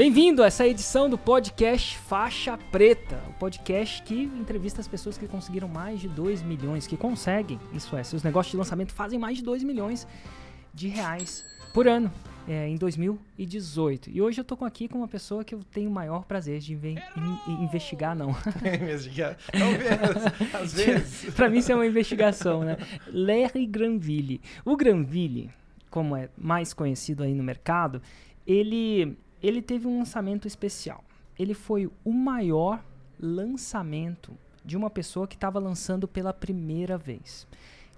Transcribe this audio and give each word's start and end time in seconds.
Bem-vindo 0.00 0.42
a 0.42 0.46
essa 0.46 0.66
edição 0.66 1.10
do 1.10 1.18
podcast 1.18 1.98
Faixa 1.98 2.56
Preta, 2.56 3.22
o 3.28 3.34
podcast 3.34 4.02
que 4.02 4.14
entrevista 4.14 4.80
as 4.80 4.88
pessoas 4.88 5.18
que 5.18 5.28
conseguiram 5.28 5.68
mais 5.68 6.00
de 6.00 6.08
2 6.08 6.40
milhões, 6.40 6.86
que 6.86 6.96
conseguem, 6.96 7.60
isso 7.74 7.94
é, 7.94 8.02
seus 8.02 8.22
negócios 8.22 8.50
de 8.50 8.56
lançamento 8.56 8.94
fazem 8.94 9.18
mais 9.18 9.36
de 9.36 9.44
2 9.44 9.62
milhões 9.62 10.08
de 10.72 10.88
reais 10.88 11.44
por 11.74 11.86
ano. 11.86 12.10
É, 12.48 12.66
em 12.66 12.76
2018. 12.76 14.08
E 14.08 14.22
hoje 14.22 14.40
eu 14.40 14.44
tô 14.44 14.54
aqui 14.64 14.88
com 14.88 14.96
uma 14.96 15.06
pessoa 15.06 15.44
que 15.44 15.54
eu 15.54 15.60
tenho 15.70 15.90
o 15.90 15.92
maior 15.92 16.24
prazer 16.24 16.60
de 16.60 16.72
in 16.72 16.96
in 17.46 17.62
investigar, 17.62 18.16
não. 18.16 18.30
investigar. 18.82 19.36
Talvez, 19.52 20.54
às 20.54 20.72
vezes. 20.72 21.34
Para 21.36 21.50
mim 21.50 21.58
isso 21.58 21.70
é 21.70 21.74
uma 21.74 21.86
investigação, 21.86 22.64
né? 22.64 22.78
Larry 23.06 23.66
Granville. 23.66 24.40
O 24.64 24.78
Granville, 24.78 25.50
como 25.90 26.16
é 26.16 26.30
mais 26.38 26.72
conhecido 26.72 27.22
aí 27.22 27.34
no 27.34 27.42
mercado, 27.42 28.00
ele 28.46 29.18
ele 29.42 29.62
teve 29.62 29.86
um 29.86 29.98
lançamento 29.98 30.46
especial. 30.46 31.04
Ele 31.38 31.54
foi 31.54 31.90
o 32.04 32.12
maior 32.12 32.84
lançamento 33.18 34.32
de 34.64 34.76
uma 34.76 34.90
pessoa 34.90 35.26
que 35.26 35.34
estava 35.34 35.58
lançando 35.58 36.06
pela 36.06 36.32
primeira 36.32 36.98
vez. 36.98 37.46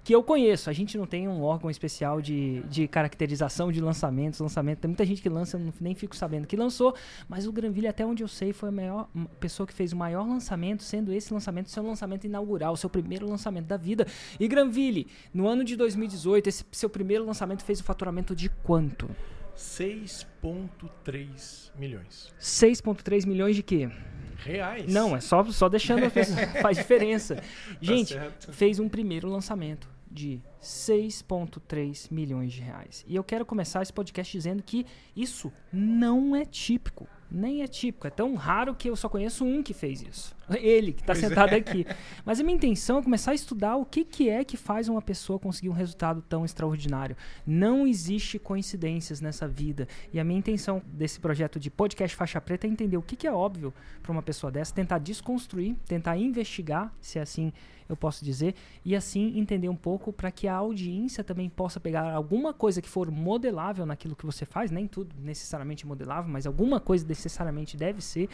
Que 0.04 0.12
eu 0.12 0.22
conheço, 0.22 0.68
a 0.68 0.72
gente 0.72 0.98
não 0.98 1.06
tem 1.06 1.28
um 1.28 1.44
órgão 1.44 1.70
especial 1.70 2.20
de, 2.20 2.60
de 2.64 2.88
caracterização 2.88 3.70
de 3.70 3.80
lançamentos, 3.80 4.40
lançamento. 4.40 4.80
Tem 4.80 4.88
muita 4.88 5.04
gente 5.04 5.22
que 5.22 5.28
lança, 5.28 5.56
eu 5.56 5.72
nem 5.80 5.94
fico 5.94 6.16
sabendo 6.16 6.44
que 6.44 6.56
lançou, 6.56 6.92
mas 7.28 7.46
o 7.46 7.52
Granville, 7.52 7.86
até 7.86 8.04
onde 8.04 8.20
eu 8.20 8.26
sei, 8.26 8.52
foi 8.52 8.70
a 8.70 8.72
maior 8.72 9.08
pessoa 9.38 9.64
que 9.64 9.72
fez 9.72 9.92
o 9.92 9.96
maior 9.96 10.26
lançamento, 10.26 10.82
sendo 10.82 11.12
esse 11.12 11.32
lançamento 11.32 11.70
seu 11.70 11.84
lançamento 11.84 12.24
inaugural, 12.24 12.76
seu 12.76 12.90
primeiro 12.90 13.28
lançamento 13.28 13.66
da 13.66 13.76
vida. 13.76 14.04
E 14.40 14.48
Granville, 14.48 15.06
no 15.32 15.46
ano 15.46 15.62
de 15.62 15.76
2018, 15.76 16.48
esse 16.48 16.64
seu 16.72 16.90
primeiro 16.90 17.24
lançamento 17.24 17.62
fez 17.62 17.78
o 17.78 17.84
faturamento 17.84 18.34
de 18.34 18.48
quanto? 18.48 19.08
6,3 19.56 21.70
milhões. 21.78 22.32
6,3 22.40 23.26
milhões 23.26 23.56
de 23.56 23.62
quê? 23.62 23.90
Reais? 24.38 24.92
Não, 24.92 25.14
é 25.14 25.20
só, 25.20 25.44
só 25.44 25.68
deixando 25.68 26.10
faz 26.60 26.78
diferença. 26.78 27.36
Tá 27.36 27.42
Gente, 27.80 28.14
tá 28.14 28.52
fez 28.52 28.78
um 28.78 28.88
primeiro 28.88 29.28
lançamento 29.28 29.88
de 30.10 30.40
6,3 30.60 32.08
milhões 32.10 32.52
de 32.52 32.60
reais. 32.60 33.04
E 33.06 33.16
eu 33.16 33.24
quero 33.24 33.46
começar 33.46 33.82
esse 33.82 33.92
podcast 33.92 34.32
dizendo 34.32 34.62
que 34.62 34.84
isso 35.16 35.52
não 35.72 36.36
é 36.36 36.44
típico 36.44 37.08
nem 37.32 37.62
é 37.62 37.66
típico. 37.66 38.06
É 38.06 38.10
tão 38.10 38.34
raro 38.34 38.74
que 38.74 38.88
eu 38.88 38.94
só 38.94 39.08
conheço 39.08 39.44
um 39.44 39.62
que 39.62 39.72
fez 39.72 40.02
isso. 40.02 40.36
Ele, 40.50 40.92
que 40.92 41.00
está 41.00 41.14
sentado 41.14 41.52
é. 41.52 41.56
aqui. 41.56 41.86
Mas 42.24 42.40
a 42.40 42.42
minha 42.42 42.56
intenção 42.56 42.98
é 42.98 43.02
começar 43.02 43.30
a 43.30 43.34
estudar 43.34 43.76
o 43.76 43.84
que, 43.84 44.04
que 44.04 44.28
é 44.28 44.44
que 44.44 44.56
faz 44.56 44.88
uma 44.88 45.00
pessoa 45.00 45.38
conseguir 45.38 45.68
um 45.68 45.74
resultado 45.74 46.22
tão 46.22 46.44
extraordinário. 46.44 47.16
Não 47.46 47.86
existe 47.86 48.38
coincidências 48.38 49.20
nessa 49.20 49.46
vida. 49.46 49.86
E 50.12 50.20
a 50.20 50.24
minha 50.24 50.38
intenção 50.38 50.82
desse 50.86 51.20
projeto 51.20 51.58
de 51.58 51.70
podcast 51.70 52.16
Faixa 52.16 52.40
Preta 52.40 52.66
é 52.66 52.70
entender 52.70 52.96
o 52.96 53.02
que, 53.02 53.16
que 53.16 53.26
é 53.26 53.32
óbvio 53.32 53.72
para 54.02 54.12
uma 54.12 54.22
pessoa 54.22 54.50
dessa, 54.50 54.74
tentar 54.74 54.98
desconstruir, 54.98 55.76
tentar 55.86 56.16
investigar, 56.16 56.92
se 57.00 57.18
é 57.18 57.22
assim 57.22 57.52
eu 57.92 57.96
posso 57.96 58.24
dizer, 58.24 58.54
e 58.84 58.96
assim 58.96 59.38
entender 59.38 59.68
um 59.68 59.76
pouco 59.76 60.12
para 60.12 60.30
que 60.30 60.48
a 60.48 60.54
audiência 60.54 61.22
também 61.22 61.48
possa 61.48 61.78
pegar 61.78 62.12
alguma 62.12 62.52
coisa 62.52 62.80
que 62.80 62.88
for 62.88 63.10
modelável 63.10 63.84
naquilo 63.86 64.16
que 64.16 64.26
você 64.26 64.44
faz, 64.44 64.70
nem 64.70 64.86
tudo 64.86 65.14
necessariamente 65.18 65.86
modelável, 65.86 66.30
mas 66.30 66.46
alguma 66.46 66.80
coisa 66.80 67.06
necessariamente 67.06 67.76
deve 67.76 68.00
ser, 68.00 68.28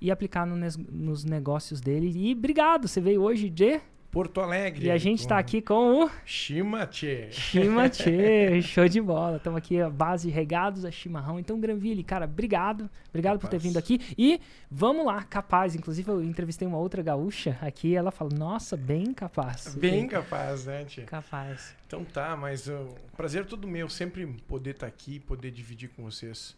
e 0.00 0.10
aplicar 0.10 0.46
no, 0.46 0.56
nos 0.90 1.24
negócios 1.24 1.80
dele. 1.80 2.12
E 2.14 2.32
obrigado, 2.32 2.88
você 2.88 3.00
veio 3.00 3.22
hoje 3.22 3.48
de 3.50 3.80
Porto 4.10 4.40
Alegre. 4.40 4.86
E 4.86 4.90
a 4.90 4.96
gente 4.96 5.20
está 5.20 5.38
aqui 5.38 5.60
com 5.60 6.04
o 6.04 6.10
Chimatê. 6.24 7.30
Chimatê, 7.30 8.60
show 8.62 8.88
de 8.88 9.02
bola. 9.02 9.36
Estamos 9.36 9.58
aqui 9.58 9.80
a 9.80 9.90
base 9.90 10.30
regados 10.30 10.84
a 10.86 10.90
chimarrão. 10.90 11.38
Então, 11.38 11.60
Granville, 11.60 12.02
cara, 12.02 12.24
obrigado. 12.24 12.88
Obrigado 13.10 13.34
capaz. 13.34 13.40
por 13.42 13.48
ter 13.50 13.58
vindo 13.58 13.78
aqui. 13.78 14.00
E 14.16 14.40
vamos 14.70 15.04
lá, 15.04 15.22
capaz. 15.24 15.74
Inclusive, 15.74 16.10
eu 16.10 16.22
entrevistei 16.22 16.66
uma 16.66 16.78
outra 16.78 17.02
gaúcha 17.02 17.58
aqui. 17.60 17.94
Ela 17.94 18.10
falou, 18.10 18.32
nossa, 18.32 18.78
bem 18.78 19.12
capaz. 19.12 19.74
Bem 19.74 20.08
capaz, 20.08 20.64
né, 20.64 20.84
tia? 20.86 21.04
Capaz. 21.04 21.76
Então 21.86 22.02
tá, 22.02 22.34
mas 22.34 22.66
o 22.66 22.72
uh, 22.72 22.94
prazer 23.14 23.42
é 23.42 23.44
todo 23.44 23.68
meu. 23.68 23.90
Sempre 23.90 24.26
poder 24.48 24.70
estar 24.70 24.86
tá 24.86 24.92
aqui, 24.92 25.20
poder 25.20 25.50
dividir 25.50 25.90
com 25.90 26.02
vocês 26.02 26.56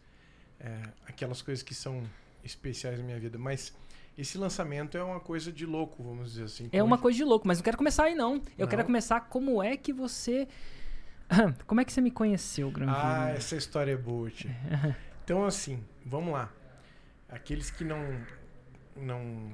é, 0.61 0.83
aquelas 1.07 1.43
coisas 1.43 1.65
que 1.65 1.75
são 1.75 2.03
especiais 2.45 2.99
na 2.99 3.05
minha 3.05 3.19
vida. 3.19 3.39
Mas 3.39 3.75
esse 4.17 4.37
lançamento 4.37 4.97
é 4.97 5.03
uma 5.03 5.21
coisa 5.21 5.53
de 5.53 5.65
louco, 5.65 6.03
vamos 6.03 6.33
dizer 6.33 6.45
assim. 6.45 6.69
É 6.73 6.83
uma 6.83 6.99
coisa 6.99 7.17
de 7.17 7.25
louco, 7.25 7.47
mas 7.47 7.59
não 7.59 7.65
quero 7.65 7.77
começar 7.77 8.05
aí 8.05 8.15
não. 8.15 8.35
Eu 8.59 8.65
não. 8.65 8.69
quero 8.69 8.85
começar 8.85 9.21
como 9.21 9.63
é 9.63 9.77
que 9.77 9.93
você 9.93 10.47
como 11.67 11.81
é 11.81 11.85
que 11.85 11.93
você 11.93 12.01
me 12.01 12.11
conheceu, 12.11 12.71
Granville? 12.71 12.99
Ah, 13.01 13.31
essa 13.31 13.57
história 13.57 13.93
é 13.93 13.97
boa, 13.97 14.31
tia. 14.31 14.51
Então 15.23 15.45
assim, 15.45 15.85
vamos 16.05 16.33
lá. 16.33 16.53
Aqueles 17.29 17.71
que 17.71 17.85
não 17.85 18.21
não 18.97 19.53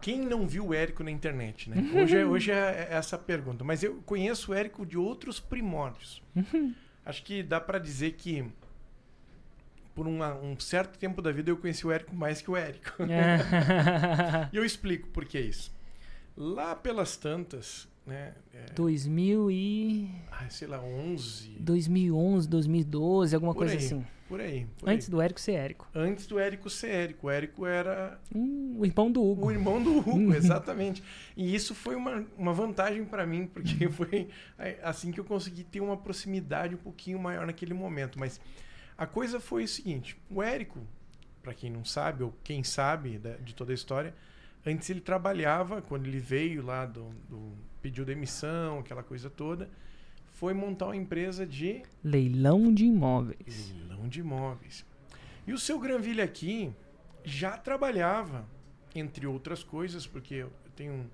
quem 0.00 0.20
não 0.20 0.46
viu 0.46 0.66
o 0.66 0.74
Érico 0.74 1.02
na 1.02 1.10
internet, 1.10 1.70
né? 1.70 1.76
Hoje 2.00 2.16
é, 2.18 2.26
hoje 2.26 2.50
é 2.52 2.88
essa 2.90 3.16
pergunta, 3.16 3.64
mas 3.64 3.82
eu 3.82 4.02
conheço 4.04 4.52
o 4.52 4.54
Érico 4.54 4.84
de 4.84 4.98
outros 4.98 5.40
primórdios. 5.40 6.22
Acho 7.04 7.24
que 7.24 7.42
dá 7.42 7.58
para 7.60 7.78
dizer 7.78 8.12
que 8.12 8.44
por 9.96 10.06
uma, 10.06 10.34
um 10.34 10.60
certo 10.60 10.98
tempo 10.98 11.22
da 11.22 11.32
vida 11.32 11.50
eu 11.50 11.56
conheci 11.56 11.86
o 11.86 11.90
Érico 11.90 12.14
mais 12.14 12.42
que 12.42 12.50
o 12.50 12.54
Érico. 12.54 13.02
É. 13.02 14.50
e 14.52 14.56
eu 14.56 14.62
explico 14.62 15.08
por 15.08 15.24
que 15.24 15.40
isso. 15.40 15.74
Lá 16.36 16.76
pelas 16.76 17.16
tantas, 17.16 17.88
né? 18.06 18.34
É, 18.52 18.66
2000 18.74 19.50
e... 19.50 20.10
Ah, 20.30 20.50
sei 20.50 20.68
lá, 20.68 20.82
11... 20.82 21.56
2011, 21.58 22.46
2012, 22.46 23.34
alguma 23.34 23.54
por 23.54 23.60
coisa 23.60 23.72
aí, 23.72 23.78
assim. 23.78 24.04
Por 24.28 24.38
aí. 24.38 24.66
Por 24.78 24.90
Antes 24.90 25.06
aí. 25.06 25.10
do 25.10 25.22
Érico 25.22 25.40
ser 25.40 25.52
Érico. 25.52 25.88
Antes 25.94 26.26
do 26.26 26.38
Érico 26.38 26.68
ser 26.68 26.88
Érico. 26.88 27.28
O 27.28 27.30
Érico 27.30 27.64
era... 27.64 28.20
Hum, 28.34 28.76
o 28.78 28.84
irmão 28.84 29.10
do 29.10 29.24
Hugo. 29.24 29.46
O 29.46 29.50
irmão 29.50 29.82
do 29.82 29.98
Hugo, 29.98 30.34
exatamente. 30.36 31.02
e 31.34 31.54
isso 31.54 31.74
foi 31.74 31.96
uma, 31.96 32.22
uma 32.36 32.52
vantagem 32.52 33.02
para 33.02 33.24
mim, 33.24 33.46
porque 33.46 33.88
foi 33.88 34.28
assim 34.82 35.10
que 35.10 35.18
eu 35.18 35.24
consegui 35.24 35.64
ter 35.64 35.80
uma 35.80 35.96
proximidade 35.96 36.74
um 36.74 36.78
pouquinho 36.78 37.18
maior 37.18 37.46
naquele 37.46 37.72
momento. 37.72 38.20
Mas 38.20 38.38
a 38.96 39.06
coisa 39.06 39.38
foi 39.38 39.64
o 39.64 39.68
seguinte: 39.68 40.16
o 40.30 40.42
Érico, 40.42 40.80
para 41.42 41.54
quem 41.54 41.70
não 41.70 41.84
sabe, 41.84 42.22
ou 42.22 42.34
quem 42.42 42.64
sabe 42.64 43.20
de 43.42 43.54
toda 43.54 43.72
a 43.72 43.74
história, 43.74 44.14
antes 44.64 44.88
ele 44.90 45.00
trabalhava, 45.00 45.82
quando 45.82 46.06
ele 46.06 46.18
veio 46.18 46.64
lá, 46.64 46.86
do, 46.86 47.10
do 47.28 47.52
pediu 47.80 48.04
demissão, 48.04 48.80
aquela 48.80 49.02
coisa 49.02 49.30
toda, 49.30 49.70
foi 50.32 50.52
montar 50.52 50.86
uma 50.86 50.96
empresa 50.96 51.46
de. 51.46 51.82
Leilão 52.02 52.72
de 52.72 52.84
imóveis. 52.84 53.72
Leilão 53.72 54.08
de 54.08 54.20
imóveis. 54.20 54.84
E 55.46 55.52
o 55.52 55.58
seu 55.58 55.78
Granville 55.78 56.20
aqui 56.20 56.72
já 57.24 57.56
trabalhava, 57.56 58.46
entre 58.94 59.26
outras 59.26 59.62
coisas, 59.62 60.06
porque 60.06 60.34
eu 60.34 60.52
tenho 60.74 61.08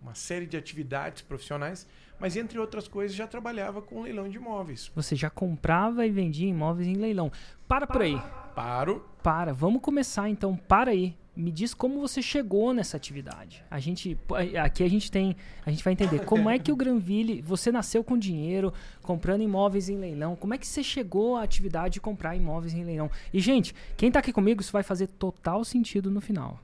uma 0.00 0.14
série 0.14 0.46
de 0.46 0.56
atividades 0.56 1.22
profissionais, 1.22 1.86
mas 2.18 2.36
entre 2.36 2.58
outras 2.58 2.88
coisas 2.88 3.16
já 3.16 3.26
trabalhava 3.26 3.80
com 3.80 4.02
leilão 4.02 4.28
de 4.28 4.36
imóveis. 4.36 4.90
Você 4.94 5.14
já 5.14 5.30
comprava 5.30 6.06
e 6.06 6.10
vendia 6.10 6.48
imóveis 6.48 6.88
em 6.88 6.94
leilão. 6.94 7.30
Para 7.66 7.86
por 7.86 8.02
aí. 8.02 8.20
Paro. 8.54 9.04
Para. 9.22 9.52
Vamos 9.52 9.80
começar 9.80 10.28
então. 10.28 10.56
Para 10.56 10.90
aí. 10.90 11.16
Me 11.36 11.52
diz 11.52 11.72
como 11.72 12.00
você 12.00 12.20
chegou 12.20 12.74
nessa 12.74 12.96
atividade. 12.96 13.64
A 13.70 13.78
gente 13.78 14.18
aqui 14.60 14.82
a 14.82 14.90
gente 14.90 15.08
tem, 15.08 15.36
a 15.64 15.70
gente 15.70 15.84
vai 15.84 15.92
entender 15.92 16.24
como 16.24 16.50
é 16.50 16.58
que 16.58 16.72
o 16.72 16.74
Granville, 16.74 17.40
você 17.40 17.70
nasceu 17.70 18.02
com 18.02 18.18
dinheiro, 18.18 18.74
comprando 19.02 19.42
imóveis 19.42 19.88
em 19.88 19.96
leilão. 19.96 20.34
Como 20.34 20.52
é 20.52 20.58
que 20.58 20.66
você 20.66 20.82
chegou 20.82 21.36
à 21.36 21.44
atividade 21.44 21.94
de 21.94 22.00
comprar 22.00 22.34
imóveis 22.34 22.74
em 22.74 22.82
leilão? 22.82 23.08
E 23.32 23.38
gente, 23.38 23.72
quem 23.96 24.08
está 24.08 24.18
aqui 24.18 24.32
comigo, 24.32 24.60
isso 24.60 24.72
vai 24.72 24.82
fazer 24.82 25.06
total 25.06 25.64
sentido 25.64 26.10
no 26.10 26.20
final. 26.20 26.58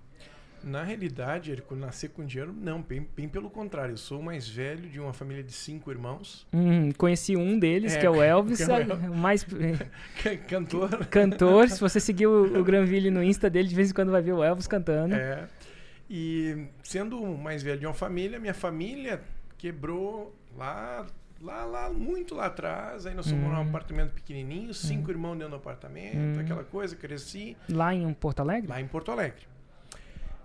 Na 0.64 0.82
realidade, 0.82 1.52
Érico, 1.52 1.74
nascer 1.74 2.08
com 2.10 2.24
dinheiro, 2.24 2.52
não, 2.52 2.80
bem, 2.80 3.06
bem, 3.16 3.28
pelo 3.28 3.50
contrário. 3.50 3.92
Eu 3.92 3.96
sou 3.96 4.20
o 4.20 4.22
mais 4.22 4.48
velho 4.48 4.88
de 4.88 4.98
uma 4.98 5.12
família 5.12 5.42
de 5.42 5.52
cinco 5.52 5.90
irmãos. 5.90 6.46
Hum, 6.52 6.90
conheci 6.92 7.36
um 7.36 7.58
deles, 7.58 7.94
é, 7.94 8.00
que 8.00 8.06
é 8.06 8.10
o 8.10 8.20
Elvis, 8.22 8.60
é 8.60 8.84
o 9.10 9.16
mais. 9.16 9.44
Cantor. 10.48 11.06
Cantor. 11.06 11.68
Se 11.68 11.80
você 11.80 12.00
seguir 12.00 12.26
o, 12.26 12.60
o 12.60 12.64
Granville 12.64 13.10
no 13.10 13.22
Insta 13.22 13.50
dele, 13.50 13.68
de 13.68 13.74
vez 13.74 13.90
em 13.90 13.94
quando 13.94 14.10
vai 14.10 14.22
ver 14.22 14.32
o 14.32 14.42
Elvis 14.42 14.66
cantando. 14.66 15.14
É. 15.14 15.46
E 16.08 16.66
sendo 16.82 17.22
o 17.22 17.38
mais 17.38 17.62
velho 17.62 17.80
de 17.80 17.86
uma 17.86 17.94
família, 17.94 18.38
minha 18.38 18.54
família 18.54 19.22
quebrou 19.56 20.34
lá 20.56 21.06
lá, 21.44 21.64
lá, 21.64 21.90
muito 21.90 22.34
lá 22.34 22.46
atrás. 22.46 23.06
Aí 23.06 23.14
nós 23.14 23.28
fomos 23.28 23.44
num 23.44 23.54
hum. 23.54 23.68
apartamento 23.68 24.12
pequenininho, 24.12 24.72
cinco 24.72 25.08
hum. 25.08 25.10
irmãos 25.10 25.34
dentro 25.34 25.50
do 25.50 25.56
apartamento, 25.56 26.38
hum. 26.38 26.40
aquela 26.40 26.64
coisa, 26.64 26.96
cresci. 26.96 27.56
Lá 27.68 27.94
em 27.94 28.12
Porto 28.14 28.40
Alegre? 28.40 28.68
Lá 28.68 28.80
em 28.80 28.86
Porto 28.86 29.10
Alegre. 29.10 29.53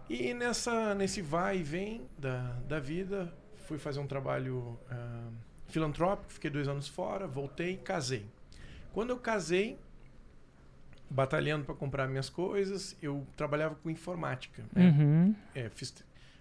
E 0.10 0.34
nessa, 0.34 0.96
nesse 0.96 1.22
vai 1.22 1.60
e 1.60 1.64
vem 1.64 2.02
da, 2.18 2.56
da 2.68 2.80
vida, 2.80 3.32
fui 3.68 3.78
fazer 3.78 4.00
um 4.00 4.08
trabalho 4.08 4.80
uh, 4.92 5.34
filantrópico, 5.68 6.34
fiquei 6.34 6.50
dois 6.50 6.68
anos 6.68 6.88
fora, 6.88 7.28
voltei, 7.28 7.78
casei. 7.78 8.26
Quando 8.92 9.12
eu 9.12 9.18
casei, 9.18 9.78
batalhando 11.10 11.66
para 11.66 11.76
comprar 11.76 12.08
minhas 12.08 12.30
coisas, 12.30 12.98
eu 13.02 13.26
trabalhava 13.38 13.76
com 13.76 13.90
informática. 13.90 14.64
Né? 14.74 14.90
Uhum. 14.90 15.36
É, 15.54 15.70
fiz 15.70 15.94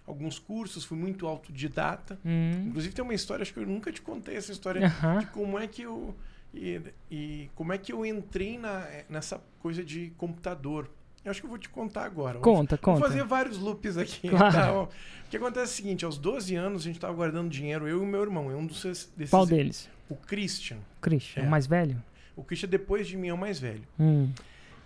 alguns 0.07 0.39
cursos, 0.39 0.83
fui 0.83 0.97
muito 0.97 1.27
autodidata. 1.27 2.19
Uhum. 2.25 2.67
Inclusive 2.67 2.93
tem 2.93 3.03
uma 3.03 3.13
história, 3.13 3.43
acho 3.43 3.53
que 3.53 3.59
eu 3.59 3.67
nunca 3.67 3.91
te 3.91 4.01
contei 4.01 4.35
essa 4.35 4.51
história 4.51 4.81
uhum. 4.81 5.19
de 5.19 5.27
como 5.27 5.59
é 5.59 5.67
que 5.67 5.83
eu 5.83 6.15
e, 6.53 6.81
e, 7.11 7.49
como 7.53 7.71
é 7.73 7.77
que 7.77 7.93
eu 7.93 8.03
entrei 8.05 8.57
na, 8.57 8.87
nessa 9.07 9.41
coisa 9.59 9.83
de 9.83 10.11
computador. 10.17 10.89
Eu 11.23 11.31
acho 11.31 11.41
que 11.41 11.45
eu 11.45 11.49
vou 11.49 11.59
te 11.59 11.69
contar 11.69 12.05
agora. 12.05 12.39
Conta, 12.39 12.75
vou, 12.75 12.83
conta. 12.83 12.99
Vou 12.99 13.09
fazer 13.09 13.23
vários 13.23 13.57
loops 13.57 13.97
aqui. 13.97 14.29
Claro. 14.29 14.49
Então, 14.49 14.83
o 14.83 15.29
que 15.29 15.37
acontece 15.37 15.59
é 15.59 15.73
o 15.73 15.75
seguinte, 15.75 16.05
aos 16.05 16.17
12 16.17 16.55
anos 16.55 16.81
a 16.81 16.85
gente 16.85 16.99
tava 16.99 17.13
guardando 17.13 17.49
dinheiro, 17.49 17.87
eu 17.87 17.99
e 17.99 18.01
o 18.01 18.05
meu 18.05 18.21
irmão. 18.21 18.49
É 18.49 18.55
um 18.55 18.65
dos 18.65 18.81
desses... 18.83 19.29
Qual 19.29 19.45
deles? 19.45 19.89
O 20.09 20.15
Christian. 20.15 20.77
Christian, 21.01 21.43
É. 21.43 21.45
o 21.45 21.49
mais 21.49 21.67
velho? 21.67 22.01
O 22.35 22.43
Christian, 22.43 22.69
depois 22.69 23.07
de 23.07 23.17
mim, 23.17 23.27
é 23.27 23.33
o 23.33 23.37
mais 23.37 23.59
velho. 23.59 23.83
Hum. 23.99 24.31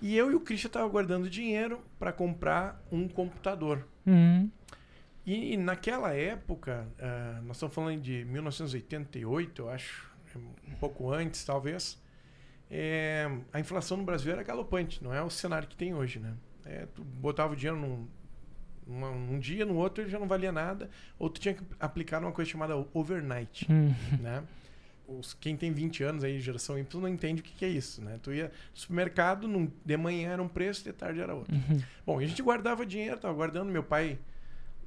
E 0.02 0.18
eu 0.18 0.32
e 0.32 0.36
o 0.36 0.40
Christian 0.40 0.70
tava 0.70 0.88
guardando 0.90 1.30
dinheiro 1.30 1.80
para 1.98 2.12
comprar 2.12 2.84
um 2.92 3.08
computador. 3.08 3.88
Hum. 4.06 4.50
E 5.26 5.56
naquela 5.56 6.14
época, 6.14 6.86
ah, 7.00 7.40
nós 7.46 7.56
estamos 7.56 7.74
falando 7.74 8.02
de 8.02 8.26
1988, 8.26 9.62
eu 9.62 9.70
acho, 9.70 10.12
um 10.36 10.76
pouco 10.80 11.10
antes, 11.12 11.46
talvez, 11.46 11.98
é, 12.76 13.30
a 13.54 13.60
inflação 13.60 13.98
no 13.98 14.04
Brasil 14.04 14.32
era 14.34 14.42
galopante, 14.42 15.04
não 15.04 15.14
é 15.14 15.22
o 15.22 15.30
cenário 15.30 15.68
que 15.68 15.76
tem 15.76 15.94
hoje, 15.94 16.18
né? 16.20 16.34
É, 16.66 16.88
tu 16.96 17.04
botava 17.04 17.54
o 17.54 17.56
dinheiro 17.56 17.80
num, 17.80 18.08
numa- 18.88 19.12
num 19.12 19.38
dia, 19.38 19.64
no 19.64 19.76
outro 19.76 20.04
ele 20.04 20.10
já 20.10 20.18
não 20.18 20.28
valia 20.28 20.52
nada, 20.52 20.90
ou 21.20 21.30
tu 21.30 21.40
tinha 21.40 21.54
que 21.54 21.62
aplicar 21.80 22.20
numa 22.20 22.32
coisa 22.32 22.50
chamada 22.50 22.76
overnight, 22.94 23.68
Hum. 23.72 23.94
né? 24.20 24.44
Os, 25.08 25.34
quem 25.34 25.56
tem 25.56 25.72
20 25.72 26.02
anos 26.04 26.24
aí, 26.24 26.40
geração 26.40 26.80
Y, 26.80 27.00
não 27.02 27.10
entende 27.10 27.42
o 27.42 27.44
que, 27.44 27.52
que 27.52 27.66
é 27.66 27.68
isso, 27.68 28.02
né? 28.02 28.18
Tu 28.24 28.34
ia 28.34 28.46
no 28.46 28.52
supermercado, 28.74 29.48
num, 29.48 29.70
de 29.86 29.98
manhã 29.98 30.32
era 30.32 30.42
um 30.42 30.48
preço, 30.48 30.84
de 30.84 30.94
tarde 30.94 31.20
era 31.20 31.36
outro. 31.36 31.54
Uhum. 31.54 31.82
Bom, 32.06 32.20
a 32.20 32.26
gente 32.26 32.42
guardava 32.42 32.86
dinheiro, 32.86 33.18
tava 33.20 33.34
guardando, 33.34 33.70
meu 33.70 33.84
pai 33.84 34.18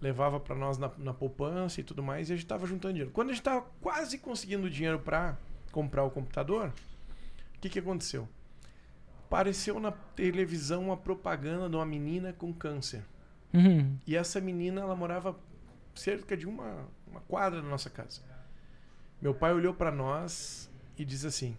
levava 0.01 0.41
para 0.41 0.57
nós 0.57 0.79
na, 0.79 0.91
na 0.99 1.13
poupança 1.15 1.81
e 1.81 1.85
tudo 1.85 2.03
mais, 2.03 2.31
e 2.31 2.33
a 2.33 2.37
gente 2.37 2.47
tava 2.47 2.67
juntando 2.67 2.95
dinheiro. 2.95 3.13
Quando 3.13 3.29
a 3.31 3.33
gente 3.35 3.43
tava 3.43 3.65
quase 3.81 4.19
conseguindo 4.19 4.69
dinheiro 4.71 4.99
para 4.99 5.37
comprar 5.71 6.03
o 6.05 6.11
computador, 6.11 6.73
o 7.57 7.61
que 7.61 7.69
que 7.69 7.79
aconteceu? 7.79 8.29
Apareceu 9.25 9.81
na 9.81 9.91
televisão 9.91 10.85
uma 10.85 10.97
propaganda 10.97 11.69
de 11.69 11.77
uma 11.77 11.87
menina 11.87 12.33
com 12.33 12.53
câncer. 12.53 13.03
Uhum. 13.53 13.99
E 14.07 14.15
essa 14.15 14.41
menina, 14.41 14.83
ela 14.83 14.95
morava 14.95 15.37
cerca 15.95 16.37
de 16.37 16.47
uma, 16.47 16.87
uma 17.07 17.21
quadra 17.23 17.61
da 17.61 17.69
nossa 17.69 17.91
casa. 17.91 18.21
Meu 19.21 19.35
pai 19.35 19.53
olhou 19.53 19.75
para 19.75 19.91
nós 19.91 20.71
e 20.97 21.05
disse 21.05 21.27
assim: 21.27 21.57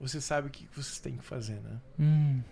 Você 0.00 0.20
sabe 0.20 0.48
o 0.48 0.50
que 0.50 0.66
vocês 0.74 0.98
têm 0.98 1.16
que 1.16 1.24
fazer, 1.24 1.60
né? 1.60 1.80
Hum. 2.00 2.42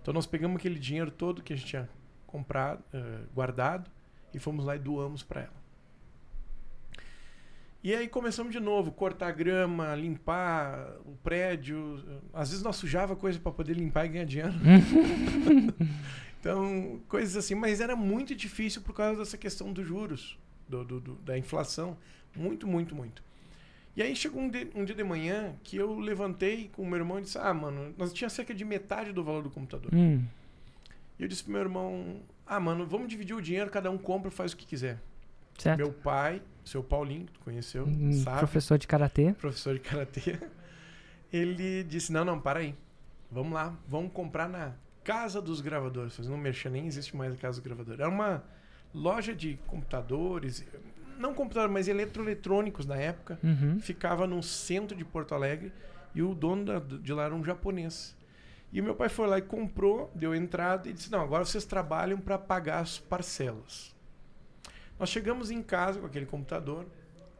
Então 0.00 0.14
nós 0.14 0.26
pegamos 0.26 0.58
aquele 0.58 0.78
dinheiro 0.78 1.10
todo 1.10 1.42
que 1.42 1.52
a 1.52 1.56
gente 1.56 1.66
tinha 1.66 1.88
comprado, 2.26 2.82
eh, 2.92 3.22
guardado, 3.34 3.90
e 4.32 4.38
fomos 4.38 4.64
lá 4.64 4.76
e 4.76 4.78
doamos 4.78 5.22
para 5.22 5.42
ela. 5.42 5.65
E 7.86 7.94
aí 7.94 8.08
começamos 8.08 8.52
de 8.52 8.58
novo, 8.58 8.90
cortar 8.90 9.30
grama, 9.30 9.94
limpar 9.94 10.96
o 11.04 11.12
prédio. 11.22 12.02
Às 12.32 12.48
vezes 12.50 12.64
nós 12.64 12.74
sujava 12.74 13.14
coisa 13.14 13.38
para 13.38 13.52
poder 13.52 13.74
limpar 13.74 14.06
e 14.06 14.08
ganhar 14.08 14.24
dinheiro. 14.24 14.54
então, 16.40 17.00
coisas 17.06 17.36
assim. 17.36 17.54
Mas 17.54 17.80
era 17.80 17.94
muito 17.94 18.34
difícil 18.34 18.82
por 18.82 18.92
causa 18.92 19.20
dessa 19.20 19.38
questão 19.38 19.72
dos 19.72 19.86
juros, 19.86 20.36
do, 20.68 20.84
do- 20.84 21.00
do- 21.00 21.14
da 21.16 21.38
inflação. 21.38 21.96
Muito, 22.34 22.66
muito, 22.66 22.92
muito. 22.92 23.22
E 23.96 24.02
aí 24.02 24.16
chegou 24.16 24.42
um, 24.42 24.48
de- 24.48 24.68
um 24.74 24.84
dia 24.84 24.96
de 24.96 25.04
manhã 25.04 25.54
que 25.62 25.76
eu 25.76 25.96
levantei 25.96 26.68
com 26.74 26.82
o 26.82 26.86
meu 26.86 26.98
irmão 26.98 27.20
e 27.20 27.22
disse: 27.22 27.38
Ah, 27.38 27.54
mano, 27.54 27.94
nós 27.96 28.12
tinha 28.12 28.28
cerca 28.28 28.52
de 28.52 28.64
metade 28.64 29.12
do 29.12 29.22
valor 29.22 29.44
do 29.44 29.50
computador. 29.50 29.94
Hum. 29.94 30.24
E 31.20 31.22
eu 31.22 31.28
disse 31.28 31.44
pro 31.44 31.52
meu 31.52 31.62
irmão: 31.62 32.20
Ah, 32.44 32.58
mano, 32.58 32.84
vamos 32.84 33.06
dividir 33.06 33.36
o 33.36 33.40
dinheiro, 33.40 33.70
cada 33.70 33.92
um 33.92 33.96
compra 33.96 34.28
e 34.28 34.32
faz 34.32 34.52
o 34.52 34.56
que 34.56 34.66
quiser. 34.66 35.00
Certo? 35.56 35.78
Meu 35.78 35.92
pai, 35.92 36.42
seu 36.68 36.82
Paulinho, 36.82 37.26
que 37.26 37.32
tu 37.32 37.40
conheceu, 37.40 37.84
Hum, 37.84 38.12
sabe, 38.24 38.38
Professor 38.40 38.76
de 38.78 38.86
karatê. 38.86 39.32
professor 39.34 39.74
de 39.74 39.80
karatê, 39.80 40.38
ele 41.32 41.82
disse: 41.84 42.12
Não, 42.12 42.24
não, 42.24 42.40
para 42.40 42.60
aí. 42.60 42.74
Vamos 43.30 43.52
lá, 43.52 43.74
vamos 43.88 44.12
comprar 44.12 44.48
na 44.48 44.72
Casa 45.02 45.40
dos 45.42 45.60
Gravadores. 45.60 46.18
Um 46.20 46.36
merchan, 46.36 46.70
nem 46.70 46.86
existe 46.86 47.16
mais 47.16 47.32
a 47.32 47.36
Casa 47.36 47.60
dos 47.60 47.66
Gravadores. 47.66 48.00
Era 48.00 48.08
uma 48.08 48.44
loja 48.94 49.34
de 49.34 49.58
computadores, 49.66 50.64
não 51.18 51.34
computadores, 51.34 51.72
mas 51.72 51.88
eletroeletrônicos 51.88 52.86
na 52.86 52.96
época. 52.96 53.38
Uhum. 53.42 53.78
Ficava 53.80 54.26
no 54.26 54.42
centro 54.42 54.96
de 54.96 55.04
Porto 55.04 55.34
Alegre 55.34 55.72
e 56.14 56.22
o 56.22 56.34
dono 56.34 56.64
da- 56.64 56.78
de 56.78 57.12
lá 57.12 57.24
era 57.24 57.34
um 57.34 57.44
japonês. 57.44 58.16
E 58.72 58.80
meu 58.82 58.94
pai 58.94 59.08
foi 59.08 59.26
lá 59.26 59.38
e 59.38 59.42
comprou, 59.42 60.10
deu 60.14 60.34
entrada 60.34 60.88
e 60.88 60.92
disse: 60.92 61.10
Não, 61.10 61.20
agora 61.20 61.44
vocês 61.44 61.64
trabalham 61.64 62.18
para 62.18 62.36
pagar 62.38 62.80
as 62.80 62.98
parcelas. 62.98 63.94
Nós 64.98 65.10
chegamos 65.10 65.50
em 65.50 65.62
casa 65.62 66.00
com 66.00 66.06
aquele 66.06 66.26
computador. 66.26 66.86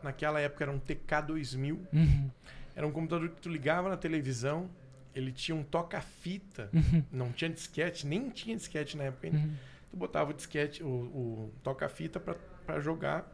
Naquela 0.03 0.41
época 0.41 0.65
era 0.65 0.73
um 0.73 0.79
TK2000. 0.79 1.79
Uhum. 1.93 2.31
Era 2.75 2.87
um 2.87 2.93
computador 2.93 3.31
que 3.31 3.41
tu 3.41 3.49
ligava 3.49 3.89
na 3.89 3.97
televisão. 3.97 4.69
Ele 5.15 5.33
tinha 5.33 5.55
um 5.55 5.63
toca-fita. 5.63 6.69
Uhum. 6.73 7.03
Não 7.11 7.33
tinha 7.33 7.51
disquete, 7.51 8.07
nem 8.07 8.29
tinha 8.29 8.57
disquete 8.57 8.97
na 8.97 9.05
época 9.05 9.27
ainda. 9.27 9.39
Uhum. 9.39 9.55
Tu 9.91 9.97
botava 9.97 10.31
o 10.31 10.35
disquete, 10.35 10.83
o, 10.83 10.87
o 10.87 11.55
toca-fita 11.63 12.21
para 12.21 12.81
jogar 12.81 13.27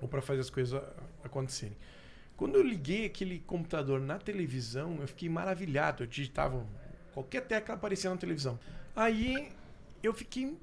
ou 0.00 0.08
para 0.08 0.20
fazer 0.20 0.40
as 0.40 0.50
coisas 0.50 0.82
acontecerem. 1.22 1.76
Quando 2.36 2.56
eu 2.56 2.62
liguei 2.62 3.04
aquele 3.04 3.38
computador 3.40 4.00
na 4.00 4.18
televisão, 4.18 4.96
eu 5.00 5.06
fiquei 5.06 5.28
maravilhado. 5.28 6.02
Eu 6.02 6.06
digitava 6.06 6.66
qualquer 7.12 7.42
tecla 7.42 7.74
aparecia 7.74 8.10
na 8.10 8.16
televisão. 8.16 8.58
Aí 8.96 9.52
eu 10.02 10.14
fiquei 10.14 10.56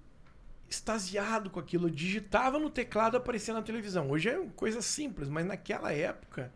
extasiado 0.70 1.50
com 1.50 1.60
aquilo. 1.60 1.88
Eu 1.88 1.92
digitava 1.92 2.60
no 2.60 2.70
teclado 2.70 3.18
aparecia 3.18 3.54
na 3.54 3.62
televisão. 3.62 4.10
Hoje 4.10 4.30
é 4.30 4.46
coisa 4.56 4.82
simples, 4.82 5.30
mas 5.30 5.46
naquela 5.46 5.92
época 5.92 6.52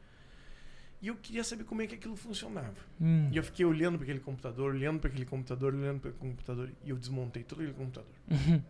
e 1.01 1.07
eu 1.07 1.15
queria 1.15 1.43
saber 1.43 1.63
como 1.63 1.81
é 1.81 1.87
que 1.87 1.95
aquilo 1.95 2.15
funcionava. 2.15 2.75
Hum. 3.01 3.27
E 3.31 3.37
eu 3.37 3.43
fiquei 3.43 3.65
olhando 3.65 3.97
para 3.97 4.03
aquele 4.03 4.19
computador, 4.19 4.71
olhando 4.71 4.99
para 4.99 5.09
aquele 5.09 5.25
computador, 5.25 5.73
olhando 5.73 5.99
para 5.99 6.11
aquele 6.11 6.29
computador 6.29 6.69
e 6.85 6.91
eu 6.91 6.95
desmontei 6.95 7.43
todo 7.43 7.59
aquele 7.61 7.73
computador. 7.73 8.11
Uhum. 8.29 8.61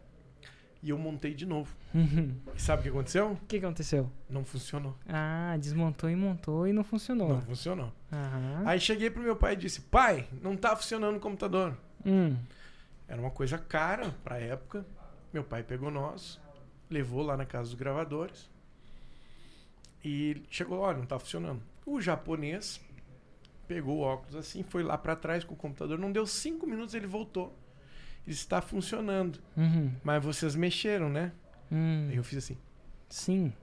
E 0.82 0.90
eu 0.90 0.98
montei 0.98 1.34
de 1.34 1.46
novo. 1.46 1.76
Uhum. 1.94 2.34
E 2.56 2.62
sabe 2.62 2.80
o 2.80 2.84
que 2.84 2.90
aconteceu? 2.90 3.32
O 3.34 3.46
que 3.48 3.58
aconteceu? 3.58 4.10
Não 4.30 4.46
funcionou. 4.46 4.98
Ah, 5.08 5.56
desmontou 5.60 6.10
e 6.10 6.16
montou 6.16 6.68
e 6.68 6.74
não 6.74 6.84
funcionou. 6.84 7.30
Não 7.30 7.42
funcionou. 7.42 7.94
Aham. 8.12 8.64
Aí 8.66 8.80
cheguei 8.80 9.10
pro 9.10 9.22
meu 9.22 9.36
pai 9.36 9.54
e 9.54 9.58
disse: 9.58 9.82
"Pai, 9.82 10.28
não 10.42 10.56
tá 10.56 10.76
funcionando 10.76 11.18
o 11.18 11.20
computador". 11.20 11.78
Hum. 12.04 12.36
Era 13.08 13.22
uma 13.22 13.30
coisa 13.30 13.58
cara 13.58 14.10
pra 14.24 14.40
época. 14.40 14.86
Meu 15.34 15.44
pai 15.44 15.64
pegou 15.64 15.90
nós, 15.92 16.40
levou 16.90 17.22
lá 17.24 17.38
na 17.38 17.46
casa 17.46 17.70
dos 17.70 17.74
gravadores. 17.80 18.50
E 20.04 20.42
chegou, 20.50 20.80
olha, 20.80 20.98
não 20.98 21.06
tá 21.06 21.18
funcionando. 21.20 21.62
O 21.86 22.02
japonês 22.02 22.82
pegou 23.68 23.98
o 24.00 24.02
óculos 24.02 24.36
assim, 24.36 24.64
foi 24.64 24.84
lá 24.84 24.98
pra 24.98 25.16
trás 25.16 25.44
com 25.44 25.54
o 25.54 25.58
computador, 25.58 25.98
não 25.98 26.12
deu 26.12 26.26
cinco 26.28 26.68
minutos 26.68 26.94
ele 26.94 27.08
voltou. 27.08 27.56
Está 28.28 28.62
funcionando, 28.62 29.40
Uhum. 29.58 29.92
mas 30.04 30.24
vocês 30.24 30.56
mexeram, 30.56 31.10
né? 31.10 31.32
Hum. 31.72 32.08
Aí 32.10 32.16
eu 32.18 32.24
fiz 32.24 32.38
assim, 32.40 32.58
Sim. 33.10 33.54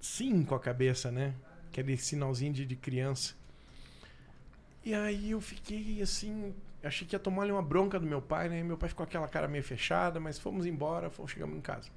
sim 0.00 0.44
com 0.44 0.54
a 0.54 0.60
cabeça, 0.60 1.10
né? 1.10 1.34
Aquele 1.68 1.96
sinalzinho 1.96 2.52
de, 2.52 2.64
de 2.66 2.76
criança. 2.76 3.34
E 4.84 4.94
aí 4.94 5.30
eu 5.32 5.40
fiquei 5.40 6.00
assim, 6.02 6.54
achei 6.86 7.06
que 7.06 7.14
ia 7.14 7.18
tomar 7.18 7.42
ali 7.42 7.52
uma 7.52 7.62
bronca 7.62 7.98
do 7.98 8.06
meu 8.06 8.20
pai, 8.20 8.48
né? 8.48 8.62
Meu 8.62 8.76
pai 8.76 8.88
ficou 8.88 9.06
com 9.06 9.10
aquela 9.10 9.28
cara 9.28 9.48
meio 9.48 9.64
fechada, 9.64 10.20
mas 10.20 10.38
fomos 10.38 10.66
embora, 10.66 11.10
fomos, 11.10 11.30
chegamos 11.32 11.56
em 11.56 11.60
casa. 11.60 11.88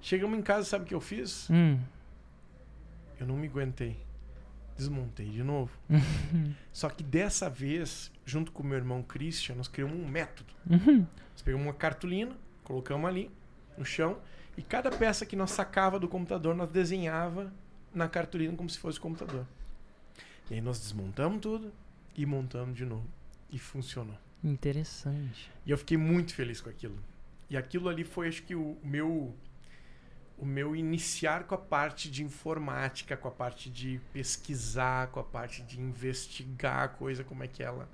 Chegamos 0.00 0.38
em 0.38 0.42
casa, 0.42 0.64
sabe 0.64 0.84
o 0.84 0.86
que 0.86 0.94
eu 0.94 1.00
fiz? 1.00 1.48
Hum. 1.50 1.78
Eu 3.18 3.26
não 3.26 3.36
me 3.36 3.46
aguentei. 3.46 3.96
Desmontei 4.76 5.28
de 5.30 5.42
novo. 5.42 5.72
Só 6.72 6.88
que 6.90 7.02
dessa 7.02 7.48
vez, 7.48 8.12
junto 8.24 8.52
com 8.52 8.62
o 8.62 8.66
meu 8.66 8.76
irmão 8.76 9.02
Christian, 9.02 9.54
nós 9.54 9.68
criamos 9.68 9.96
um 9.96 10.06
método. 10.06 10.52
Uhum. 10.68 11.06
Nós 11.32 11.42
pegamos 11.42 11.66
uma 11.66 11.72
cartolina, 11.72 12.36
colocamos 12.62 13.08
ali 13.08 13.30
no 13.76 13.84
chão, 13.84 14.18
e 14.56 14.62
cada 14.62 14.90
peça 14.90 15.24
que 15.24 15.36
nós 15.36 15.50
sacava 15.50 15.98
do 15.98 16.08
computador, 16.08 16.54
nós 16.54 16.70
desenhava 16.70 17.52
na 17.94 18.08
cartolina 18.08 18.54
como 18.54 18.68
se 18.68 18.78
fosse 18.78 18.98
o 18.98 19.02
computador. 19.02 19.46
E 20.50 20.54
aí 20.54 20.60
nós 20.60 20.78
desmontamos 20.78 21.40
tudo 21.40 21.72
e 22.14 22.24
montamos 22.24 22.76
de 22.76 22.84
novo. 22.84 23.06
E 23.50 23.58
funcionou. 23.58 24.16
Interessante. 24.42 25.50
E 25.64 25.70
eu 25.70 25.78
fiquei 25.78 25.96
muito 25.96 26.34
feliz 26.34 26.60
com 26.60 26.68
aquilo. 26.68 26.98
E 27.48 27.56
aquilo 27.56 27.88
ali 27.88 28.04
foi, 28.04 28.28
acho 28.28 28.42
que, 28.42 28.54
o 28.54 28.76
meu 28.82 29.34
o 30.38 30.44
meu 30.44 30.76
iniciar 30.76 31.44
com 31.44 31.54
a 31.54 31.58
parte 31.58 32.10
de 32.10 32.22
informática, 32.22 33.16
com 33.16 33.28
a 33.28 33.30
parte 33.30 33.70
de 33.70 34.00
pesquisar, 34.12 35.08
com 35.08 35.18
a 35.18 35.24
parte 35.24 35.62
de 35.62 35.80
investigar 35.80 36.84
a 36.84 36.88
coisa, 36.88 37.24
como 37.24 37.42
é 37.42 37.48
que 37.48 37.62
ela 37.62 37.88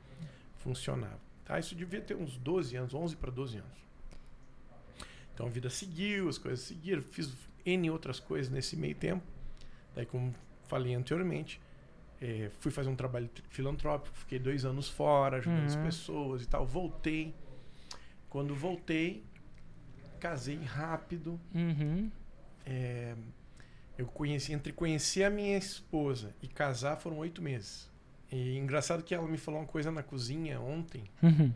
funcionava. 0.56 1.20
Tá? 1.44 1.58
Isso 1.58 1.74
devia 1.74 2.00
ter 2.00 2.16
uns 2.16 2.36
12 2.36 2.76
anos, 2.76 2.94
11 2.94 3.16
para 3.16 3.30
12 3.30 3.58
anos. 3.58 3.82
Então 5.34 5.46
a 5.46 5.48
vida 5.48 5.70
seguiu, 5.70 6.28
as 6.28 6.36
coisas 6.36 6.60
seguiram, 6.60 7.02
fiz 7.02 7.32
N 7.64 7.90
outras 7.90 8.18
coisas 8.18 8.52
nesse 8.52 8.76
meio 8.76 8.94
tempo. 8.94 9.24
Daí, 9.94 10.04
como 10.04 10.34
falei 10.66 10.94
anteriormente, 10.94 11.60
eh, 12.22 12.50
fui 12.60 12.70
fazer 12.70 12.88
um 12.88 12.94
trabalho 12.96 13.28
filantrópico, 13.50 14.16
fiquei 14.16 14.38
dois 14.38 14.64
anos 14.64 14.88
fora, 14.88 15.38
ajudando 15.38 15.66
as 15.66 15.74
Uhum. 15.74 15.82
pessoas 15.82 16.42
e 16.42 16.46
tal. 16.46 16.64
Voltei. 16.64 17.34
Quando 18.30 18.54
voltei, 18.54 19.24
casei 20.20 20.56
rápido. 20.62 21.38
Uhum. 21.54 22.10
É, 22.64 23.14
eu 23.98 24.06
conheci, 24.06 24.52
entre 24.52 24.72
conhecer 24.72 25.24
a 25.24 25.30
minha 25.30 25.58
esposa 25.58 26.34
e 26.40 26.46
casar 26.48 26.96
foram 26.96 27.18
oito 27.18 27.42
meses. 27.42 27.90
E 28.30 28.56
engraçado 28.56 29.02
que 29.02 29.14
ela 29.14 29.26
me 29.28 29.36
falou 29.36 29.60
uma 29.60 29.66
coisa 29.66 29.90
na 29.90 30.02
cozinha 30.02 30.60
ontem. 30.60 31.04
Uhum. 31.22 31.52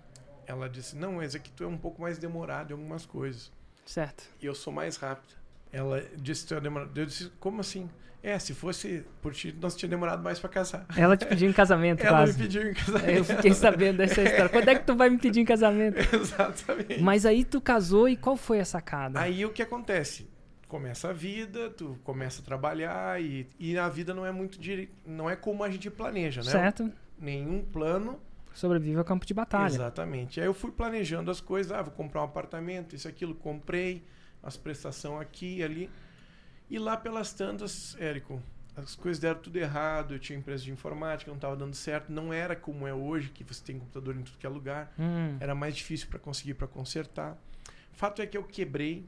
ela 0.46 0.68
disse: 0.68 0.94
Não, 0.96 1.14
mas 1.14 1.35
aqui 1.35 1.50
tu 1.50 1.64
é 1.64 1.66
um 1.66 1.78
pouco 1.78 2.02
mais 2.02 2.18
demorado 2.18 2.70
em 2.70 2.75
algumas 2.75 3.06
coisas. 3.06 3.50
Certo. 3.87 4.28
E 4.42 4.46
eu 4.46 4.54
sou 4.54 4.73
mais 4.73 4.96
rápido. 4.96 5.35
Ela 5.73 6.02
disse: 6.18 6.46
Tu 6.46 6.54
é 6.54 6.61
demorado. 6.61 6.96
Eu 7.00 7.06
disse: 7.06 7.30
Como 7.40 7.61
assim? 7.61 7.88
É, 8.26 8.40
se 8.40 8.52
fosse 8.54 9.04
por 9.23 9.33
ti, 9.33 9.56
nós 9.61 9.76
tínhamos 9.76 9.92
demorado 9.92 10.21
mais 10.21 10.40
pra 10.40 10.49
casar. 10.49 10.85
Ela 10.97 11.16
te 11.16 11.25
pediu 11.25 11.49
em 11.49 11.52
casamento, 11.52 12.00
Ela 12.02 12.18
quase. 12.18 12.33
me 12.33 12.42
pediu 12.42 12.68
em 12.68 12.75
casamento. 12.75 13.09
Eu 13.09 13.25
fiquei 13.25 13.54
sabendo 13.54 13.99
dessa 13.99 14.21
história. 14.21 14.49
Quando 14.49 14.68
é 14.68 14.75
que 14.75 14.85
tu 14.85 14.97
vai 14.97 15.09
me 15.09 15.16
pedir 15.16 15.42
em 15.42 15.45
casamento? 15.45 15.99
Exatamente. 16.12 17.00
Mas 17.00 17.25
aí 17.25 17.45
tu 17.45 17.61
casou 17.61 18.09
e 18.09 18.16
qual 18.16 18.37
foi 18.37 18.59
a 18.59 18.64
sacada? 18.64 19.21
Aí 19.21 19.47
o 19.47 19.50
que 19.50 19.62
acontece? 19.62 20.28
Começa 20.66 21.11
a 21.11 21.12
vida, 21.12 21.71
tu 21.71 21.97
começa 22.02 22.42
a 22.42 22.45
trabalhar 22.45 23.23
e, 23.23 23.47
e 23.61 23.78
a 23.78 23.88
vida 23.88 24.12
não 24.12 24.26
é 24.26 24.33
muito 24.33 24.59
dire... 24.59 24.90
não 25.06 25.30
é 25.30 25.37
como 25.37 25.62
a 25.62 25.71
gente 25.71 25.88
planeja, 25.88 26.42
né? 26.42 26.50
certo? 26.50 26.92
Nenhum 27.16 27.62
plano. 27.62 28.18
Sobrevive 28.52 28.99
ao 28.99 29.04
campo 29.04 29.25
de 29.25 29.35
batalha. 29.35 29.73
Exatamente. 29.73 30.40
Aí 30.40 30.47
eu 30.47 30.54
fui 30.54 30.73
planejando 30.73 31.30
as 31.30 31.40
coisas, 31.40 31.71
ah, 31.71 31.80
vou 31.80 31.92
comprar 31.92 32.23
um 32.23 32.25
apartamento, 32.25 32.97
isso 32.97 33.06
aquilo, 33.06 33.37
comprei, 33.37 34.04
as 34.42 34.56
prestações 34.56 35.21
aqui 35.21 35.59
e 35.59 35.62
ali. 35.62 35.90
E 36.68 36.78
lá 36.78 36.96
pelas 36.96 37.32
tantas, 37.32 37.96
Érico, 38.00 38.42
as 38.76 38.94
coisas 38.96 39.20
deram 39.20 39.40
tudo 39.40 39.56
errado, 39.56 40.14
eu 40.14 40.18
tinha 40.18 40.38
empresa 40.38 40.64
de 40.64 40.70
informática, 40.73 41.30
não 41.30 41.37
estava 41.37 41.56
dando 41.56 41.75
certo, 41.75 42.11
não 42.12 42.32
era 42.32 42.54
como 42.56 42.87
é 42.87 42.92
hoje, 42.92 43.30
que 43.30 43.44
você 43.44 43.62
tem 43.64 43.78
computador 43.78 44.16
em 44.16 44.23
tudo 44.23 44.37
que 44.38 44.46
é 44.46 44.49
lugar. 44.49 44.92
Hum, 44.99 45.37
Era 45.40 45.54
mais 45.54 45.76
difícil 45.76 46.08
para 46.08 46.18
conseguir 46.18 46.54
para 46.54 46.66
consertar. 46.66 47.37
Fato 47.92 48.20
é 48.20 48.26
que 48.26 48.37
eu 48.37 48.42
quebrei 48.42 49.06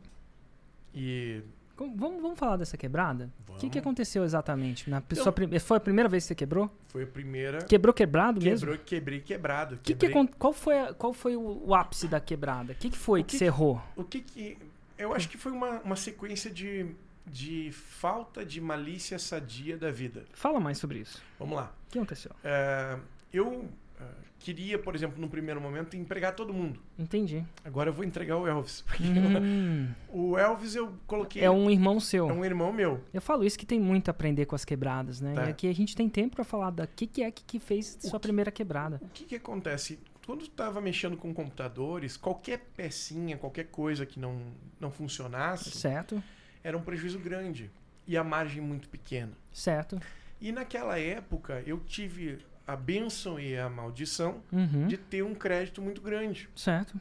e 0.95 1.43
vamos, 1.77 2.23
vamos 2.23 2.39
falar 2.39 2.57
dessa 2.57 2.77
quebrada? 2.77 3.31
O 3.49 3.57
que, 3.59 3.69
que 3.69 3.79
aconteceu 3.79 4.25
exatamente? 4.25 4.89
Na 4.89 4.99
Então- 4.99 5.23
sua 5.23 5.35
Foi 5.61 5.77
a 5.77 5.81
primeira 5.81 6.09
vez 6.09 6.25
que 6.25 6.29
você 6.29 6.35
quebrou? 6.35 6.71
foi 6.87 7.03
a 7.03 7.07
primeira 7.07 7.59
Quebrou 7.65 7.93
quebrado 7.93 8.41
mesmo? 8.41 8.67
quebrou, 8.69 8.85
quebrei 8.87 9.21
quebrado. 9.21 9.77
Que 9.79 9.93
que 9.95 10.07
quebrei. 10.07 10.11
acon- 10.11 10.33
qual 10.39 10.53
foi, 10.53 10.79
a- 10.79 10.95
qual 10.95 11.13
foi 11.13 11.37
o, 11.37 11.63
o 11.67 11.75
ápice 11.75 12.07
da 12.09 12.21
quebrada? 12.21 12.73
O 12.73 12.77
que, 12.77 12.89
que 12.89 12.97
foi 12.97 13.21
O 13.21 13.25
que, 13.25 13.33
que 13.33 13.39
você 13.39 13.45
errou? 13.47 13.83
O 13.97 14.05
que 14.05 14.21
que 14.23 14.57
eu 14.97 15.13
acho 15.13 15.29
que 15.29 15.37
foi 15.37 15.53
uma, 15.53 15.81
uma 15.81 15.97
sequência 15.97 16.51
de 16.51 16.87
de 17.29 17.71
falta 17.73 18.45
de 18.45 18.61
malícia 18.61 19.19
sadia 19.19 19.77
da 19.77 19.91
vida. 19.91 20.25
Fala 20.33 20.59
mais 20.61 20.79
sobre 20.79 20.99
isso. 21.01 21.23
Vamos 21.39 21.57
lá. 21.57 21.73
O 21.89 21.91
que 21.93 21.99
aconteceu? 21.99 22.33
É, 22.43 22.99
eu 23.33 23.69
é, 24.01 24.05
queria, 24.39 24.79
por 24.79 24.95
exemplo, 24.95 25.21
no 25.21 25.29
primeiro 25.29 25.61
momento, 25.61 25.97
empregar 25.97 26.35
todo 26.35 26.53
mundo. 26.55 26.81
Entendi. 26.99 27.45
Agora 27.65 27.91
eu 27.91 27.93
vou 27.95 28.05
entregar 28.05 28.37
o 28.37 28.47
Elvis. 28.47 28.85
Hum, 29.01 29.89
o 30.11 30.37
Elvis 30.39 30.75
eu 30.75 30.93
coloquei. 31.07 31.43
é 31.43 31.51
um 31.51 31.71
irmão 31.71 32.01
seu. 32.01 32.29
é 32.29 32.33
um 32.33 32.45
irmão 32.45 32.73
meu. 32.73 33.01
Eu 33.13 33.21
falo 33.21 33.45
isso 33.45 33.59
que 33.59 33.67
tem 33.67 33.79
muito 33.81 34.09
a 34.09 34.11
aprender 34.11 34.47
com 34.47 34.55
as 34.55 34.65
quebradas, 34.65 35.21
né? 35.21 35.35
Tá. 35.35 35.47
E 35.47 35.51
aqui 35.51 35.69
a 35.69 35.75
gente 35.75 35.95
tem 35.97 36.09
tempo 36.09 36.37
pra 36.37 36.45
falar 36.45 36.71
da 36.71 36.87
que, 36.87 37.07
que 37.07 37.23
é 37.23 37.31
que, 37.31 37.45
que 37.45 37.59
fez 37.59 37.99
O 38.03 38.09
sua 38.09 38.19
que- 38.19 38.27
primeira 38.27 38.51
quebrada. 38.51 38.99
O 39.03 39.09
que, 39.09 39.25
que 39.25 39.37
acontece? 39.37 39.99
Quando 40.27 40.41
tu 40.41 40.51
estava 40.51 40.79
mexendo 40.81 41.17
com 41.17 41.33
computadores, 41.33 42.17
qualquer 42.17 42.59
pecinha, 42.77 43.39
qualquer 43.39 43.65
coisa 43.69 44.05
que 44.05 44.21
não, 44.21 44.39
não 44.79 44.91
funcionasse, 44.91 45.71
Certo? 45.71 46.23
Era 46.63 46.77
um 46.77 46.83
prejuízo 46.83 47.19
grande. 47.19 47.71
E 48.07 48.17
a 48.17 48.25
margem 48.25 48.61
muito 48.63 48.89
pequena. 48.89 49.33
Certo. 49.53 50.01
E 50.41 50.51
naquela 50.53 50.99
época, 50.99 51.63
eu 51.67 51.79
tive 51.81 52.39
a 52.67 52.75
bênção 52.77 53.39
e 53.41 53.57
a 53.57 53.69
maldição 53.69 54.43
Uhum. 54.53 54.87
de 54.87 54.97
ter 54.97 55.23
um 55.23 55.35
crédito 55.35 55.81
muito 55.83 56.01
grande. 56.01 56.49
Certo. 56.55 56.99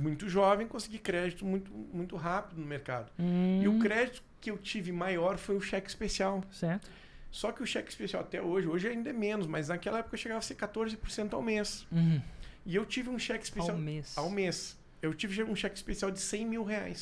Muito 0.00 0.28
jovem, 0.28 0.66
consegui 0.66 0.98
crédito 0.98 1.44
muito, 1.44 1.70
muito 1.70 2.16
rápido 2.16 2.60
no 2.60 2.66
mercado. 2.66 3.12
Hum, 3.18 3.60
E 3.62 3.68
o 3.68 3.78
crédito 3.78 4.22
que 4.40 4.50
eu 4.50 4.58
tive 4.58 4.90
maior 4.90 5.38
foi 5.38 5.56
o 5.56 5.60
cheque 5.60 5.88
especial. 5.88 6.42
Certo. 6.50 6.90
Só 7.30 7.52
que 7.52 7.62
o 7.62 7.66
cheque 7.66 7.90
especial 7.90 8.22
até 8.22 8.40
hoje, 8.42 8.66
hoje 8.66 8.88
ainda 8.88 9.10
é 9.10 9.12
menos, 9.12 9.46
mas 9.46 9.68
naquela 9.68 9.98
época 9.98 10.16
chegava 10.16 10.38
a 10.38 10.42
ser 10.42 10.54
14% 10.56 11.34
ao 11.34 11.42
mês. 11.42 11.86
Uhum. 11.92 12.20
E 12.66 12.74
eu 12.74 12.84
tive 12.84 13.08
um 13.10 13.18
cheque 13.18 13.44
especial 13.44 13.76
Ao 13.76 13.82
mês. 13.82 14.16
ao 14.18 14.28
mês. 14.30 14.76
Eu 15.00 15.14
tive 15.14 15.44
um 15.44 15.54
cheque 15.54 15.76
especial 15.76 16.10
de 16.10 16.18
100 16.20 16.46
mil 16.46 16.64
reais. 16.64 17.00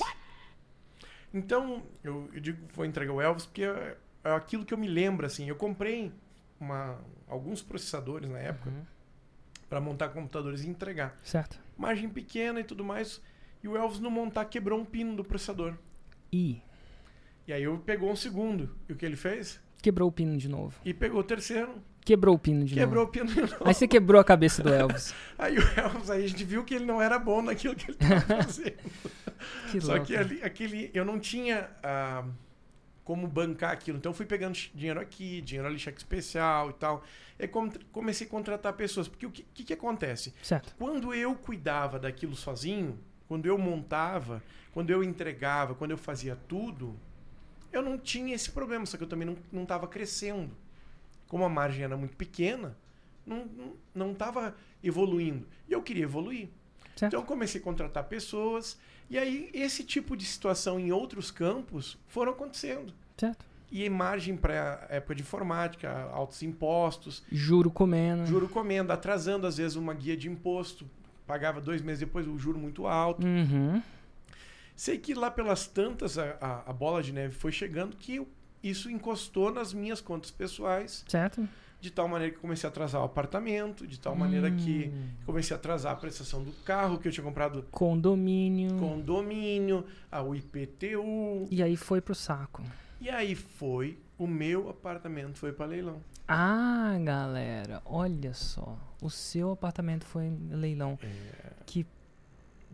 Então, 1.37 1.83
eu, 2.03 2.29
eu 2.33 2.41
digo 2.41 2.59
vou 2.75 2.85
entregar 2.85 3.13
o 3.13 3.21
Elvis 3.21 3.45
porque 3.47 3.65
é, 3.65 3.97
é 4.25 4.31
aquilo 4.33 4.65
que 4.65 4.73
eu 4.73 4.79
me 4.79 4.89
lembro, 4.89 5.27
assim. 5.27 5.49
Eu 5.49 5.57
comprei 5.57 6.11
uma, 6.59 6.99
alguns 7.29 7.63
processadores 7.63 8.29
na 8.31 8.39
época 8.39 8.71
Uhum. 8.71 8.83
para 9.69 9.81
montar 9.81 10.09
computadores 10.11 10.63
e 10.65 10.69
entregar. 10.69 11.19
Certo. 11.23 11.59
Margem 11.77 12.09
pequena 12.09 12.61
e 12.61 12.65
tudo 12.65 12.83
mais. 12.85 13.21
E 13.63 13.69
o 13.69 13.77
Elvis, 13.77 13.99
no 14.01 14.11
montar, 14.11 14.45
quebrou 14.47 14.81
um 14.81 14.85
pino 14.85 15.15
do 15.17 15.25
processador. 15.25 15.75
E 16.33 16.63
E 17.47 17.53
aí 17.53 17.63
eu 17.63 17.79
pegou 17.79 18.11
um 18.11 18.17
segundo. 18.17 18.75
E 18.89 18.93
o 18.93 18.97
que 18.97 19.05
ele 19.05 19.17
fez? 19.17 19.61
quebrou 19.83 20.09
o 20.09 20.13
pino 20.13 20.37
de 20.37 20.49
novo. 20.49 20.81
E 20.85 20.93
pegou 20.95 21.21
o 21.21 21.25
terceiro. 21.25 21.75
Quebrou 22.07 22.37
o 22.37 22.39
pino 22.39 22.65
de 22.65 22.75
quebrou 22.75 23.05
novo. 23.05 23.09
o 23.09 23.13
pino 23.13 23.27
de 23.27 23.41
novo. 23.53 23.57
Aí 23.69 23.75
você 23.75 23.87
quebrou 23.89 24.21
a 24.21 24.25
cabeça 24.25 24.63
do 24.63 24.73
Elvis. 24.73 25.13
Aí 25.37 25.59
o 25.59 25.63
Elvis, 25.79 26.09
aí 26.09 26.25
a 26.25 26.29
gente 26.29 26.45
viu 26.45 26.65
que 26.65 26.73
ele 26.75 26.87
não 26.87 27.03
era 27.03 27.19
bom 27.19 27.43
naquilo 27.43 27.75
que 27.75 27.91
ele 27.91 27.99
estava 28.01 28.21
fazendo. 28.45 28.77
Que 29.71 29.81
Só 29.81 29.93
louco. 29.93 30.07
que 30.07 30.17
ali, 30.17 30.41
aquele, 30.43 30.91
eu 30.95 31.05
não 31.05 31.19
tinha 31.19 31.69
ah, 31.83 32.25
como 33.05 33.27
bancar 33.27 33.73
aquilo. 33.73 33.99
Então 33.99 34.11
eu 34.13 34.15
fui 34.17 34.25
pegando 34.25 34.57
dinheiro 34.75 35.01
aqui, 35.01 35.41
dinheiro 35.43 35.69
ali, 35.69 35.79
cheque 35.79 35.99
especial 35.99 36.71
e 36.71 36.75
tal. 36.75 37.03
E 37.39 37.47
com- 37.49 37.71
comecei 37.93 38.27
a 38.27 38.31
contratar 38.31 38.73
pessoas. 38.75 39.09
Porque 39.09 39.27
o 39.27 39.31
que, 39.31 39.45
que, 39.53 39.65
que 39.65 39.73
acontece? 39.75 40.33
Certo. 40.43 40.75
Quando 40.79 41.13
eu 41.13 41.35
cuidava 41.35 41.99
daquilo 41.99 42.35
sozinho, 42.37 42.99
quando 43.29 43.47
eu 43.47 43.59
montava, 43.59 44.41
quando 44.73 44.91
eu 44.91 45.03
entregava, 45.03 45.75
quando 45.75 45.91
eu 45.91 45.99
fazia 45.99 46.39
tudo, 46.49 46.97
eu 47.73 47.83
não 47.83 47.99
tinha 47.99 48.35
esse 48.35 48.51
problema. 48.53 48.87
Só 48.87 48.97
que 48.97 49.03
eu 49.03 49.09
também 49.09 49.37
não 49.53 49.63
estava 49.65 49.87
crescendo. 49.89 50.57
Como 51.29 51.45
a 51.45 51.49
margem 51.49 51.85
era 51.85 51.97
muito 51.97 52.17
pequena, 52.17 52.77
não 53.95 54.13
estava 54.13 54.55
evoluindo. 54.83 55.47
E 55.69 55.73
eu 55.73 55.83
queria 55.83 56.05
evoluir. 56.05 56.49
Certo. 56.95 57.05
Então 57.13 57.21
eu 57.21 57.27
comecei 57.27 57.61
a 57.61 57.65
contratar 57.65 58.05
pessoas. 58.05 58.79
E 59.11 59.19
aí 59.19 59.51
esse 59.53 59.85
tipo 59.85 60.17
de 60.17 60.25
situação 60.25 60.79
em 60.81 60.93
outros 60.93 61.31
campos 61.31 61.99
foram 62.07 62.33
acontecendo. 62.33 62.93
Certo. 63.17 63.45
E 63.71 63.89
margem 63.91 64.37
para 64.37 64.87
época 64.89 65.15
de 65.17 65.23
informática, 65.23 65.91
altos 66.13 66.43
impostos, 66.43 67.23
Juro 67.31 67.71
comendo. 67.71 68.25
juro 68.27 68.49
comendo, 68.49 68.93
atrasando 68.93 69.47
às 69.47 69.57
vezes 69.57 69.77
uma 69.77 69.93
guia 69.93 70.17
de 70.17 70.29
imposto, 70.29 70.89
pagava 71.27 71.61
dois 71.61 71.83
meses 71.83 72.01
depois 72.01 72.27
o 72.29 72.39
juro 72.39 72.59
muito 72.61 72.87
alto. 72.87 73.27
Uhum. 73.27 73.83
Sei 74.77 74.99
que 74.99 75.15
lá 75.15 75.31
pelas 75.31 75.67
tantas 75.67 76.17
a, 76.17 76.37
a- 76.41 76.63
a 76.71 76.73
bola 76.73 77.03
de 77.03 77.13
neve 77.13 77.35
foi 77.35 77.51
chegando 77.51 77.97
que 77.97 78.17
eu- 78.17 78.29
isso 78.63 78.91
encostou 78.91 79.53
nas 79.53 79.73
minhas 79.73 80.01
contas 80.01 80.31
pessoais, 80.31 81.05
Certo. 81.09 81.49
de 81.81 81.91
tal 81.91 82.09
maneira 82.09 82.35
que 82.35 82.41
comecei 82.41 82.67
a 82.67 82.71
atrasar 82.71 83.01
o 83.01 83.05
apartamento, 83.05 83.87
de 83.87 83.99
tal 84.01 84.17
maneira 84.17 84.51
que 84.51 84.91
Hum. 84.93 85.09
comecei 85.25 85.55
a 85.55 85.59
atrasar 85.59 85.93
a 85.93 85.97
prestação 85.97 86.43
do 86.43 86.53
carro 86.65 86.99
que 86.99 87.07
eu 87.09 87.13
tinha 87.13 87.25
comprado 87.25 87.63
Condomínio. 87.71 88.77
condomínio, 88.79 89.85
a 90.11 90.21
IPTU. 90.37 91.47
E 91.51 91.63
aí 91.63 91.77
foi 91.77 92.01
pro 92.01 92.15
saco. 92.15 92.63
E 93.01 93.09
aí 93.11 93.35
foi, 93.35 93.99
o 94.19 94.27
meu 94.27 94.71
apartamento 94.71 95.39
foi 95.39 95.53
para 95.53 95.67
leilão. 95.67 96.01
Ah, 96.27 96.97
galera, 97.05 97.83
olha 97.85 98.33
só. 98.35 98.77
O 99.01 99.11
seu 99.11 99.53
apartamento 99.53 100.05
foi 100.05 100.25
em 100.25 100.49
leilão. 100.51 100.99
É. 101.03 101.09
Que 101.67 101.87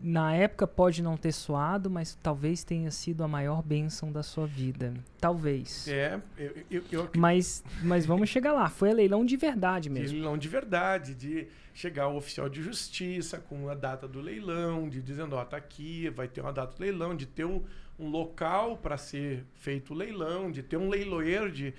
na 0.03 0.35
época 0.35 0.67
pode 0.67 1.01
não 1.01 1.15
ter 1.15 1.31
soado, 1.31 1.89
mas 1.89 2.13
talvez 2.21 2.61
tenha 2.61 2.91
sido 2.91 3.23
a 3.23 3.27
maior 3.27 3.63
bênção 3.63 4.11
da 4.11 4.21
sua 4.21 4.45
vida. 4.45 4.93
Talvez. 5.17 5.87
É, 5.87 6.19
eu, 6.37 6.53
eu, 6.69 6.83
eu 6.91 7.09
Mas, 7.15 7.63
mas 7.81 8.05
vamos 8.05 8.27
chegar 8.27 8.51
lá. 8.51 8.69
Foi 8.69 8.91
a 8.91 8.93
leilão 8.93 9.25
de 9.25 9.37
verdade 9.37 9.83
de 9.83 9.89
mesmo. 9.89 10.17
leilão 10.17 10.37
de 10.37 10.49
verdade, 10.49 11.15
de 11.15 11.47
chegar 11.73 12.09
o 12.09 12.17
oficial 12.17 12.49
de 12.49 12.61
justiça 12.61 13.39
com 13.39 13.69
a 13.69 13.73
data 13.73 14.05
do 14.05 14.19
leilão, 14.19 14.89
de 14.89 15.01
dizendo, 15.01 15.37
ó, 15.37 15.45
tá 15.45 15.55
aqui, 15.55 16.09
vai 16.09 16.27
ter 16.27 16.41
uma 16.41 16.51
data 16.51 16.75
do 16.75 16.81
leilão, 16.81 17.15
de 17.15 17.25
ter 17.25 17.45
um, 17.45 17.63
um 17.97 18.09
local 18.09 18.75
para 18.77 18.97
ser 18.97 19.45
feito 19.55 19.93
o 19.93 19.95
leilão, 19.95 20.51
de 20.51 20.61
ter 20.61 20.75
um 20.75 20.89
leiloeiro, 20.89 21.49
de, 21.49 21.73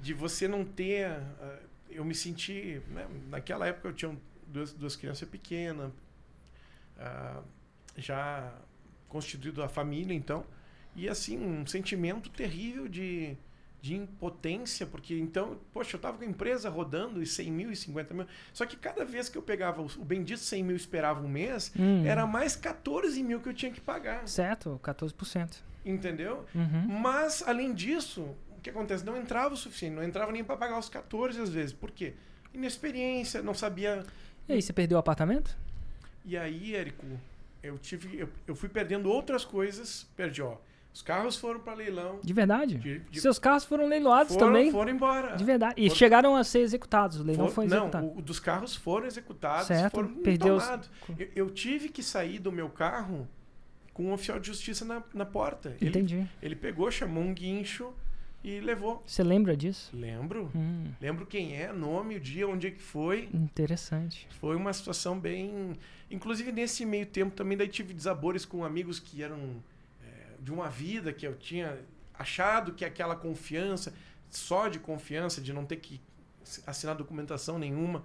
de 0.00 0.14
você 0.14 0.48
não 0.48 0.64
ter. 0.64 1.06
ah, 1.06 1.58
eu 1.90 2.02
me 2.04 2.14
senti. 2.14 2.80
né, 2.88 3.06
naquela 3.28 3.66
época 3.66 3.88
eu 3.88 3.92
tinha 3.92 4.16
duas, 4.46 4.72
duas 4.72 4.96
crianças 4.96 5.28
pequenas, 5.28 5.92
ah, 6.98 7.42
já 7.98 8.52
constituído 9.08 9.62
a 9.62 9.68
família, 9.68 10.14
então. 10.14 10.44
E 10.96 11.08
assim, 11.08 11.38
um 11.38 11.66
sentimento 11.66 12.28
terrível 12.30 12.88
de, 12.88 13.36
de 13.80 13.94
impotência, 13.94 14.86
porque 14.86 15.18
então, 15.18 15.58
poxa, 15.72 15.96
eu 15.96 16.00
tava 16.00 16.18
com 16.18 16.24
a 16.24 16.26
empresa 16.26 16.68
rodando 16.68 17.22
e 17.22 17.26
100 17.26 17.52
mil 17.52 17.70
e 17.70 17.76
50 17.76 18.14
mil. 18.14 18.26
Só 18.52 18.66
que 18.66 18.76
cada 18.76 19.04
vez 19.04 19.28
que 19.28 19.38
eu 19.38 19.42
pegava 19.42 19.80
o, 19.82 19.88
bendito 20.04 20.40
100 20.40 20.64
mil 20.64 20.76
esperava 20.76 21.20
um 21.24 21.28
mês, 21.28 21.70
Hum. 21.78 22.04
era 22.06 22.26
mais 22.26 22.56
14 22.56 23.22
mil 23.22 23.40
que 23.40 23.48
eu 23.48 23.54
tinha 23.54 23.70
que 23.70 23.80
pagar. 23.80 24.26
Certo, 24.26 24.80
14%. 24.82 25.58
Entendeu? 25.84 26.44
Uhum. 26.54 26.98
Mas, 27.00 27.42
além 27.46 27.72
disso, 27.72 28.22
o 28.56 28.60
que 28.60 28.68
acontece? 28.70 29.04
Não 29.06 29.16
entrava 29.16 29.54
o 29.54 29.56
suficiente, 29.56 29.94
não 29.94 30.02
entrava 30.02 30.32
nem 30.32 30.42
para 30.44 30.56
pagar 30.56 30.78
os 30.78 30.88
14 30.88 31.40
às 31.40 31.48
vezes. 31.48 31.72
Por 31.72 31.90
quê? 31.92 32.14
Inexperiência, 32.52 33.40
não 33.42 33.54
sabia. 33.54 34.04
E 34.48 34.52
aí, 34.54 34.60
você 34.60 34.72
perdeu 34.72 34.96
o 34.96 34.98
apartamento? 34.98 35.56
E 36.24 36.36
aí, 36.36 36.74
Érico, 36.74 37.06
eu 37.62 37.78
tive. 37.78 38.18
Eu, 38.18 38.28
eu 38.46 38.54
fui 38.54 38.68
perdendo 38.68 39.10
outras 39.10 39.44
coisas. 39.44 40.06
Perdi, 40.16 40.42
ó. 40.42 40.56
Os 40.92 41.02
carros 41.02 41.36
foram 41.36 41.60
para 41.60 41.74
leilão. 41.74 42.18
De 42.22 42.32
verdade? 42.32 42.76
De, 42.76 42.98
de... 42.98 43.20
Seus 43.20 43.38
carros 43.38 43.64
foram 43.64 43.86
leiloados 43.86 44.34
foram, 44.34 44.48
também? 44.48 44.72
Foram 44.72 44.90
embora. 44.90 45.36
De 45.36 45.44
verdade. 45.44 45.74
E 45.76 45.86
foram... 45.86 45.96
chegaram 45.96 46.36
a 46.36 46.42
ser 46.42 46.60
executados. 46.60 47.20
O 47.20 47.22
leilão 47.22 47.46
For... 47.46 47.54
foi 47.54 47.66
executado. 47.66 48.06
Não, 48.06 48.16
o, 48.16 48.22
dos 48.22 48.40
carros 48.40 48.74
foram 48.74 49.06
executados. 49.06 49.66
Certo. 49.66 49.94
Foram 49.94 50.08
Perdeu 50.16 50.56
os... 50.56 50.68
eu, 51.18 51.28
eu, 51.36 51.50
tive 51.50 51.88
que 51.88 52.02
sair 52.02 52.38
do 52.38 52.50
meu 52.50 52.68
carro 52.68 53.28
com 53.92 54.06
um 54.06 54.12
oficial 54.12 54.40
de 54.40 54.48
justiça 54.48 54.84
na, 54.84 55.02
na 55.14 55.24
porta. 55.24 55.76
Entendi. 55.80 56.16
Ele, 56.16 56.28
ele 56.42 56.56
pegou, 56.56 56.90
chamou 56.90 57.22
um 57.22 57.32
guincho 57.32 57.92
e 58.42 58.60
levou. 58.60 59.02
Você 59.06 59.22
lembra 59.22 59.56
disso? 59.56 59.90
Lembro. 59.94 60.50
Hum. 60.54 60.92
Lembro 61.00 61.26
quem 61.26 61.54
é, 61.54 61.72
nome, 61.72 62.16
o 62.16 62.20
dia, 62.20 62.48
onde 62.48 62.68
é 62.68 62.70
que 62.70 62.80
foi. 62.80 63.28
Interessante. 63.32 64.28
Foi 64.40 64.54
uma 64.56 64.72
situação 64.72 65.18
bem. 65.18 65.76
Inclusive, 66.10 66.52
nesse 66.52 66.86
meio 66.86 67.06
tempo 67.06 67.34
também 67.34 67.58
daí 67.58 67.68
tive 67.68 67.92
desabores 67.92 68.44
com 68.44 68.64
amigos 68.64 69.00
que 69.00 69.22
eram 69.22 69.62
é, 70.02 70.36
de 70.40 70.52
uma 70.52 70.68
vida 70.68 71.12
que 71.12 71.26
eu 71.26 71.34
tinha 71.36 71.78
achado 72.14 72.72
que 72.72 72.84
aquela 72.84 73.16
confiança, 73.16 73.92
só 74.30 74.68
de 74.68 74.78
confiança, 74.78 75.40
de 75.40 75.52
não 75.52 75.64
ter 75.64 75.76
que 75.76 76.00
assinar 76.66 76.96
documentação 76.96 77.58
nenhuma, 77.58 78.04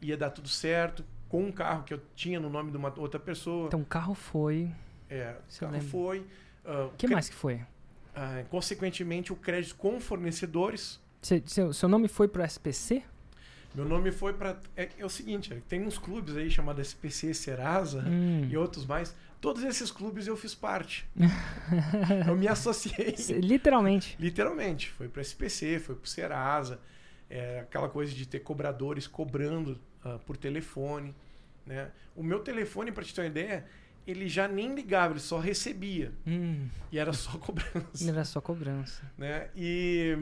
ia 0.00 0.16
dar 0.16 0.30
tudo 0.30 0.48
certo, 0.48 1.04
com 1.28 1.44
um 1.44 1.52
carro 1.52 1.84
que 1.84 1.94
eu 1.94 2.00
tinha 2.14 2.40
no 2.40 2.48
nome 2.48 2.70
de 2.70 2.76
uma 2.76 2.92
outra 2.98 3.20
pessoa. 3.20 3.66
Então 3.68 3.80
o 3.80 3.86
carro 3.86 4.14
foi. 4.14 4.70
É, 5.08 5.36
o 5.38 5.58
carro 5.60 5.72
lembra? 5.72 5.88
foi. 5.88 6.26
O 6.64 6.86
uh, 6.86 6.92
que 6.96 7.06
mais 7.06 7.28
que 7.28 7.34
foi? 7.34 7.60
Uh, 8.14 8.46
consequentemente, 8.48 9.32
o 9.32 9.36
crédito 9.36 9.74
com 9.74 10.00
fornecedores. 10.00 11.00
Cê, 11.20 11.42
seu, 11.46 11.72
seu 11.72 11.88
nome 11.88 12.06
foi 12.06 12.28
para 12.28 12.42
o 12.42 12.46
SPC? 12.46 13.02
Meu 13.74 13.84
nome 13.84 14.12
foi 14.12 14.32
para. 14.32 14.56
É, 14.76 14.88
é, 14.98 15.04
o 15.04 15.08
seguinte: 15.08 15.52
é, 15.52 15.60
tem 15.68 15.82
uns 15.82 15.98
clubes 15.98 16.36
aí 16.36 16.48
chamados 16.48 16.86
SPC 16.88 17.34
Serasa 17.34 18.04
hum. 18.06 18.46
e 18.48 18.56
outros 18.56 18.86
mais. 18.86 19.14
Todos 19.40 19.62
esses 19.64 19.90
clubes 19.90 20.26
eu 20.26 20.36
fiz 20.36 20.54
parte. 20.54 21.06
eu 22.26 22.36
me 22.36 22.48
associei. 22.48 23.14
Literalmente. 23.40 24.16
Literalmente. 24.20 24.90
Foi 24.90 25.08
para 25.08 25.20
SPC, 25.20 25.80
foi 25.80 25.96
para 25.96 26.06
Serasa. 26.06 26.80
É, 27.28 27.60
aquela 27.60 27.88
coisa 27.88 28.14
de 28.14 28.26
ter 28.26 28.40
cobradores 28.40 29.06
cobrando 29.06 29.80
uh, 30.04 30.18
por 30.20 30.36
telefone. 30.36 31.14
Né? 31.66 31.90
O 32.14 32.22
meu 32.22 32.38
telefone, 32.40 32.92
para 32.92 33.02
te 33.04 33.14
ter 33.14 33.22
uma 33.22 33.26
ideia, 33.26 33.66
ele 34.06 34.28
já 34.28 34.46
nem 34.46 34.74
ligava, 34.74 35.14
ele 35.14 35.20
só 35.20 35.38
recebia. 35.38 36.12
Hum. 36.26 36.68
E 36.92 36.98
era 36.98 37.12
só 37.12 37.36
cobrança. 37.38 38.08
Era 38.08 38.24
só 38.24 38.40
cobrança. 38.40 39.02
Né? 39.16 39.48
E 39.56 40.16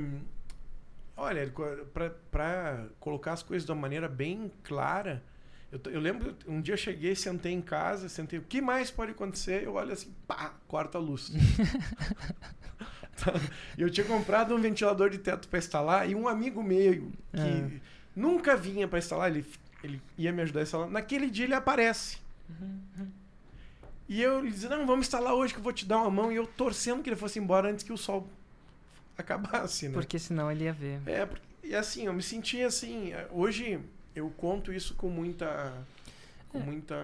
olha, 1.17 1.53
para 2.31 2.87
colocar 3.01 3.33
as 3.33 3.43
coisas 3.43 3.67
de 3.67 3.73
uma 3.73 3.81
maneira 3.81 4.09
bem 4.09 4.53
clara, 4.62 5.23
eu, 5.71 5.81
eu, 5.91 6.01
lembro, 6.01 6.37
um 6.47 6.61
dia 6.61 6.75
eu 6.75 6.79
cheguei, 6.79 7.15
sentei 7.15 7.53
em 7.53 7.62
casa, 7.62 8.09
sentei, 8.09 8.39
o 8.39 8.43
que 8.43 8.61
mais 8.61 8.91
pode 8.91 9.12
acontecer? 9.12 9.65
Eu 9.65 9.75
olho 9.75 9.93
assim, 9.93 10.15
pá, 10.27 10.55
corta 10.69 10.99
a 10.99 11.01
luz. 11.01 11.33
eu 13.79 13.89
tinha 13.89 14.07
comprado 14.07 14.55
um 14.55 14.61
ventilador 14.61 15.11
de 15.11 15.19
teto 15.19 15.49
para 15.49 15.59
instalar 15.59 16.09
e 16.09 16.15
um 16.15 16.29
amigo 16.29 16.62
meu 16.62 17.11
que 17.33 17.41
é. 17.41 17.81
nunca 18.15 18.57
vinha 18.57 18.87
para 18.87 18.99
instalar, 18.99 19.31
ele, 19.31 19.47
ele 19.83 20.03
ia 20.19 20.33
me 20.33 20.43
ajudar 20.43 20.61
a 20.61 20.62
instalar. 20.65 20.91
Naquele 20.91 21.31
dia 21.31 21.47
ele 21.47 21.55
aparece. 21.55 22.19
Uhum. 22.51 23.09
E 24.12 24.21
eu 24.21 24.45
disse, 24.45 24.69
não, 24.69 24.85
vamos 24.87 25.07
instalar 25.07 25.33
hoje 25.33 25.54
que 25.54 25.59
eu 25.59 25.64
vou 25.64 25.73
te 25.73 25.87
dar 25.87 25.97
uma 25.97 26.11
mão. 26.11 26.31
E 26.31 26.37
eu 26.37 26.47
torcendo 26.47 27.02
que 27.02 27.09
ele 27.09 27.16
fosse 27.16 27.38
embora 27.38 27.71
antes 27.71 27.83
que 27.83 27.95
o 27.95 27.97
sol 27.97 28.28
acabasse, 29.16 29.88
né? 29.88 29.95
Porque 29.95 30.19
senão 30.19 30.52
ele 30.52 30.64
ia 30.64 30.73
ver. 30.73 31.00
É, 31.07 31.26
e 31.64 31.75
assim, 31.75 32.04
eu 32.04 32.12
me 32.12 32.23
senti 32.23 32.61
assim, 32.61 33.12
hoje 33.31 33.81
eu 34.14 34.28
conto 34.37 34.71
isso 34.71 34.95
com 34.97 35.09
muita. 35.09 35.73
Com 36.50 36.59
é. 36.59 36.62
muita. 36.62 36.95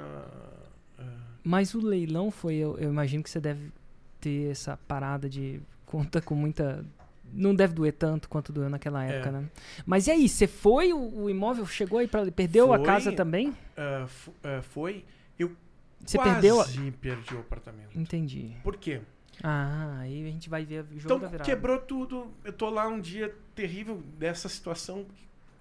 Uh... 0.98 1.02
Mas 1.42 1.74
o 1.74 1.80
leilão 1.80 2.30
foi, 2.30 2.56
eu, 2.56 2.76
eu, 2.76 2.90
imagino 2.90 3.22
que 3.22 3.30
você 3.30 3.40
deve 3.40 3.72
ter 4.20 4.50
essa 4.50 4.76
parada 4.76 5.30
de 5.30 5.62
conta 5.86 6.20
com 6.20 6.34
muita. 6.34 6.84
Não 7.32 7.54
deve 7.54 7.72
doer 7.72 7.94
tanto 7.94 8.28
quanto 8.28 8.52
doeu 8.52 8.68
naquela 8.68 9.02
é. 9.06 9.14
época, 9.14 9.30
é. 9.30 9.32
né? 9.32 9.48
Mas 9.86 10.08
e 10.08 10.10
aí, 10.10 10.28
você 10.28 10.46
foi? 10.46 10.92
O, 10.92 11.22
o 11.22 11.30
imóvel 11.30 11.64
chegou 11.64 12.00
aí 12.00 12.06
para 12.06 12.30
Perdeu 12.30 12.66
foi, 12.66 12.76
a 12.76 12.82
casa 12.82 13.12
também? 13.12 13.48
Uh, 13.48 14.04
uh, 14.04 14.62
foi. 14.62 15.06
Eu 15.38 15.56
você 16.04 16.16
quase 16.16 16.32
perdeu? 16.32 16.92
perdi 17.00 17.34
o 17.34 17.40
apartamento. 17.40 17.98
Entendi. 17.98 18.56
Por 18.62 18.76
quê? 18.76 19.00
Ah, 19.42 19.98
aí 20.00 20.26
a 20.26 20.30
gente 20.30 20.48
vai 20.48 20.64
ver 20.64 20.84
o 20.84 20.98
jogo 20.98 20.98
então, 20.98 21.18
da 21.18 21.28
virada. 21.28 21.44
quebrou 21.44 21.78
tudo. 21.78 22.32
Eu 22.44 22.52
tô 22.52 22.68
lá 22.68 22.88
um 22.88 23.00
dia 23.00 23.34
terrível 23.54 24.02
dessa 24.18 24.48
situação. 24.48 25.06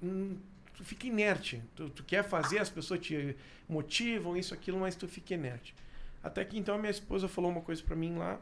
Hum, 0.02 0.38
tu 0.76 0.84
fica 0.84 1.08
inerte. 1.08 1.62
Tu, 1.76 1.90
tu, 1.90 2.04
quer 2.04 2.24
fazer, 2.24 2.60
as 2.60 2.70
pessoas 2.70 3.00
te 3.00 3.36
motivam, 3.68 4.36
isso, 4.36 4.54
aquilo, 4.54 4.80
mas 4.80 4.96
tu 4.96 5.08
fica 5.08 5.34
inerte. 5.34 5.76
Até 6.24 6.44
que 6.44 6.58
então 6.58 6.76
a 6.76 6.78
minha 6.78 6.92
esposa 6.92 7.28
falou 7.28 7.52
uma 7.52 7.62
coisa 7.62 7.84
para 7.84 7.96
mim 7.96 8.16
lá. 8.18 8.40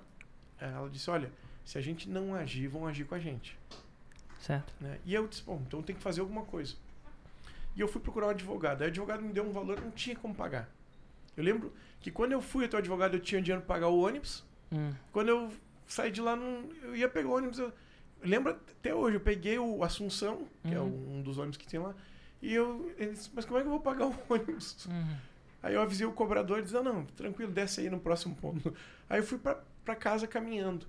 Ela 0.60 0.90
disse: 0.90 1.10
Olha, 1.10 1.32
se 1.66 1.78
a 1.78 1.82
gente 1.82 2.10
não 2.10 2.34
agir, 2.34 2.68
vão 2.68 2.88
agir 2.88 3.06
com 3.06 3.16
a 3.16 3.20
gente. 3.20 3.58
Certo. 4.40 4.74
Né? 4.80 5.00
E 5.06 5.14
eu 5.14 5.28
disse: 5.28 5.44
Bom, 5.44 5.62
então 5.66 5.82
tem 5.82 5.96
que 5.96 6.02
fazer 6.02 6.22
alguma 6.22 6.44
coisa. 6.44 6.76
E 7.76 7.82
eu 7.82 7.90
fui 7.90 8.00
procurar 8.00 8.28
um 8.28 8.30
advogado. 8.30 8.82
Aí 8.82 8.88
o 8.88 8.92
advogado 8.92 9.22
me 9.22 9.34
deu 9.34 9.46
um 9.46 9.52
valor, 9.52 9.82
não 9.82 9.92
tinha 9.92 10.16
como 10.16 10.34
pagar. 10.34 10.70
Eu 11.36 11.44
lembro 11.44 11.74
que 12.00 12.12
quando 12.12 12.32
eu 12.32 12.42
fui 12.42 12.66
até 12.66 12.78
o 12.78 12.80
advogado, 12.80 13.16
eu 13.16 13.20
tinha 13.20 13.42
dinheiro 13.42 13.64
para 13.66 13.76
pagar 13.76 13.88
o 13.88 14.00
ônibus. 14.00 14.44
Hum. 14.72 14.94
Quando 15.12 15.30
eu 15.30 15.52
saí 15.88 16.12
de 16.12 16.22
lá, 16.22 16.36
não, 16.36 16.70
eu 16.84 16.96
ia 16.96 17.10
pegar 17.10 17.30
o 17.30 17.36
ônibus. 17.36 17.60
Eu, 17.60 17.74
eu 18.22 18.30
lembro 18.30 18.52
até 18.52 18.94
hoje, 18.94 19.18
eu 19.18 19.22
peguei 19.22 19.58
o 19.60 19.84
Assunção, 19.84 20.48
que 20.64 20.74
é 20.74 20.80
uhum. 20.80 21.18
um 21.18 21.22
dos 21.22 21.38
ônibus 21.38 21.58
que 21.58 21.68
tem 21.68 21.80
lá. 21.80 21.94
E 22.42 22.54
eu, 22.54 22.94
disse, 22.98 23.30
mas 23.34 23.46
como 23.46 23.58
é 23.58 23.62
que 23.62 23.68
eu 23.68 23.72
vou 23.72 23.80
pagar 23.80 24.08
o 24.08 24.16
ônibus? 24.30 24.86
Uhum. 24.86 25.18
Aí 25.64 25.74
eu 25.74 25.82
avisei 25.82 26.06
o 26.06 26.12
cobrador 26.12 26.60
e 26.60 26.62
disse, 26.62 26.76
não, 26.76 26.84
não, 26.84 27.06
tranquilo, 27.06 27.52
desce 27.52 27.82
aí 27.82 27.90
no 27.90 28.00
próximo 28.00 28.36
ponto. 28.36 28.74
Aí 29.10 29.20
eu 29.20 29.24
fui 29.24 29.40
para 29.40 29.96
casa 29.96 30.28
caminhando. 30.28 30.86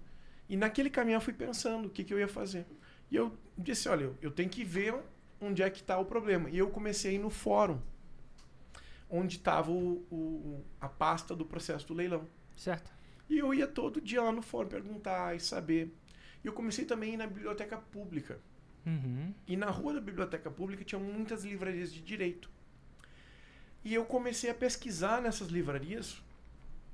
E 0.49 0.57
naquele 0.57 0.91
caminhar 0.91 1.17
eu 1.17 1.25
fui 1.25 1.33
pensando 1.33 1.87
o 1.87 1.91
que, 1.91 2.05
que 2.05 2.13
eu 2.13 2.19
ia 2.19 2.29
fazer. 2.29 2.67
E 3.11 3.17
eu 3.17 3.33
disse, 3.57 3.89
olha, 3.89 4.05
eu, 4.05 4.17
eu 4.21 4.31
tenho 4.31 4.51
que 4.51 4.63
ver 4.65 4.95
onde 5.41 5.63
é 5.63 5.71
que 5.71 5.81
está 5.81 5.99
o 5.99 6.05
problema. 6.05 6.51
E 6.51 6.59
eu 6.59 6.69
comecei 6.69 7.13
a 7.13 7.15
ir 7.15 7.19
no 7.19 7.31
fórum, 7.31 7.81
onde 9.09 9.37
estava 9.37 9.71
a 10.81 10.89
pasta 10.89 11.35
do 11.35 11.45
processo 11.45 11.87
do 11.87 11.95
leilão. 11.95 12.27
Certo. 12.57 12.91
E 13.29 13.39
eu 13.39 13.53
ia 13.53 13.67
todo 13.67 14.01
dia 14.01 14.23
lá 14.23 14.33
no 14.33 14.43
fórum 14.43 14.69
perguntar 14.69 15.35
e 15.37 15.41
saber. 15.41 15.95
E 16.43 16.47
eu 16.47 16.53
comecei 16.53 16.85
também 16.85 17.11
a 17.11 17.15
ir 17.15 17.17
na 17.17 17.27
biblioteca 17.27 17.77
pública. 17.77 18.39
Uhum. 18.85 19.35
E 19.47 19.57
na 19.57 19.69
rua 19.69 19.95
da 19.95 20.01
biblioteca 20.01 20.51
pública 20.51 20.85
tinha 20.85 20.99
muitas 20.99 21.45
livrarias 21.45 21.93
de 21.93 22.01
direito. 22.01 22.49
E 23.85 23.93
eu 23.95 24.05
comecei 24.05 24.51
a 24.51 24.55
pesquisar 24.55 25.21
nessas 25.21 25.49
livrarias. 25.49 26.23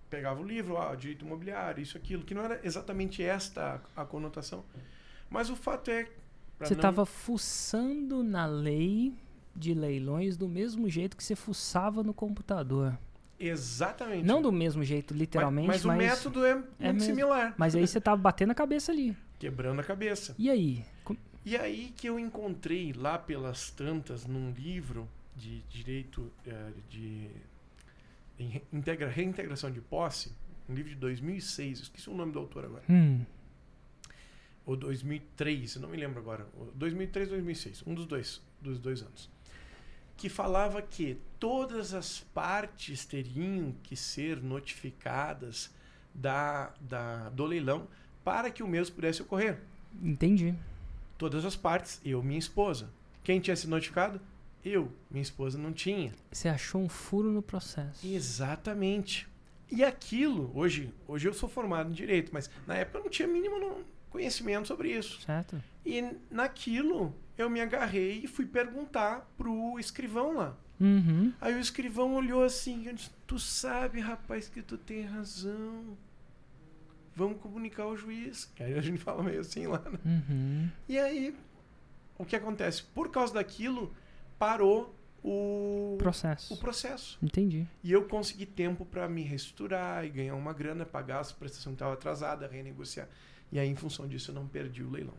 Pegava 0.09 0.41
o 0.41 0.45
livro, 0.45 0.77
ah, 0.79 0.95
direito 0.95 1.25
imobiliário, 1.25 1.83
isso, 1.83 1.97
aquilo, 1.97 2.23
que 2.23 2.35
não 2.35 2.45
era 2.45 2.61
exatamente 2.63 3.23
esta 3.23 3.83
a, 3.97 4.03
a 4.03 4.05
conotação. 4.05 4.65
Mas 5.29 5.49
o 5.49 5.57
fato 5.57 5.91
é. 5.91 6.09
Você 6.59 6.75
estava 6.75 7.03
não... 7.03 7.07
fuçando 7.07 8.23
na 8.23 8.47
lei 8.47 9.15
de 9.55 9.75
leilões 9.75 10.37
do 10.37 10.49
mesmo 10.49 10.89
jeito 10.89 11.17
que 11.17 11.25
você 11.25 11.37
fuçava 11.37 12.03
no 12.03 12.15
computador. 12.15 12.99
Exatamente. 13.39 14.25
Não 14.25 14.41
do 14.41 14.53
mesmo 14.53 14.85
jeito, 14.85 15.13
literalmente. 15.13 15.67
Mas, 15.67 15.85
mas, 15.85 15.97
mas 15.97 16.07
o 16.07 16.11
método 16.11 16.45
é, 16.45 16.63
é 16.79 16.93
muito 16.93 17.03
similar. 17.03 17.55
Mas 17.57 17.75
aí 17.75 17.87
você 17.87 18.01
tava 18.01 18.21
batendo 18.21 18.53
a 18.53 18.55
cabeça 18.55 18.93
ali. 18.93 19.17
Quebrando 19.39 19.81
a 19.81 19.85
cabeça. 19.85 20.35
E 20.39 20.49
aí? 20.49 20.85
E 21.45 21.57
aí 21.57 21.93
que 21.97 22.09
eu 22.09 22.21
encontrei 22.21 22.93
lá 22.93 23.19
pelas 23.19 23.71
tantas 23.71 24.27
num 24.27 24.53
livro 24.53 25.09
de 25.37 25.61
direito 25.63 26.31
uh, 26.47 26.73
de 26.89 27.29
integra, 28.73 29.09
reintegração 29.09 29.73
de 29.73 29.81
posse, 29.81 30.33
um 30.69 30.75
livro 30.75 30.91
de 30.91 30.97
2006, 30.97 31.81
esqueci 31.81 32.09
o 32.09 32.15
nome 32.15 32.31
do 32.31 32.39
autor 32.39 32.65
agora. 32.67 32.85
Hum. 32.89 33.25
Ou 34.65 34.77
2003, 34.77 35.75
eu 35.75 35.83
não 35.83 35.89
me 35.89 35.97
lembro 35.97 36.21
agora. 36.21 36.47
2003, 36.77 37.31
2006, 37.31 37.83
um 37.89 37.95
dos 37.95 38.07
dois, 38.07 38.41
dos 38.61 38.79
dois 38.79 39.03
anos 39.03 39.32
que 40.17 40.29
falava 40.29 40.81
que 40.81 41.19
todas 41.39 41.95
as 41.95 42.21
partes 42.21 43.05
teriam 43.05 43.75
que 43.83 43.97
ser 43.97 44.43
notificadas 44.43 45.71
da, 46.15 46.73
da, 46.81 47.29
do 47.31 47.45
leilão 47.45 47.89
para 48.25 48.51
que 48.51 48.63
o 48.63 48.69
mesmo 48.69 48.95
pudesse 48.95 49.23
ocorrer. 49.23 49.59
Entendi. 50.01 50.55
Todas 51.19 51.45
as 51.45 51.57
partes, 51.57 52.01
eu 52.05 52.23
minha 52.23 52.39
esposa. 52.39 52.89
Quem 53.25 53.41
tinha 53.41 53.57
sido 53.57 53.71
notificado? 53.71 54.21
Eu. 54.65 54.93
Minha 55.11 55.23
esposa 55.23 55.59
não 55.59 55.73
tinha. 55.73 56.13
Você 56.31 56.49
achou 56.49 56.81
um 56.81 56.89
furo 56.89 57.31
no 57.31 57.43
processo. 57.43 58.07
Exatamente. 58.07 59.29
E 59.71 59.83
aquilo, 59.83 60.53
hoje, 60.55 60.93
hoje 61.09 61.27
eu 61.29 61.35
sou 61.35 61.49
formado 61.49 61.91
em 61.91 61.93
direito, 61.93 62.31
mas 62.33 62.51
na 62.67 62.77
época 62.77 62.99
eu 62.99 63.05
não 63.05 63.11
tinha 63.11 63.27
mínimo 63.27 63.83
conhecimento 64.11 64.69
sobre 64.69 64.91
isso. 64.97 65.23
Certo. 65.23 65.61
E 65.85 66.05
naquilo 66.31 67.15
eu 67.37 67.49
me 67.49 67.61
agarrei 67.61 68.21
e 68.25 68.27
fui 68.27 68.47
perguntar 68.47 69.33
pro 69.37 69.79
escrivão 69.79 70.35
lá. 70.35 70.57
Uhum. 70.81 71.33
Aí 71.41 71.55
o 71.55 71.61
escrivão 71.61 72.15
olhou 72.15 72.43
assim 72.43 72.89
e 72.89 72.93
disse, 72.93 73.11
tu 73.27 73.39
sabe, 73.39 74.01
rapaz, 74.01 74.49
que 74.49 74.61
tu 74.61 74.77
tem 74.77 75.03
razão. 75.05 75.97
Vamos 77.15 77.41
comunicar 77.41 77.85
ao 77.85 77.97
juiz. 77.97 78.53
Aí 78.59 78.75
a 78.75 78.81
gente 78.81 78.99
fala 79.03 79.23
meio 79.23 79.41
assim 79.41 79.67
lá, 79.67 79.79
né? 79.79 79.99
Uhum. 80.05 80.69
E 80.89 80.99
aí, 80.99 81.37
o 82.19 82.25
que 82.25 82.35
acontece? 82.35 82.83
Por 82.83 83.11
causa 83.11 83.35
daquilo, 83.35 83.95
parou 84.39 84.95
o 85.23 85.97
processo. 85.99 86.53
O 86.53 86.57
processo. 86.57 87.19
Entendi. 87.23 87.67
E 87.85 87.93
eu 87.93 88.09
consegui 88.09 88.45
tempo 88.45 88.85
para 88.85 89.09
me 89.09 89.23
reestruturar 89.23 90.05
e 90.05 90.09
ganhar 90.09 90.35
uma 90.35 90.53
grana, 90.53 90.85
pagar 90.85 91.21
as 91.21 91.31
prestações 91.31 91.75
que 91.75 91.77
estavam 91.77 91.95
atrasadas, 91.95 92.51
renegociar. 92.51 93.09
E 93.53 93.59
aí, 93.59 93.69
em 93.69 93.77
função 93.77 94.09
disso, 94.09 94.33
eu 94.33 94.35
não 94.35 94.49
perdi 94.49 94.83
o 94.83 94.91
leilão. 94.91 95.15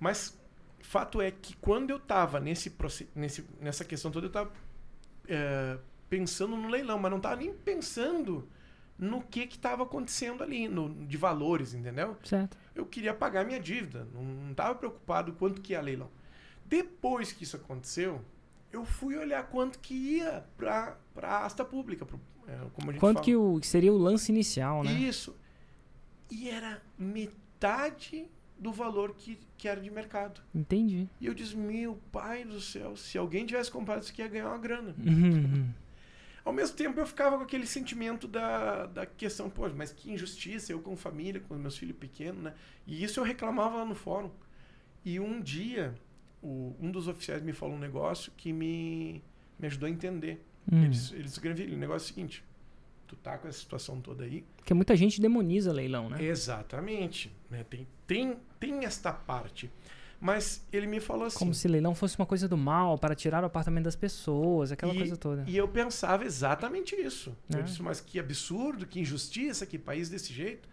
Mas 0.00 0.36
fato 0.84 1.20
é 1.20 1.30
que 1.30 1.56
quando 1.56 1.90
eu 1.90 1.96
estava 1.96 2.38
nesse, 2.40 2.72
nesse, 3.14 3.44
nessa 3.60 3.84
questão 3.84 4.10
toda, 4.10 4.26
eu 4.26 4.28
estava 4.28 4.52
é, 5.28 5.78
pensando 6.08 6.56
no 6.56 6.68
leilão, 6.68 6.98
mas 6.98 7.10
não 7.10 7.18
estava 7.18 7.36
nem 7.36 7.52
pensando 7.52 8.48
no 8.98 9.22
que 9.22 9.40
estava 9.40 9.82
acontecendo 9.82 10.42
ali, 10.42 10.68
no, 10.68 10.94
de 11.06 11.16
valores, 11.16 11.74
entendeu? 11.74 12.16
Certo. 12.22 12.56
Eu 12.74 12.86
queria 12.86 13.12
pagar 13.12 13.44
minha 13.44 13.58
dívida, 13.58 14.06
não 14.14 14.50
estava 14.50 14.74
preocupado 14.74 15.32
quanto 15.32 15.60
que 15.60 15.72
ia 15.72 15.80
leilão. 15.80 16.10
Depois 16.64 17.32
que 17.32 17.44
isso 17.44 17.56
aconteceu, 17.56 18.20
eu 18.72 18.84
fui 18.84 19.16
olhar 19.16 19.44
quanto 19.48 19.78
que 19.78 19.94
ia 19.94 20.44
para 20.56 20.96
a 21.22 21.44
asta 21.44 21.64
pública, 21.64 22.06
pro, 22.06 22.20
é, 22.46 22.56
como 22.72 22.90
a 22.90 22.92
gente 22.92 23.00
Quanto 23.00 23.16
fala. 23.16 23.24
que 23.24 23.34
o, 23.34 23.60
seria 23.62 23.92
o 23.92 23.98
lance 23.98 24.30
inicial, 24.30 24.84
né? 24.84 24.92
Isso. 24.92 25.36
E 26.30 26.48
era 26.48 26.80
metade 26.98 28.28
do 28.58 28.72
valor 28.72 29.14
que, 29.14 29.38
que 29.56 29.68
era 29.68 29.80
de 29.80 29.90
mercado. 29.90 30.40
Entendi. 30.54 31.08
E 31.20 31.26
eu 31.26 31.34
disse, 31.34 31.56
meu 31.56 31.98
pai 32.12 32.44
do 32.44 32.60
céu, 32.60 32.96
se 32.96 33.18
alguém 33.18 33.44
tivesse 33.44 33.70
comprado 33.70 34.02
isso 34.02 34.12
aqui, 34.12 34.22
ia 34.22 34.28
ganhar 34.28 34.48
uma 34.48 34.58
grana. 34.58 34.94
Uhum. 35.04 35.70
Ao 36.44 36.52
mesmo 36.52 36.76
tempo, 36.76 37.00
eu 37.00 37.06
ficava 37.06 37.38
com 37.38 37.42
aquele 37.42 37.66
sentimento 37.66 38.28
da, 38.28 38.84
da 38.84 39.06
questão, 39.06 39.48
pô, 39.48 39.66
mas 39.70 39.92
que 39.92 40.12
injustiça, 40.12 40.72
eu 40.72 40.78
com 40.78 40.94
família, 40.94 41.40
com 41.40 41.54
meus 41.54 41.78
filhos 41.78 41.96
pequenos, 41.96 42.42
né? 42.42 42.54
E 42.86 43.02
isso 43.02 43.18
eu 43.18 43.24
reclamava 43.24 43.76
lá 43.76 43.84
no 43.86 43.94
fórum. 43.94 44.30
E 45.02 45.18
um 45.18 45.40
dia, 45.40 45.94
o, 46.42 46.76
um 46.78 46.90
dos 46.90 47.08
oficiais 47.08 47.42
me 47.42 47.54
falou 47.54 47.76
um 47.76 47.78
negócio 47.78 48.30
que 48.36 48.52
me, 48.52 49.22
me 49.58 49.66
ajudou 49.68 49.86
a 49.86 49.90
entender. 49.90 50.44
Hum. 50.70 50.84
Eles, 50.84 51.12
eles 51.12 51.32
escreveram, 51.32 51.72
o 51.72 51.78
negócio 51.78 52.08
é 52.08 52.10
o 52.10 52.14
seguinte, 52.14 52.44
tu 53.06 53.16
tá 53.16 53.38
com 53.38 53.48
essa 53.48 53.58
situação 53.58 54.00
toda 54.00 54.24
aí, 54.24 54.44
Porque 54.56 54.74
muita 54.74 54.96
gente 54.96 55.20
demoniza 55.20 55.72
leilão, 55.72 56.10
né? 56.10 56.22
Exatamente. 56.22 57.32
Né? 57.54 57.64
Tem, 57.64 57.86
tem, 58.06 58.36
tem 58.58 58.84
esta 58.84 59.12
parte. 59.12 59.70
Mas 60.20 60.66
ele 60.72 60.86
me 60.86 61.00
falou 61.00 61.26
assim. 61.26 61.38
Como 61.38 61.52
se 61.52 61.68
leilão 61.68 61.94
fosse 61.94 62.16
uma 62.18 62.24
coisa 62.24 62.48
do 62.48 62.56
mal 62.56 62.96
para 62.96 63.14
tirar 63.14 63.42
o 63.42 63.46
apartamento 63.46 63.84
das 63.84 63.96
pessoas, 63.96 64.72
aquela 64.72 64.94
e, 64.94 64.98
coisa 64.98 65.16
toda. 65.16 65.44
E 65.46 65.56
eu 65.56 65.68
pensava 65.68 66.24
exatamente 66.24 66.94
isso. 66.94 67.36
É. 67.52 67.58
Eu 67.58 67.62
disse, 67.62 67.82
mas 67.82 68.00
que 68.00 68.18
absurdo, 68.18 68.86
que 68.86 69.00
injustiça, 69.00 69.66
que 69.66 69.78
país 69.78 70.08
desse 70.08 70.32
jeito. 70.32 70.68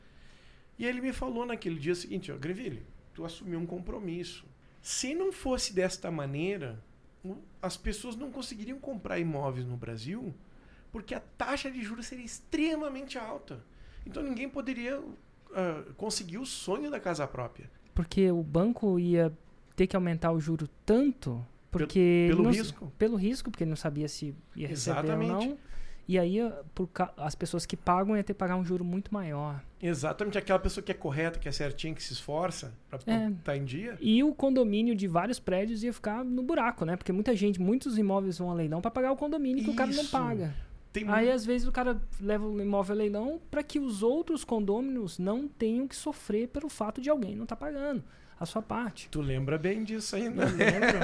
E 0.79 0.85
ele 0.85 1.01
me 1.01 1.11
falou 1.11 1.45
naquele 1.45 1.79
dia 1.79 1.93
o 1.93 1.95
seguinte: 1.95 2.31
ó, 2.31 2.37
Greville, 2.37 2.85
tu 3.13 3.25
assumiu 3.25 3.59
um 3.59 3.65
compromisso. 3.65 4.45
Se 4.81 5.13
não 5.13 5.31
fosse 5.31 5.73
desta 5.73 6.09
maneira, 6.09 6.81
as 7.61 7.75
pessoas 7.77 8.15
não 8.15 8.31
conseguiriam 8.31 8.79
comprar 8.79 9.19
imóveis 9.19 9.65
no 9.65 9.77
Brasil 9.77 10.33
porque 10.91 11.15
a 11.15 11.19
taxa 11.19 11.71
de 11.71 11.81
juros 11.81 12.05
seria 12.05 12.25
extremamente 12.25 13.17
alta. 13.17 13.63
Então 14.05 14.21
ninguém 14.21 14.49
poderia 14.49 15.01
uh, 15.51 15.93
conseguir 15.95 16.37
o 16.37 16.45
sonho 16.45 16.89
da 16.89 16.99
casa 16.99 17.27
própria. 17.27 17.69
Porque 17.93 18.31
o 18.31 18.41
banco 18.41 18.99
ia 18.99 19.31
ter 19.75 19.87
que 19.87 19.95
aumentar 19.95 20.31
o 20.31 20.39
juro 20.39 20.67
tanto 20.85 21.45
porque 21.71 22.27
pelo, 22.29 22.43
pelo 22.43 22.43
não, 22.43 22.51
risco. 22.51 22.93
Pelo 22.97 23.15
risco, 23.15 23.51
porque 23.51 23.63
ele 23.63 23.69
não 23.69 23.77
sabia 23.77 24.07
se 24.07 24.35
ia 24.55 24.67
receber 24.67 24.99
Exatamente. 24.99 25.31
ou 25.31 25.45
não. 25.45 25.57
E 26.07 26.19
aí 26.19 26.39
por, 26.75 26.89
as 27.15 27.35
pessoas 27.35 27.65
que 27.65 27.77
pagam 27.77 28.17
ia 28.17 28.23
ter 28.23 28.33
que 28.33 28.39
pagar 28.39 28.57
um 28.57 28.65
juro 28.65 28.83
muito 28.83 29.13
maior. 29.13 29.63
Exatamente, 29.81 30.37
aquela 30.37 30.59
pessoa 30.59 30.83
que 30.83 30.91
é 30.91 30.95
correta, 30.95 31.39
que 31.39 31.47
é 31.47 31.51
certinha, 31.51 31.93
que 31.93 32.03
se 32.03 32.11
esforça 32.11 32.73
para 32.89 32.99
estar 32.99 33.11
é. 33.11 33.31
tá 33.43 33.55
em 33.55 33.63
dia. 33.63 33.97
E 34.01 34.21
o 34.21 34.33
condomínio 34.33 34.93
de 34.93 35.07
vários 35.07 35.39
prédios 35.39 35.83
ia 35.83 35.93
ficar 35.93 36.25
no 36.25 36.43
buraco, 36.43 36.83
né? 36.83 36.97
Porque 36.97 37.13
muita 37.13 37.33
gente, 37.35 37.61
muitos 37.61 37.97
imóveis 37.97 38.37
vão 38.37 38.51
a 38.51 38.53
leilão 38.53 38.81
para 38.81 38.91
pagar 38.91 39.11
o 39.11 39.15
condomínio 39.15 39.63
que 39.63 39.69
Isso. 39.69 39.71
o 39.71 39.75
cara 39.75 39.91
não 39.91 40.05
paga. 40.05 40.53
Tem 40.93 41.07
Aí 41.09 41.31
às 41.31 41.45
vezes 41.45 41.67
o 41.67 41.71
cara 41.71 42.01
leva 42.19 42.45
o 42.45 42.61
imóvel 42.61 42.93
a 42.95 42.97
leilão 42.97 43.41
para 43.49 43.63
que 43.63 43.79
os 43.79 44.03
outros 44.03 44.43
condôminos 44.43 45.17
não 45.17 45.47
tenham 45.47 45.87
que 45.87 45.95
sofrer 45.95 46.47
pelo 46.49 46.67
fato 46.69 46.99
de 46.99 47.09
alguém 47.09 47.35
não 47.35 47.43
estar 47.43 47.55
pagando 47.55 48.03
a 48.39 48.45
sua 48.45 48.61
parte. 48.61 49.07
Tu 49.11 49.21
lembra 49.21 49.55
bem 49.57 49.83
disso 49.83 50.15
ainda. 50.15 50.43
Eu 50.43 50.49
lembro. 50.49 50.99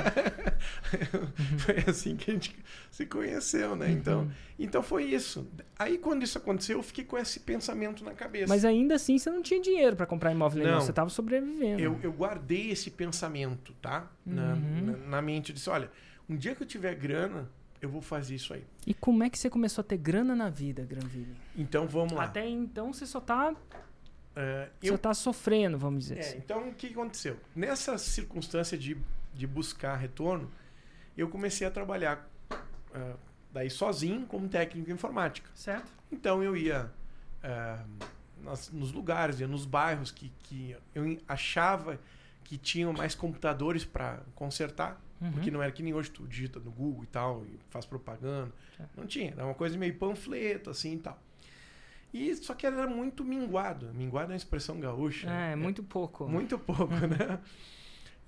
foi 1.59 1.83
assim 1.87 2.15
que 2.15 2.31
a 2.31 2.33
gente 2.33 2.55
se 2.91 3.05
conheceu, 3.05 3.75
né? 3.75 3.91
Então, 3.91 4.21
Uhum. 4.21 4.31
então 4.59 4.81
foi 4.83 5.03
isso. 5.05 5.47
Aí 5.77 5.97
quando 5.97 6.23
isso 6.23 6.37
aconteceu, 6.37 6.79
eu 6.79 6.83
fiquei 6.83 7.03
com 7.05 7.17
esse 7.17 7.39
pensamento 7.41 8.03
na 8.03 8.13
cabeça. 8.13 8.47
Mas 8.47 8.65
ainda 8.65 8.95
assim 8.95 9.17
você 9.17 9.29
não 9.29 9.41
tinha 9.41 9.61
dinheiro 9.61 9.95
para 9.95 10.05
comprar 10.05 10.31
imóvel 10.31 10.59
leilão, 10.63 10.79
Não. 10.79 10.85
você 10.85 10.91
estava 10.91 11.09
sobrevivendo. 11.09 11.79
eu, 11.81 11.99
eu 12.01 12.11
guardei 12.11 12.71
esse 12.71 12.89
pensamento, 12.91 13.73
tá? 13.81 14.09
Na, 14.25 14.53
Uhum. 14.53 14.81
na, 14.85 14.97
na 14.97 15.21
mente. 15.21 15.49
Eu 15.51 15.55
disse, 15.55 15.69
olha, 15.69 15.91
um 16.27 16.35
dia 16.35 16.55
que 16.55 16.63
eu 16.63 16.67
tiver 16.67 16.95
grana, 16.95 17.49
eu 17.81 17.89
vou 17.89 18.01
fazer 18.01 18.35
isso 18.35 18.53
aí. 18.53 18.63
E 18.85 18.93
como 18.93 19.23
é 19.23 19.29
que 19.29 19.37
você 19.37 19.49
começou 19.49 19.81
a 19.81 19.85
ter 19.85 19.97
grana 19.97 20.35
na 20.35 20.49
vida, 20.49 20.83
Granville? 20.85 21.35
Então 21.55 21.87
vamos 21.87 22.13
lá. 22.13 22.23
Até 22.25 22.47
então 22.47 22.91
você 22.93 23.05
só 23.05 23.19
tá, 23.19 23.55
É, 24.35 24.69
eu 24.81 24.97
tá 24.97 25.13
sofrendo, 25.13 25.77
vamos 25.77 26.01
dizer 26.05 26.17
É, 26.17 26.21
assim. 26.21 26.37
então 26.37 26.69
o 26.69 26.73
que 26.73 26.87
aconteceu? 26.87 27.37
Nessa 27.55 27.97
circunstância 27.97 28.77
de, 28.77 28.97
de 29.33 29.47
buscar 29.47 29.95
retorno, 29.95 30.51
eu 31.17 31.27
comecei 31.29 31.65
a 31.65 31.71
trabalhar 31.71 32.27
ah, 32.93 33.15
daí 33.51 33.69
sozinho 33.69 34.25
como 34.27 34.47
técnico 34.47 34.89
em 34.89 34.93
informática. 34.93 35.49
Certo? 35.55 35.91
Então 36.11 36.43
eu 36.43 36.55
ia 36.55 36.91
ah, 37.43 37.83
nas- 38.43 38.71
nos 38.71 38.91
lugares, 38.91 39.39
ia 39.39 39.47
nos 39.47 39.65
bairros 39.65 40.11
que, 40.11 40.31
que 40.43 40.75
eu 40.93 41.19
achava 41.27 41.99
que 42.43 42.57
tinham 42.57 42.93
mais 42.93 43.13
computadores 43.15 43.83
para 43.83 44.19
consertar, 44.35 45.01
Uhum. 45.19 45.31
porque 45.31 45.49
não 45.49 45.63
era 45.63 45.71
que 45.71 45.81
nem 45.81 45.93
hoje 45.93 46.11
tu 46.11 46.27
digita 46.27 46.59
no 46.59 46.69
Google 46.71 47.03
e 47.03 47.07
tal, 47.07 47.43
e 47.45 47.59
faz 47.69 47.85
propaganda. 47.85 48.51
Certo. 48.75 48.91
Não 48.95 49.07
tinha, 49.07 49.31
era 49.31 49.45
uma 49.45 49.55
coisa 49.55 49.77
meio 49.77 49.95
panfleto 49.95 50.69
assim 50.69 50.93
e 50.93 50.99
tal. 50.99 51.19
E 52.13 52.35
só 52.35 52.53
que 52.53 52.65
era 52.65 52.87
muito 52.87 53.23
minguado. 53.23 53.91
Minguado 53.93 54.31
é 54.31 54.33
uma 54.33 54.37
expressão 54.37 54.79
gaúcha. 54.79 55.27
É, 55.27 55.49
né? 55.49 55.55
muito 55.55 55.83
pouco. 55.83 56.27
Muito 56.27 56.57
pouco, 56.57 56.93
né? 56.93 57.39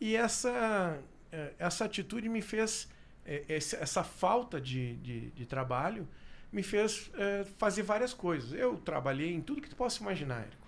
E 0.02 0.16
essa, 0.16 1.00
eh, 1.32 1.54
essa 1.60 1.86
atitude 1.86 2.28
me 2.30 2.42
fez, 2.42 2.90
esse- 3.26 3.76
essa 3.76 4.04
falta 4.04 4.60
de, 4.60 4.96
de, 4.98 5.30
de 5.32 5.46
trabalho, 5.46 6.08
me 6.52 6.64
fez 6.64 7.10
eh, 7.16 7.46
fazer 7.58 7.84
várias 7.84 8.14
coisas. 8.14 8.52
Eu 8.54 8.78
trabalhei 8.78 9.34
em 9.34 9.42
tudo 9.42 9.62
que 9.62 9.70
tu 9.70 9.76
possa 9.76 10.02
imaginar, 10.02 10.42
Érico. 10.42 10.68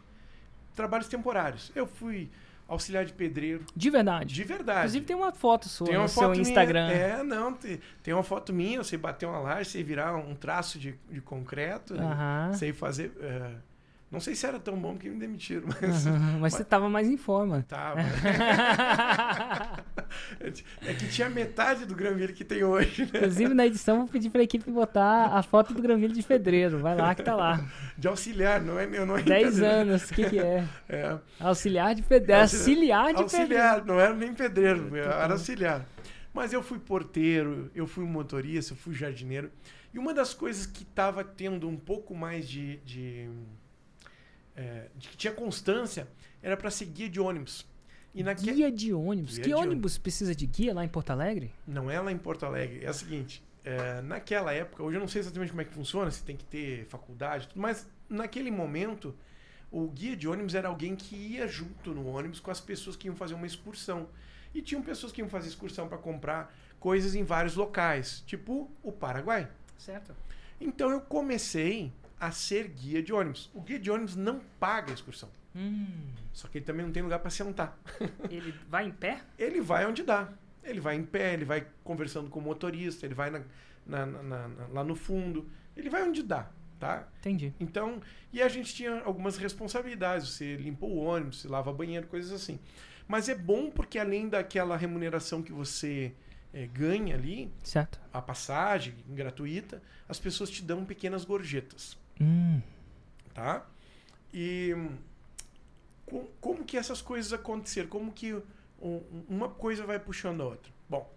Trabalhos 0.76 1.08
temporários. 1.08 1.72
Eu 1.76 1.86
fui 1.88 2.30
auxiliar 2.72 3.06
de 3.06 3.14
pedreiro, 3.14 3.66
De 3.76 3.90
verdade. 3.90 4.34
de 4.34 4.44
verdade. 4.44 4.80
Inclusive 4.80 5.06
tem 5.06 5.16
uma 5.16 5.32
foto 5.32 5.68
sua 5.68 5.88
Tem 5.88 5.96
uma 5.98 6.04
no 6.04 6.10
foto 6.10 6.20
seu 6.24 6.30
minha- 6.32 6.42
Instagram. 6.42 6.88
é, 6.90 7.22
não, 7.24 7.54
tem, 7.54 7.80
tem 8.02 8.14
uma 8.14 8.24
foto 8.24 8.54
minha, 8.54 8.78
eu 8.78 8.84
sei 8.84 8.98
bater 8.98 9.26
uma 9.28 9.40
laje, 9.40 9.70
sei 9.70 9.84
virar 9.84 10.16
um 10.16 10.34
traço 10.36 10.80
de, 10.80 10.96
de 11.10 11.22
concreto, 11.22 11.94
Aham. 11.96 12.54
sei 12.54 12.72
fazer... 12.74 13.12
eh, 13.20 13.52
não 14.12 14.20
sei 14.20 14.36
se 14.36 14.46
era 14.46 14.60
tão 14.60 14.78
bom 14.78 14.98
que 14.98 15.10
me 15.10 15.18
demitiram, 15.18 15.68
mas 15.82 16.06
Aham, 16.06 16.40
Mas 16.40 16.54
você 16.54 16.64
tava 16.66 16.90
mais 16.90 17.08
em 17.08 17.18
forma. 17.18 17.64
tava. 17.68 18.00
É 20.86 20.94
que 20.94 21.08
tinha 21.08 21.30
metade 21.30 21.86
do 21.86 21.96
Granville 21.96 22.34
que 22.34 22.44
tem 22.44 22.64
hoje, 22.64 23.04
né? 23.04 23.12
Inclusive, 23.16 23.54
na 23.54 23.66
edição, 23.66 24.00
vou 24.00 24.08
pedir 24.08 24.30
pra 24.30 24.44
equipe 24.44 24.70
botar 24.70 25.28
a 25.28 25.42
foto 25.42 25.74
do 25.74 25.82
Granville 25.82 26.14
de 26.14 26.22
Pedreiro. 26.24 26.80
Vai 26.80 26.96
lá 26.96 27.16
que 27.16 27.24
tá 27.24 27.34
lá. 27.36 27.66
De 27.98 28.08
auxiliar, 28.08 28.62
não 28.62 28.78
é, 28.78 28.86
eu 28.92 29.06
não 29.06 29.16
10 29.16 29.26
pedreiro. 29.26 29.66
anos, 29.66 30.10
o 30.10 30.14
que, 30.14 30.30
que 30.30 30.40
é? 30.40 30.68
É, 30.90 31.18
Auxiliar 31.40 31.96
de 31.96 32.02
pedreiro. 32.02 32.42
Auxiliar 32.42 33.14
de 33.14 33.24
pedreiro. 33.24 33.24
auxiliar, 33.24 33.86
não 33.86 34.00
era 34.00 34.14
nem 34.14 34.34
pedreiro, 34.34 34.96
era 34.96 35.34
auxiliar. 35.34 35.86
Mas 36.34 36.52
eu 36.52 36.62
fui 36.62 36.80
porteiro, 36.80 37.72
eu 37.74 37.88
fui 37.88 38.04
motorista, 38.04 38.74
eu 38.74 38.78
fui 38.78 38.94
jardineiro. 38.94 39.50
E 39.94 40.00
uma 40.00 40.14
das 40.14 40.34
coisas 40.34 40.66
que 40.66 40.84
estava 40.84 41.24
tendo 41.24 41.68
um 41.68 41.78
pouco 41.78 42.16
mais 42.16 42.48
de. 42.50 42.78
de, 42.78 43.30
é, 44.56 44.88
de 44.96 45.10
que 45.10 45.18
tinha 45.18 45.34
constância 45.34 46.08
era 46.42 46.58
para 46.58 46.70
ser 46.72 46.86
guia 46.86 47.10
de 47.10 47.20
ônibus. 47.20 47.68
E 48.14 48.24
naque... 48.24 48.52
Guia 48.52 48.72
de 48.72 48.94
ônibus. 48.94 49.36
Guia 49.36 49.44
que 49.44 49.50
de 49.50 49.56
ônibus 49.56 49.98
precisa 49.98 50.36
de 50.36 50.46
guia 50.46 50.74
lá 50.74 50.84
em 50.84 50.88
Porto 50.88 51.12
Alegre? 51.12 51.54
Não 51.66 51.90
é 51.90 52.00
lá 52.00 52.12
em 52.12 52.18
Porto 52.18 52.46
Alegre. 52.46 52.84
É 52.84 52.90
o 52.90 52.94
seguinte, 52.94 53.44
é, 53.64 54.02
naquela 54.02 54.54
época, 54.54 54.84
hoje 54.84 54.98
eu 54.98 55.00
não 55.00 55.08
sei 55.08 55.22
exatamente 55.22 55.50
como 55.50 55.62
é 55.62 55.66
que 55.66 55.74
funciona, 55.74 56.12
se 56.12 56.24
tem 56.24 56.36
que 56.36 56.44
ter 56.44 56.86
faculdade, 56.86 57.46
e 57.46 57.48
tudo, 57.50 57.62
mas 57.62 57.88
naquele 58.10 58.52
momento, 58.52 59.16
o 59.72 59.88
guia 59.88 60.16
de 60.16 60.28
ônibus 60.28 60.56
era 60.56 60.68
alguém 60.68 60.96
que 60.96 61.16
ia 61.16 61.48
junto 61.48 61.94
no 61.94 62.08
ônibus 62.08 62.40
com 62.40 62.52
as 62.52 62.60
pessoas 62.60 62.96
que 62.96 63.08
iam 63.08 63.16
fazer 63.16 63.34
uma 63.34 63.48
excursão. 63.48 64.10
E 64.54 64.62
tinham 64.62 64.82
pessoas 64.82 65.14
que 65.14 65.22
iam 65.22 65.30
fazer 65.30 65.48
excursão 65.48 65.88
para 65.88 65.98
comprar 65.98 66.54
coisas 66.78 67.16
em 67.16 67.24
vários 67.24 67.56
locais, 67.56 68.22
tipo 68.26 68.70
o 68.84 68.92
Paraguai. 68.92 69.50
Certo. 69.78 70.14
Então 70.60 70.92
eu 70.92 71.00
comecei 71.00 71.94
a 72.22 72.32
ser 72.32 72.68
guia 72.70 73.02
de 73.04 73.12
ônibus. 73.12 73.50
O 73.54 73.62
guia 73.62 73.80
de 73.80 73.90
ônibus 73.92 74.16
não 74.16 74.40
paga 74.60 74.92
a 74.92 74.94
excursão, 74.94 75.30
Hum, 75.54 76.08
só 76.32 76.48
que 76.48 76.60
ele 76.60 76.66
também 76.66 76.86
não 76.86 76.94
tem 76.94 77.04
lugar 77.04 77.20
para 77.20 77.30
sentar. 77.30 77.78
ele 78.32 78.54
vai 78.70 78.86
em 78.86 78.92
pé? 78.92 79.22
ele 79.38 79.60
vai 79.60 79.86
onde 79.86 80.04
dá. 80.04 80.30
Ele 80.64 80.80
vai 80.80 80.96
em 80.96 81.04
pé, 81.04 81.34
ele 81.34 81.44
vai 81.44 81.68
conversando 81.84 82.30
com 82.30 82.40
o 82.40 82.42
motorista, 82.44 83.06
ele 83.06 83.16
vai 83.16 83.30
na- 83.32 83.44
na- 83.86 84.06
na- 84.06 84.68
lá 84.72 84.84
no 84.84 84.96
fundo. 84.96 85.50
Ele 85.76 85.90
vai 85.90 86.04
onde 86.08 86.22
dá, 86.24 86.48
tá? 86.80 87.08
Entendi. 87.20 87.52
Então, 87.60 88.00
e 88.32 88.42
a 88.42 88.48
gente 88.48 88.74
tinha 88.76 89.02
algumas 89.02 89.38
responsabilidades. 89.38 90.30
Você 90.30 90.56
limpa 90.56 90.86
o 90.86 90.98
ônibus, 90.98 91.42
você 91.42 91.48
lava 91.48 91.74
banheiro, 91.74 92.06
coisas 92.08 92.32
assim. 92.32 92.60
Mas 93.08 93.28
é 93.28 93.36
bom 93.36 93.70
porque 93.72 93.98
além 94.00 94.30
daquela 94.30 94.78
remuneração 94.78 95.42
que 95.42 95.52
você 95.52 96.14
é, 96.54 96.68
ganha 96.68 97.16
ali, 97.16 97.52
certo. 97.64 98.00
a 98.14 98.22
passagem 98.22 98.94
gratuita, 99.10 99.82
as 100.08 100.20
pessoas 100.20 100.50
te 100.50 100.64
dão 100.64 100.86
pequenas 100.86 101.26
gorjetas. 101.26 101.98
Hum. 102.22 102.62
Tá? 103.34 103.66
E 104.34 104.76
com, 106.06 106.28
como 106.40 106.64
que 106.64 106.78
essas 106.78 107.02
coisas 107.02 107.34
aconteceram? 107.34 107.90
Como 107.90 108.12
que 108.12 108.34
um, 108.82 109.02
uma 109.28 109.50
coisa 109.50 109.86
vai 109.86 110.00
puxando 110.00 110.42
a 110.42 110.46
outra? 110.46 110.72
Bom, 110.90 111.12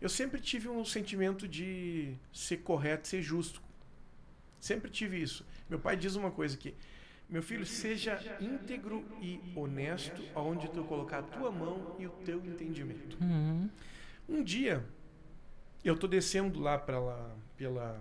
eu 0.00 0.08
sempre 0.08 0.40
tive 0.40 0.68
um 0.68 0.84
sentimento 0.84 1.46
de 1.46 2.14
ser 2.32 2.58
correto, 2.58 3.08
ser 3.08 3.22
justo. 3.22 3.62
Sempre 4.60 4.90
tive 4.90 5.20
isso. 5.20 5.46
Meu 5.68 5.78
pai 5.78 5.96
diz 5.96 6.14
uma 6.14 6.30
coisa 6.30 6.56
que 6.56 6.74
meu 7.28 7.42
filho, 7.42 7.66
seja 7.66 8.18
íntegro 8.40 9.04
e 9.20 9.38
honesto 9.54 10.22
aonde 10.34 10.66
tu 10.70 10.82
colocar 10.84 11.18
a 11.18 11.22
tua 11.22 11.50
mão 11.50 11.94
e 11.98 12.06
o 12.06 12.10
teu 12.24 12.42
entendimento. 12.46 13.18
Uhum. 13.22 13.68
Um 14.26 14.42
dia, 14.42 14.82
eu 15.84 15.94
tô 15.94 16.06
descendo 16.06 16.58
lá 16.58 16.78
lá, 16.78 17.36
pela 17.54 18.00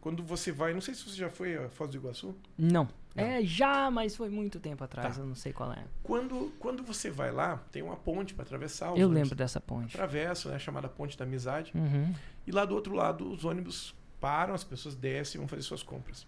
quando 0.00 0.22
você 0.22 0.52
vai, 0.52 0.72
não 0.72 0.80
sei 0.80 0.94
se 0.94 1.04
você 1.04 1.16
já 1.16 1.30
foi 1.30 1.56
a 1.56 1.68
Foz 1.68 1.90
do 1.90 1.96
Iguaçu. 1.96 2.34
Não. 2.56 2.88
não. 3.14 3.24
É, 3.24 3.42
já, 3.42 3.90
mas 3.90 4.16
foi 4.16 4.28
muito 4.28 4.60
tempo 4.60 4.82
atrás, 4.84 5.16
tá. 5.16 5.22
eu 5.22 5.26
não 5.26 5.34
sei 5.34 5.52
qual 5.52 5.72
é. 5.72 5.84
Quando, 6.02 6.52
quando 6.58 6.82
você 6.82 7.10
vai 7.10 7.32
lá, 7.32 7.58
tem 7.70 7.82
uma 7.82 7.96
ponte 7.96 8.34
para 8.34 8.44
atravessar. 8.44 8.86
eu 8.88 8.92
ônibus 8.92 9.14
lembro 9.14 9.34
dessa 9.34 9.60
ponte. 9.60 9.94
Atravessa, 9.94 10.50
né, 10.50 10.58
chamada 10.58 10.88
Ponte 10.88 11.16
da 11.16 11.24
Amizade. 11.24 11.72
Uhum. 11.74 12.14
E 12.46 12.52
lá 12.52 12.64
do 12.64 12.74
outro 12.74 12.94
lado, 12.94 13.30
os 13.30 13.44
ônibus 13.44 13.94
param, 14.20 14.54
as 14.54 14.64
pessoas 14.64 14.94
descem 14.94 15.38
e 15.38 15.40
vão 15.40 15.48
fazer 15.48 15.62
suas 15.62 15.82
compras. 15.82 16.26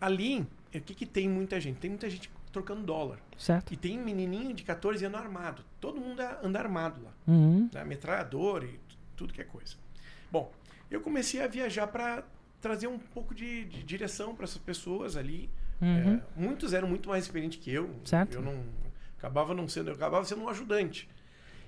Ali, 0.00 0.46
o 0.74 0.80
que, 0.80 0.94
que 0.94 1.06
tem 1.06 1.28
muita 1.28 1.60
gente? 1.60 1.78
Tem 1.78 1.90
muita 1.90 2.08
gente 2.08 2.30
trocando 2.52 2.82
dólar. 2.82 3.18
Certo. 3.38 3.72
E 3.72 3.76
tem 3.76 3.98
menininho 3.98 4.52
de 4.54 4.62
14 4.64 5.04
anos 5.04 5.20
armado. 5.20 5.64
Todo 5.80 6.00
mundo 6.00 6.20
anda 6.42 6.58
armado 6.58 7.02
lá. 7.02 7.12
Uhum. 7.26 7.68
Né? 7.72 7.84
Metralhador 7.84 8.64
e 8.64 8.80
tudo 9.16 9.32
que 9.32 9.40
é 9.40 9.44
coisa. 9.44 9.74
Bom, 10.30 10.50
eu 10.90 11.00
comecei 11.00 11.40
a 11.40 11.46
viajar 11.46 11.86
para 11.86 12.24
trazer 12.60 12.86
um 12.86 12.98
pouco 12.98 13.34
de, 13.34 13.64
de 13.64 13.82
direção 13.82 14.34
para 14.34 14.44
essas 14.44 14.58
pessoas 14.58 15.16
ali. 15.16 15.48
Uhum. 15.80 16.14
É, 16.14 16.22
muitos 16.36 16.74
eram 16.74 16.88
muito 16.88 17.08
mais 17.08 17.24
experientes 17.24 17.58
que 17.58 17.72
eu. 17.72 17.94
Certo. 18.04 18.34
Eu 18.34 18.42
não 18.42 18.62
acabava 19.16 19.54
não 19.54 19.68
sendo, 19.68 19.90
eu 19.90 19.94
acabava 19.94 20.24
sendo 20.24 20.42
um 20.42 20.48
ajudante. 20.48 21.08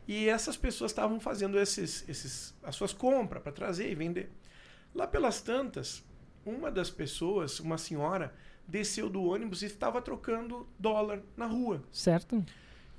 E 0.07 0.29
essas 0.29 0.57
pessoas 0.57 0.91
estavam 0.91 1.21
fazendo 1.21 1.59
esses, 1.59 2.07
esses, 2.09 2.55
as 2.63 2.75
suas 2.75 2.93
compras 2.93 3.43
para 3.43 3.53
trazer 3.53 3.91
e 3.91 3.95
vender. 3.95 4.31
Lá 4.95 5.07
pelas 5.07 5.41
tantas, 5.41 6.05
uma 6.45 6.71
das 6.71 6.91
pessoas, 6.91 7.61
uma 7.61 7.79
senhora, 7.79 8.35
desceu 8.67 9.09
do 9.09 9.23
ônibus 9.23 9.63
e 9.63 9.67
estava 9.67 10.03
trocando 10.03 10.69
dólar 10.79 11.23
na 11.37 11.47
rua. 11.47 11.83
Certo. 11.91 12.45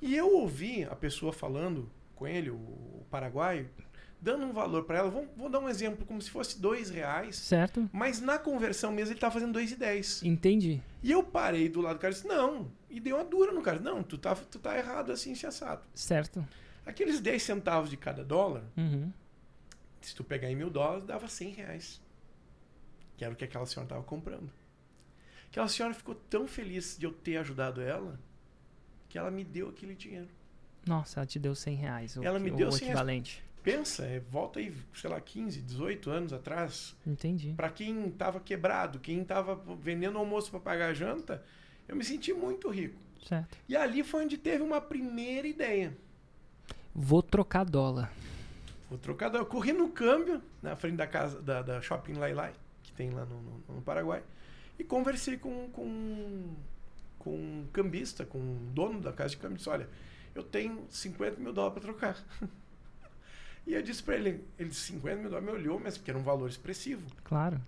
E 0.00 0.16
eu 0.16 0.34
ouvi 0.34 0.84
a 0.84 0.96
pessoa 0.96 1.32
falando 1.32 1.90
com 2.14 2.26
ele, 2.26 2.50
o 2.50 3.06
paraguaio, 3.10 3.68
dando 4.24 4.46
um 4.46 4.52
valor 4.52 4.84
para 4.84 4.98
ela. 4.98 5.10
Vou, 5.10 5.28
vou, 5.36 5.50
dar 5.50 5.60
um 5.60 5.68
exemplo, 5.68 6.06
como 6.06 6.20
se 6.20 6.30
fosse 6.30 6.58
dois 6.58 6.88
reais. 6.88 7.36
Certo. 7.36 7.88
Mas 7.92 8.22
na 8.22 8.38
conversão 8.38 8.90
mesmo 8.90 9.10
ele 9.10 9.18
estava 9.18 9.34
fazendo 9.34 9.52
dois 9.52 9.70
e 9.70 9.76
dez. 9.76 10.22
Entendi. 10.22 10.82
E 11.02 11.12
eu 11.12 11.22
parei 11.22 11.68
do 11.68 11.82
lado 11.82 11.98
do 11.98 12.00
cara 12.00 12.12
e 12.12 12.16
disse, 12.16 12.26
não. 12.26 12.72
E 12.88 12.98
dei 12.98 13.12
uma 13.12 13.22
dura 13.22 13.52
no 13.52 13.60
cara. 13.60 13.78
Não, 13.78 14.02
tu 14.02 14.16
tá, 14.16 14.34
tu 14.34 14.58
tá 14.58 14.78
errado 14.78 15.12
assim, 15.12 15.34
se 15.34 15.46
assado. 15.46 15.82
Certo. 15.94 16.44
Aqueles 16.86 17.20
10 17.20 17.42
centavos 17.42 17.90
de 17.90 17.98
cada 17.98 18.24
dólar, 18.24 18.64
uhum. 18.76 19.12
se 20.00 20.14
tu 20.14 20.24
pegar 20.24 20.50
em 20.50 20.56
mil 20.56 20.70
dólares, 20.70 21.04
dava 21.04 21.28
100 21.28 21.50
reais. 21.50 22.00
Que 23.18 23.24
era 23.24 23.34
o 23.34 23.36
que 23.36 23.44
aquela 23.44 23.66
senhora 23.66 23.84
estava 23.84 24.02
comprando. 24.02 24.50
Aquela 25.50 25.68
senhora 25.68 25.94
ficou 25.94 26.14
tão 26.14 26.48
feliz 26.48 26.96
de 26.98 27.04
eu 27.04 27.12
ter 27.12 27.36
ajudado 27.36 27.80
ela 27.80 28.18
que 29.08 29.18
ela 29.18 29.30
me 29.30 29.44
deu 29.44 29.68
aquele 29.68 29.94
dinheiro. 29.94 30.28
Nossa, 30.86 31.20
ela 31.20 31.26
te 31.26 31.38
deu 31.38 31.54
100 31.54 31.76
reais. 31.76 32.16
ela 32.16 32.38
o, 32.38 32.40
me 32.40 32.50
deu 32.50 32.68
o 32.68 32.72
100 32.72 32.88
equivalente. 32.88 33.44
Pensa, 33.64 34.04
é, 34.04 34.20
volta 34.20 34.60
aí, 34.60 34.76
sei 34.92 35.08
lá, 35.08 35.18
15, 35.18 35.62
18 35.62 36.10
anos 36.10 36.32
atrás. 36.34 36.94
Entendi. 37.06 37.54
Para 37.56 37.70
quem 37.70 38.08
estava 38.08 38.38
quebrado, 38.38 39.00
quem 39.00 39.22
estava 39.22 39.54
vendendo 39.80 40.18
almoço 40.18 40.50
para 40.50 40.60
pagar 40.60 40.90
a 40.90 40.92
janta, 40.92 41.42
eu 41.88 41.96
me 41.96 42.04
senti 42.04 42.30
muito 42.34 42.68
rico. 42.68 43.00
Certo. 43.26 43.56
E 43.66 43.74
ali 43.74 44.04
foi 44.04 44.26
onde 44.26 44.36
teve 44.36 44.62
uma 44.62 44.82
primeira 44.82 45.48
ideia. 45.48 45.96
Vou 46.94 47.22
trocar 47.22 47.64
dólar. 47.64 48.12
Vou 48.90 48.98
trocar 48.98 49.30
dólar. 49.30 49.44
Eu 49.44 49.48
corri 49.48 49.72
no 49.72 49.88
câmbio, 49.88 50.42
na 50.62 50.76
frente 50.76 50.96
da 50.96 51.06
casa 51.06 51.40
da, 51.40 51.62
da 51.62 51.80
Shopping 51.80 52.12
Lai 52.12 52.34
Lai, 52.34 52.52
que 52.82 52.92
tem 52.92 53.08
lá 53.08 53.24
no, 53.24 53.40
no, 53.40 53.76
no 53.76 53.80
Paraguai, 53.80 54.22
e 54.78 54.84
conversei 54.84 55.38
com, 55.38 55.70
com, 55.70 56.54
com 57.18 57.34
um 57.34 57.66
cambista, 57.72 58.26
com 58.26 58.38
um 58.38 58.66
dono 58.74 59.00
da 59.00 59.10
casa 59.10 59.30
de 59.30 59.38
câmbio. 59.38 59.56
Disse, 59.56 59.70
olha, 59.70 59.88
eu 60.34 60.42
tenho 60.42 60.84
50 60.90 61.40
mil 61.40 61.54
dólares 61.54 61.72
para 61.72 61.82
trocar. 61.82 62.24
e 63.66 63.74
eu 63.74 63.82
disse 63.82 64.02
para 64.02 64.16
ele, 64.16 64.44
ele 64.58 64.68
disse 64.68 64.92
50 64.92 65.16
mil 65.16 65.30
dólares, 65.30 65.46
me 65.46 65.58
olhou, 65.58 65.80
mas 65.80 65.96
porque 65.96 66.10
era 66.10 66.18
um 66.18 66.22
valor 66.22 66.48
expressivo. 66.48 67.06
Claro. 67.24 67.60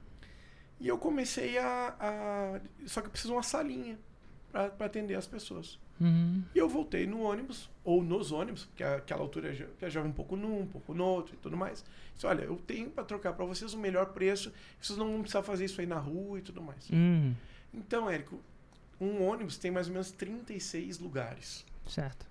E 0.79 0.87
eu 0.89 0.99
comecei 0.99 1.57
a... 1.59 1.97
a 1.99 2.61
só 2.87 3.01
que 3.01 3.07
eu 3.07 3.11
preciso 3.11 3.33
de 3.33 3.37
uma 3.37 3.43
salinha 3.43 3.99
para 4.53 4.87
atender 4.87 5.15
as 5.15 5.27
pessoas. 5.27 5.79
Uhum. 5.99 6.43
E 6.55 6.59
eu 6.59 6.69
voltei 6.69 7.07
no 7.07 7.23
ônibus, 7.23 7.71
ou 7.83 8.03
nos 8.03 8.31
ônibus, 8.31 8.67
porque 8.67 8.85
aquela 8.85 9.23
altura 9.23 9.55
eu 9.55 9.69
viajava 9.79 10.07
um 10.07 10.13
pouco 10.13 10.37
num, 10.37 10.61
um 10.61 10.67
pouco 10.67 10.93
no 10.93 11.05
outro 11.05 11.35
e 11.35 11.39
tudo 11.39 11.57
mais. 11.57 11.85
Disse, 12.15 12.27
olha, 12.27 12.43
eu 12.43 12.57
tenho 12.57 12.91
para 12.91 13.05
trocar 13.05 13.33
para 13.33 13.45
vocês 13.45 13.73
o 13.73 13.79
melhor 13.79 14.07
preço, 14.07 14.53
vocês 14.81 14.99
não 14.99 15.11
vão 15.11 15.21
precisar 15.21 15.43
fazer 15.43 15.65
isso 15.65 15.81
aí 15.81 15.87
na 15.87 15.99
rua 15.99 16.39
e 16.39 16.43
tudo 16.43 16.61
mais. 16.61 16.89
Uhum. 16.91 17.35
Então, 17.73 18.11
Érico, 18.11 18.39
um 19.01 19.23
ônibus 19.23 19.57
tem 19.57 19.71
mais 19.71 19.87
ou 19.87 19.95
menos 19.95 20.11
36 20.11 20.99
lugares. 20.99 21.65
Certo. 21.87 22.27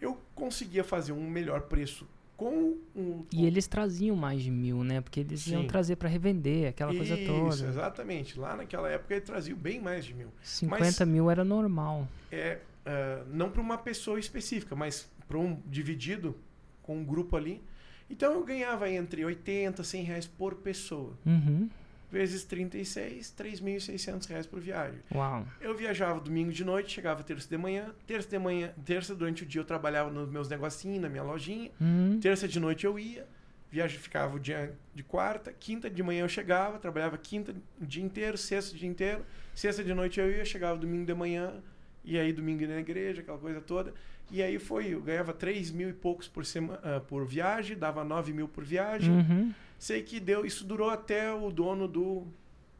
Eu 0.00 0.18
conseguia 0.34 0.82
fazer 0.82 1.12
um 1.12 1.28
melhor 1.28 1.62
preço 1.62 2.06
com 2.40 2.74
um. 2.96 3.26
E 3.30 3.44
eles 3.44 3.66
traziam 3.66 4.16
mais 4.16 4.40
de 4.40 4.50
mil, 4.50 4.82
né? 4.82 5.02
Porque 5.02 5.20
eles 5.20 5.42
Sim. 5.42 5.52
iam 5.52 5.66
trazer 5.66 5.96
para 5.96 6.08
revender, 6.08 6.70
aquela 6.70 6.90
isso, 6.90 7.04
coisa 7.04 7.26
toda. 7.26 7.54
Isso, 7.54 7.66
exatamente. 7.66 8.40
Lá 8.40 8.56
naquela 8.56 8.88
época 8.88 9.12
ele 9.12 9.20
trazia 9.20 9.54
bem 9.54 9.78
mais 9.78 10.06
de 10.06 10.14
mil. 10.14 10.28
50 10.42 10.82
mas, 10.82 11.00
mil 11.00 11.30
era 11.30 11.44
normal. 11.44 12.08
É, 12.32 12.60
uh, 12.86 13.28
não 13.30 13.50
para 13.50 13.60
uma 13.60 13.76
pessoa 13.76 14.18
específica, 14.18 14.74
mas 14.74 15.06
para 15.28 15.36
um 15.36 15.60
dividido 15.66 16.34
com 16.82 16.96
um 16.96 17.04
grupo 17.04 17.36
ali. 17.36 17.62
Então 18.08 18.32
eu 18.32 18.42
ganhava 18.42 18.90
entre 18.90 19.22
80 19.22 19.82
e 19.82 19.84
100 19.84 20.02
reais 20.02 20.26
por 20.26 20.54
pessoa. 20.54 21.12
Uhum. 21.26 21.68
Vezes 22.10 22.44
36, 22.44 23.34
3.600 23.38 24.26
reais 24.28 24.46
por 24.46 24.60
viagem. 24.60 24.98
Uau. 25.14 25.46
Eu 25.60 25.76
viajava 25.76 26.18
domingo 26.20 26.52
de 26.52 26.64
noite, 26.64 26.92
chegava 26.92 27.22
terça 27.22 27.48
de 27.48 27.56
manhã. 27.56 27.94
Terça 28.06 28.28
de 28.28 28.38
manhã, 28.38 28.72
terça 28.84 29.14
durante 29.14 29.44
o 29.44 29.46
dia 29.46 29.60
eu 29.60 29.64
trabalhava 29.64 30.10
nos 30.10 30.28
meus 30.28 30.48
negocinhos, 30.48 31.00
na 31.00 31.08
minha 31.08 31.22
lojinha. 31.22 31.70
Uhum. 31.80 32.18
Terça 32.20 32.48
de 32.48 32.58
noite 32.58 32.84
eu 32.84 32.98
ia. 32.98 33.26
Viagem 33.70 34.00
ficava 34.00 34.34
o 34.34 34.40
dia 34.40 34.74
de 34.92 35.04
quarta. 35.04 35.52
Quinta 35.52 35.88
de 35.88 36.02
manhã 36.02 36.22
eu 36.22 36.28
chegava, 36.28 36.78
trabalhava 36.80 37.16
quinta 37.16 37.54
o 37.80 37.86
dia 37.86 38.02
inteiro, 38.02 38.36
sexta 38.36 38.74
o 38.74 38.78
dia 38.78 38.88
inteiro. 38.88 39.24
Sexta 39.54 39.84
de 39.84 39.94
noite 39.94 40.18
eu 40.18 40.28
ia, 40.28 40.44
chegava 40.44 40.76
domingo 40.76 41.06
de 41.06 41.14
manhã, 41.14 41.62
e 42.04 42.18
aí 42.18 42.32
domingo 42.32 42.66
na 42.66 42.80
igreja, 42.80 43.20
aquela 43.20 43.38
coisa 43.38 43.60
toda. 43.60 43.94
E 44.30 44.42
aí 44.42 44.58
foi, 44.58 44.94
eu 44.94 45.00
ganhava 45.00 45.32
3 45.32 45.70
mil 45.70 45.88
e 45.88 45.92
poucos 45.92 46.26
por, 46.28 46.44
sema, 46.46 46.74
uh, 46.74 47.00
por 47.02 47.24
viagem, 47.24 47.76
dava 47.76 48.04
9 48.04 48.32
mil 48.32 48.48
por 48.48 48.64
viagem. 48.64 49.12
Uhum. 49.12 49.54
Sei 49.80 50.02
que 50.02 50.20
deu, 50.20 50.44
isso 50.44 50.62
durou 50.62 50.90
até 50.90 51.32
o 51.32 51.50
dono 51.50 51.88
do 51.88 52.26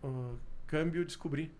uh, 0.04 0.38
câmbio 0.66 1.02
descobrir. 1.02 1.50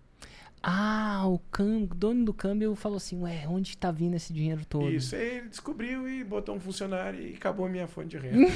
Ah, 0.62 1.22
o 1.26 1.38
câmbio, 1.50 1.96
dono 1.96 2.26
do 2.26 2.34
câmbio 2.34 2.74
falou 2.74 2.98
assim, 2.98 3.18
ué, 3.22 3.48
onde 3.48 3.70
está 3.70 3.90
vindo 3.90 4.14
esse 4.14 4.34
dinheiro 4.34 4.66
todo? 4.66 4.90
Isso, 4.90 5.16
aí 5.16 5.38
ele 5.38 5.48
descobriu 5.48 6.06
e 6.06 6.22
botou 6.22 6.54
um 6.54 6.60
funcionário 6.60 7.18
e 7.18 7.34
acabou 7.34 7.64
a 7.64 7.70
minha 7.70 7.86
fonte 7.86 8.08
de 8.08 8.18
renda. 8.18 8.52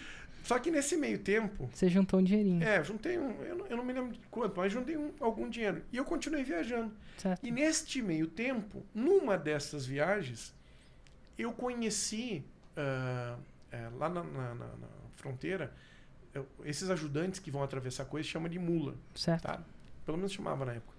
Só 0.42 0.58
que 0.58 0.70
nesse 0.70 0.96
meio 0.96 1.18
tempo. 1.18 1.68
Você 1.70 1.90
juntou 1.90 2.18
um 2.18 2.24
dinheirinho. 2.24 2.64
É, 2.64 2.82
juntei 2.82 3.18
um. 3.18 3.42
Eu 3.42 3.54
não, 3.54 3.66
eu 3.66 3.76
não 3.76 3.84
me 3.84 3.92
lembro 3.92 4.12
de 4.12 4.20
quanto, 4.30 4.56
mas 4.56 4.72
juntei 4.72 4.96
um, 4.96 5.12
algum 5.20 5.50
dinheiro. 5.50 5.82
E 5.92 5.98
eu 5.98 6.04
continuei 6.06 6.44
viajando. 6.44 6.90
Certo. 7.18 7.46
E 7.46 7.50
neste 7.50 8.00
meio 8.00 8.26
tempo, 8.26 8.82
numa 8.94 9.36
dessas 9.36 9.84
viagens, 9.84 10.54
eu 11.38 11.52
conheci 11.52 12.42
uh, 12.74 13.38
uh, 13.38 13.98
lá 13.98 14.08
na, 14.08 14.24
na, 14.24 14.54
na, 14.54 14.66
na 14.66 14.88
fronteira, 15.16 15.74
eu, 16.34 16.46
esses 16.64 16.88
ajudantes 16.90 17.40
que 17.40 17.50
vão 17.50 17.62
atravessar 17.62 18.04
coisas 18.04 18.30
chama 18.30 18.48
de 18.48 18.58
mula. 18.58 18.94
Certo. 19.14 19.42
Tá? 19.42 19.60
Pelo 20.04 20.16
menos 20.16 20.32
chamava 20.32 20.64
na 20.64 20.72
época. 20.72 20.92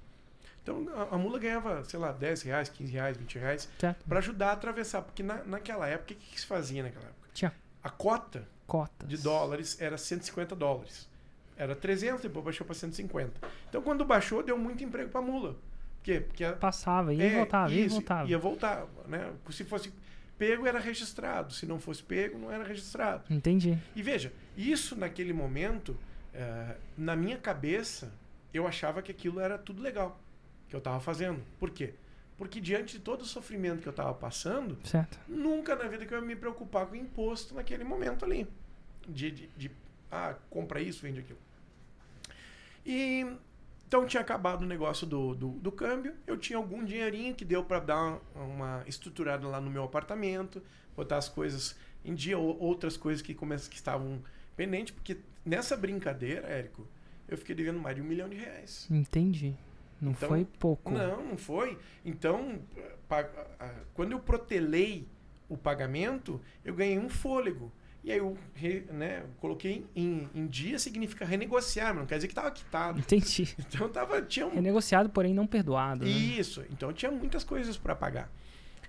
Então 0.62 0.88
a, 0.96 1.16
a, 1.16 1.18
mula 1.18 1.38
ganhava, 1.40 1.84
sei 1.84 2.00
lá, 2.00 2.12
10 2.12 2.44
reais, 2.44 2.70
15 2.70 2.92
reais, 2.92 3.18
20 3.18 3.38
reais 3.38 3.70
para 4.08 4.20
ajudar 4.20 4.50
a 4.50 4.52
atravessar. 4.54 5.02
Porque 5.02 5.22
na, 5.22 5.44
naquela 5.44 5.88
época, 5.88 6.14
o 6.14 6.18
que, 6.18 6.32
que 6.34 6.40
se 6.40 6.46
fazia 6.46 6.84
naquela 6.84 7.06
época? 7.06 7.30
Tinha. 7.34 7.54
A 7.84 7.90
cota 7.90 8.48
Cotas. 8.66 9.10
de 9.10 9.18
dólares 9.18 9.78
era 9.82 9.98
150 9.98 10.56
dólares. 10.56 11.10
Era 11.58 11.76
300, 11.76 12.22
depois 12.22 12.46
baixou 12.46 12.66
para 12.66 12.76
150. 12.76 13.48
Então 13.70 13.82
quando 13.82 14.06
baixou, 14.06 14.42
deu 14.42 14.58
muito 14.58 14.84
emprego 14.84 15.10
para 15.10 15.22
mula. 15.22 15.54
Por 15.54 16.04
quê? 16.04 16.22
Porque 16.22 16.46
Passava, 16.54 17.14
ia 17.14 17.24
é, 17.24 17.36
voltava, 17.38 17.74
ia 17.74 17.86
isso, 17.86 17.96
voltava. 17.96 18.30
Ia 18.30 18.38
voltar. 18.38 18.88
Né? 19.08 19.34
Se 19.52 19.64
fosse 19.66 19.92
pego, 20.38 20.66
era 20.66 20.80
registrado. 20.80 21.54
Se 21.54 21.66
não 21.66 21.80
fosse 21.80 22.04
pego, 22.04 22.38
não 22.38 22.52
era 22.52 22.64
registrado. 22.64 23.32
Entendi. 23.34 23.78
E 23.96 24.02
veja, 24.02 24.32
isso 24.58 24.96
naquele 24.96 25.34
momento, 25.34 25.90
uh, 26.34 26.76
na 26.98 27.16
minha 27.16 27.38
cabeça, 27.38 28.12
eu 28.54 28.68
achava 28.68 29.02
que 29.02 29.12
aquilo 29.12 29.40
era 29.40 29.58
tudo 29.58 29.82
legal 29.82 30.20
que 30.68 30.76
eu 30.76 30.80
estava 30.80 31.00
fazendo. 31.00 31.42
Por 31.60 31.70
quê? 31.70 31.94
Porque 32.38 32.60
diante 32.60 32.98
de 32.98 33.04
todo 33.04 33.22
o 33.22 33.26
sofrimento 33.26 33.82
que 33.82 33.88
eu 33.88 33.92
estava 33.92 34.14
passando, 34.14 34.78
certo. 34.84 35.20
nunca 35.28 35.76
na 35.76 35.88
vida 35.88 36.06
que 36.06 36.14
eu 36.14 36.20
ia 36.20 36.26
me 36.26 36.36
preocupar 36.36 36.88
com 36.88 36.96
imposto 36.96 37.54
naquele 37.54 37.84
momento 37.84 38.26
ali. 38.26 38.48
De, 39.08 39.32
de, 39.32 39.48
de 39.56 39.72
ah, 40.12 40.36
compra 40.50 40.82
isso, 40.82 41.02
vende 41.02 41.20
aquilo. 41.20 41.40
E 42.86 43.28
então 43.94 44.08
tinha 44.08 44.22
acabado 44.22 44.64
o 44.64 44.66
negócio 44.66 45.06
do, 45.06 45.36
do, 45.36 45.50
do 45.50 45.72
câmbio, 45.72 46.16
eu 46.26 46.36
tinha 46.36 46.58
algum 46.58 46.84
dinheirinho 46.84 47.36
que 47.36 47.46
deu 47.46 47.64
para 47.64 47.80
dar 47.80 48.20
uma, 48.36 48.44
uma, 48.44 48.84
estruturada 48.88 49.48
lá 49.48 49.62
no 49.62 49.70
meu 49.70 49.84
apartamento, 49.84 50.64
botar 50.96 51.18
as 51.18 51.30
coisas 51.30 51.76
em 52.04 52.16
dia, 52.16 52.36
ou, 52.36 52.60
outras 52.60 52.98
coisas 52.98 53.22
que, 53.22 53.36
começam, 53.36 53.70
que 53.70 53.76
estavam 53.76 54.20
pendentes, 54.56 54.96
porque 54.96 55.18
nessa 55.46 55.78
brincadeira, 55.78 56.48
Érico, 56.48 56.88
eu 57.28 57.38
fiquei 57.38 57.54
devendo 57.54 57.80
mais 57.80 57.96
de 57.96 58.02
um 58.02 58.06
milhão 58.06 58.28
de 58.28 58.36
reais. 58.36 58.88
Entendi. 58.90 59.54
Não 60.02 60.14
então, 60.14 60.28
foi 60.28 60.48
pouco. 60.58 60.90
Não, 60.90 61.24
não 61.24 61.38
foi. 61.38 61.78
Então, 62.04 62.60
quando 63.94 64.14
eu 64.14 64.20
protelei 64.20 65.08
o 65.48 65.56
pagamento, 65.56 66.42
eu 66.66 66.74
ganhei 66.74 66.98
um 66.98 67.10
fôlego. 67.10 67.72
E 68.04 68.12
aí 68.12 68.18
eu 68.18 68.38
né, 68.92 69.24
coloquei 69.40 69.86
em, 69.96 70.30
em, 70.36 70.46
dia 70.46 70.78
significa 70.78 71.24
renegociar, 71.24 71.94
não 71.94 72.06
quer 72.06 72.16
dizer 72.16 72.28
que 72.28 72.34
estava 72.34 72.52
quitado. 72.52 73.00
Entendi. 73.00 73.56
Então 73.74 73.88
tava, 73.88 74.22
tinha 74.22 74.46
um... 74.46 74.54
Renegociado, 74.54 75.10
porém 75.10 75.34
não 75.34 75.48
perdoado. 75.48 76.04
Né? 76.04 76.12
Isso. 76.12 76.66
Então 76.70 76.92
tinha 76.92 77.10
muitas 77.10 77.46
coisas 77.46 77.78
para 77.78 77.96
pagar. 77.96 78.30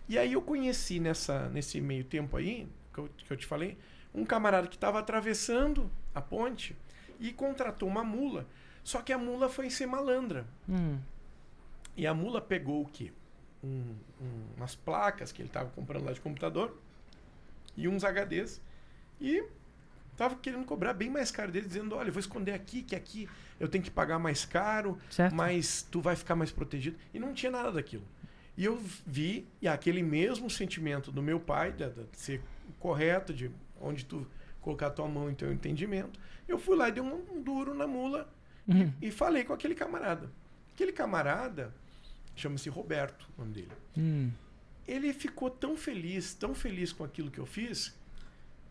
E 0.08 0.18
aí 0.18 0.32
eu 0.32 0.42
conheci 0.42 0.98
nessa, 0.98 1.48
nesse 1.48 1.80
meio 1.80 2.02
tempo 2.02 2.36
aí, 2.36 2.68
que 2.92 2.98
eu, 2.98 3.08
que 3.16 3.32
eu 3.32 3.36
te 3.36 3.46
falei, 3.46 3.78
um 4.12 4.24
camarada 4.24 4.66
que 4.66 4.74
estava 4.74 4.98
atravessando 4.98 5.88
a 6.12 6.20
ponte 6.20 6.76
e 7.20 7.32
contratou 7.32 7.88
uma 7.88 8.02
mula. 8.02 8.46
Só 8.82 9.00
que 9.00 9.12
a 9.12 9.18
mula 9.18 9.48
foi 9.48 9.70
ser 9.70 9.86
malandra. 9.86 10.44
Hum. 10.68 10.98
E 11.96 12.06
a 12.06 12.12
mula 12.12 12.40
pegou 12.40 12.82
o 12.82 12.86
quê? 12.86 13.12
Um, 13.62 13.94
um, 14.20 14.46
umas 14.56 14.74
placas 14.74 15.30
que 15.30 15.40
ele 15.40 15.48
estava 15.48 15.70
comprando 15.70 16.04
lá 16.04 16.12
de 16.12 16.20
computador 16.20 16.76
e 17.76 17.88
uns 17.88 18.02
HDs 18.02 18.60
e 19.20 19.44
tava 20.16 20.36
querendo 20.36 20.64
cobrar 20.64 20.92
bem 20.92 21.10
mais 21.10 21.30
caro 21.30 21.50
dele, 21.50 21.66
dizendo: 21.66 21.94
olha, 21.94 22.08
eu 22.08 22.12
vou 22.12 22.20
esconder 22.20 22.52
aqui, 22.52 22.82
que 22.82 22.94
aqui 22.94 23.28
eu 23.58 23.68
tenho 23.68 23.82
que 23.82 23.90
pagar 23.90 24.18
mais 24.18 24.44
caro, 24.44 24.98
certo. 25.10 25.34
mas 25.34 25.86
tu 25.90 26.00
vai 26.00 26.16
ficar 26.16 26.34
mais 26.34 26.50
protegido. 26.50 26.96
E 27.12 27.18
não 27.18 27.32
tinha 27.32 27.50
nada 27.50 27.72
daquilo. 27.72 28.04
E 28.56 28.64
eu 28.64 28.80
vi 29.06 29.46
e 29.60 29.66
aquele 29.66 30.02
mesmo 30.02 30.48
sentimento 30.48 31.10
do 31.10 31.22
meu 31.22 31.40
pai, 31.40 31.72
de, 31.72 31.88
de 31.88 32.06
ser 32.12 32.40
correto, 32.78 33.32
de 33.34 33.50
onde 33.80 34.04
tu 34.04 34.26
colocar 34.60 34.90
tua 34.90 35.08
mão 35.08 35.30
em 35.30 35.34
teu 35.34 35.52
entendimento. 35.52 36.18
Eu 36.48 36.58
fui 36.58 36.76
lá 36.76 36.88
e 36.88 36.92
dei 36.92 37.02
um, 37.02 37.14
um 37.32 37.42
duro 37.42 37.74
na 37.74 37.86
mula 37.86 38.32
uhum. 38.66 38.92
e, 39.00 39.08
e, 39.08 39.10
falei 39.10 39.44
com 39.44 39.52
aquele 39.52 39.74
camarada. 39.74 40.30
Aquele 40.72 40.92
camarada 40.92 41.74
chama-se 42.34 42.68
Roberto, 42.68 43.28
o 43.36 43.40
nome 43.40 43.54
dele. 43.54 43.72
Uhum. 43.96 44.30
Ele 44.86 45.12
ficou 45.12 45.50
tão 45.50 45.76
feliz, 45.76 46.34
tão 46.34 46.54
feliz 46.54 46.92
com 46.92 47.04
aquilo 47.04 47.30
que 47.30 47.38
eu 47.38 47.46
fiz, 47.46 47.94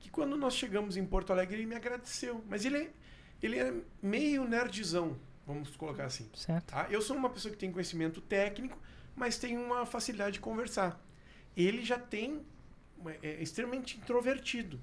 que 0.04 0.12
quando 0.12 0.36
nós 0.36 0.54
chegamos 0.54 0.98
em 0.98 1.06
Porto 1.06 1.32
Alegre 1.32 1.56
ele 1.56 1.66
me 1.66 1.76
agradeceu. 1.76 2.44
Mas 2.50 2.66
ele 2.66 2.78
é, 2.78 2.92
ele 3.42 3.58
é 3.58 3.74
meio 4.02 4.46
nerdzão, 4.46 5.18
vamos 5.48 5.74
colocar 5.78 6.04
assim. 6.04 6.30
Certo. 6.36 6.72
Tá? 6.72 6.88
Eu 6.89 7.02
sou 7.02 7.16
uma 7.16 7.30
pessoa 7.30 7.54
que 7.54 7.58
tem 7.58 7.72
conhecimento 7.72 8.20
técnico, 8.20 8.78
mas 9.16 9.38
tem 9.38 9.58
uma 9.58 9.86
facilidade 9.86 10.34
de 10.34 10.39
conversar. 10.42 11.02
Ele 11.56 11.86
já 11.86 11.98
tem 11.98 12.46
é, 13.06 13.18
é 13.30 13.42
extremamente 13.42 13.98
introvertido. 13.98 14.78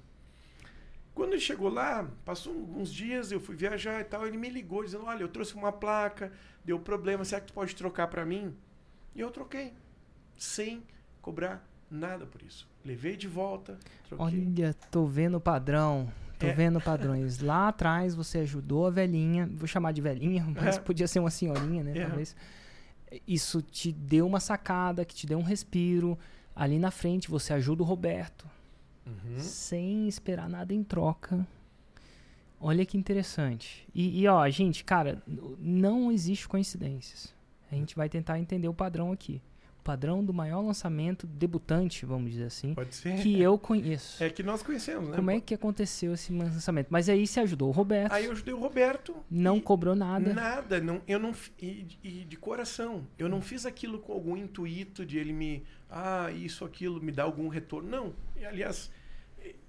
Quando 1.13 1.33
ele 1.33 1.41
chegou 1.41 1.69
lá, 1.69 2.09
passou 2.25 2.51
uns 2.55 2.91
dias, 2.91 3.31
eu 3.31 3.39
fui 3.39 3.55
viajar 3.55 4.01
e 4.01 4.05
tal, 4.05 4.25
ele 4.25 4.37
me 4.37 4.49
ligou 4.49 4.83
dizendo: 4.83 5.05
"Olha, 5.05 5.21
eu 5.21 5.27
trouxe 5.27 5.53
uma 5.53 5.71
placa, 5.71 6.33
deu 6.65 6.79
problema, 6.79 7.23
será 7.23 7.41
que 7.41 7.47
tu 7.47 7.53
pode 7.53 7.75
trocar 7.75 8.07
para 8.07 8.25
mim?" 8.25 8.57
E 9.13 9.19
eu 9.19 9.29
troquei, 9.29 9.71
sem 10.35 10.83
cobrar 11.21 11.63
nada 11.91 12.25
por 12.25 12.41
isso. 12.41 12.70
Levei 12.83 13.15
de 13.15 13.27
volta. 13.27 13.77
Troquei. 14.07 14.25
Olha, 14.25 14.73
tô 14.89 15.05
vendo 15.05 15.37
o 15.37 15.41
padrão. 15.41 16.11
Tô 16.39 16.47
é. 16.47 16.53
vendo 16.53 16.81
padrões. 16.81 17.39
Lá 17.39 17.67
atrás 17.69 18.15
você 18.15 18.39
ajudou 18.39 18.87
a 18.87 18.89
velhinha, 18.89 19.47
vou 19.53 19.67
chamar 19.67 19.91
de 19.91 20.01
velhinha, 20.01 20.43
mas 20.55 20.77
é. 20.77 20.79
podia 20.79 21.07
ser 21.07 21.19
uma 21.19 21.29
senhorinha, 21.29 21.83
né? 21.83 21.97
É. 21.97 22.05
Talvez. 22.07 22.35
Isso 23.27 23.61
te 23.61 23.91
deu 23.91 24.25
uma 24.25 24.39
sacada, 24.39 25.05
que 25.05 25.13
te 25.13 25.27
deu 25.27 25.37
um 25.37 25.43
respiro. 25.43 26.17
Ali 26.55 26.79
na 26.79 26.89
frente 26.89 27.29
você 27.29 27.53
ajuda 27.53 27.83
o 27.83 27.85
Roberto. 27.85 28.47
Uhum. 29.05 29.37
Sem 29.37 30.07
esperar 30.07 30.49
nada 30.49 30.73
em 30.73 30.83
troca. 30.83 31.45
Olha 32.59 32.85
que 32.85 32.97
interessante. 32.97 33.87
E, 33.93 34.21
e, 34.21 34.27
ó, 34.27 34.47
gente, 34.49 34.83
cara, 34.83 35.21
não 35.59 36.11
existe 36.11 36.47
coincidências. 36.47 37.33
A 37.71 37.75
gente 37.75 37.95
vai 37.95 38.07
tentar 38.07 38.39
entender 38.39 38.67
o 38.67 38.73
padrão 38.73 39.11
aqui 39.11 39.41
padrão 39.83 40.23
do 40.23 40.33
maior 40.33 40.61
lançamento 40.61 41.25
debutante, 41.27 42.05
vamos 42.05 42.31
dizer 42.31 42.45
assim, 42.45 42.75
que 43.21 43.41
eu 43.41 43.57
conheço. 43.57 44.23
É 44.23 44.29
que 44.29 44.43
nós 44.43 44.61
conhecemos, 44.61 45.09
né? 45.09 45.15
Como 45.15 45.31
é 45.31 45.39
que 45.39 45.53
aconteceu 45.53 46.13
esse 46.13 46.31
lançamento? 46.31 46.87
Mas 46.89 47.09
aí 47.09 47.25
você 47.25 47.39
ajudou 47.39 47.69
o 47.69 47.71
Roberto. 47.71 48.11
Aí 48.11 48.25
eu 48.25 48.31
ajudei 48.31 48.53
o 48.53 48.59
Roberto. 48.59 49.15
Não 49.29 49.59
cobrou 49.59 49.95
nada. 49.95 50.33
Nada, 50.33 50.79
não, 50.79 51.01
eu 51.07 51.19
não 51.19 51.33
e, 51.59 51.87
e, 52.03 52.09
de 52.25 52.37
coração, 52.37 53.07
eu 53.17 53.27
não 53.27 53.41
fiz 53.41 53.65
aquilo 53.65 53.99
com 53.99 54.13
algum 54.13 54.37
intuito 54.37 55.05
de 55.05 55.17
ele 55.17 55.33
me, 55.33 55.63
ah, 55.89 56.31
isso 56.31 56.63
aquilo 56.63 57.01
me 57.01 57.11
dá 57.11 57.23
algum 57.23 57.47
retorno. 57.47 57.89
Não. 57.89 58.13
E, 58.35 58.45
aliás, 58.45 58.91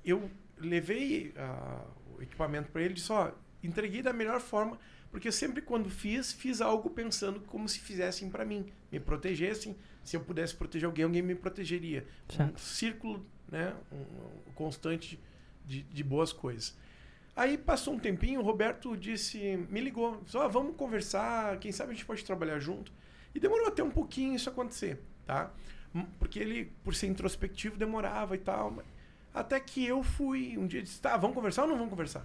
eu 0.05 0.31
levei 0.59 1.35
uh, 1.37 2.17
o 2.19 2.23
equipamento 2.23 2.71
para 2.71 2.83
ele 2.83 2.93
e 2.93 2.95
disse, 2.95 3.11
ó, 3.11 3.33
entreguei 3.63 4.03
da 4.03 4.13
melhor 4.13 4.41
forma 4.41 4.79
porque 5.13 5.31
sempre 5.31 5.61
quando 5.61 5.91
fiz, 5.91 6.33
fiz 6.33 6.63
algo 6.63 6.89
pensando 6.89 7.41
como 7.41 7.69
se 7.69 7.79
fizessem 7.79 8.31
para 8.31 8.47
mim, 8.47 8.73
me 8.91 8.99
protegessem. 8.99 9.77
Se 10.05 10.17
eu 10.17 10.21
pudesse 10.21 10.55
proteger 10.55 10.87
alguém, 10.87 11.05
alguém 11.05 11.23
me 11.23 11.35
protegeria. 11.35 12.07
Certo. 12.29 12.55
Um 12.55 12.59
círculo 12.59 13.27
né, 13.51 13.75
um, 13.93 14.53
constante 14.55 15.21
de, 15.65 15.83
de 15.83 16.03
boas 16.03 16.33
coisas. 16.33 16.77
Aí 17.35 17.57
passou 17.57 17.95
um 17.95 17.99
tempinho, 17.99 18.41
o 18.41 18.43
Roberto 18.43 18.97
disse, 18.97 19.39
me 19.71 19.81
ligou, 19.81 20.21
disse, 20.25 20.37
oh, 20.37 20.49
vamos 20.49 20.77
conversar, 20.77 21.57
quem 21.59 21.73
sabe 21.73 21.93
a 21.93 21.95
gente 21.95 22.05
pode 22.05 22.25
trabalhar 22.25 22.59
junto. 22.59 22.93
E 23.35 23.41
demorou 23.41 23.69
até 23.69 23.83
um 23.83 23.91
pouquinho 23.91 24.35
isso 24.35 24.51
acontecer, 24.51 25.01
tá? 25.27 25.51
Porque 26.19 26.39
ele, 26.39 26.73
por 26.85 26.95
ser 26.95 27.07
introspectivo, 27.07 27.77
demorava 27.77 28.35
e 28.35 28.39
tal. 28.39 28.83
Até 29.33 29.59
que 29.61 29.85
eu 29.87 30.03
fui, 30.03 30.59
um 30.59 30.67
dia 30.67 30.83
disse, 30.83 31.01
tá, 31.01 31.17
vamos 31.17 31.35
conversar 31.35 31.63
ou 31.63 31.69
não 31.69 31.77
vamos 31.77 31.91
conversar? 31.91 32.25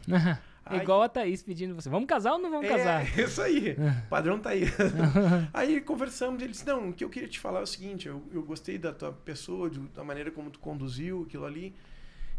Aí, 0.69 0.81
Igual 0.81 1.01
a 1.01 1.09
Thaís 1.09 1.41
pedindo 1.41 1.75
você, 1.75 1.89
vamos 1.89 2.07
casar 2.07 2.33
ou 2.33 2.39
não 2.39 2.49
vamos 2.49 2.65
é, 2.65 2.69
casar? 2.69 3.05
Isso 3.19 3.41
aí, 3.41 3.71
o 3.71 4.07
padrão 4.09 4.39
tá 4.39 4.51
aí. 4.51 4.63
aí 5.53 5.81
conversamos, 5.81 6.41
ele 6.41 6.51
disse, 6.51 6.65
não, 6.65 6.89
o 6.89 6.93
que 6.93 7.03
eu 7.03 7.09
queria 7.09 7.27
te 7.27 7.39
falar 7.39 7.59
é 7.59 7.63
o 7.63 7.67
seguinte, 7.67 8.07
eu, 8.07 8.21
eu 8.31 8.43
gostei 8.43 8.77
da 8.77 8.93
tua 8.93 9.11
pessoa, 9.11 9.69
de, 9.69 9.79
da 9.79 10.03
maneira 10.03 10.31
como 10.31 10.49
tu 10.49 10.59
conduziu 10.59 11.23
aquilo 11.27 11.45
ali, 11.45 11.73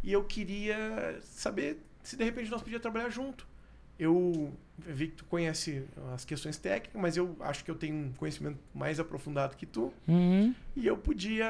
e 0.03 0.13
eu 0.13 0.25
queria 0.25 1.19
saber 1.23 1.83
se 2.03 2.17
de 2.17 2.25
repente 2.25 2.51
nós 2.51 2.63
podíamos 2.63 2.83
trabalhar 2.83 3.11
junto. 3.11 3.47
Eu 3.99 4.53
vi 4.79 5.09
que 5.09 5.17
tu 5.17 5.25
conhece 5.25 5.85
as 6.15 6.25
questões 6.25 6.57
técnicas, 6.57 7.01
mas 7.01 7.17
eu 7.17 7.37
acho 7.41 7.65
que 7.65 7.71
eu 7.71 7.75
tenho 7.75 7.97
um 7.97 8.13
conhecimento 8.13 8.59
mais 8.73 9.01
aprofundado 9.01 9.57
que 9.57 9.67
tu. 9.67 9.93
Uhum. 10.07 10.55
E 10.77 10.87
eu 10.87 10.97
podia 10.97 11.49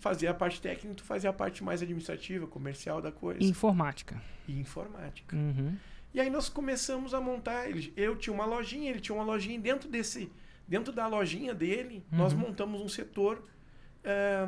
fazer 0.00 0.28
a 0.28 0.34
parte 0.34 0.62
técnica, 0.62 0.94
tu 0.94 1.04
fazia 1.04 1.28
a 1.28 1.32
parte 1.32 1.62
mais 1.62 1.82
administrativa, 1.82 2.46
comercial 2.46 3.02
da 3.02 3.12
coisa. 3.12 3.44
Informática. 3.44 4.20
E 4.48 4.58
informática. 4.58 5.36
Uhum. 5.36 5.76
E 6.14 6.20
aí 6.20 6.30
nós 6.30 6.48
começamos 6.48 7.12
a 7.12 7.20
montar. 7.20 7.66
Eu 7.96 8.14
tinha 8.14 8.32
uma 8.32 8.44
lojinha, 8.44 8.88
ele 8.88 9.00
tinha 9.00 9.16
uma 9.16 9.24
lojinha. 9.24 9.58
Dentro 9.58 9.88
desse, 9.88 10.30
dentro 10.66 10.92
da 10.92 11.08
lojinha 11.08 11.52
dele, 11.52 12.04
uhum. 12.12 12.18
nós 12.18 12.32
montamos 12.32 12.80
um 12.80 12.88
setor 12.88 13.42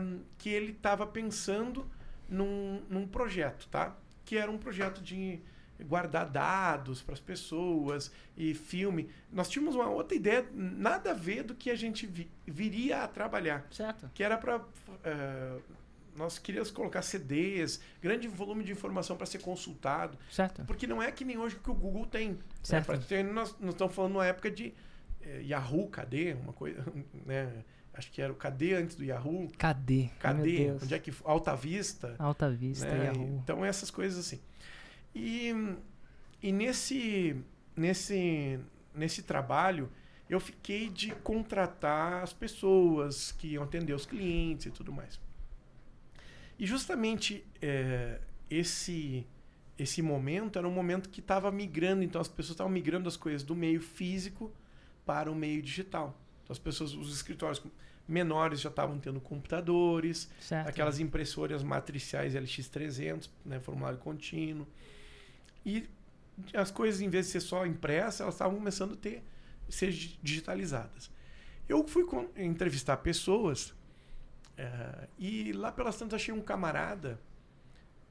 um, 0.01 0.21
que 0.39 0.49
ele 0.49 0.71
estava 0.71 1.05
pensando 1.05 1.91
num, 2.29 2.83
num 2.89 3.07
projeto, 3.07 3.67
tá? 3.69 3.97
Que 4.25 4.37
era 4.37 4.49
um 4.49 4.59
projeto 4.59 5.03
de 5.03 5.41
guardar 5.85 6.27
dados 6.27 7.03
para 7.03 7.15
as 7.15 7.21
pessoas 7.21 8.13
e 8.37 8.55
filme. 8.55 9.11
Nós 9.33 9.49
tínhamos 9.49 9.75
uma 9.75 9.89
outra 9.89 10.17
ideia, 10.17 10.47
nada 10.55 11.11
a 11.11 11.15
ver 11.15 11.43
do 11.43 11.55
que 11.55 11.69
a 11.69 11.75
gente 11.75 12.07
vi, 12.07 12.31
viria 12.47 13.03
a 13.03 13.09
trabalhar. 13.09 13.67
Certo. 13.71 14.09
Que 14.15 14.23
era 14.23 14.39
para 14.39 14.59
uh, 14.59 15.63
nós 16.17 16.39
queríamos 16.39 16.71
colocar 16.71 17.03
CDs, 17.03 17.81
grande 18.01 18.27
volume 18.27 18.65
de 18.65 18.73
informação 18.73 19.17
para 19.17 19.27
ser 19.27 19.39
consultado. 19.39 20.19
Certo. 20.31 20.65
Porque 20.65 20.87
não 20.87 21.03
é 21.03 21.13
que 21.13 21.25
nem 21.25 21.39
hoje 21.39 21.57
que 21.57 21.71
o 21.71 21.75
Google 21.75 22.07
tem. 22.07 22.31
Né? 22.31 22.39
Certo. 22.63 22.93
Né? 22.93 23.05
Ter, 23.09 23.23
nós, 23.23 23.55
nós 23.61 23.75
estamos 23.75 23.95
falando 23.95 24.13
numa 24.13 24.27
época 24.27 24.51
de 24.51 24.73
eh, 25.23 25.43
Yahoo, 25.43 25.89
cadê? 25.89 26.35
Uma 26.35 26.53
coisa, 26.53 26.85
né? 27.25 27.65
Acho 27.93 28.11
que 28.11 28.21
era 28.21 28.31
o 28.33 28.37
cadê 28.37 28.75
antes 28.75 28.95
do 28.95 29.05
Yahoo. 29.05 29.49
Cadê? 29.57 30.11
Cadê? 30.19 30.71
Onde 30.71 30.95
é 30.95 30.99
que 30.99 31.13
Alta 31.25 31.57
Vista? 31.57 32.15
Alta 32.19 32.51
Vista, 32.51 32.87
né? 32.87 33.07
Yahoo. 33.07 33.41
Então 33.43 33.65
essas 33.65 33.91
coisas 33.91 34.19
assim. 34.19 34.41
E, 35.14 35.51
e 36.43 36.53
nesse 36.53 37.43
nesse 37.75 38.61
nesse 38.95 39.23
trabalho 39.23 39.91
eu 40.29 40.41
fiquei 40.41 40.91
de 40.91 41.12
contratar 41.12 42.23
as 42.23 42.33
pessoas 42.33 43.33
que 43.33 43.49
iam 43.49 43.64
atender 43.64 43.95
os 43.95 44.05
clientes 44.05 44.67
e 44.67 44.71
tudo 44.71 44.93
mais. 44.93 45.19
E 46.59 46.67
justamente 46.67 47.45
é, 47.61 48.21
esse 48.51 49.27
esse 49.79 50.01
momento 50.01 50.59
era 50.59 50.67
um 50.67 50.73
momento 50.73 51.11
que 51.11 51.21
estava 51.21 51.53
migrando, 51.53 52.03
então 52.03 52.21
as 52.21 52.29
pessoas 52.29 52.55
estavam 52.55 52.73
migrando 52.73 53.09
as 53.09 53.17
coisas 53.17 53.43
do 53.43 53.55
meio 53.55 53.81
físico 53.81 54.51
para 55.05 55.31
o 55.31 55.35
meio 55.35 55.61
digital. 55.61 56.19
Então 56.43 56.55
as 56.55 56.59
pessoas, 56.59 56.95
os 56.95 57.15
escritórios 57.15 57.63
menores 58.09 58.61
já 58.61 58.71
estavam 58.71 58.99
tendo 58.99 59.21
computadores, 59.21 60.31
certo. 60.41 60.69
aquelas 60.69 60.99
impressoras 60.99 61.63
matriciais 61.63 62.35
LX300, 62.35 63.29
né, 63.45 63.61
formulário 63.61 63.99
contínuo. 63.99 64.67
E 65.65 65.87
as 66.55 66.71
coisas, 66.71 67.01
em 67.01 67.11
vez 67.11 67.27
de 67.27 67.33
ser 67.33 67.41
só 67.41 67.67
impressa, 67.67 68.23
elas 68.23 68.35
estavam 68.35 68.57
começando 68.57 68.95
a 68.95 68.97
ter, 68.97 69.23
ser 69.69 69.91
digitalizadas. 70.23 71.11
Eu 71.69 71.87
fui 71.87 72.07
entrevistar 72.37 72.99
pessoas 72.99 73.75
uh, 74.59 75.09
e 75.19 75.53
lá 75.53 75.71
pelas 75.71 75.97
tantas 75.97 76.21
achei 76.21 76.33
um 76.33 76.41
camarada, 76.41 77.19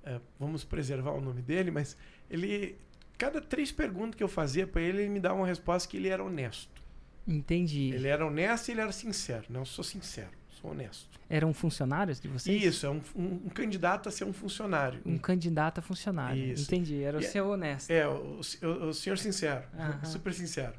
uh, 0.04 0.22
vamos 0.40 0.64
preservar 0.64 1.12
o 1.12 1.22
nome 1.22 1.42
dele, 1.42 1.72
mas 1.72 1.98
ele, 2.30 2.78
cada 3.18 3.42
três 3.42 3.72
perguntas 3.72 4.16
que 4.16 4.24
eu 4.24 4.28
fazia 4.28 4.66
para 4.66 4.82
ele, 4.82 5.02
ele 5.02 5.10
me 5.10 5.20
dava 5.20 5.36
uma 5.36 5.48
resposta 5.48 5.90
que 5.90 5.98
ele 5.98 6.10
era 6.10 6.24
honesto. 6.24 6.84
Entendi. 7.28 7.92
Ele 7.94 8.08
era 8.08 8.26
honesto 8.26 8.70
e 8.70 8.72
ele 8.72 8.82
era 8.82 8.92
sincero. 8.92 9.46
Não, 9.50 9.62
eu 9.62 9.66
sou 9.66 9.84
sincero, 9.84 10.32
sou 10.50 10.72
honesto. 10.72 11.10
Eram 11.28 11.54
funcionários 11.54 12.20
de 12.20 12.28
vocês? 12.28 12.64
Isso, 12.64 12.86
é 12.86 12.90
um, 12.90 13.02
um, 13.16 13.26
um 13.46 13.50
candidato 13.50 14.08
a 14.08 14.12
ser 14.12 14.26
um 14.26 14.34
funcionário. 14.34 15.02
Um 15.04 15.18
candidato 15.18 15.80
a 15.80 15.82
funcionário. 15.82 16.54
Isso. 16.54 16.66
Entendi, 16.66 17.02
era 17.02 17.18
o 17.18 17.22
e, 17.22 17.26
é 17.26 17.28
seu 17.28 17.50
honesto. 17.50 17.90
É, 17.90 18.08
o, 18.08 18.40
o, 18.62 18.68
o 18.90 18.94
senhor 18.94 19.18
sincero, 19.18 19.64
super 20.04 20.34
sincero. 20.34 20.74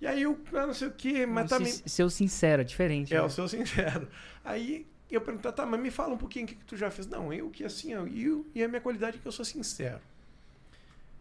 E 0.00 0.06
aí 0.06 0.22
eu 0.22 0.38
ah, 0.54 0.66
não 0.66 0.74
sei 0.74 0.88
o 0.88 0.92
que, 0.92 1.26
mas 1.26 1.50
também. 1.50 1.70
Seu 1.70 2.08
sincero, 2.08 2.62
é 2.62 2.64
diferente. 2.64 3.12
É, 3.14 3.18
né? 3.18 3.22
o 3.22 3.28
seu 3.28 3.46
sincero. 3.46 4.08
Aí 4.44 4.86
eu 5.10 5.20
pergunto, 5.20 5.52
tá, 5.52 5.66
mas 5.66 5.78
me 5.78 5.90
fala 5.90 6.14
um 6.14 6.18
pouquinho 6.18 6.46
o 6.46 6.48
que, 6.48 6.54
que 6.54 6.64
tu 6.64 6.76
já 6.76 6.90
fez. 6.90 7.06
Não, 7.06 7.32
eu 7.32 7.50
que 7.50 7.64
assim, 7.64 7.92
eu, 7.92 8.08
eu, 8.08 8.46
e 8.54 8.62
a 8.64 8.68
minha 8.68 8.80
qualidade 8.80 9.18
é 9.18 9.20
que 9.20 9.26
eu 9.26 9.32
sou 9.32 9.44
sincero. 9.44 10.00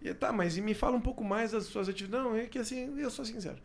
E 0.01 0.13
tá, 0.13 0.31
mas 0.31 0.55
e 0.55 0.61
me 0.61 0.73
fala 0.73 0.95
um 0.95 1.01
pouco 1.01 1.23
mais 1.23 1.51
das 1.51 1.65
suas 1.65 1.89
atividades. 1.89 2.25
Não, 2.25 2.35
é 2.37 2.45
que 2.45 2.57
assim, 2.57 2.97
eu 2.97 3.11
sou 3.11 3.25
sincero. 3.25 3.57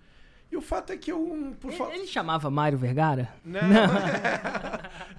E 0.50 0.56
o 0.56 0.60
fato 0.60 0.92
é 0.92 0.96
que 0.96 1.10
eu. 1.12 1.56
Por 1.60 1.72
ele, 1.72 1.82
ele 1.94 2.06
chamava 2.06 2.50
Mário 2.50 2.76
Vergara? 2.76 3.32
Não. 3.44 3.60
Não. 3.60 3.86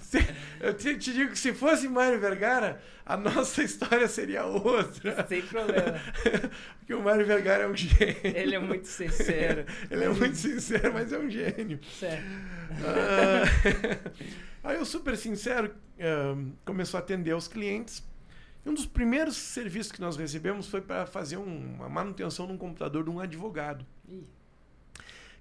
eu 0.59 0.73
te, 0.73 0.97
te, 0.97 1.13
digo 1.13 1.31
que 1.31 1.39
se 1.39 1.53
fosse 1.53 1.87
Mário 1.87 2.19
Vergara, 2.19 2.81
a 3.05 3.15
nossa 3.15 3.61
história 3.63 4.07
seria 4.07 4.45
outra. 4.45 5.25
Sem 5.27 5.41
problema. 5.41 5.99
Porque 6.79 6.93
o 6.93 7.01
Mário 7.01 7.25
Vergara 7.25 7.63
é 7.63 7.67
um 7.67 7.75
gênio. 7.75 8.17
Ele 8.23 8.55
é 8.55 8.59
muito 8.59 8.87
sincero. 8.87 9.65
ele 9.89 10.03
é 10.03 10.09
muito 10.09 10.35
sincero, 10.35 10.93
mas 10.93 11.11
é 11.11 11.19
um 11.19 11.29
gênio. 11.29 11.79
Certo. 11.99 12.25
Uh, 12.71 14.21
aí 14.63 14.77
o 14.77 14.85
super 14.85 15.17
sincero 15.17 15.73
uh, 15.99 16.51
começou 16.63 16.97
a 16.97 17.01
atender 17.01 17.35
os 17.35 17.47
clientes. 17.47 18.03
E 18.65 18.69
um 18.69 18.73
dos 18.73 18.85
primeiros 18.85 19.37
serviços 19.37 19.91
que 19.91 20.01
nós 20.01 20.17
recebemos 20.17 20.67
foi 20.67 20.81
para 20.81 21.05
fazer 21.05 21.37
um, 21.37 21.75
uma 21.75 21.89
manutenção 21.89 22.47
num 22.47 22.57
computador 22.57 23.03
de 23.03 23.09
um 23.09 23.19
advogado. 23.19 23.85
Ih 24.09 24.23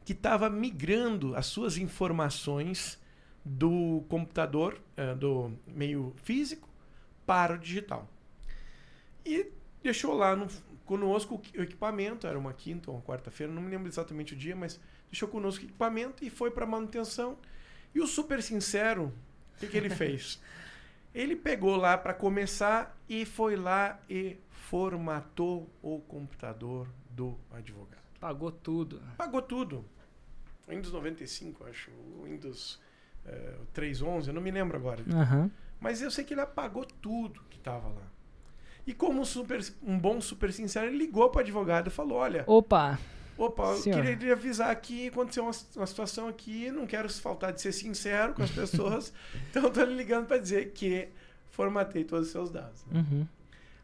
que 0.05 0.13
estava 0.13 0.51
migrando 0.51 1.35
as 1.35 1.47
suas 1.47 1.79
informações 1.79 2.99
do 3.45 4.05
computador, 4.09 4.81
uh, 4.97 5.15
do 5.17 5.53
meio 5.67 6.15
físico, 6.17 6.69
para 7.27 7.55
o 7.55 7.59
digital. 7.59 8.09
E 9.25 9.51
deixou 9.83 10.15
lá 10.15 10.35
no, 10.35 10.49
conosco 10.85 11.43
o 11.57 11.63
equipamento, 11.63 12.27
era 12.27 12.39
uma 12.39 12.53
quinta 12.53 12.91
ou 12.91 12.97
uma 12.97 13.03
quarta-feira, 13.03 13.53
não 13.53 13.63
me 13.63 13.71
lembro 13.71 13.89
exatamente 13.89 14.35
o 14.35 14.37
dia, 14.37 14.55
mas 14.55 14.81
deixou 15.11 15.29
conosco 15.29 15.63
o 15.63 15.67
equipamento 15.67 16.25
e 16.25 16.31
foi 16.31 16.51
para 16.51 16.67
manutenção. 16.67 17.39
E 17.95 18.01
o 18.01 18.07
super 18.07 18.43
sincero, 18.43 19.13
o 19.57 19.61
que, 19.61 19.67
que 19.67 19.77
ele 19.77 19.91
fez? 19.91 20.41
Ele 21.15 21.37
pegou 21.37 21.77
lá 21.77 21.97
para 21.97 22.13
começar 22.13 22.99
e 23.09 23.25
foi 23.25 23.57
lá 23.57 24.01
e 24.11 24.37
formatou 24.51 25.71
o 25.81 26.01
computador 26.01 26.89
do 27.11 27.39
advogado. 27.53 28.03
Pagou 28.19 28.51
tudo. 28.51 29.01
Pagou 29.17 29.41
tudo. 29.41 29.85
Windows 30.67 30.93
95, 30.93 31.65
acho. 31.67 31.91
Windows 32.25 32.81
uh, 33.27 33.67
3.11, 33.75 34.29
eu 34.29 34.35
não 34.35 34.43
me 34.43 34.51
lembro 34.51 34.77
agora. 34.77 35.03
Uhum. 35.03 35.51
Mas 35.81 36.01
eu 36.01 36.11
sei 36.11 36.25
que 36.25 36.35
ele 36.35 36.41
apagou 36.41 36.85
tudo 36.85 37.41
que 37.51 37.59
estava 37.59 37.89
lá. 37.89 38.03
E 38.87 38.93
como 38.93 39.21
um, 39.21 39.25
super, 39.25 39.61
um 39.83 39.99
bom 39.99 40.21
super 40.21 40.53
sincero, 40.53 40.87
ele 40.87 40.99
ligou 40.99 41.29
para 41.31 41.39
o 41.39 41.43
advogado 41.43 41.89
e 41.89 41.91
falou: 41.91 42.19
Olha. 42.19 42.45
Opa! 42.47 42.99
Opa, 43.37 43.75
eu 43.75 43.83
queria 43.83 44.33
avisar 44.33 44.71
aqui, 44.71 45.09
aconteceu 45.09 45.43
uma, 45.43 45.53
uma, 45.75 45.87
situação 45.87 46.29
aqui, 46.29 46.71
não 46.71 46.87
quero 46.87 47.11
faltar 47.13 47.53
de 47.53 47.61
ser 47.61 47.73
sincero 47.73 48.33
com 48.33 48.45
as 48.45 48.51
pessoas, 48.53 49.13
então 49.51 49.67
estou 49.67 49.85
lhe 49.85 49.97
ligando 49.97 50.27
para 50.27 50.39
dizer 50.39 50.71
que 50.71 51.09
formatei 51.51 52.05
todos 52.05 52.27
os 52.27 52.33
seus 52.33 52.51
dados. 52.51 52.85
Né? 52.87 53.01
Uhum. 53.01 53.27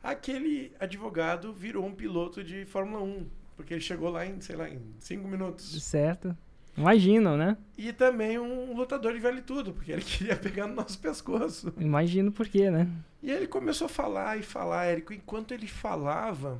Aquele 0.02 0.72
advogado 0.78 1.52
virou 1.52 1.84
um 1.84 1.92
piloto 1.92 2.44
de 2.44 2.64
Fórmula 2.64 3.02
1, 3.02 3.26
porque 3.56 3.74
ele 3.74 3.80
chegou 3.80 4.08
lá 4.08 4.24
em, 4.24 4.40
sei 4.40 4.54
lá, 4.54 4.68
em 4.68 4.80
cinco 5.00 5.26
minutos. 5.26 5.82
Certo. 5.82 6.36
Imaginam, 6.76 7.36
né? 7.36 7.56
E 7.76 7.92
também 7.92 8.38
um 8.38 8.74
lutador 8.74 9.12
de 9.12 9.20
vale 9.20 9.42
tudo, 9.42 9.72
porque 9.72 9.92
ele 9.92 10.02
queria 10.02 10.36
pegar 10.36 10.66
no 10.66 10.74
nosso 10.74 10.98
pescoço. 10.98 11.72
Imagino 11.78 12.30
por 12.32 12.48
quê, 12.48 12.70
né? 12.70 12.88
E 13.22 13.30
ele 13.30 13.46
começou 13.46 13.86
a 13.86 13.88
falar 13.88 14.38
e 14.38 14.42
falar, 14.42 14.86
Érico. 14.86 15.12
Enquanto 15.12 15.52
ele 15.52 15.66
falava, 15.66 16.58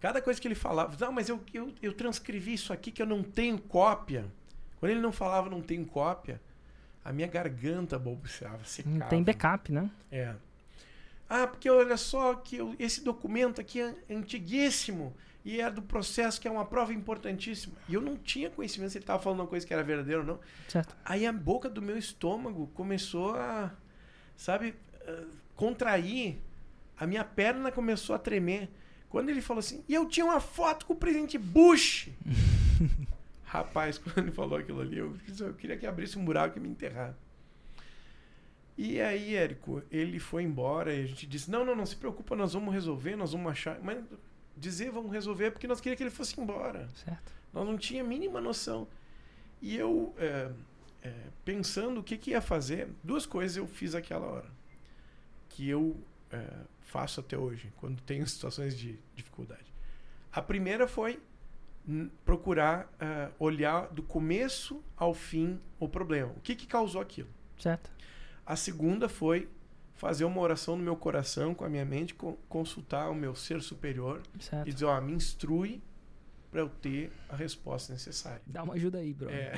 cada 0.00 0.20
coisa 0.20 0.40
que 0.40 0.48
ele 0.48 0.54
falava, 0.54 0.96
não, 0.98 1.12
mas 1.12 1.28
eu, 1.28 1.40
eu, 1.54 1.72
eu 1.80 1.92
transcrevi 1.92 2.54
isso 2.54 2.72
aqui 2.72 2.90
que 2.90 3.00
eu 3.00 3.06
não 3.06 3.22
tenho 3.22 3.58
cópia. 3.58 4.26
Quando 4.80 4.90
ele 4.90 5.00
não 5.00 5.12
falava 5.12 5.48
não 5.48 5.62
tenho 5.62 5.86
cópia, 5.86 6.40
a 7.04 7.12
minha 7.12 7.28
garganta 7.28 7.98
balbuciava, 7.98 8.64
secava. 8.64 8.96
Não 8.96 9.08
tem 9.08 9.22
backup, 9.22 9.72
né? 9.72 9.88
É. 10.10 10.34
Ah, 11.28 11.46
porque 11.46 11.68
olha 11.68 11.96
só 11.96 12.34
que 12.34 12.56
eu, 12.56 12.74
esse 12.78 13.02
documento 13.02 13.60
aqui 13.60 13.80
é 13.80 13.94
antiguíssimo 14.10 15.14
e 15.46 15.60
é 15.60 15.70
do 15.70 15.80
processo 15.80 16.40
que 16.40 16.48
é 16.48 16.50
uma 16.50 16.64
prova 16.64 16.92
importantíssima. 16.92 17.76
E 17.88 17.94
eu 17.94 18.00
não 18.00 18.16
tinha 18.16 18.50
conhecimento 18.50 18.90
se 18.90 18.98
ele 18.98 19.04
estava 19.04 19.22
falando 19.22 19.38
uma 19.38 19.46
coisa 19.46 19.64
que 19.64 19.72
era 19.72 19.80
verdadeira 19.80 20.22
ou 20.22 20.26
não. 20.26 20.40
Certo. 20.66 20.96
Aí 21.04 21.24
a 21.24 21.32
boca 21.32 21.70
do 21.70 21.80
meu 21.80 21.96
estômago 21.96 22.66
começou 22.74 23.36
a, 23.36 23.72
sabe, 24.36 24.74
contrair. 25.54 26.38
A 26.98 27.06
minha 27.06 27.22
perna 27.22 27.70
começou 27.70 28.16
a 28.16 28.18
tremer. 28.18 28.68
Quando 29.08 29.28
ele 29.28 29.40
falou 29.40 29.60
assim, 29.60 29.84
e 29.88 29.94
eu 29.94 30.08
tinha 30.08 30.26
uma 30.26 30.40
foto 30.40 30.84
com 30.84 30.94
o 30.94 30.96
presidente 30.96 31.38
Bush. 31.38 32.08
Rapaz, 33.44 33.98
quando 33.98 34.18
ele 34.18 34.32
falou 34.32 34.58
aquilo 34.58 34.80
ali, 34.80 34.98
eu, 34.98 35.16
eu 35.38 35.54
queria 35.54 35.76
que 35.76 35.86
abrisse 35.86 36.18
um 36.18 36.24
buraco 36.24 36.58
e 36.58 36.60
me 36.60 36.68
enterrar. 36.68 37.14
E 38.76 39.00
aí, 39.00 39.36
Érico, 39.36 39.80
ele 39.92 40.18
foi 40.18 40.42
embora 40.42 40.92
e 40.92 41.04
a 41.04 41.06
gente 41.06 41.24
disse: 41.24 41.48
Não, 41.48 41.64
não, 41.64 41.76
não 41.76 41.86
se 41.86 41.94
preocupa, 41.94 42.34
nós 42.34 42.52
vamos 42.52 42.74
resolver, 42.74 43.14
nós 43.14 43.32
vamos 43.32 43.50
achar. 43.52 43.78
Mas 43.80 43.98
dizer 44.56 44.90
vamos 44.90 45.12
resolver 45.12 45.50
porque 45.50 45.66
nós 45.66 45.80
queríamos 45.80 45.98
que 45.98 46.02
ele 46.04 46.10
fosse 46.10 46.40
embora. 46.40 46.88
Certo. 47.04 47.32
Nós 47.52 47.66
não 47.66 47.76
tinha 47.76 48.02
a 48.02 48.06
mínima 48.06 48.40
noção. 48.40 48.88
E 49.60 49.76
eu, 49.76 50.14
é, 50.18 50.50
é, 51.02 51.12
pensando 51.44 52.00
o 52.00 52.02
que, 52.02 52.16
que 52.16 52.30
ia 52.30 52.40
fazer, 52.40 52.88
duas 53.02 53.26
coisas 53.26 53.56
eu 53.56 53.66
fiz 53.66 53.94
aquela 53.94 54.26
hora. 54.26 54.50
Que 55.48 55.68
eu 55.68 55.96
é, 56.30 56.46
faço 56.80 57.20
até 57.20 57.36
hoje, 57.36 57.72
quando 57.76 58.00
tenho 58.02 58.26
situações 58.28 58.76
de 58.76 58.98
dificuldade. 59.14 59.74
A 60.32 60.42
primeira 60.42 60.86
foi 60.86 61.20
procurar 62.24 62.84
uh, 62.84 63.32
olhar 63.38 63.88
do 63.88 64.02
começo 64.02 64.82
ao 64.96 65.14
fim 65.14 65.60
o 65.78 65.88
problema. 65.88 66.32
O 66.36 66.40
que, 66.40 66.56
que 66.56 66.66
causou 66.66 67.00
aquilo? 67.00 67.28
Certo. 67.56 67.90
A 68.44 68.56
segunda 68.56 69.08
foi 69.08 69.48
fazer 69.96 70.24
uma 70.24 70.40
oração 70.40 70.76
no 70.76 70.82
meu 70.82 70.94
coração, 70.94 71.54
com 71.54 71.64
a 71.64 71.68
minha 71.68 71.84
mente, 71.84 72.14
consultar 72.48 73.10
o 73.10 73.14
meu 73.14 73.34
ser 73.34 73.60
superior 73.62 74.22
certo. 74.38 74.68
e 74.68 74.72
dizer, 74.72 74.84
ó, 74.84 75.00
me 75.00 75.12
instrui 75.12 75.82
para 76.50 76.60
eu 76.60 76.68
ter 76.68 77.10
a 77.28 77.36
resposta 77.36 77.92
necessária. 77.92 78.42
Dá 78.46 78.62
uma 78.62 78.74
ajuda 78.74 78.98
aí, 78.98 79.12
bro. 79.12 79.28
É. 79.30 79.52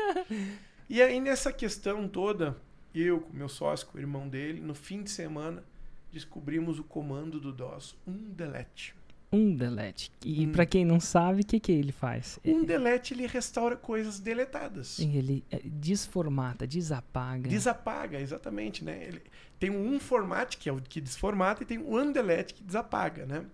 e 0.88 1.02
aí 1.02 1.20
nessa 1.20 1.52
questão 1.52 2.06
toda, 2.06 2.56
eu 2.94 3.20
com 3.20 3.32
meu 3.32 3.48
sócio, 3.48 3.86
com 3.86 3.98
o 3.98 4.00
irmão 4.00 4.28
dele, 4.28 4.60
no 4.60 4.74
fim 4.74 5.02
de 5.02 5.10
semana 5.10 5.64
descobrimos 6.12 6.78
o 6.78 6.84
comando 6.84 7.40
do 7.40 7.52
DOS, 7.52 7.96
um 8.06 8.30
delete. 8.32 8.94
Um 9.34 9.54
delete. 9.54 10.12
E 10.24 10.46
um... 10.46 10.52
para 10.52 10.64
quem 10.64 10.84
não 10.84 11.00
sabe, 11.00 11.42
o 11.42 11.46
que, 11.46 11.58
que 11.58 11.72
ele 11.72 11.92
faz? 11.92 12.38
Um 12.44 12.64
delete 12.64 13.14
ele 13.14 13.26
restaura 13.26 13.76
coisas 13.76 14.20
deletadas. 14.20 14.98
Ele 14.98 15.44
é, 15.50 15.60
desformata, 15.64 16.66
desapaga. 16.66 17.48
Desapaga, 17.48 18.20
exatamente, 18.20 18.84
né? 18.84 19.02
Ele 19.02 19.22
tem 19.58 19.70
um 19.70 19.98
format 19.98 20.56
que 20.56 20.68
é 20.68 20.72
o 20.72 20.80
que 20.80 21.00
desformata 21.00 21.62
e 21.62 21.66
tem 21.66 21.78
um 21.78 21.96
undelete 21.96 22.54
que 22.54 22.62
desapaga, 22.62 23.26
né? 23.26 23.44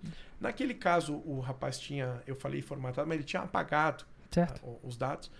Naquele 0.40 0.74
caso 0.74 1.14
o 1.24 1.40
rapaz 1.40 1.78
tinha, 1.78 2.22
eu 2.26 2.34
falei 2.34 2.60
formatado, 2.60 3.06
mas 3.08 3.16
ele 3.16 3.24
tinha 3.24 3.42
apagado 3.42 4.04
certo. 4.30 4.60
os 4.82 4.96
dados. 4.96 5.30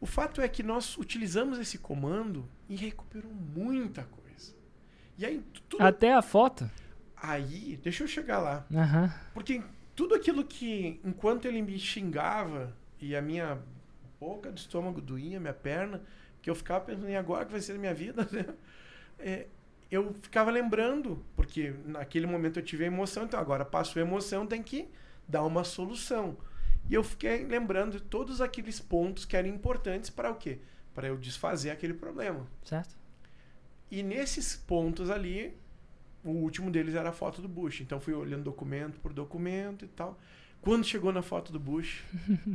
O 0.00 0.06
fato 0.06 0.40
é 0.40 0.48
que 0.48 0.62
nós 0.62 0.96
utilizamos 0.96 1.58
esse 1.58 1.78
comando 1.78 2.48
e 2.68 2.76
recuperou 2.76 3.32
muita 3.32 4.04
coisa. 4.04 4.54
E 5.18 5.26
aí 5.26 5.42
tudo... 5.68 5.82
até 5.82 6.14
a 6.14 6.22
foto 6.22 6.70
Aí, 7.22 7.78
deixa 7.82 8.04
eu 8.04 8.08
chegar 8.08 8.38
lá. 8.38 8.66
Uhum. 8.70 9.10
Porque 9.34 9.62
tudo 9.94 10.14
aquilo 10.14 10.44
que, 10.44 11.00
enquanto 11.04 11.46
ele 11.46 11.60
me 11.62 11.78
xingava 11.78 12.74
e 13.00 13.16
a 13.16 13.22
minha 13.22 13.58
boca 14.20 14.50
do 14.50 14.58
estômago 14.58 15.00
doía, 15.00 15.40
minha 15.40 15.52
perna, 15.52 16.02
que 16.40 16.48
eu 16.48 16.54
ficava 16.54 16.84
pensando, 16.84 17.08
em 17.08 17.16
agora 17.16 17.44
que 17.44 17.52
vai 17.52 17.60
ser 17.60 17.72
a 17.72 17.78
minha 17.78 17.94
vida? 17.94 18.28
Né? 18.32 18.44
É, 19.20 19.46
eu 19.90 20.14
ficava 20.14 20.50
lembrando, 20.50 21.24
porque 21.34 21.74
naquele 21.84 22.26
momento 22.26 22.60
eu 22.60 22.62
tive 22.62 22.84
a 22.84 22.86
emoção, 22.86 23.24
então 23.24 23.40
agora 23.40 23.64
passou 23.64 24.00
a 24.00 24.06
emoção, 24.06 24.46
tem 24.46 24.62
que 24.62 24.88
dar 25.26 25.42
uma 25.42 25.64
solução. 25.64 26.36
E 26.88 26.94
eu 26.94 27.02
fiquei 27.02 27.44
lembrando 27.44 27.92
de 27.92 28.00
todos 28.00 28.40
aqueles 28.40 28.78
pontos 28.78 29.24
que 29.24 29.36
eram 29.36 29.48
importantes 29.48 30.08
para 30.08 30.30
o 30.30 30.36
quê? 30.36 30.58
Para 30.94 31.08
eu 31.08 31.16
desfazer 31.16 31.70
aquele 31.70 31.94
problema. 31.94 32.46
Certo. 32.64 32.96
E 33.90 34.02
nesses 34.02 34.54
pontos 34.54 35.10
ali, 35.10 35.56
o 36.24 36.30
último 36.30 36.70
deles 36.70 36.94
era 36.94 37.10
a 37.10 37.12
foto 37.12 37.40
do 37.40 37.48
Bush. 37.48 37.80
Então 37.80 38.00
fui 38.00 38.14
olhando 38.14 38.44
documento 38.44 38.98
por 39.00 39.12
documento 39.12 39.84
e 39.84 39.88
tal. 39.88 40.18
Quando 40.60 40.84
chegou 40.84 41.12
na 41.12 41.22
foto 41.22 41.52
do 41.52 41.60
Bush, 41.60 42.02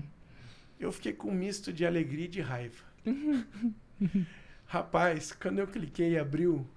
eu 0.79 0.91
fiquei 0.91 1.13
com 1.13 1.29
um 1.29 1.33
misto 1.33 1.71
de 1.71 1.85
alegria 1.85 2.25
e 2.25 2.27
de 2.27 2.41
raiva. 2.41 2.83
Rapaz, 4.65 5.31
quando 5.31 5.59
eu 5.59 5.67
cliquei 5.67 6.13
e 6.13 6.17
abriu, 6.17 6.67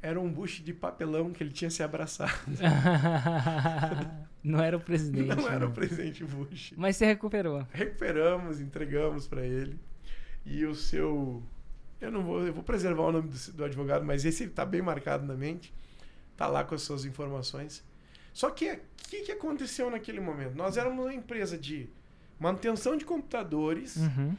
era 0.00 0.20
um 0.20 0.30
Bush 0.30 0.62
de 0.62 0.72
papelão 0.72 1.32
que 1.32 1.42
ele 1.42 1.50
tinha 1.50 1.70
se 1.70 1.82
abraçado. 1.82 2.32
Não 4.42 4.62
era 4.62 4.76
o 4.76 4.80
presidente. 4.80 5.34
Não 5.34 5.48
era 5.48 5.58
né? 5.58 5.66
o 5.66 5.72
presidente 5.72 6.24
Bush. 6.24 6.72
Mas 6.76 6.96
você 6.96 7.06
recuperou. 7.06 7.66
Recuperamos, 7.72 8.60
entregamos 8.60 9.26
para 9.26 9.44
ele. 9.44 9.76
E 10.44 10.64
o 10.64 10.72
seu. 10.72 11.42
Eu 12.00 12.12
não 12.12 12.22
vou. 12.22 12.46
Eu 12.46 12.52
vou 12.52 12.62
preservar 12.62 13.02
o 13.02 13.10
nome 13.10 13.28
do, 13.28 13.52
do 13.54 13.64
advogado, 13.64 14.04
mas 14.04 14.24
esse 14.24 14.44
está 14.44 14.64
bem 14.64 14.80
marcado 14.80 15.26
na 15.26 15.34
mente. 15.34 15.74
Tá 16.36 16.46
lá 16.46 16.62
com 16.64 16.74
as 16.74 16.82
suas 16.82 17.04
informações. 17.04 17.82
Só 18.32 18.50
que 18.50 18.70
o 18.72 18.80
que, 19.08 19.22
que 19.22 19.32
aconteceu 19.32 19.90
naquele 19.90 20.20
momento? 20.20 20.54
Nós 20.54 20.76
éramos 20.76 21.04
uma 21.04 21.14
empresa 21.14 21.56
de 21.56 21.88
manutenção 22.38 22.96
de 22.96 23.04
computadores 23.04 23.96
Uhum. 23.96 24.36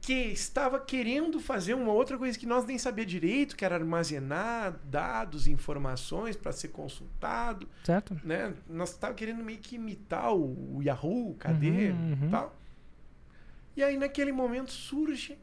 que 0.00 0.12
estava 0.14 0.78
querendo 0.80 1.38
fazer 1.40 1.74
uma 1.74 1.92
outra 1.92 2.16
coisa 2.16 2.38
que 2.38 2.46
nós 2.46 2.64
nem 2.64 2.78
sabia 2.78 3.04
direito, 3.04 3.56
que 3.56 3.64
era 3.64 3.74
armazenar 3.74 4.78
dados, 4.84 5.46
informações 5.48 6.36
para 6.36 6.52
ser 6.52 6.68
consultado, 6.68 7.68
Certo? 7.84 8.18
né? 8.24 8.54
Nós 8.68 8.90
estávamos 8.92 9.18
querendo 9.18 9.42
meio 9.44 9.58
que 9.58 9.74
imitar 9.76 10.32
o, 10.32 10.76
o 10.78 10.82
Yahoo, 10.82 11.34
cadê, 11.38 11.90
Uhum, 11.90 12.18
uhum. 12.22 12.30
tal. 12.30 12.56
E 13.76 13.82
aí 13.82 13.98
naquele 13.98 14.32
momento 14.32 14.70
surge 14.70 15.36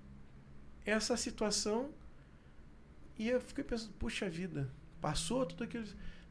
essa 0.86 1.16
situação 1.18 1.89
e 3.20 3.30
eu 3.30 3.39
fiquei 3.41 3.64
pensando, 3.64 3.93
puxa 3.99 4.28
vida, 4.30 4.70
passou 5.04 5.45
tudo 5.45 5.66
aquilo, 5.66 5.84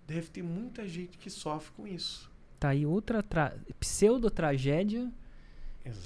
deve 0.07 0.29
ter 0.29 0.43
muita 0.43 0.89
gente 0.89 1.19
que 1.19 1.29
sofre 1.29 1.71
com 1.77 1.87
isso. 1.87 2.31
Tá 2.59 2.71
aí 2.71 2.87
outra 2.87 3.23
tra... 3.23 3.55
pseudo-tragédia 3.79 5.13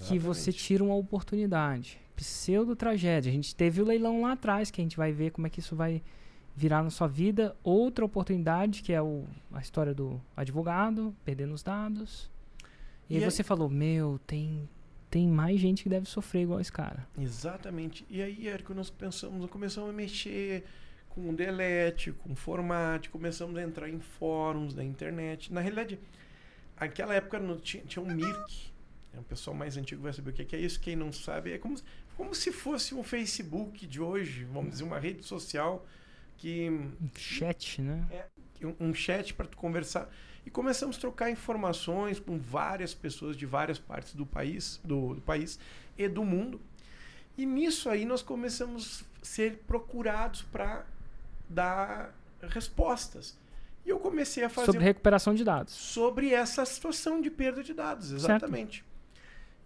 que 0.09 0.19
você 0.19 0.53
tira 0.53 0.83
uma 0.83 0.95
oportunidade. 0.95 1.99
Pseudo-tragédia. 2.17 3.31
A 3.31 3.35
gente 3.35 3.55
teve 3.55 3.81
o 3.81 3.85
leilão 3.85 4.23
lá 4.23 4.33
atrás, 4.33 4.71
que 4.71 4.81
a 4.81 4.85
gente 4.85 4.97
vai 4.97 5.13
ver 5.13 5.31
como 5.31 5.47
é 5.47 5.51
que 5.51 5.61
isso 5.61 5.77
vai 5.77 6.03
virar 6.57 6.83
na 6.83 6.91
sua 6.91 7.07
vida. 7.07 7.55
Outra 7.63 8.05
oportunidade, 8.05 8.83
que 8.83 8.93
é 8.93 9.01
o, 9.03 9.25
a 9.53 9.61
história 9.61 9.95
do 9.95 10.21
advogado, 10.37 11.15
perdendo 11.25 11.53
os 11.55 11.63
dados. 11.63 12.31
E, 13.09 13.15
E 13.15 13.17
aí 13.19 13.25
aí- 13.25 13.31
você 13.31 13.43
falou, 13.43 13.69
meu, 13.69 14.19
tem, 14.27 14.67
tem 15.11 15.29
mais 15.29 15.61
gente 15.61 15.83
que 15.83 15.89
deve 15.91 16.07
sofrer 16.09 16.43
igual 16.45 16.59
esse 16.59 16.73
cara. 16.73 17.07
Exatamente. 17.19 18.07
E 18.09 18.23
aí, 18.23 18.49
Érico, 18.49 18.73
nós 18.75 18.89
pensamos, 18.89 19.39
nós 19.39 19.51
começamos 19.51 19.91
a 19.91 19.93
mexer 19.93 20.65
com 21.17 21.31
o 21.31 21.33
delete, 21.35 22.13
com 22.13 22.35
o 22.35 22.37
formato, 22.37 23.09
começamos 23.09 23.57
a 23.57 23.63
entrar 23.63 23.89
em 23.89 23.99
fóruns 23.99 24.75
da 24.75 24.85
internet. 24.85 25.51
Na 25.51 25.63
realidade, 25.63 25.99
aquela 26.77 27.15
época 27.15 27.41
não 27.41 27.57
tinha, 27.57 27.83
tinha 27.85 28.05
um 28.05 28.15
Mirk. 28.15 28.71
O 29.17 29.23
pessoal 29.23 29.57
mais 29.57 29.79
antigo 29.79 30.03
vai 30.03 30.13
saber 30.13 30.31
o 30.31 30.33
que 30.35 30.55
é 30.55 30.59
isso. 30.59 30.79
Quem 30.79 30.95
não 30.95 31.11
sabe, 31.11 31.55
é 31.55 31.59
como, 31.59 31.75
como 32.19 32.35
se 32.35 32.53
fosse 32.53 32.95
um 32.95 33.03
Facebook 33.03 33.87
de 33.87 33.99
hoje, 33.99 34.45
vamos 34.45 34.73
dizer, 34.73 34.85
uma 34.85 34.99
rede 34.99 35.25
social 35.25 35.87
que 36.37 36.69
Um 36.69 37.09
chat, 37.17 37.81
né? 37.81 38.07
um, 38.63 38.89
um 38.89 38.95
chat 38.95 39.33
para 39.33 39.47
tu 39.47 39.57
conversar 39.57 40.13
e 40.45 40.51
começamos 40.51 40.99
a 40.99 41.01
trocar 41.01 41.31
informações 41.31 42.21
com 42.21 42.39
várias 42.39 42.93
pessoas 42.93 43.39
de 43.39 43.47
várias 43.47 43.79
partes 43.79 44.15
do 44.15 44.27
país, 44.27 44.79
do, 44.85 45.15
do 45.15 45.23
país 45.23 45.59
e 45.97 46.07
do 46.09 46.23
mundo. 46.23 46.61
E 47.39 47.47
nisso 47.47 47.89
aí 47.89 48.05
nós 48.05 48.21
começamos 48.21 49.03
a 49.23 49.25
ser 49.25 49.63
procurados 49.67 50.43
para 50.43 50.85
dar 51.49 52.15
respostas. 52.43 53.39
E 53.85 53.89
eu 53.89 53.99
comecei 54.01 54.43
a 54.43 54.49
fazer 54.49 54.67
Sobre 54.67 54.83
recuperação 54.85 55.35
de 55.35 55.45
dados. 55.45 55.73
sobre 55.73 56.33
essa 56.33 56.65
situação 56.65 57.21
de 57.21 57.31
perda 57.31 57.63
de 57.63 57.73
dados, 57.73 58.11
exatamente. 58.11 58.85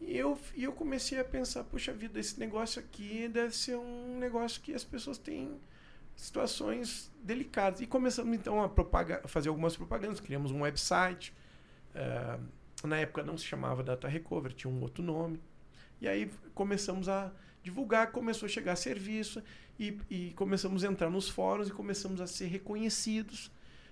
E 0.01 0.17
eu, 0.17 0.39
e 0.55 0.65
eu 0.65 0.73
comecei 0.73 1.19
a 1.19 1.25
pensar, 1.25 1.65
puxa 1.65 1.93
vida, 1.93 2.19
esse 2.19 2.39
negócio 2.39 2.81
aqui 2.81 3.29
deve 3.29 3.55
ser 3.55 3.77
um 3.77 4.19
negócio 4.19 4.61
que 4.61 4.75
as 4.75 4.85
pessoas 4.85 5.19
têm 5.19 5.59
situações 6.17 7.11
delicadas. 7.23 7.81
E 7.81 7.87
começamos 7.87 8.35
então 8.37 8.63
a 8.63 8.69
propagar, 8.69 9.23
fazer 9.27 9.49
algumas 9.49 9.77
propagandas, 9.77 10.21
criamos 10.21 10.51
um 10.53 10.61
website. 10.63 11.33
eh, 11.95 12.39
na 12.85 12.97
época 12.99 13.23
não 13.23 13.37
se 13.37 13.45
chamava 13.45 13.83
Data 13.83 14.09
Recover, 14.09 14.53
tinha 14.53 14.73
um 14.73 14.81
outro 14.81 15.03
nome. 15.03 15.41
E 16.01 16.09
aí 16.09 16.31
começamos 16.55 17.09
a 17.09 17.31
divulgar, 17.63 18.11
começou 18.13 18.47
a 18.47 18.49
chegar 18.49 18.77
serviço 18.77 19.43
e, 19.79 19.99
e 20.11 20.31
começamos 20.37 20.85
a 20.85 20.89
entrar 20.89 21.11
nos 21.11 21.29
fóruns 21.29 21.69
e 21.69 21.73
começamos 21.73 22.21
a 22.21 22.27
ser 22.27 22.47
reconhecidos 22.47 23.51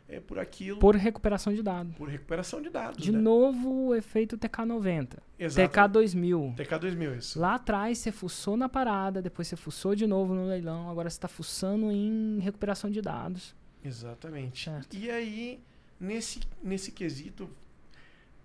eh, 0.08 0.20
por 0.20 0.38
aquilo, 0.38 0.78
por, 0.78 0.94
Por 0.94 1.00
recuperação 1.00 1.52
de 1.54 1.62
dados. 1.62 1.94
recuperação 2.08 2.62
de 2.62 2.70
dados. 2.70 3.02
De 3.02 3.12
né? 3.12 3.18
novo, 3.18 3.88
o 3.88 3.94
efeito 3.94 4.38
TK90. 4.38 5.18
Exato. 5.38 5.74
TK2000. 5.74 6.56
TK2000, 6.56 7.18
isso. 7.18 7.38
Lá 7.38 7.54
atrás 7.56 7.98
você 7.98 8.10
fuçou 8.10 8.56
na 8.56 8.68
parada, 8.68 9.20
depois 9.20 9.48
você 9.48 9.56
fuçou 9.56 9.94
de 9.94 10.06
novo 10.06 10.34
no 10.34 10.46
leilão, 10.46 10.88
agora 10.90 11.10
você 11.10 11.16
está 11.16 11.28
fuçando 11.28 11.90
em 11.92 12.38
recuperação 12.40 12.90
de 12.90 13.02
dados. 13.02 13.54
Exatamente. 13.84 14.64
Certo. 14.64 14.96
E 14.96 15.10
aí, 15.10 15.60
nesse, 16.00 16.40
nesse 16.62 16.90
quesito, 16.90 17.48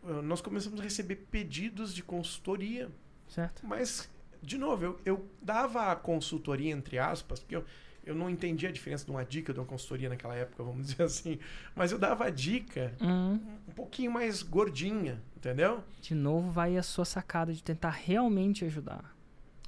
eh, 0.05 0.21
nós 0.21 0.41
começamos 0.41 0.79
a 0.79 0.83
receber 0.83 1.15
pedidos 1.31 1.93
de 1.93 2.03
consultoria, 2.03 2.89
Certo? 3.27 3.65
mas, 3.65 4.09
de 4.43 4.57
novo, 4.57 4.83
eu, 4.85 4.99
eu 5.05 5.27
dava 5.41 5.91
a 5.91 5.95
consultoria, 5.95 6.71
entre 6.71 6.99
aspas, 6.99 7.39
porque 7.39 7.55
eu, 7.55 7.65
eu 8.05 8.13
não 8.13 8.29
entendia 8.29 8.69
a 8.69 8.71
diferença 8.71 9.05
de 9.05 9.11
uma 9.11 9.23
dica 9.23 9.53
de 9.53 9.59
uma 9.59 9.65
consultoria 9.65 10.09
naquela 10.09 10.35
época, 10.35 10.63
vamos 10.63 10.87
dizer 10.91 11.03
assim, 11.03 11.39
mas 11.75 11.91
eu 11.91 11.97
dava 11.97 12.25
a 12.25 12.29
dica 12.29 12.93
Hum, 13.01 13.39
um 13.67 13.71
pouquinho 13.71 14.11
mais 14.11 14.43
gordinha, 14.43 15.21
entendeu? 15.37 15.83
de 16.01 16.13
novo 16.13 16.51
vai 16.51 16.77
a 16.77 16.83
sua 16.83 17.05
sacada 17.05 17.53
de 17.53 17.63
tentar 17.63 17.91
realmente 17.91 18.65
ajudar. 18.65 19.15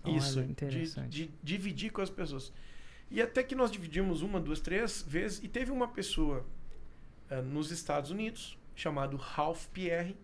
Isso, 0.05 0.43
de, 0.43 0.51
interessante. 0.51 1.09
de 1.09 1.31
dividir 1.41 1.91
com 1.91 2.01
as 2.01 2.09
pessoas. 2.11 2.53
E 3.09 3.21
até 3.21 3.41
que 3.41 3.55
nós 3.55 3.71
dividimos 3.71 4.21
uma, 4.21 4.39
duas, 4.39 4.59
três 4.59 5.01
vezes, 5.07 5.41
e 5.43 5.47
teve 5.47 5.71
uma 5.71 5.87
pessoa 5.87 6.45
eh, 7.29 7.41
nos 7.41 7.71
Estados 7.71 8.11
Unidos, 8.11 8.57
chamado 8.75 9.15
Ralph 9.17 9.65
Pierre, 9.73 10.15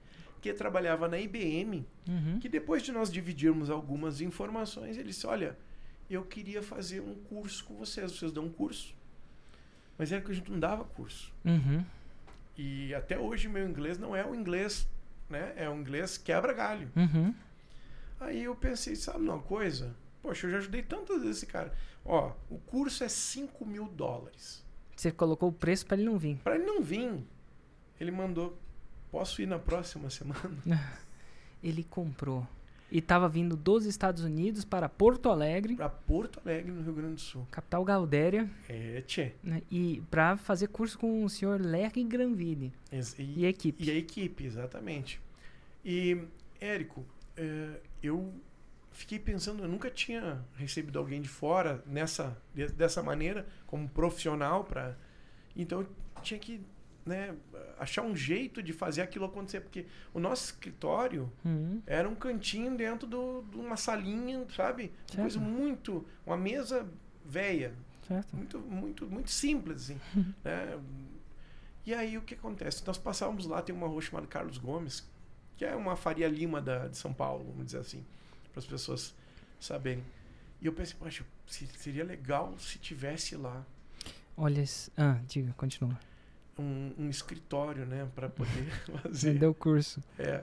que 0.42 0.52
trabalhava 0.54 1.08
na 1.08 1.20
IBM, 1.20 1.86
Uhum. 2.10 2.40
que 2.40 2.50
depois 2.50 2.82
de 2.84 2.92
nós 2.92 3.12
dividirmos 3.12 3.70
algumas 3.70 4.20
informações, 4.22 4.98
ele 4.98 5.10
disse, 5.10 5.28
olha, 5.28 5.56
eu 6.10 6.24
queria 6.26 6.62
fazer 6.64 7.00
um 7.00 7.16
curso 7.16 7.64
com 7.66 7.76
vocês, 7.76 8.12
vocês 8.12 8.32
dão 8.32 8.46
um 8.46 8.52
curso. 8.52 8.94
Mas 9.98 10.12
era 10.12 10.22
que 10.22 10.32
a 10.32 10.34
gente 10.34 10.52
não 10.52 10.60
dava 10.60 10.84
curso. 10.84 11.32
Uhum. 11.46 11.86
E 12.58 12.94
até 12.96 13.18
hoje 13.18 13.48
meu 13.48 13.68
inglês 13.68 13.98
não 13.98 14.16
é 14.16 14.26
o 14.26 14.34
inglês, 14.36 14.88
né? 15.30 15.54
É 15.56 15.70
o 15.70 15.76
inglês 15.76 16.18
quebra 16.18 16.52
galho. 16.54 16.92
Uhum. 16.96 17.34
Aí 18.20 18.44
eu 18.44 18.56
pensei, 18.56 18.96
sabe 18.96 19.20
uma 19.20 19.40
coisa? 19.40 19.96
Poxa, 20.22 20.48
eu 20.48 20.52
já 20.52 20.58
ajudei 20.58 20.82
tantas 20.84 21.22
vezes 21.22 21.38
esse 21.38 21.46
cara. 21.46 21.74
Ó, 22.04 22.34
o 22.50 22.58
curso 22.58 23.04
é 23.04 23.08
5 23.10 23.66
mil 23.66 23.88
dólares. 23.88 24.66
Você 24.96 25.12
colocou 25.12 25.50
o 25.50 25.54
preço 25.54 25.86
para 25.86 25.98
ele 25.98 26.06
não 26.06 26.18
vir. 26.18 26.38
Para 26.38 26.56
ele 26.56 26.66
não 26.66 26.82
vir, 26.82 27.24
ele 28.00 28.12
mandou, 28.12 28.60
posso 29.12 29.42
ir 29.42 29.46
na 29.48 29.60
próxima 29.60 30.10
semana? 30.10 30.40
Ele 31.64 31.84
comprou. 31.84 32.48
E 32.92 32.98
estava 32.98 33.30
vindo 33.30 33.56
dos 33.56 33.86
Estados 33.86 34.22
Unidos 34.24 34.66
para 34.66 34.90
Porto 34.90 35.30
Alegre, 35.30 35.78
Para 35.78 35.88
Porto 35.88 36.42
Alegre, 36.44 36.72
no 36.72 36.82
Rio 36.82 36.94
Grande 36.94 37.16
do 37.16 37.22
Sul. 37.22 37.48
capital 37.50 37.86
Gaudéria, 37.86 38.50
É, 38.68 39.02
tchê. 39.08 39.32
né, 39.42 39.62
e 39.72 40.04
para 40.12 40.36
fazer 40.36 40.68
curso 40.68 41.00
com 41.00 41.24
o 41.24 41.30
senhor 41.30 41.62
Larry 41.66 42.04
Granville 42.04 42.74
Ex- 42.92 43.16
e 43.18 43.46
a 43.46 43.50
equipe. 43.50 43.82
E 43.84 43.90
a 43.90 43.94
equipe, 43.96 44.46
exatamente. 44.46 45.22
E, 45.86 46.22
Érico, 46.60 47.06
eh, 47.38 47.80
eu 48.04 48.34
fiquei 48.92 49.18
pensando, 49.18 49.64
eu 49.64 49.70
nunca 49.70 49.90
tinha 49.90 50.44
recebido 50.58 51.00
alguém 51.00 51.22
de 51.22 51.30
fora 51.30 51.82
nessa, 51.88 52.38
de- 52.54 52.68
dessa 52.74 53.02
maneira, 53.02 53.48
como 53.68 53.88
profissional, 53.88 54.66
para 54.66 54.98
então 55.56 55.80
eu 55.82 55.88
tinha 56.22 56.38
que 56.40 56.60
né, 57.06 57.36
achar 57.80 58.04
um 58.04 58.16
jeito 58.16 58.62
de 58.62 58.74
fazer 58.74 59.02
aquilo 59.02 59.26
acontecer, 59.26 59.62
porque 59.62 59.86
o 60.14 60.20
nosso 60.20 60.46
escritório 60.46 61.32
Uhum. 61.44 61.82
era 61.88 62.08
um 62.08 62.16
cantinho 62.16 62.76
dentro 62.78 63.08
do- 63.08 63.44
de 63.50 63.58
uma 63.58 63.76
salinha, 63.78 64.46
sabe? 64.56 64.92
Certo. 65.08 65.14
Uma 65.16 65.22
coisa 65.24 65.40
muito. 65.40 66.06
Uma 66.26 66.38
mesa 66.38 66.88
velha, 67.26 67.74
Certo. 68.08 68.36
muito, 68.36 68.60
muito, 68.60 69.08
muito 69.08 69.32
simples, 69.32 69.84
assim. 69.84 70.00
né? 70.44 70.80
E 71.86 71.94
aí 71.94 72.18
o 72.18 72.22
que 72.22 72.36
acontece? 72.36 72.86
Nós 72.86 72.98
passávamos 72.98 73.46
lá, 73.48 73.62
tem 73.62 73.74
uma 73.74 73.88
rua 73.88 74.02
chamada 74.02 74.28
Carlos 74.28 74.58
Gomes, 74.60 75.04
que 75.58 75.66
é 75.66 75.76
uma 75.76 75.96
Faria 75.96 76.28
Lima 76.28 76.62
da, 76.62 76.88
de 76.88 76.98
São 76.98 77.12
Paulo, 77.14 77.44
vamos 77.46 77.66
dizer 77.66 77.80
assim, 77.80 78.06
para 78.52 78.60
as 78.60 78.66
pessoas 78.66 79.16
saberem. 79.60 80.04
E 80.62 80.68
eu 80.68 80.74
pensei, 80.74 80.96
poxa, 81.00 81.26
se- 81.48 81.66
seria 81.78 82.04
legal 82.04 82.56
se 82.60 82.78
tivesse 82.78 83.36
lá 83.36 83.66
Olha, 84.38 84.64
ah, 84.98 85.20
diga, 85.28 85.54
continua. 85.58 86.00
Um, 86.58 86.94
um 86.98 87.10
escritório, 87.10 87.86
né, 87.86 88.08
para 88.16 88.30
poder 88.30 88.70
fazer. 89.02 89.34
Vendeu 89.34 89.52
o 89.52 89.56
curso. 89.56 90.02
É. 90.18 90.42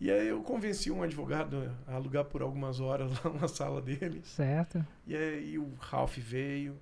E 0.00 0.10
aí 0.10 0.28
eu 0.28 0.42
convenci 0.42 0.90
um 0.90 1.02
advogado 1.02 1.72
a 1.86 1.94
alugar 1.94 2.24
por 2.24 2.42
algumas 2.42 2.80
horas 2.80 3.12
lá 3.22 3.30
uma 3.30 3.48
sala 3.48 3.80
dele. 3.80 4.22
Certo. 4.24 4.84
E 5.06 5.16
aí 5.16 5.58
o 5.58 5.72
Ralph 5.78 6.18
veio 6.18 6.76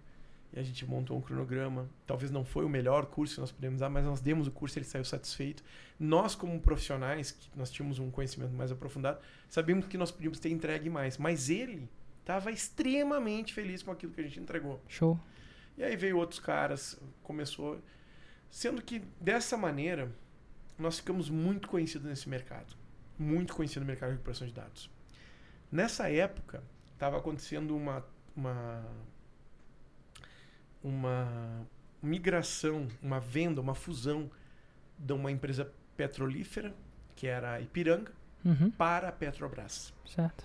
e 0.52 0.58
a 0.58 0.62
gente 0.62 0.84
montou 0.84 1.16
um 1.16 1.20
cronograma. 1.20 1.88
Talvez 2.06 2.30
não 2.30 2.44
foi 2.44 2.64
o 2.64 2.68
melhor 2.68 3.06
curso 3.06 3.34
que 3.34 3.40
nós 3.40 3.52
podemos 3.52 3.80
dar, 3.80 3.88
mas 3.88 4.04
nós 4.04 4.20
demos 4.20 4.46
o 4.46 4.50
curso, 4.50 4.78
ele 4.78 4.84
saiu 4.84 5.04
satisfeito. 5.04 5.62
Nós, 5.98 6.34
como 6.34 6.58
profissionais, 6.60 7.30
que 7.30 7.48
nós 7.56 7.70
tínhamos 7.70 7.98
um 7.98 8.10
conhecimento 8.10 8.52
mais 8.52 8.72
aprofundado, 8.72 9.18
sabíamos 9.48 9.86
que 9.86 9.96
nós 9.96 10.10
podíamos 10.10 10.38
ter 10.38 10.50
entregue 10.50 10.90
mais. 10.90 11.16
Mas 11.16 11.48
ele 11.48 11.88
estava 12.20 12.50
extremamente 12.50 13.54
feliz 13.54 13.82
com 13.82 13.90
aquilo 13.90 14.12
que 14.12 14.20
a 14.20 14.24
gente 14.24 14.40
entregou. 14.40 14.80
Show. 14.88 15.18
E 15.76 15.82
aí 15.82 15.96
veio 15.96 16.18
outros 16.18 16.40
caras, 16.40 17.00
começou. 17.22 17.80
Sendo 18.52 18.82
que 18.82 18.98
dessa 19.18 19.56
maneira, 19.56 20.12
nós 20.78 20.98
ficamos 20.98 21.30
muito 21.30 21.68
conhecidos 21.68 22.06
nesse 22.06 22.28
mercado. 22.28 22.76
Muito 23.18 23.54
conhecido 23.54 23.80
no 23.80 23.86
mercado 23.86 24.10
de 24.10 24.16
recuperação 24.16 24.46
de 24.46 24.52
dados. 24.52 24.90
Nessa 25.70 26.10
época, 26.10 26.62
estava 26.92 27.16
acontecendo 27.16 27.74
uma, 27.74 28.04
uma, 28.36 28.84
uma 30.84 31.66
migração, 32.02 32.88
uma 33.00 33.18
venda, 33.18 33.58
uma 33.58 33.74
fusão 33.74 34.30
de 34.98 35.14
uma 35.14 35.32
empresa 35.32 35.72
petrolífera, 35.96 36.74
que 37.16 37.26
era 37.26 37.54
a 37.54 37.60
Ipiranga, 37.60 38.12
Uhum. 38.44 38.70
para 38.72 39.08
a 39.08 39.12
Petrobras. 39.12 39.94
Certo. 40.04 40.44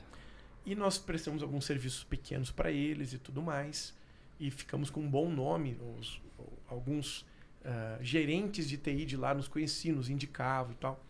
E 0.65 0.75
nós 0.75 0.97
prestamos 0.97 1.43
alguns 1.43 1.65
serviços 1.65 2.05
pequenos 2.05 2.51
para 2.51 2.71
eles 2.71 3.11
e 3.11 3.17
tudo 3.17 3.41
mais. 3.41 3.93
E 4.39 4.49
ficamos 4.49 4.89
com 4.89 5.01
um 5.01 5.09
bom 5.09 5.29
nome. 5.29 5.77
Os, 5.99 6.21
alguns 6.69 7.25
ah, 7.65 7.97
gerentes 8.01 8.67
de 8.67 8.77
TI 8.77 9.05
de 9.05 9.17
lá 9.17 9.33
nos 9.33 9.47
conheciam, 9.47 9.95
nos 9.95 10.09
indicavam 10.09 10.71
e 10.71 10.75
tal. 10.75 11.03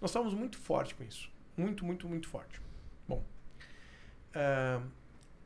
Nós 0.00 0.10
estávamos 0.10 0.34
muito 0.34 0.58
fortes 0.58 0.92
com 0.92 1.04
isso. 1.04 1.30
Muito, 1.56 1.84
muito, 1.84 2.08
muito 2.08 2.28
forte. 2.28 2.60
Bom. 3.08 3.24
ah, 4.34 4.80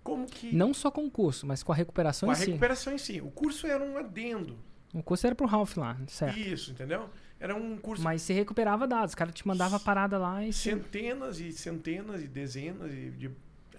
como 0.02 0.26
que. 0.26 0.54
Não 0.54 0.72
só 0.72 0.90
com 0.90 1.04
o 1.04 1.10
curso, 1.10 1.46
mas 1.46 1.62
com 1.62 1.70
a 1.70 1.74
recuperação 1.74 2.28
com 2.28 2.32
a 2.32 2.34
em 2.34 2.38
si. 2.38 2.46
recuperação 2.46 2.92
em 2.94 2.98
si. 2.98 3.20
O 3.20 3.30
curso 3.30 3.66
era 3.66 3.84
um 3.84 3.98
adendo. 3.98 4.58
O 4.94 5.02
curso 5.02 5.26
era 5.26 5.36
pro 5.36 5.46
Ralph 5.46 5.76
lá, 5.76 5.98
certo. 6.06 6.38
Isso, 6.38 6.70
entendeu? 6.70 7.10
Era 7.38 7.54
um 7.54 7.76
curso 7.76 8.02
Mas 8.02 8.22
você 8.22 8.32
recuperava 8.32 8.86
dados, 8.86 9.12
o 9.12 9.16
cara 9.16 9.30
te 9.30 9.46
mandava 9.46 9.76
a 9.76 9.80
parada 9.80 10.18
lá 10.18 10.44
e 10.44 10.52
centenas 10.52 11.38
e 11.38 11.52
centenas 11.52 12.22
e 12.22 12.26
dezenas 12.26 12.90
e 12.90 13.10
de 13.10 13.30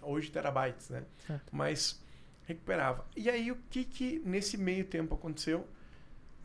hoje 0.01 0.32
terabytes, 0.32 0.89
né? 0.89 1.03
Certo. 1.26 1.43
Mas 1.51 2.01
recuperava. 2.45 3.05
E 3.17 3.30
aí 3.30 3.51
o 3.51 3.57
que 3.70 3.84
que 3.84 4.22
nesse 4.24 4.55
meio 4.55 4.86
tempo 4.86 5.15
aconteceu? 5.15 5.67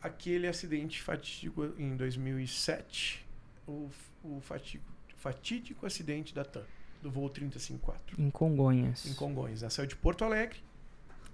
Aquele 0.05 0.47
acidente 0.47 1.01
fatídico 1.01 1.65
em 1.79 1.95
2007, 1.97 3.25
o, 3.67 3.89
o 4.23 4.39
fatídico, 4.41 4.85
fatídico 5.17 5.85
acidente 5.85 6.33
da 6.33 6.45
TAM, 6.45 6.63
do 7.01 7.09
voo 7.09 7.27
354, 7.29 8.21
Em 8.21 8.29
Congonhas. 8.29 9.05
em 9.07 9.13
Congonhas. 9.15 9.63
Ela 9.63 9.69
saiu 9.71 9.87
de 9.87 9.95
Porto 9.95 10.23
Alegre 10.23 10.59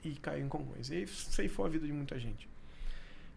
e 0.05 0.11
caiu 0.11 0.45
em 0.45 0.47
Congonhas. 0.47 0.89
E 0.89 0.95
aí 0.95 1.07
ceifou 1.07 1.65
a 1.65 1.69
vida 1.69 1.86
de 1.86 1.91
muita 1.91 2.17
gente. 2.17 2.47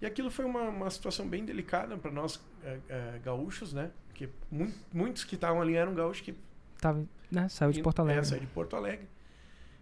E 0.01 0.07
aquilo 0.07 0.31
foi 0.31 0.45
uma, 0.45 0.69
uma 0.69 0.91
situação 0.91 1.27
bem 1.29 1.45
delicada 1.45 1.97
para 1.97 2.11
nós 2.13 2.41
eh, 2.63 2.79
eh, 2.89 3.21
gaúchos, 3.25 3.73
né? 3.73 3.91
Porque 4.09 4.29
mu 4.51 4.73
muitos 4.93 5.25
que 5.25 5.35
estavam 5.35 5.61
ali 5.61 5.75
eram 5.75 5.95
gaúchos 5.95 6.21
que 6.25 6.35
Tava, 6.81 7.05
né? 7.31 7.49
Saiu 7.49 7.73
de 7.73 7.83
Porto 7.83 8.01
Alegre. 8.03 8.21
é, 8.21 8.25
saiu 8.25 8.41
de 8.41 8.47
Porto 8.47 8.77
Alegre. 8.77 9.09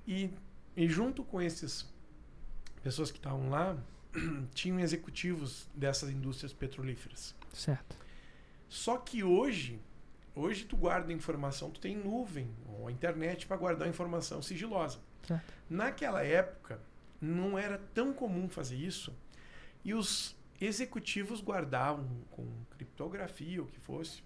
E, 0.06 0.30
e 0.76 0.88
junto 0.88 1.22
com 1.24 1.42
esses 1.42 1.86
pessoas 2.82 3.10
que 3.10 3.18
estavam 3.18 3.50
lá, 3.50 3.76
tinham 4.54 4.80
executivos 4.80 5.68
dessas 5.74 6.10
indústrias 6.10 6.52
petrolíferas. 6.52 7.34
Certo. 7.52 7.96
Só 8.68 8.96
que 8.96 9.22
hoje, 9.22 9.80
hoje 10.34 10.64
tu 10.64 10.76
guarda 10.76 11.12
informação, 11.12 11.70
tu 11.70 11.80
tem 11.80 11.96
nuvem 11.96 12.50
ou 12.66 12.88
a 12.88 12.92
internet 12.92 13.46
para 13.46 13.56
guardar 13.56 13.88
informação 13.88 14.40
sigilosa. 14.42 14.98
Certo. 15.26 15.52
Naquela 15.68 16.24
época, 16.24 16.80
não 17.20 17.58
era 17.58 17.78
tão 17.94 18.12
comum 18.12 18.48
fazer 18.48 18.76
isso 18.76 19.14
e 19.84 19.94
os 19.94 20.36
executivos 20.60 21.40
guardavam 21.40 22.08
com 22.30 22.46
criptografia 22.70 23.60
ou 23.60 23.66
o 23.66 23.70
que 23.70 23.80
fosse 23.80 24.22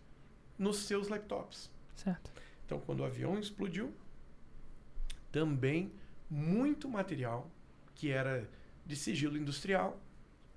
nos 0.58 0.84
seus 0.84 1.08
laptops. 1.08 1.70
Certo. 1.94 2.30
Então, 2.64 2.80
quando 2.80 3.00
o 3.00 3.04
avião 3.04 3.38
explodiu, 3.38 3.94
também 5.30 5.92
muito 6.28 6.88
material 6.88 7.50
que 7.94 8.10
era 8.10 8.48
de 8.86 8.96
sigilo 8.96 9.36
industrial 9.36 9.98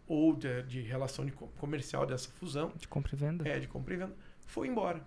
ou 0.07 0.35
de, 0.35 0.63
de 0.63 0.81
relação 0.81 1.25
de 1.25 1.31
co- 1.31 1.47
comercial 1.59 2.05
dessa 2.05 2.29
fusão, 2.31 2.71
De 2.77 2.87
compra 2.87 3.13
e 3.15 3.17
venda. 3.17 3.47
é, 3.49 3.59
de 3.59 3.67
compra 3.67 3.93
e 3.93 3.97
venda, 3.97 4.15
foi 4.45 4.67
embora. 4.67 5.03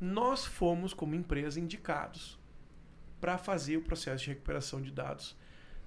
Nós 0.00 0.44
fomos, 0.44 0.92
como 0.92 1.14
empresa, 1.14 1.58
indicados 1.60 2.38
para 3.20 3.38
fazer 3.38 3.76
o 3.76 3.82
processo 3.82 4.24
de 4.24 4.30
recuperação 4.30 4.82
de 4.82 4.90
dados 4.90 5.36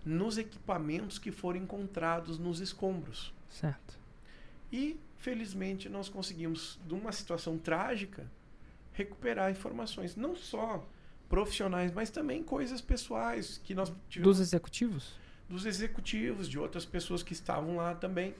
nos 0.05 0.37
equipamentos 0.37 1.19
que 1.19 1.31
foram 1.31 1.59
encontrados 1.59 2.39
nos 2.39 2.59
escombros. 2.59 3.33
Certo. 3.49 3.99
E, 4.71 4.97
felizmente, 5.17 5.89
nós 5.89 6.07
conseguimos, 6.09 6.79
de 6.87 6.93
uma 6.93 7.11
situação 7.11 7.57
trágica, 7.57 8.29
recuperar 8.93 9.51
informações, 9.51 10.15
não 10.15 10.35
só 10.35 10.87
profissionais, 11.29 11.91
mas 11.91 12.09
também 12.09 12.41
coisas 12.41 12.79
pessoais 12.81 13.59
que 13.63 13.75
nós 13.75 13.91
tivemos 14.09 14.37
Dos 14.37 14.39
executivos? 14.47 15.13
Dos 15.49 15.65
executivos, 15.65 16.47
de 16.49 16.59
outras 16.59 16.85
pessoas 16.85 17.23
que 17.23 17.33
estavam 17.33 17.77
lá 17.77 17.95
também, 17.95 18.33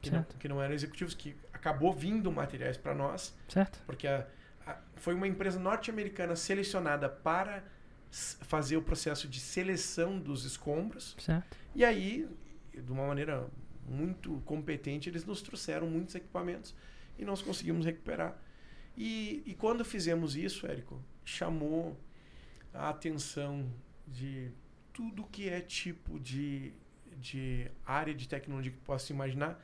que, 0.00 0.10
não, 0.10 0.22
que 0.38 0.48
não 0.48 0.62
eram 0.62 0.74
executivos, 0.74 1.14
que 1.14 1.34
acabou 1.52 1.92
vindo 1.92 2.30
materiais 2.32 2.76
para 2.76 2.94
nós, 2.94 3.34
Certo. 3.48 3.82
porque 3.86 4.06
a- 4.06 4.26
a- 4.66 4.78
foi 4.96 5.14
uma 5.14 5.26
empresa 5.28 5.58
norte-americana 5.58 6.36
selecionada 6.36 7.08
para 7.08 7.62
fazer 8.10 8.76
o 8.76 8.82
processo 8.82 9.26
de 9.28 9.40
seleção 9.40 10.18
dos 10.18 10.44
escombros. 10.44 11.16
Certo. 11.18 11.56
E 11.74 11.84
aí, 11.84 12.28
de 12.72 12.92
uma 12.92 13.06
maneira 13.06 13.46
muito 13.88 14.40
competente, 14.46 15.08
eles 15.08 15.24
nos 15.24 15.42
trouxeram 15.42 15.86
muitos 15.88 16.14
equipamentos 16.14 16.74
e 17.18 17.24
nós 17.24 17.42
conseguimos 17.42 17.84
recuperar. 17.84 18.36
E, 18.96 19.42
e 19.44 19.54
quando 19.54 19.84
fizemos 19.84 20.36
isso, 20.36 20.66
Érico, 20.66 21.02
chamou 21.24 21.98
a 22.72 22.88
atenção 22.90 23.68
de 24.06 24.50
tudo 24.94 25.24
que 25.24 25.48
é 25.48 25.60
tipo 25.60 26.18
de, 26.20 26.72
de 27.20 27.70
área 27.84 28.14
de 28.14 28.26
tecnologia 28.26 28.72
que 28.72 28.78
possa 28.78 29.12
imaginar, 29.12 29.60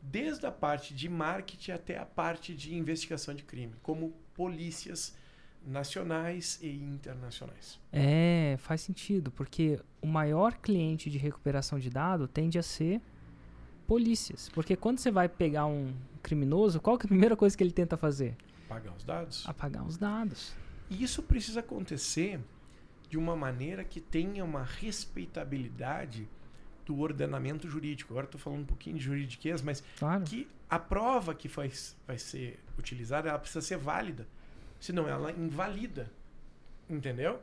desde 0.00 0.46
a 0.46 0.52
parte 0.52 0.94
de 0.94 1.08
marketing 1.08 1.72
até 1.72 1.98
a 1.98 2.06
parte 2.06 2.54
de 2.54 2.74
investigação 2.74 3.34
de 3.34 3.42
crime, 3.42 3.74
como 3.82 4.14
polícias 4.32 5.14
nacionais 5.66 6.58
e 6.62 6.70
internacionais. 6.70 7.80
É, 7.92 8.56
faz 8.60 8.80
sentido, 8.80 9.32
porque 9.32 9.80
o 10.00 10.06
maior 10.06 10.54
cliente 10.54 11.10
de 11.10 11.18
recuperação 11.18 11.78
de 11.78 11.90
dado 11.90 12.28
tende 12.28 12.58
a 12.58 12.62
ser 12.62 13.02
polícias. 13.86 14.48
Porque 14.50 14.76
quando 14.76 15.00
você 15.00 15.10
vai 15.10 15.28
pegar 15.28 15.66
um 15.66 15.92
criminoso, 16.22 16.80
qual 16.80 16.96
que 16.96 17.04
é 17.04 17.06
a 17.06 17.08
primeira 17.08 17.36
coisa 17.36 17.56
que 17.56 17.62
ele 17.64 17.72
tenta 17.72 17.96
fazer? 17.96 18.36
Pagar 18.68 18.94
os 18.94 19.02
dados. 19.02 19.48
Apagar 19.48 19.84
os 19.84 19.98
dados. 19.98 20.54
E 20.88 21.02
isso 21.02 21.22
precisa 21.22 21.60
acontecer 21.60 22.40
de 23.08 23.16
uma 23.16 23.34
maneira 23.36 23.84
que 23.84 24.00
tenha 24.00 24.44
uma 24.44 24.62
respeitabilidade 24.62 26.28
do 26.84 26.98
ordenamento 27.00 27.68
jurídico. 27.68 28.12
Agora 28.12 28.26
estou 28.26 28.40
falando 28.40 28.62
um 28.62 28.66
pouquinho 28.66 28.96
de 28.96 29.04
juridiquês, 29.04 29.60
mas 29.62 29.82
Claro. 29.98 30.24
que 30.24 30.48
a 30.68 30.78
prova 30.78 31.34
que 31.34 31.48
vai, 31.48 31.70
vai 32.06 32.18
ser 32.18 32.58
utilizada 32.78 33.28
ela 33.28 33.38
precisa 33.38 33.60
ser 33.60 33.76
válida. 33.78 34.26
Senão 34.80 35.08
ela 35.08 35.30
invalida. 35.32 36.10
Entendeu? 36.88 37.40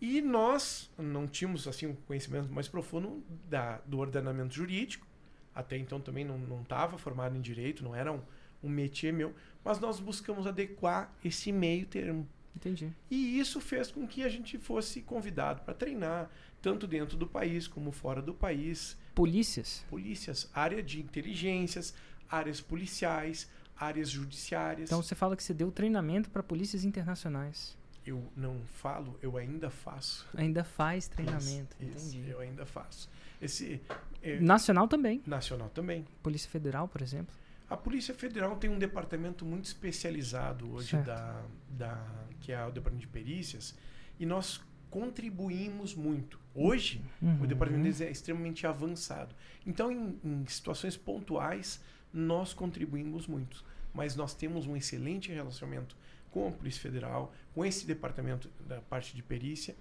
E 0.00 0.20
nós 0.20 0.90
não 0.98 1.26
tínhamos 1.26 1.66
assim 1.66 1.86
um 1.86 1.94
conhecimento 1.94 2.52
mais 2.52 2.68
profundo 2.68 3.22
da, 3.48 3.78
do 3.86 3.98
ordenamento 3.98 4.54
jurídico. 4.54 5.06
Até 5.54 5.76
então 5.76 6.00
também 6.00 6.24
não 6.24 6.62
estava 6.62 6.98
formado 6.98 7.36
em 7.36 7.40
direito, 7.40 7.82
não 7.82 7.94
era 7.94 8.12
um, 8.12 8.20
um 8.62 8.68
métier 8.68 9.12
meu. 9.12 9.34
Mas 9.64 9.78
nós 9.80 9.98
buscamos 10.00 10.46
adequar 10.46 11.12
esse 11.24 11.50
meio 11.52 11.86
termo. 11.86 12.28
Entendi. 12.56 12.92
E 13.10 13.38
isso 13.38 13.60
fez 13.60 13.90
com 13.90 14.06
que 14.06 14.22
a 14.22 14.28
gente 14.28 14.58
fosse 14.58 15.00
convidado 15.02 15.62
para 15.62 15.74
treinar, 15.74 16.30
tanto 16.62 16.86
dentro 16.86 17.16
do 17.16 17.26
país 17.26 17.66
como 17.66 17.90
fora 17.92 18.22
do 18.22 18.32
país. 18.32 18.96
Polícias. 19.14 19.84
Polícias, 19.90 20.48
área 20.54 20.82
de 20.82 21.00
inteligências, 21.00 21.94
áreas 22.30 22.60
policiais, 22.60 23.48
áreas 23.76 24.08
judiciárias. 24.10 24.88
Então 24.88 25.02
você 25.02 25.14
fala 25.14 25.36
que 25.36 25.42
você 25.42 25.52
deu 25.52 25.70
treinamento 25.72 26.30
para 26.30 26.42
polícias 26.42 26.84
internacionais. 26.84 27.76
eu 28.06 28.22
não 28.36 28.60
falo, 28.66 29.18
eu 29.22 29.36
ainda 29.36 29.70
faço. 29.70 30.26
Ainda 30.36 30.62
faz 30.62 31.08
treinamento. 31.08 31.76
Isso, 31.80 31.96
isso, 31.96 32.16
Entendi. 32.16 32.30
eu 32.30 32.38
ainda 32.40 32.64
faço. 32.66 33.08
Esse 33.40 33.80
é, 34.22 34.38
Nacional 34.40 34.86
também. 34.86 35.22
nacional 35.26 35.68
também. 35.70 36.04
Polícia 36.22 36.48
Federal, 36.50 36.86
por 36.86 37.02
exemplo. 37.02 37.34
A 37.74 37.76
Polícia 37.76 38.14
Federal 38.14 38.54
tem 38.56 38.70
um 38.70 38.78
departamento 38.78 39.44
muito 39.44 39.64
especializado 39.64 40.72
hoje 40.72 40.90
Certo. 40.90 41.06
da, 41.06 41.42
da 41.70 42.06
que 42.40 42.52
é 42.52 42.64
o 42.64 42.70
departamento 42.70 43.00
de 43.04 43.12
perícias 43.12 43.74
e 44.20 44.24
nós 44.24 44.60
contribuímos 44.90 45.92
muito. 45.92 46.38
Hoje 46.54 47.02
O 47.20 47.26
Uhum. 47.26 47.46
departamento 47.46 47.82
deles 47.82 48.00
é 48.00 48.08
extremamente 48.10 48.64
avançado. 48.64 49.34
Então, 49.66 49.90
em, 49.90 50.16
em 50.24 50.46
situações 50.46 50.96
pontuais, 50.96 51.80
nós 52.12 52.54
contribuímos 52.54 53.26
muito. 53.26 53.64
Mas 53.92 54.14
nós 54.14 54.34
temos 54.34 54.66
um 54.68 54.76
excelente 54.76 55.32
relacionamento 55.32 55.96
com 56.30 56.46
a 56.46 56.52
Polícia 56.52 56.80
Federal, 56.80 57.32
com 57.52 57.64
esse 57.64 57.84
departamento 57.86 58.48
da 58.68 58.80
parte 58.82 59.16
de 59.16 59.22
perícia. 59.22 59.74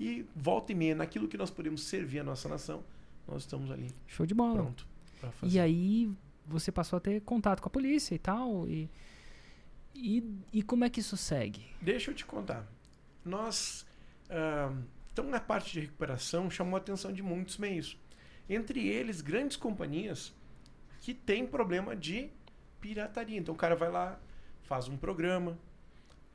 E 0.00 0.26
volta 0.34 0.72
e 0.72 0.74
meia, 0.74 0.96
naquilo 0.96 1.28
que 1.28 1.36
nós 1.36 1.50
podemos 1.50 1.84
servir 1.84 2.18
a 2.18 2.24
nossa 2.24 2.48
nação, 2.48 2.82
nós 3.26 3.42
estamos 3.42 3.70
ali. 3.70 3.90
Show 4.08 4.26
de 4.26 4.34
bola. 4.34 4.54
Pronto. 4.62 4.86
E 5.44 5.58
aí 5.60 6.10
você 6.46 6.70
passou 6.70 6.96
a 6.96 7.00
ter 7.00 7.20
contato 7.22 7.60
com 7.60 7.68
a 7.68 7.70
polícia 7.70 8.14
e 8.14 8.18
tal. 8.18 8.68
E, 8.68 8.88
e, 9.94 10.24
e 10.52 10.62
como 10.62 10.84
é 10.84 10.90
que 10.90 11.00
isso 11.00 11.16
segue? 11.16 11.66
Deixa 11.80 12.10
eu 12.10 12.14
te 12.14 12.24
contar. 12.24 12.66
Nós. 13.24 13.86
Então, 15.12 15.24
na 15.28 15.40
parte 15.40 15.72
de 15.72 15.80
recuperação, 15.80 16.50
chamou 16.50 16.76
a 16.76 16.78
atenção 16.78 17.12
de 17.12 17.22
muitos 17.22 17.56
meios. 17.58 17.98
Entre 18.48 18.86
eles, 18.86 19.20
grandes 19.20 19.56
companhias 19.56 20.32
que 21.00 21.14
têm 21.14 21.46
problema 21.46 21.96
de 21.96 22.30
pirataria. 22.80 23.38
Então, 23.38 23.54
o 23.54 23.58
cara 23.58 23.74
vai 23.74 23.90
lá, 23.90 24.18
faz 24.62 24.88
um 24.88 24.96
programa, 24.96 25.58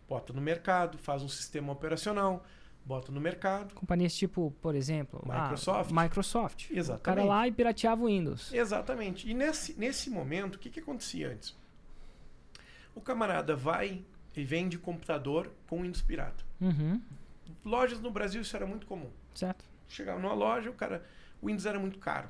bota 0.08 0.34
no 0.34 0.42
mercado, 0.42 0.98
faz 0.98 1.22
um 1.22 1.30
sistema 1.30 1.72
operacional, 1.72 2.46
bota 2.86 3.12
no 3.12 3.22
mercado. 3.22 3.74
Companhias 3.74 4.16
tipo, 4.16 4.54
por 4.62 4.76
exemplo, 4.76 5.22
Microsoft. 5.26 5.92
Ah, 5.92 6.04
Microsoft. 6.04 6.72
Exatamente. 6.72 7.02
O 7.02 7.04
cara 7.04 7.24
lá 7.24 7.48
e 7.48 7.52
pirateava 7.52 8.04
o 8.04 8.08
Windows. 8.08 8.54
Exatamente. 8.54 9.30
E 9.30 9.34
nesse, 9.34 9.78
nesse 9.80 10.10
momento, 10.10 10.56
o 10.56 10.60
que, 10.60 10.70
que 10.70 10.80
acontecia 10.80 11.30
antes? 11.30 11.56
O 12.94 13.02
camarada 13.02 13.56
vai 13.56 14.04
e 14.36 14.44
vende 14.44 14.78
computador 14.78 15.52
com 15.68 15.82
Windows 15.82 16.02
pirata. 16.02 16.44
Uhum 16.60 17.02
lojas 17.64 18.00
no 18.00 18.12
Brasil 18.12 18.42
isso 18.42 18.56
era 18.56 18.66
muito 18.66 18.86
comum. 18.86 19.10
Certo. 19.34 19.66
Chegava 19.88 20.20
numa 20.20 20.34
loja, 20.34 20.70
o 20.70 20.74
cara. 20.74 21.06
O 21.42 21.48
Windows 21.48 21.66
era 21.66 21.80
muito 21.80 22.00
caro 22.00 22.30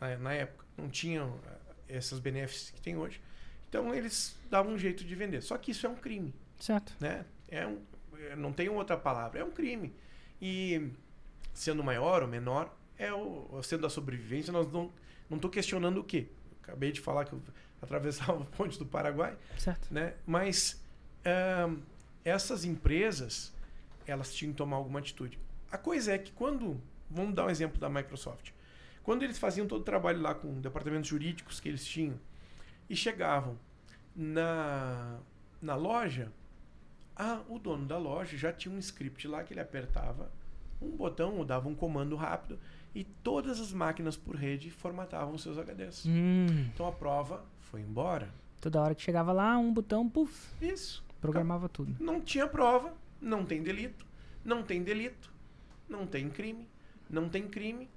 na, 0.00 0.16
na 0.16 0.32
época. 0.32 0.64
Não 0.76 0.88
tinham 0.88 1.38
eh, 1.46 1.96
essas 1.96 2.18
benefícios 2.18 2.70
que 2.70 2.80
tem 2.80 2.96
hoje. 2.96 3.20
Então 3.68 3.94
eles 3.94 4.36
davam 4.50 4.72
um 4.72 4.78
jeito 4.78 5.04
de 5.04 5.14
vender. 5.14 5.42
Só 5.42 5.56
que 5.58 5.70
isso 5.70 5.86
é 5.86 5.88
um 5.88 5.96
crime. 5.96 6.34
Certo. 6.58 6.94
Né? 6.98 7.24
É 7.48 7.66
um, 7.66 7.78
não 8.36 8.52
tem 8.52 8.68
outra 8.68 8.96
palavra. 8.96 9.40
É 9.40 9.44
um 9.44 9.50
crime. 9.50 9.94
E 10.40 10.90
sendo 11.52 11.82
maior 11.84 12.22
ou 12.22 12.28
menor, 12.28 12.74
é 12.98 13.12
o, 13.12 13.60
sendo 13.62 13.86
a 13.86 13.90
sobrevivência, 13.90 14.52
nós 14.52 14.70
não 14.72 14.90
não 15.28 15.36
estou 15.36 15.50
questionando 15.50 15.98
o 15.98 16.04
quê. 16.04 16.28
Acabei 16.62 16.92
de 16.92 17.00
falar 17.00 17.24
que 17.24 17.32
eu 17.32 17.42
atravessava 17.82 18.42
a 18.42 18.46
ponte 18.56 18.78
do 18.78 18.86
Paraguai. 18.86 19.36
Certo. 19.58 19.92
Né? 19.92 20.14
Mas 20.26 20.82
essas 22.24 22.64
empresas 22.64 23.52
elas 24.06 24.32
tinham 24.32 24.52
que 24.52 24.58
tomar 24.58 24.76
alguma 24.76 25.00
atitude. 25.00 25.38
A 25.70 25.76
coisa 25.76 26.12
é 26.12 26.18
que 26.18 26.30
quando, 26.30 26.80
vamos 27.10 27.34
dar 27.34 27.46
um 27.46 27.50
exemplo 27.50 27.80
da 27.80 27.88
Microsoft, 27.88 28.52
quando 29.02 29.24
eles 29.24 29.36
faziam 29.36 29.66
todo 29.66 29.80
o 29.80 29.84
trabalho 29.84 30.20
lá 30.20 30.34
com 30.34 30.60
departamentos 30.60 31.08
jurídicos 31.08 31.58
que 31.58 31.68
eles 31.68 31.84
tinham 31.84 32.18
e 32.88 32.94
chegavam 32.94 33.58
na, 34.14 35.18
na 35.60 35.74
loja, 35.74 36.30
ah, 37.16 37.40
o 37.48 37.58
dono 37.58 37.86
da 37.86 37.96
loja 37.96 38.36
já 38.36 38.52
tinha 38.52 38.74
um 38.74 38.78
script 38.78 39.26
lá 39.26 39.42
que 39.42 39.54
ele 39.54 39.60
apertava 39.60 40.30
um 40.80 40.90
botão 40.90 41.36
ou 41.38 41.44
dava 41.44 41.68
um 41.68 41.74
comando 41.74 42.14
rápido 42.16 42.58
e 42.94 43.04
todas 43.04 43.60
as 43.60 43.72
máquinas 43.72 44.16
por 44.16 44.36
rede 44.36 44.70
formatavam 44.70 45.36
seus 45.38 45.56
HDs. 45.58 46.04
Hum. 46.06 46.46
Então 46.72 46.86
a 46.86 46.92
prova 46.92 47.44
foi 47.60 47.80
embora. 47.80 48.28
Toda 48.60 48.80
hora 48.80 48.94
que 48.94 49.02
chegava 49.02 49.32
lá, 49.32 49.56
um 49.58 49.72
botão, 49.72 50.08
puf. 50.08 50.50
Isso. 50.62 51.04
Programava 51.20 51.68
tudo. 51.68 51.96
Não 51.98 52.20
tinha 52.20 52.46
prova, 52.46 52.92
não 53.20 53.44
tem 53.44 53.62
delito, 53.62 54.06
não 54.44 54.62
tem 54.62 54.82
delito, 54.82 55.32
não 55.88 56.06
tem 56.06 56.28
crime, 56.28 56.68
não 57.08 57.28
tem 57.28 57.48
crime, 57.48 57.88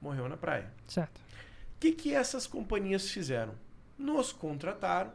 morreu 0.00 0.28
na 0.28 0.36
praia. 0.36 0.72
Certo. 0.86 1.18
O 1.18 1.78
que, 1.78 1.92
que 1.92 2.14
essas 2.14 2.46
companhias 2.46 3.10
fizeram? 3.10 3.54
Nos 3.98 4.32
contrataram 4.32 5.12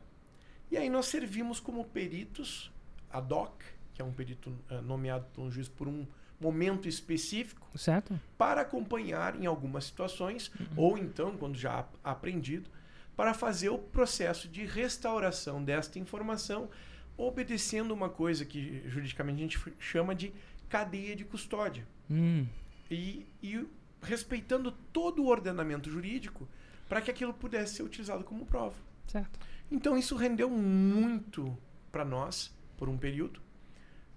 e 0.69 0.77
aí 0.77 0.89
nós 0.89 1.07
servimos 1.07 1.59
como 1.59 1.83
peritos 1.85 2.71
ad 3.11 3.33
hoc, 3.33 3.61
que 3.93 4.01
é 4.01 4.05
um 4.05 4.11
perito 4.11 4.49
uh, 4.49 4.81
nomeado 4.81 5.25
pelo 5.33 5.49
juiz 5.51 5.67
por 5.67 5.87
um 5.87 6.05
momento 6.39 6.87
específico, 6.87 7.69
certo. 7.77 8.19
para 8.37 8.61
acompanhar 8.61 9.39
em 9.39 9.45
algumas 9.45 9.85
situações, 9.85 10.51
uhum. 10.59 10.67
ou 10.75 10.97
então, 10.97 11.37
quando 11.37 11.55
já 11.55 11.85
aprendido, 12.03 12.69
para 13.15 13.33
fazer 13.33 13.69
o 13.69 13.77
processo 13.77 14.47
de 14.47 14.65
restauração 14.65 15.63
desta 15.63 15.99
informação 15.99 16.69
obedecendo 17.17 17.93
uma 17.93 18.09
coisa 18.09 18.45
que 18.45 18.81
juridicamente 18.89 19.37
a 19.37 19.41
gente 19.41 19.73
chama 19.79 20.15
de 20.15 20.33
cadeia 20.67 21.15
de 21.15 21.23
custódia. 21.23 21.87
Hum. 22.09 22.47
E, 22.89 23.27
e 23.43 23.65
respeitando 24.01 24.71
todo 24.91 25.21
o 25.21 25.27
ordenamento 25.27 25.89
jurídico 25.89 26.47
para 26.89 27.01
que 27.01 27.11
aquilo 27.11 27.33
pudesse 27.33 27.75
ser 27.75 27.83
utilizado 27.83 28.23
como 28.23 28.45
prova. 28.45 28.75
Certo. 29.07 29.39
Então 29.69 29.97
isso 29.97 30.15
rendeu 30.15 30.49
muito 30.49 31.55
para 31.91 32.03
nós 32.03 32.53
por 32.81 32.89
um 32.89 32.97
período. 32.97 33.39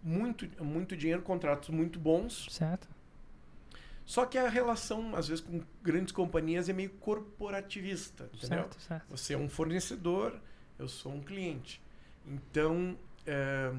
Muito, 0.03 0.49
muito 0.65 0.97
dinheiro, 0.97 1.21
contratos 1.21 1.69
muito 1.69 1.99
bons. 1.99 2.47
Certo. 2.51 2.89
Só 4.07 4.25
que 4.25 4.39
a 4.39 4.49
relação, 4.49 5.15
às 5.15 5.29
vezes, 5.29 5.45
com 5.45 5.61
grandes 5.83 6.13
companhias 6.13 6.67
é 6.67 6.73
meio 6.73 6.89
corporativista. 6.93 8.25
Entendeu? 8.33 8.61
Certo, 8.61 8.81
certo. 8.81 9.07
Você 9.11 9.35
é 9.35 9.37
um 9.37 9.51
fornecedor, 9.51 10.41
eu 10.79 10.89
sou 10.89 11.13
um 11.13 11.21
cliente. 11.21 11.79
Então, 12.27 12.97
é, 13.27 13.71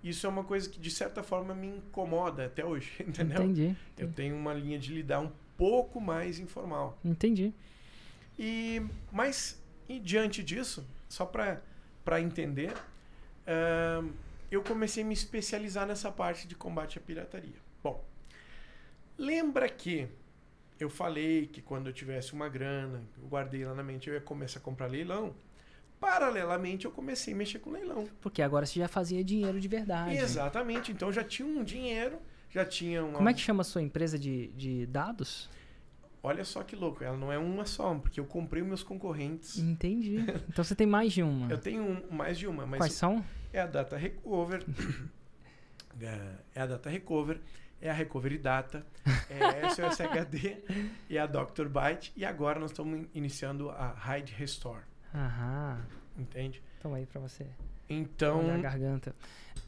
isso 0.00 0.24
é 0.28 0.30
uma 0.30 0.44
coisa 0.44 0.70
que, 0.70 0.78
de 0.78 0.92
certa 0.92 1.24
forma, 1.24 1.52
me 1.52 1.66
incomoda 1.66 2.46
até 2.46 2.64
hoje, 2.64 2.92
entendeu? 3.02 3.42
Entendi. 3.42 3.62
entendi. 3.64 3.76
Eu 3.98 4.12
tenho 4.12 4.36
uma 4.36 4.54
linha 4.54 4.78
de 4.78 4.94
lidar 4.94 5.18
um 5.18 5.32
pouco 5.56 6.00
mais 6.00 6.38
informal. 6.38 6.96
Entendi. 7.04 7.52
E, 8.38 8.80
mas, 9.10 9.60
e 9.88 9.98
diante 9.98 10.40
disso, 10.40 10.86
só 11.08 11.26
para 11.26 12.20
entender, 12.20 12.72
eu 14.50 14.62
comecei 14.62 15.02
a 15.02 15.06
me 15.06 15.14
especializar 15.14 15.86
nessa 15.86 16.10
parte 16.10 16.46
de 16.46 16.54
combate 16.54 16.98
à 16.98 17.00
pirataria. 17.00 17.56
Bom, 17.82 18.04
lembra 19.16 19.68
que 19.68 20.08
eu 20.78 20.88
falei 20.88 21.46
que 21.46 21.60
quando 21.60 21.88
eu 21.88 21.92
tivesse 21.92 22.32
uma 22.32 22.48
grana, 22.48 23.02
eu 23.20 23.28
guardei 23.28 23.64
lá 23.64 23.74
na 23.74 23.82
mente, 23.82 24.08
eu 24.08 24.14
ia 24.14 24.20
começar 24.20 24.58
a 24.58 24.62
comprar 24.62 24.86
leilão. 24.86 25.34
Paralelamente, 26.00 26.86
eu 26.86 26.90
comecei 26.90 27.34
a 27.34 27.36
mexer 27.36 27.58
com 27.58 27.70
leilão. 27.70 28.08
Porque 28.22 28.40
agora 28.40 28.64
você 28.64 28.80
já 28.80 28.88
fazia 28.88 29.22
dinheiro 29.22 29.60
de 29.60 29.68
verdade. 29.68 30.16
Exatamente. 30.16 30.90
Então, 30.90 31.12
já 31.12 31.22
tinha 31.22 31.46
um 31.46 31.62
dinheiro, 31.62 32.18
já 32.48 32.64
tinha 32.64 33.04
uma... 33.04 33.18
Como 33.18 33.28
é 33.28 33.34
que 33.34 33.40
chama 33.40 33.60
a 33.60 33.64
sua 33.64 33.82
empresa 33.82 34.18
de, 34.18 34.48
de 34.48 34.86
dados? 34.86 35.50
Olha 36.22 36.44
só 36.44 36.62
que 36.62 36.76
louco, 36.76 37.02
ela 37.02 37.16
não 37.16 37.32
é 37.32 37.38
uma 37.38 37.64
só, 37.64 37.94
porque 37.94 38.20
eu 38.20 38.24
comprei 38.24 38.62
os 38.62 38.68
meus 38.68 38.82
concorrentes. 38.82 39.58
Entendi. 39.58 40.18
Então 40.48 40.64
você 40.64 40.74
tem 40.74 40.86
mais 40.86 41.12
de 41.12 41.22
uma. 41.22 41.50
eu 41.50 41.58
tenho 41.58 41.82
um, 41.82 42.14
mais 42.14 42.38
de 42.38 42.46
uma. 42.46 42.66
Mas 42.66 42.78
Quais 42.78 42.92
são? 42.92 43.24
É 43.52 43.60
a 43.60 43.66
Data 43.66 43.96
Recover. 43.96 44.64
É, 46.00 46.36
é 46.54 46.62
a 46.62 46.66
Data 46.66 46.88
Recover. 46.88 47.40
É 47.78 47.90
a 47.90 47.92
Recovery 47.92 48.38
Data. 48.38 48.86
É 49.28 49.66
a 49.66 49.70
SOS 49.70 50.00
HD. 50.00 50.56
e 51.10 51.18
a 51.18 51.26
Dr. 51.26 51.66
Byte. 51.68 52.12
E 52.16 52.24
agora 52.24 52.58
nós 52.58 52.70
estamos 52.70 53.06
iniciando 53.12 53.68
a 53.70 53.94
Hide 54.06 54.32
Restore. 54.32 54.84
Aham. 55.14 55.84
Entende? 56.16 56.62
Toma 56.80 56.96
aí 56.96 57.04
pra 57.06 57.20
você. 57.20 57.46
Então. 57.88 58.42
Na 58.46 58.56
garganta. 58.56 59.14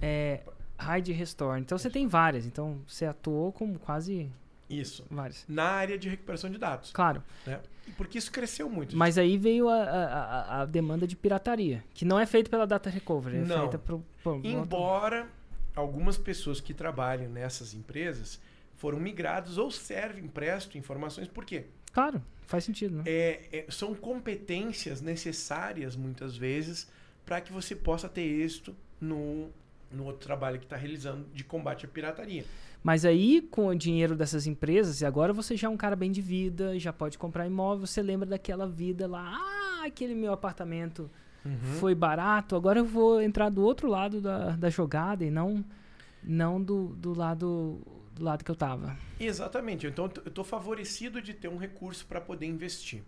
É. 0.00 0.42
Hide 0.80 1.12
Restore. 1.12 1.60
Então 1.60 1.76
você 1.76 1.90
tem 1.90 2.06
várias. 2.06 2.46
Então 2.46 2.80
você 2.86 3.04
atuou 3.04 3.52
com 3.52 3.76
quase. 3.76 4.30
Isso. 4.70 5.04
Várias. 5.10 5.44
Na 5.48 5.64
área 5.64 5.98
de 5.98 6.08
recuperação 6.08 6.48
de 6.50 6.56
dados. 6.56 6.92
Claro. 6.92 7.22
Né? 7.46 7.60
Porque 7.96 8.18
isso 8.18 8.30
cresceu 8.30 8.68
muito. 8.68 8.96
Mas 8.96 9.18
aí 9.18 9.36
veio 9.36 9.68
a, 9.68 9.82
a, 9.82 10.62
a, 10.62 10.66
demanda 10.66 11.06
de 11.06 11.16
pirataria, 11.16 11.84
que 11.94 12.04
não 12.04 12.18
é 12.18 12.26
feita 12.26 12.48
pela 12.48 12.66
Data 12.66 12.88
Recovery, 12.88 13.38
é 13.38 13.40
não. 13.40 13.60
feita 13.60 13.78
pro, 13.78 14.04
pro, 14.22 14.40
Embora 14.44 15.28
algumas 15.74 16.16
pessoas 16.16 16.60
que 16.60 16.72
trabalham 16.72 17.30
nessas 17.30 17.74
empresas 17.74 18.40
foram 18.76 18.98
migrados 18.98 19.58
ou 19.58 19.70
servem, 19.70 20.26
prestam 20.26 20.78
informações, 20.78 21.28
por 21.28 21.44
quê? 21.44 21.66
Claro, 21.92 22.22
faz 22.46 22.64
sentido. 22.64 22.96
Né? 22.96 23.04
É, 23.06 23.48
é, 23.52 23.66
são 23.68 23.94
competências 23.94 25.00
necessárias, 25.00 25.94
muitas 25.94 26.36
vezes, 26.36 26.90
para 27.24 27.40
que 27.40 27.52
você 27.52 27.76
possa 27.76 28.08
ter 28.08 28.22
êxito 28.22 28.74
no, 29.00 29.50
no 29.90 30.04
outro 30.04 30.26
trabalho 30.26 30.58
que 30.58 30.64
está 30.64 30.76
realizando 30.76 31.26
de 31.32 31.44
combate 31.44 31.84
à 31.84 31.88
pirataria. 31.88 32.44
Mas 32.82 33.04
aí, 33.04 33.40
com 33.42 33.68
o 33.68 33.74
dinheiro 33.74 34.16
dessas 34.16 34.46
empresas, 34.46 35.00
e 35.00 35.06
agora 35.06 35.32
você 35.32 35.56
já 35.56 35.68
é 35.68 35.70
um 35.70 35.76
cara 35.76 35.94
bem 35.94 36.10
de 36.10 36.20
vida, 36.20 36.78
já 36.78 36.92
pode 36.92 37.16
comprar 37.16 37.46
imóvel, 37.46 37.86
você 37.86 38.02
lembra 38.02 38.28
daquela 38.28 38.66
vida 38.66 39.06
lá, 39.06 39.36
ah, 39.36 39.86
aquele 39.86 40.14
meu 40.14 40.32
apartamento 40.32 41.08
uhum. 41.44 41.76
foi 41.78 41.94
barato, 41.94 42.56
agora 42.56 42.80
eu 42.80 42.84
vou 42.84 43.22
entrar 43.22 43.50
do 43.50 43.62
outro 43.62 43.88
lado 43.88 44.20
da, 44.20 44.50
da 44.50 44.68
jogada 44.68 45.24
e 45.24 45.30
não, 45.30 45.64
não 46.24 46.60
do, 46.60 46.88
do 46.96 47.14
lado 47.14 47.80
do 48.14 48.24
lado 48.24 48.44
que 48.44 48.50
eu 48.50 48.54
estava. 48.54 48.96
Exatamente. 49.18 49.86
Então 49.86 50.10
eu 50.16 50.28
estou 50.28 50.44
favorecido 50.44 51.22
de 51.22 51.32
ter 51.32 51.48
um 51.48 51.56
recurso 51.56 52.06
para 52.06 52.20
poder 52.20 52.46
investir. 52.46 53.02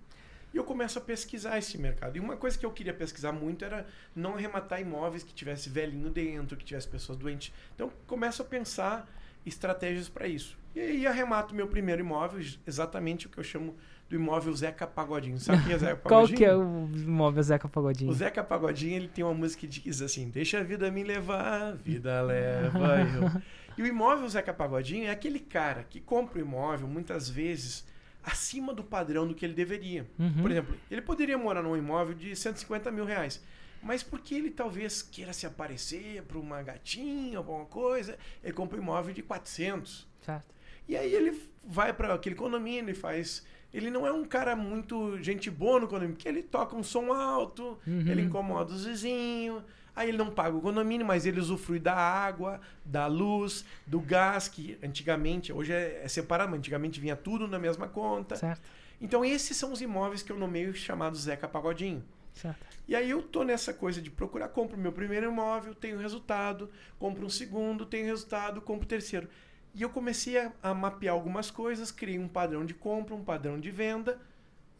E 0.52 0.56
eu 0.56 0.64
começo 0.64 0.98
a 0.98 1.02
pesquisar 1.02 1.58
esse 1.58 1.76
mercado. 1.76 2.16
E 2.16 2.20
uma 2.20 2.36
coisa 2.36 2.56
que 2.56 2.64
eu 2.64 2.70
queria 2.70 2.94
pesquisar 2.94 3.32
muito 3.32 3.64
era 3.64 3.86
não 4.14 4.34
arrematar 4.34 4.80
imóveis 4.80 5.22
que 5.22 5.34
tivesse 5.34 5.68
velhinho 5.68 6.10
dentro, 6.10 6.56
que 6.56 6.64
tivesse 6.64 6.88
pessoas 6.88 7.18
doentes. 7.18 7.52
Então 7.74 7.90
começo 8.06 8.40
a 8.40 8.44
pensar 8.44 9.06
estratégias 9.46 10.08
para 10.08 10.26
isso. 10.26 10.58
E 10.74 10.80
aí 10.80 11.06
arremato 11.06 11.54
meu 11.54 11.68
primeiro 11.68 12.00
imóvel, 12.00 12.44
exatamente 12.66 13.26
o 13.26 13.30
que 13.30 13.38
eu 13.38 13.44
chamo 13.44 13.76
do 14.08 14.16
imóvel 14.16 14.54
Zeca 14.54 14.86
Pagodinho. 14.86 15.38
Sabe 15.38 15.64
quem 15.64 15.74
é 15.74 15.78
Zeca 15.78 15.96
Qual 16.02 16.22
Pagodinho? 16.22 16.38
que 16.38 16.44
é 16.44 16.54
o 16.54 16.88
imóvel 16.94 17.42
Zeca 17.42 17.68
Pagodinho? 17.68 18.10
O 18.10 18.14
Zeca 18.14 18.42
Pagodinho, 18.42 18.96
ele 18.96 19.08
tem 19.08 19.24
uma 19.24 19.34
música 19.34 19.60
que 19.60 19.66
diz 19.66 20.02
assim: 20.02 20.28
Deixa 20.28 20.58
a 20.58 20.62
vida 20.62 20.90
me 20.90 21.04
levar, 21.04 21.62
a 21.62 21.72
vida 21.72 22.20
leva 22.22 23.00
eu. 23.00 23.42
E 23.76 23.82
o 23.82 23.86
imóvel 23.86 24.28
Zeca 24.28 24.54
Pagodinho 24.54 25.08
é 25.08 25.10
aquele 25.10 25.40
cara 25.40 25.82
que 25.82 26.00
compra 26.00 26.38
o 26.38 26.40
imóvel, 26.40 26.86
muitas 26.86 27.28
vezes, 27.28 27.84
acima 28.22 28.72
do 28.72 28.84
padrão 28.84 29.26
do 29.26 29.34
que 29.34 29.44
ele 29.44 29.52
deveria. 29.52 30.06
Uhum. 30.16 30.42
Por 30.42 30.50
exemplo, 30.50 30.76
ele 30.88 31.02
poderia 31.02 31.36
morar 31.36 31.60
num 31.60 31.76
imóvel 31.76 32.14
de 32.14 32.36
150 32.36 32.92
mil 32.92 33.04
reais. 33.04 33.42
Mas 33.84 34.02
porque 34.02 34.34
ele 34.34 34.50
talvez 34.50 35.02
queira 35.02 35.32
se 35.32 35.46
aparecer 35.46 36.22
para 36.22 36.38
uma 36.38 36.62
gatinha, 36.62 37.36
alguma 37.38 37.66
coisa, 37.66 38.16
ele 38.42 38.52
compra 38.54 38.78
um 38.78 38.82
imóvel 38.82 39.12
de 39.14 39.22
400. 39.22 40.06
Certo. 40.22 40.54
E 40.88 40.96
aí 40.96 41.12
ele 41.14 41.40
vai 41.62 41.92
para 41.92 42.14
aquele 42.14 42.34
condomínio 42.34 42.90
e 42.90 42.94
faz. 42.94 43.44
Ele 43.72 43.90
não 43.90 44.06
é 44.06 44.12
um 44.12 44.24
cara 44.24 44.56
muito 44.56 45.20
gente 45.22 45.50
boa 45.50 45.80
no 45.80 45.86
condomínio, 45.86 46.14
porque 46.16 46.28
ele 46.28 46.42
toca 46.42 46.74
um 46.76 46.82
som 46.82 47.12
alto, 47.12 47.78
Uhum. 47.86 48.06
ele 48.08 48.22
incomoda 48.22 48.72
os 48.72 48.84
vizinhos, 48.86 49.62
aí 49.94 50.08
ele 50.08 50.16
não 50.18 50.30
paga 50.30 50.56
o 50.56 50.60
condomínio, 50.60 51.04
mas 51.04 51.26
ele 51.26 51.40
usufrui 51.40 51.78
da 51.80 51.94
água, 51.94 52.60
da 52.84 53.06
luz, 53.06 53.64
do 53.86 54.00
gás, 54.00 54.48
que 54.48 54.78
antigamente, 54.82 55.52
hoje 55.52 55.72
é, 55.72 56.02
é 56.04 56.08
separado, 56.08 56.50
mas 56.50 56.58
antigamente 56.58 57.00
vinha 57.00 57.16
tudo 57.16 57.46
na 57.48 57.58
mesma 57.58 57.88
conta. 57.88 58.36
Certo. 58.36 58.62
Então 59.00 59.24
esses 59.24 59.56
são 59.56 59.72
os 59.72 59.82
imóveis 59.82 60.22
que 60.22 60.30
eu 60.32 60.38
nomeio 60.38 60.72
chamados 60.72 61.20
Zeca 61.22 61.46
Pagodinho. 61.48 62.02
Certo. 62.32 62.73
E 62.86 62.94
aí 62.94 63.10
eu 63.10 63.22
tô 63.22 63.42
nessa 63.44 63.72
coisa 63.72 64.00
de 64.02 64.10
procurar, 64.10 64.48
compro 64.48 64.76
meu 64.76 64.92
primeiro 64.92 65.26
imóvel, 65.30 65.74
tenho 65.74 65.98
resultado, 65.98 66.70
compro 66.98 67.24
um 67.24 67.30
segundo, 67.30 67.86
tenho 67.86 68.06
resultado, 68.06 68.60
compro 68.60 68.84
o 68.84 68.88
terceiro. 68.88 69.28
E 69.74 69.82
eu 69.82 69.90
comecei 69.90 70.38
a, 70.38 70.52
a 70.62 70.74
mapear 70.74 71.14
algumas 71.14 71.50
coisas, 71.50 71.90
criei 71.90 72.18
um 72.18 72.28
padrão 72.28 72.64
de 72.64 72.74
compra, 72.74 73.14
um 73.14 73.24
padrão 73.24 73.58
de 73.58 73.70
venda, 73.70 74.20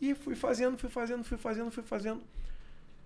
e 0.01 0.15
fui 0.15 0.35
fazendo, 0.37 0.77
fui 0.79 0.91
fazendo, 0.91 1.25
fui 1.25 1.39
fazendo, 1.39 1.71
fui 1.71 1.83
fazendo. 1.83 2.23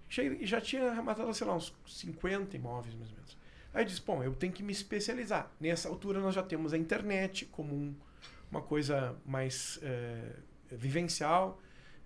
Cheguei, 0.09 0.47
já 0.47 0.61
tinha 0.61 0.91
arrematado, 0.91 1.33
sei 1.35 1.47
lá, 1.47 1.55
uns 1.55 1.75
50 1.87 2.57
imóveis 2.57 2.95
mais 2.95 3.11
ou 3.11 3.17
menos. 3.17 3.37
Aí 3.75 3.83
eu 3.83 3.87
disse, 3.87 4.01
bom, 4.03 4.23
eu 4.23 4.35
tenho 4.35 4.53
que 4.53 4.63
me 4.63 4.73
especializar. 4.73 5.51
Nessa 5.61 5.89
altura 5.89 6.19
nós 6.21 6.35
já 6.35 6.43
temos 6.43 6.73
a 6.73 6.79
internet 6.79 7.45
como 7.47 7.75
um- 7.75 7.95
uma 8.51 8.63
coisa 8.63 9.15
mais 9.27 9.79
eh, 9.83 10.33
vivencial, 10.71 11.61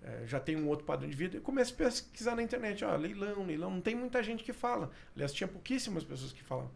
eh, 0.04 0.24
já 0.26 0.38
tem 0.40 0.56
um 0.56 0.68
outro 0.68 0.84
padrão 0.84 1.08
de 1.08 1.16
vida. 1.16 1.36
Eu 1.36 1.42
comecei 1.42 1.74
a 1.74 1.78
pesquisar 1.78 2.34
na 2.36 2.42
internet, 2.42 2.84
ó, 2.84 2.94
leilão, 2.96 3.44
leilão. 3.46 3.70
Não 3.70 3.80
tem 3.80 3.94
muita 3.94 4.22
gente 4.22 4.42
que 4.44 4.52
fala. 4.52 4.90
Aliás, 5.14 5.32
tinha 5.32 5.48
pouquíssimas 5.48 6.04
pessoas 6.04 6.32
que 6.32 6.42
falam. 6.42 6.70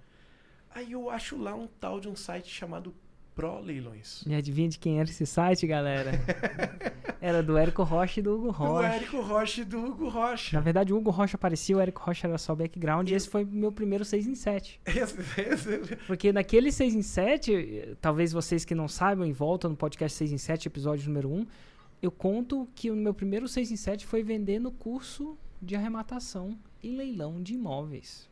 Aí 0.75 0.93
eu 0.93 1.09
acho 1.11 1.37
lá 1.37 1.55
um 1.55 1.67
tal 1.67 1.99
de 2.01 2.09
um 2.09 2.15
site 2.17 2.49
chamado 2.53 2.95
Pro 3.35 3.61
Leilões. 3.61 4.23
E 4.27 4.35
adivinha 4.35 4.69
de 4.69 4.79
quem 4.79 4.99
era 5.01 5.09
esse 5.09 5.27
site, 5.27 5.67
galera? 5.67 6.13
era 7.21 7.43
do 7.43 7.57
Érico 7.57 7.83
Rocha 7.83 8.21
e 8.21 8.23
do 8.23 8.35
Hugo 8.35 8.47
Do 8.47 8.51
Rocha. 8.53 8.89
Érico 8.89 9.21
Rocha 9.21 9.61
e 9.61 9.65
do 9.65 9.85
Hugo 9.85 10.05
Na 10.07 10.11
Rocha. 10.11 10.61
verdade, 10.61 10.93
o 10.93 10.97
Hugo 10.97 11.11
Rocha 11.11 11.37
aparecia, 11.37 11.77
o 11.77 11.81
Érico 11.81 12.01
Rocha 12.03 12.27
era 12.27 12.39
só 12.39 12.55
background, 12.55 13.11
e 13.11 13.15
esse 13.15 13.29
foi 13.29 13.45
meu 13.45 13.71
primeiro 13.73 14.05
6 14.05 14.27
em 14.27 14.35
7. 14.35 14.81
Esse- 14.87 15.41
esse- 15.41 15.97
Porque 16.07 16.33
naquele 16.33 16.71
6 16.73 16.95
em 16.95 17.03
7, 17.03 17.55
eh, 17.55 17.95
talvez 18.01 18.33
vocês 18.33 18.65
que 18.65 18.75
não 18.75 18.89
saibam, 18.89 19.27
em 19.27 19.33
volta 19.33 19.69
no 19.69 19.77
podcast 19.77 20.17
6 20.17 20.33
em 20.33 20.39
7, 20.39 20.69
episódio 20.69 21.07
número 21.09 21.31
1, 21.31 21.47
eu 22.03 22.11
conto 22.11 22.69
que 22.75 22.91
o 22.91 22.97
meu 22.97 23.15
primeiro 23.15 23.49
6 23.49 23.71
em 23.71 23.77
7 23.77 24.07
foi 24.07 24.23
vendendo 24.23 24.71
curso 24.71 25.39
de 25.61 25.75
arrematação 25.75 26.59
e 26.83 26.91
leilão 26.91 27.43
de 27.43 27.55
imóveis. 27.55 28.29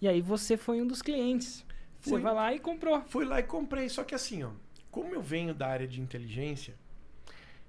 E 0.00 0.08
aí 0.08 0.20
você 0.20 0.56
foi 0.56 0.82
um 0.82 0.86
dos 0.86 1.00
clientes. 1.00 1.64
Você 2.00 2.10
Fui. 2.10 2.20
vai 2.20 2.34
lá 2.34 2.52
e 2.52 2.58
comprou. 2.58 3.02
Fui 3.02 3.24
lá 3.24 3.38
e 3.38 3.44
comprei. 3.44 3.88
Só 3.88 4.02
que 4.02 4.14
assim, 4.14 4.42
ó, 4.42 4.50
como 4.90 5.14
eu 5.14 5.22
venho 5.22 5.54
da 5.54 5.68
área 5.68 5.86
de 5.86 6.00
inteligência 6.00 6.74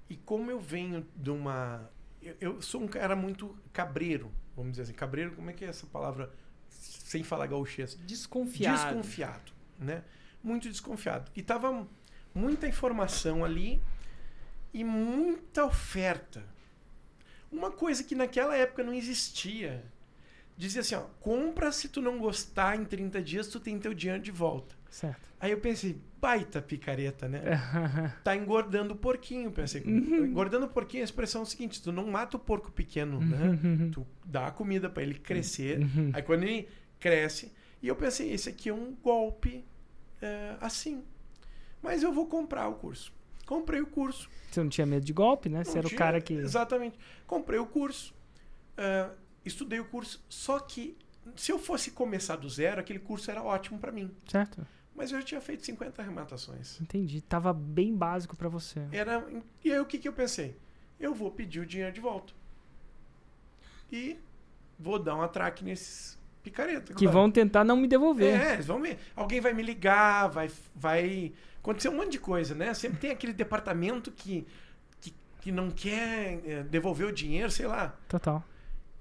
e 0.10 0.16
como 0.16 0.50
eu 0.50 0.60
venho 0.60 1.06
de 1.16 1.30
uma. 1.30 1.90
Eu, 2.22 2.36
eu 2.42 2.62
sou 2.62 2.82
um 2.82 2.88
cara 2.88 3.16
muito 3.16 3.56
cabreiro, 3.72 4.32
vamos 4.56 4.72
dizer 4.72 4.84
assim. 4.84 4.94
Cabreiro, 4.94 5.36
como 5.36 5.50
é 5.50 5.54
que 5.54 5.64
é 5.64 5.68
essa 5.68 5.86
palavra? 5.86 6.32
Sem 6.70 7.24
falar 7.24 7.46
gauchês. 7.46 7.96
Desconfiado. 8.06 8.88
Desconfiado, 8.88 9.52
né? 9.78 10.04
Muito 10.44 10.68
desconfiado. 10.68 11.32
E 11.36 11.44
tava 11.44 11.88
muita 12.34 12.68
informação 12.68 13.46
ali 13.46 13.80
e 14.74 14.84
muita 14.84 15.66
oferta. 15.66 16.44
Uma 17.52 17.72
coisa 17.72 18.04
que 18.04 18.16
naquela 18.16 18.56
época 18.56 18.84
não 18.84 18.94
existia. 18.94 19.84
Dizia 20.58 20.82
assim, 20.82 20.96
ó, 20.96 21.02
compra 21.20 21.72
se 21.72 21.88
tu 21.88 22.02
não 22.02 22.18
gostar 22.18 22.76
em 22.76 22.86
30 22.86 23.22
dias, 23.22 23.48
tu 23.48 23.60
tem 23.60 23.78
teu 23.80 23.94
dinheiro 23.94 24.22
de 24.22 24.32
volta. 24.32 24.76
Certo. 24.90 25.22
Aí 25.40 25.52
eu 25.52 25.60
pensei, 25.60 26.00
baita 26.22 26.62
picareta, 26.62 27.28
né? 27.28 27.42
Tá 28.24 28.36
engordando 28.36 28.94
o 28.94 28.98
porquinho, 28.98 29.52
pensei. 29.52 29.84
Engordando 29.86 30.68
o 30.68 30.70
porquinho, 30.70 31.04
a 31.04 31.06
expressão 31.06 31.42
é 31.42 31.44
o 31.44 31.48
seguinte, 31.48 31.82
tu 31.82 31.92
não 31.92 32.08
mata 32.08 32.38
o 32.38 32.40
porco 32.40 32.72
pequeno, 32.72 33.20
né? 33.20 33.60
Tu 33.92 34.06
dá 34.26 34.48
a 34.48 34.52
comida 34.52 34.90
para 34.90 35.04
ele 35.04 35.16
crescer. 35.16 35.80
Aí 36.14 36.22
quando 36.22 36.44
ele 36.44 36.70
cresce, 37.00 37.52
e 37.82 37.88
eu 37.88 37.96
pensei, 37.96 38.32
esse 38.32 38.48
aqui 38.48 38.70
é 38.70 38.74
um 38.74 38.96
golpe 38.96 39.66
é, 40.22 40.56
assim. 40.62 41.04
Mas 41.82 42.02
eu 42.02 42.14
vou 42.14 42.28
comprar 42.28 42.70
o 42.70 42.76
curso. 42.76 43.12
Comprei 43.54 43.82
o 43.82 43.86
curso. 43.88 44.30
Você 44.50 44.62
não 44.62 44.70
tinha 44.70 44.86
medo 44.88 45.06
de 45.06 45.14
golpe, 45.14 45.48
né? 45.50 45.64
Você 45.64 45.72
Não 45.72 45.78
era 45.80 45.86
o 45.88 45.90
tinha- 45.90 45.98
cara 46.00 46.20
que. 46.22 46.34
Exatamente. 46.34 46.98
Comprei 47.28 47.60
o 47.60 47.66
curso. 47.68 48.14
é, 48.76 49.10
estudei 49.46 49.80
o 49.80 49.86
curso. 49.86 50.24
Só 50.28 50.58
que 50.60 50.98
se 51.36 51.52
eu 51.52 51.60
fosse 51.60 51.92
começar 51.92 52.36
do 52.38 52.50
zero, 52.50 52.80
aquele 52.82 52.98
curso 53.00 53.30
era 53.30 53.44
ótimo 53.44 53.78
para 53.78 53.92
mim. 53.92 54.12
Certo. 54.28 54.66
Mas 54.96 55.12
eu 55.12 55.20
já 55.20 55.26
tinha 55.26 55.42
feito 55.42 55.64
50 55.64 56.02
arrematações. 56.02 56.80
Entendi. 56.82 57.22
Tava 57.22 57.54
bem 57.54 57.96
básico 57.96 58.36
pra 58.36 58.50
você. 58.50 58.82
Era, 58.92 59.24
e 59.64 59.72
aí 59.72 59.80
o 59.80 59.86
que, 59.86 59.98
que 60.00 60.08
eu 60.08 60.14
pensei? 60.14 60.58
Eu 61.00 61.14
vou 61.14 61.30
pedir 61.32 61.60
o 61.60 61.66
dinheiro 61.66 61.94
de 61.94 62.00
volta. 62.02 62.34
E 63.92 64.18
vou 64.80 64.98
dar 65.00 65.16
um 65.16 65.22
atraque 65.22 65.64
nesses 65.64 66.18
picareta. 66.42 66.94
Que 66.94 67.06
claro. 67.06 67.12
vão 67.20 67.32
tentar 67.32 67.64
não 67.64 67.78
me 67.78 67.88
devolver. 67.88 68.40
É, 68.40 68.54
eles 68.54 68.66
vão 68.66 68.80
me. 68.80 68.98
Alguém 69.16 69.40
vai 69.40 69.54
me 69.54 69.64
ligar, 69.64 70.28
vai. 70.28 70.50
vai 70.76 71.32
acontecer 71.64 71.88
um 71.88 71.96
monte 71.96 72.12
de 72.12 72.20
coisa, 72.20 72.54
né? 72.54 72.74
Sempre 72.74 73.00
tem 73.00 73.12
aquele 73.12 73.32
departamento 73.32 74.12
que, 74.12 74.46
que, 75.00 75.16
que 75.40 75.52
não 75.52 75.72
quer 75.72 76.42
é, 76.46 76.64
devolver 76.64 77.08
o 77.08 77.12
dinheiro, 77.12 77.50
sei 77.50 77.66
lá. 77.66 77.98
Total. 78.10 78.44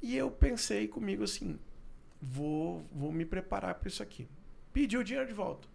E 0.01 0.17
eu 0.17 0.31
pensei 0.31 0.87
comigo 0.87 1.25
assim: 1.25 1.59
vou, 2.21 2.87
vou 2.93 3.13
me 3.13 3.27
preparar 3.27 3.75
para 3.75 3.89
isso 3.89 4.03
aqui. 4.03 4.29
Pedi 4.73 4.97
o 4.97 5.05
dinheiro 5.05 5.27
de 5.27 5.35
volta. 5.35 5.69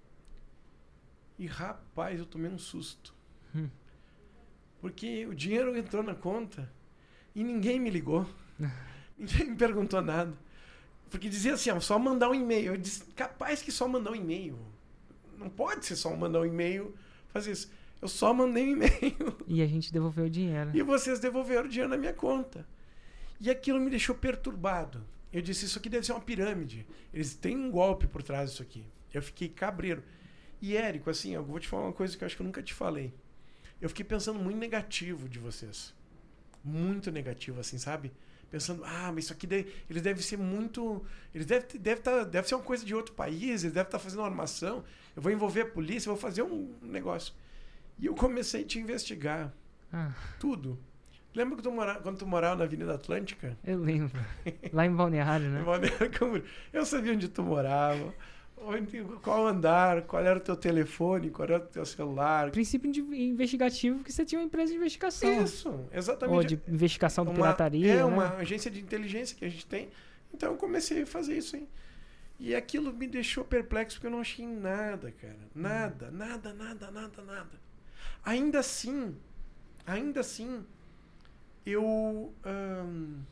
E 1.37 1.45
rapaz, 1.45 2.19
eu 2.19 2.25
tomei 2.25 2.49
um 2.49 2.57
susto. 2.57 3.13
Hum. 3.53 3.69
Porque 4.79 5.25
o 5.25 5.35
dinheiro 5.35 5.77
entrou 5.77 6.01
na 6.01 6.15
conta 6.15 6.71
e 7.35 7.43
ninguém 7.43 7.79
me 7.79 7.89
ligou. 7.89 8.25
ninguém 9.17 9.51
me 9.51 9.55
perguntou 9.55 10.01
nada. 10.01 10.33
Porque 11.09 11.29
dizia 11.29 11.53
assim, 11.53 11.69
ó, 11.69 11.79
só 11.79 11.99
mandar 11.99 12.29
um 12.29 12.35
e-mail. 12.35 12.73
Eu 12.73 12.77
disse, 12.77 13.03
capaz 13.13 13.61
que 13.61 13.71
só 13.71 13.87
mandar 13.87 14.11
um 14.11 14.15
e-mail. 14.15 14.57
Não 15.37 15.49
pode 15.49 15.85
ser 15.85 15.95
só 15.95 16.15
mandar 16.15 16.41
um 16.41 16.45
e-mail 16.45 16.93
fazer 17.29 17.51
isso. 17.51 17.71
Eu 18.01 18.07
só 18.07 18.33
mandei 18.33 18.65
um 18.65 18.71
e-mail. 18.73 19.37
E 19.47 19.61
a 19.61 19.67
gente 19.67 19.91
devolveu 19.91 20.25
o 20.25 20.29
dinheiro. 20.29 20.71
E 20.73 20.81
vocês 20.81 21.19
devolveram 21.19 21.65
o 21.65 21.69
dinheiro 21.69 21.89
na 21.89 21.97
minha 21.97 22.13
conta. 22.13 22.67
E 23.39 23.49
aquilo 23.49 23.79
me 23.79 23.89
deixou 23.89 24.15
perturbado. 24.15 25.03
Eu 25.31 25.41
disse, 25.41 25.65
isso 25.65 25.77
aqui 25.77 25.89
deve 25.89 26.05
ser 26.05 26.13
uma 26.13 26.21
pirâmide. 26.21 26.85
Eles 27.13 27.33
têm 27.33 27.55
um 27.55 27.69
golpe 27.69 28.07
por 28.07 28.23
trás 28.23 28.51
disso 28.51 28.63
aqui. 28.63 28.83
Eu 29.13 29.21
fiquei 29.21 29.49
cabreiro. 29.49 30.03
E, 30.61 30.75
Érico, 30.75 31.09
assim, 31.09 31.33
eu 31.33 31.43
vou 31.43 31.59
te 31.59 31.67
falar 31.67 31.83
uma 31.83 31.93
coisa 31.93 32.17
que 32.17 32.23
eu 32.23 32.25
acho 32.25 32.35
que 32.35 32.41
eu 32.41 32.45
nunca 32.45 32.63
te 32.63 32.73
falei. 32.73 33.13
Eu 33.79 33.89
fiquei 33.89 34.05
pensando 34.05 34.39
muito 34.39 34.57
negativo 34.57 35.29
de 35.29 35.37
vocês. 35.37 35.93
Muito 36.63 37.11
negativo, 37.11 37.59
assim, 37.59 37.77
sabe? 37.77 38.11
Pensando, 38.49 38.83
ah, 38.85 39.11
mas 39.13 39.25
isso 39.25 39.33
aqui 39.33 39.45
deve, 39.45 39.71
eles 39.89 40.01
devem 40.01 40.23
ser 40.23 40.37
muito. 40.37 41.05
Eles 41.33 41.45
devem, 41.45 41.67
deve, 41.79 42.01
tá, 42.01 42.23
deve 42.23 42.47
ser 42.47 42.55
uma 42.55 42.63
coisa 42.63 42.85
de 42.85 42.95
outro 42.95 43.13
país, 43.13 43.63
eles 43.63 43.73
devem 43.73 43.83
estar 43.83 43.99
fazendo 43.99 44.19
uma 44.19 44.27
armação. 44.27 44.83
Eu 45.17 45.21
vou 45.23 45.31
envolver 45.31 45.61
a 45.61 45.65
polícia, 45.65 46.11
vou 46.11 46.21
fazer 46.21 46.43
um 46.43 46.75
negócio. 46.79 47.33
E 47.97 48.05
eu 48.05 48.13
comecei 48.13 48.61
a 48.61 48.63
te 48.63 48.77
investigar. 48.77 49.51
Ah, 49.91 50.11
Tudo. 50.39 50.77
Lembra 51.33 51.57
que 51.57 51.63
tu 51.63 51.71
mora, 51.71 51.95
quando 51.95 52.19
tu 52.19 52.27
morava 52.27 52.55
na 52.55 52.65
Avenida 52.65 52.93
Atlântica? 52.93 53.57
eu 53.65 53.79
lembro. 53.79 54.19
Lá 54.71 54.85
em 54.85 54.91
Balneário, 54.91 55.49
né? 55.49 55.61
Em 55.61 55.63
Balneário. 55.63 56.43
Eu 56.71 56.85
sabia 56.85 57.13
onde 57.13 57.27
tu 57.27 57.41
morava, 57.41 58.13
onde, 58.57 59.03
qual 59.23 59.47
andar, 59.47 60.03
qual 60.03 60.23
era 60.23 60.37
o 60.37 60.41
teu 60.41 60.55
telefone, 60.55 61.31
qual 61.31 61.47
era 61.47 61.57
o 61.57 61.67
teu 61.67 61.85
celular. 61.85 62.51
Princípio 62.51 62.91
de 62.91 63.01
investigativo 63.01 64.03
que 64.03 64.11
você 64.11 64.23
tinha 64.23 64.39
uma 64.39 64.45
empresa 64.45 64.71
de 64.71 64.77
investigação. 64.77 65.43
Isso, 65.43 65.79
exatamente. 65.91 66.35
Ou 66.35 66.43
de 66.43 66.59
investigação 66.67 67.23
Uma- 67.23 67.33
pirataria. 67.33 67.91
É 67.91 67.95
né? 67.97 68.05
uma 68.05 68.35
agência 68.35 68.69
de 68.69 68.79
inteligência 68.79 69.35
que 69.35 69.45
a 69.45 69.49
gente 69.49 69.65
tem. 69.65 69.89
Então 70.31 70.51
eu 70.51 70.57
comecei 70.57 71.01
a 71.01 71.07
fazer 71.07 71.37
isso 71.37 71.55
aí. 71.55 71.67
E 72.39 72.55
aquilo 72.55 72.93
me 72.93 73.07
deixou 73.07 73.43
perplexo 73.43 73.97
porque 73.97 74.07
eu 74.07 74.11
não 74.11 74.21
achei 74.21 74.45
nada, 74.45 75.11
cara. 75.11 75.39
Nada, 75.55 76.11
nada, 76.11 76.53
nada, 76.53 76.91
nada, 76.91 77.23
nada. 77.23 77.61
Ainda 78.23 78.59
assim, 78.59 79.17
ainda 79.85 80.19
assim, 80.19 80.65
eu. 81.67 82.33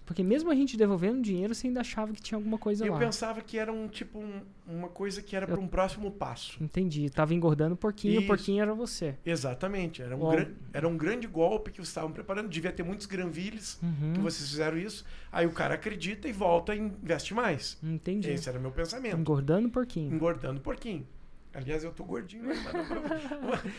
Porque 0.06 0.24
mesmo 0.24 0.52
a 0.52 0.56
gente 0.56 0.76
devolvendo 0.76 1.22
dinheiro, 1.22 1.56
você 1.56 1.68
ainda 1.68 1.82
achava 1.82 2.12
que 2.14 2.22
tinha 2.22 2.38
alguma 2.38 2.58
coisa 2.58 2.86
eu 2.86 2.94
lá. 2.94 3.00
Eu 3.00 3.06
pensava 3.06 3.42
que 3.42 3.58
era 3.58 3.72
um 3.72 3.88
tipo 3.88 4.20
um, 4.20 4.42
uma 4.68 4.90
coisa 4.90 5.22
que 5.22 5.36
era 5.36 5.48
para 5.48 5.60
um 5.60 5.68
próximo 5.68 6.12
passo. 6.12 6.62
Entendi. 6.62 7.10
Tava 7.10 7.34
engordando 7.34 7.76
o 7.76 7.78
porquinho, 7.78 8.16
Isso. 8.16 8.24
o 8.24 8.28
porquinho 8.28 8.62
era 8.62 8.74
você. 8.74 9.16
Exatamente. 9.26 10.02
Era 10.02 10.16
um, 10.16 10.30
gran... 10.30 10.48
era 10.74 10.88
um 10.88 10.98
grande 10.98 11.28
golpe 11.28 11.72
que 11.72 11.78
vocês 11.78 11.88
estavam 11.88 12.12
preparando. 12.12 12.50
Devia 12.50 12.72
ter 12.72 12.84
muitos 12.84 13.06
granvilles 13.06 13.80
uhum. 13.82 14.14
que 14.14 14.20
vocês 14.20 14.50
fizeram 14.50 14.78
isso. 14.78 15.06
Aí 15.32 15.46
o 15.46 15.52
cara 15.52 15.76
acredita 15.76 16.28
e 16.28 16.32
volta 16.32 16.76
e 16.76 16.80
investe 16.80 17.34
mais. 17.34 17.78
Entendi. 17.82 18.30
Esse 18.30 18.50
era 18.50 18.60
meu 18.60 18.72
pensamento. 18.72 19.18
Engordando 19.18 19.68
o 19.68 19.72
porquinho. 19.72 20.14
Engordando 20.14 20.60
o 20.60 20.64
porquinho. 20.64 21.08
Aliás, 21.54 21.86
eu 21.86 21.92
tô 21.94 22.04
gordinho, 22.04 22.44
mas 22.44 22.62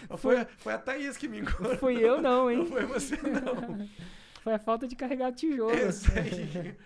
não, 0.09 0.17
foi, 0.17 0.47
foi 0.57 0.73
a 0.73 0.79
Thaís 0.79 1.19
que 1.19 1.29
me 1.29 1.41
engordou. 1.41 1.77
Fui 1.77 1.99
eu 1.99 2.23
não, 2.23 2.51
hein? 2.51 2.57
Não 2.57 2.67
foi 2.67 2.87
você, 2.87 3.17
não. 3.17 3.87
Foi 4.47 4.55
a 4.55 4.61
falta 4.61 4.87
de 4.87 4.95
carregar 4.95 5.33
tijolo. 5.33 5.73
aí. 5.73 6.77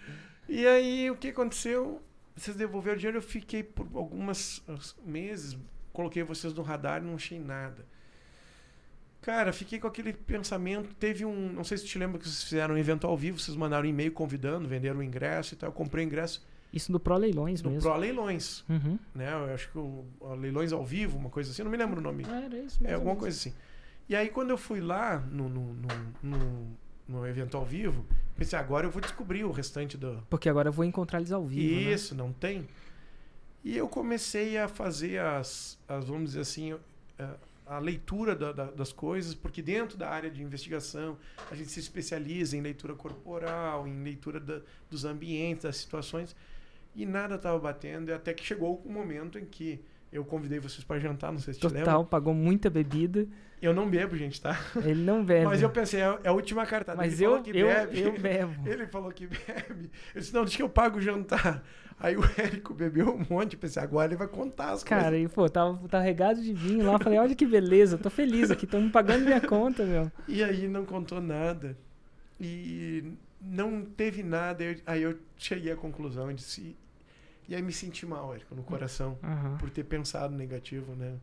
E 0.49 0.67
aí, 0.67 1.11
o 1.11 1.15
que 1.15 1.29
aconteceu? 1.29 2.01
Vocês 2.35 2.57
devolveram 2.57 2.97
o 2.97 2.99
dinheiro, 2.99 3.19
eu 3.19 3.23
fiquei 3.23 3.63
por 3.63 3.87
alguns 3.93 4.65
meses, 5.05 5.59
coloquei 5.93 6.23
vocês 6.23 6.55
no 6.55 6.63
radar 6.63 7.03
e 7.03 7.05
não 7.05 7.17
achei 7.17 7.39
nada. 7.39 7.85
Cara, 9.21 9.53
fiquei 9.53 9.79
com 9.79 9.87
aquele 9.87 10.15
pensamento. 10.15 10.95
Teve 10.95 11.27
um. 11.27 11.53
Não 11.53 11.63
sei 11.63 11.77
se 11.77 11.85
te 11.85 11.99
lembra 11.99 12.19
que 12.19 12.25
vocês 12.27 12.43
fizeram 12.45 12.77
um 12.77 12.79
evento 12.79 13.07
ao 13.07 13.15
vivo, 13.15 13.39
vocês 13.39 13.55
mandaram 13.55 13.85
um 13.85 13.91
e-mail 13.91 14.13
convidando, 14.13 14.67
venderam 14.67 15.01
o 15.01 15.03
ingresso 15.03 15.53
e 15.53 15.59
tal. 15.59 15.69
Eu 15.69 15.75
comprei 15.75 16.03
o 16.03 16.07
ingresso. 16.07 16.43
Isso 16.73 16.91
no 16.91 16.99
Pro 16.99 17.19
Leilões 17.19 17.61
no 17.61 17.73
mesmo. 17.73 17.91
Pro 17.91 18.01
Leilões. 18.01 18.65
Uhum. 18.71 18.99
Né? 19.15 19.31
Eu 19.31 19.53
acho 19.53 19.71
que 19.71 19.77
o, 19.77 20.07
o, 20.19 20.35
Leilões 20.35 20.73
ao 20.73 20.83
vivo, 20.83 21.19
uma 21.19 21.29
coisa 21.29 21.51
assim, 21.51 21.63
não 21.63 21.71
me 21.71 21.77
lembro 21.77 22.01
o 22.01 22.03
nome. 22.03 22.25
Era 22.25 22.57
isso 22.57 22.83
mesmo. 22.83 22.87
É 22.89 22.95
alguma 22.95 23.17
coisa 23.17 23.37
assim. 23.37 23.53
E 24.09 24.17
aí, 24.17 24.31
quando 24.31 24.49
eu 24.49 24.57
fui 24.57 24.81
lá 24.81 25.19
no, 25.19 25.47
no, 25.47 25.75
no, 25.75 25.89
no 26.23 26.77
no 27.11 27.27
evento 27.27 27.57
ao 27.57 27.65
vivo, 27.65 28.07
pensei, 28.37 28.59
agora 28.59 28.87
eu 28.87 28.91
vou 28.91 29.03
descobrir 29.03 29.45
o 29.45 29.51
restante 29.51 29.99
do. 29.99 30.23
Porque 30.31 30.49
agora 30.49 30.69
eu 30.69 30.73
vou 30.73 30.85
encontrar 30.85 31.19
eles 31.19 31.33
ao 31.33 31.45
vivo. 31.45 31.75
Né? 31.75 31.93
Isso, 31.93 32.15
né? 32.15 32.23
não 32.23 32.33
tem. 32.33 32.69
E 33.65 33.77
eu 33.77 33.89
comecei 33.89 34.57
a 34.57 34.69
fazer 34.69 35.21
as, 35.21 35.79
as 35.89 36.07
vamos 36.07 36.31
dizer 36.31 36.41
assim, 36.41 36.79
a, 37.19 37.35
a 37.67 37.79
leitura 37.79 38.35
da, 38.35 38.53
da, 38.53 38.65
das 38.65 38.93
coisas, 38.93 39.35
porque 39.35 39.61
dentro 39.61 39.99
da 39.99 40.09
área 40.09 40.31
de 40.31 40.43
investigação 40.43 41.19
a 41.51 41.55
gente 41.55 41.71
se 41.71 41.81
especializa 41.81 42.57
em 42.57 42.61
leitura 42.61 42.95
corporal, 42.95 43.87
em 43.87 44.03
leitura 44.03 44.41
da, 44.41 44.61
dos 44.89 45.05
ambientes, 45.05 45.65
das 45.65 45.77
situações, 45.77 46.35
e 46.95 47.05
nada 47.05 47.35
estava 47.35 47.59
batendo, 47.59 48.13
até 48.13 48.33
que 48.33 48.45
chegou 48.45 48.83
o 48.85 48.89
um 48.89 48.93
momento 48.93 49.39
em 49.39 49.45
que 49.45 49.81
eu 50.13 50.25
convidei 50.25 50.59
vocês 50.59 50.83
para 50.85 50.99
jantar, 50.99 51.31
não 51.33 51.39
sei 51.39 51.55
se 51.55 51.61
Total, 51.61 51.83
te 51.83 51.89
lembra. 51.89 52.05
pagou 52.05 52.35
muita 52.35 52.69
bebida. 52.69 53.27
Eu 53.63 53.75
não 53.75 53.89
bebo, 53.89 54.17
gente, 54.17 54.41
tá? 54.41 54.59
Ele 54.77 55.03
não 55.03 55.23
bebe. 55.25 55.45
Mas 55.45 55.61
eu 55.61 55.69
pensei, 55.71 56.01
é, 56.01 56.19
é 56.25 56.29
a 56.29 56.33
última 56.33 56.65
cartada. 56.65 56.97
Mas 56.97 57.21
ele 57.21 57.27
eu, 57.27 57.37
eu, 57.37 57.43
bebe. 57.69 58.01
eu 58.01 58.19
bebo. 58.19 58.55
Ele 58.69 58.87
falou 58.87 59.13
que 59.13 59.27
bebe. 59.27 59.91
Eu 60.15 60.21
disse, 60.21 60.33
não, 60.33 60.43
deixa 60.43 60.57
que 60.57 60.63
eu 60.63 60.69
pago 60.69 60.99
o 60.99 61.01
jantar. 61.01 61.63
Aí 61.99 62.17
o 62.17 62.23
Érico 62.39 62.73
bebeu 62.73 63.15
um 63.15 63.23
monte, 63.29 63.59
pensei, 63.59 63.83
agora 63.83 64.09
ele 64.09 64.17
vai 64.17 64.27
contar 64.27 64.71
as 64.71 64.83
Cara, 64.83 65.11
coisas. 65.11 65.31
e 65.31 65.35
pô, 65.35 65.47
tava, 65.51 65.87
tava 65.87 66.03
regado 66.03 66.41
de 66.41 66.55
vinho 66.55 66.87
lá, 66.87 66.99
falei, 66.99 67.19
olha 67.19 67.35
que 67.35 67.45
beleza, 67.45 67.99
tô 67.99 68.09
feliz 68.09 68.51
aqui, 68.51 68.65
estão 68.65 68.81
me 68.81 68.89
pagando 68.89 69.27
minha 69.27 69.41
conta, 69.43 69.85
meu. 69.85 70.11
E 70.27 70.43
aí 70.43 70.67
não 70.67 70.87
contou 70.87 71.21
nada. 71.21 71.77
E 72.41 73.05
não 73.39 73.83
teve 73.85 74.23
nada. 74.23 74.65
Eu, 74.65 74.77
aí 74.87 75.03
eu 75.03 75.19
cheguei 75.37 75.71
à 75.73 75.77
conclusão 75.77 76.31
e 76.31 76.35
disse, 76.35 76.75
e 77.51 77.55
aí 77.57 77.61
me 77.61 77.73
senti 77.73 78.07
mal, 78.07 78.33
Érico, 78.33 78.55
no 78.55 78.63
coração, 78.63 79.19
uhum. 79.21 79.59
por 79.59 79.69
ter 79.71 79.83
pensado 79.83 80.33
negativo, 80.33 80.95
né? 80.95 81.19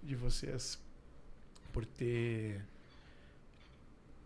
De 0.00 0.14
vocês. 0.14 0.80
Por 1.72 1.84
ter 1.84 2.64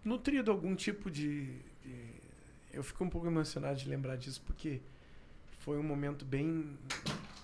nutrido 0.05 0.51
algum 0.51 0.77
tipo 0.77 1.11
de, 1.11 1.47
de, 1.83 2.13
Eu 2.75 2.85
fico 2.85 3.03
um 3.03 3.09
pouco 3.09 3.27
emocionado 3.27 3.79
de 3.79 3.89
lembrar 3.89 4.17
disso, 4.17 4.43
porque 4.45 4.83
foi 5.61 5.79
um 5.79 5.83
momento 5.83 6.27
bem, 6.27 6.77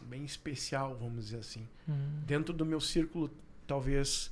bem 0.03 0.27
especial, 0.27 0.95
vamos 0.95 1.25
dizer 1.25 1.39
assim. 1.39 1.67
Uhum. 1.89 2.21
Dentro 2.27 2.53
do 2.53 2.67
meu 2.67 2.83
círculo, 2.83 3.31
talvez 3.67 4.31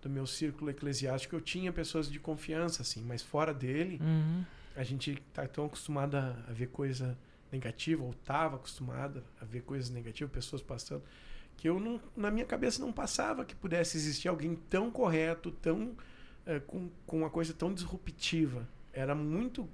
do 0.00 0.08
meu 0.08 0.28
círculo 0.28 0.70
eclesiástico, 0.70 1.34
eu 1.34 1.40
tinha 1.40 1.72
pessoas 1.72 2.08
de 2.08 2.20
confiança, 2.20 2.82
assim, 2.82 3.02
mas 3.02 3.20
fora 3.20 3.52
dele, 3.52 3.98
uhum. 4.00 4.44
a 4.76 4.84
gente 4.84 5.20
tá 5.34 5.44
tão 5.48 5.66
acostumado 5.66 6.16
a, 6.16 6.36
a 6.48 6.52
ver 6.52 6.68
coisa 6.68 7.18
negativa, 7.50 8.02
ou 8.02 8.10
estava 8.10 8.56
acostumada 8.56 9.24
a 9.40 9.44
ver 9.44 9.62
coisas 9.62 9.90
negativas, 9.90 10.32
pessoas 10.32 10.62
passando, 10.62 11.02
que 11.56 11.68
eu 11.68 11.80
não, 11.80 12.00
na 12.16 12.30
minha 12.30 12.46
cabeça 12.46 12.80
não 12.80 12.92
passava 12.92 13.44
que 13.44 13.54
pudesse 13.54 13.96
existir 13.96 14.28
alguém 14.28 14.54
tão 14.54 14.90
correto, 14.90 15.50
tão 15.50 15.96
é, 16.46 16.60
com, 16.60 16.88
com 17.06 17.18
uma 17.18 17.30
coisa 17.30 17.52
tão 17.52 17.72
disruptiva. 17.74 18.66
Era 18.92 19.14
muito 19.14 19.68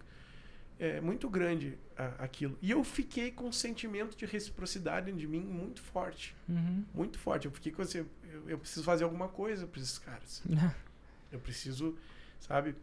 é, 0.78 1.00
muito 1.00 1.28
grande 1.28 1.78
a, 1.96 2.24
aquilo. 2.24 2.58
E 2.60 2.70
eu 2.70 2.82
fiquei 2.82 3.30
com 3.30 3.48
um 3.48 3.52
sentimento 3.52 4.16
de 4.16 4.26
reciprocidade 4.26 5.12
de 5.12 5.26
mim 5.26 5.40
muito 5.40 5.80
forte. 5.80 6.34
Uhum. 6.48 6.84
Muito 6.92 7.18
forte. 7.18 7.46
Eu 7.46 7.52
fiquei 7.52 7.72
com 7.72 7.82
assim, 7.82 7.98
eu, 7.98 8.48
eu 8.48 8.58
preciso 8.58 8.84
fazer 8.84 9.04
alguma 9.04 9.28
coisa 9.28 9.66
para 9.66 9.80
esses 9.80 9.98
caras. 9.98 10.42
eu 11.30 11.38
preciso, 11.38 11.96
sabe? 12.40 12.74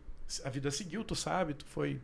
A 0.44 0.50
vida 0.50 0.72
seguiu, 0.72 1.04
tu 1.04 1.16
sabe, 1.16 1.54
tu 1.54 1.66
foi. 1.66 2.00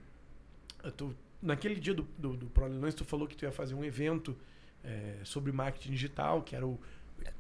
Tu 0.96 1.16
naquele 1.48 1.80
dia 1.80 1.94
do, 1.94 2.08
do, 2.18 2.36
do 2.36 2.46
ProLeilões, 2.48 2.94
tu 2.94 3.06
falou 3.06 3.28
que 3.28 3.36
tu 3.36 3.46
ia 3.46 3.52
fazer 3.52 3.74
um 3.74 3.84
evento 3.84 4.38
é, 4.84 5.16
sobre 5.24 5.52
marketing 5.52 5.92
digital, 5.92 6.42
que 6.42 6.56
era 6.56 6.66
o... 6.66 6.80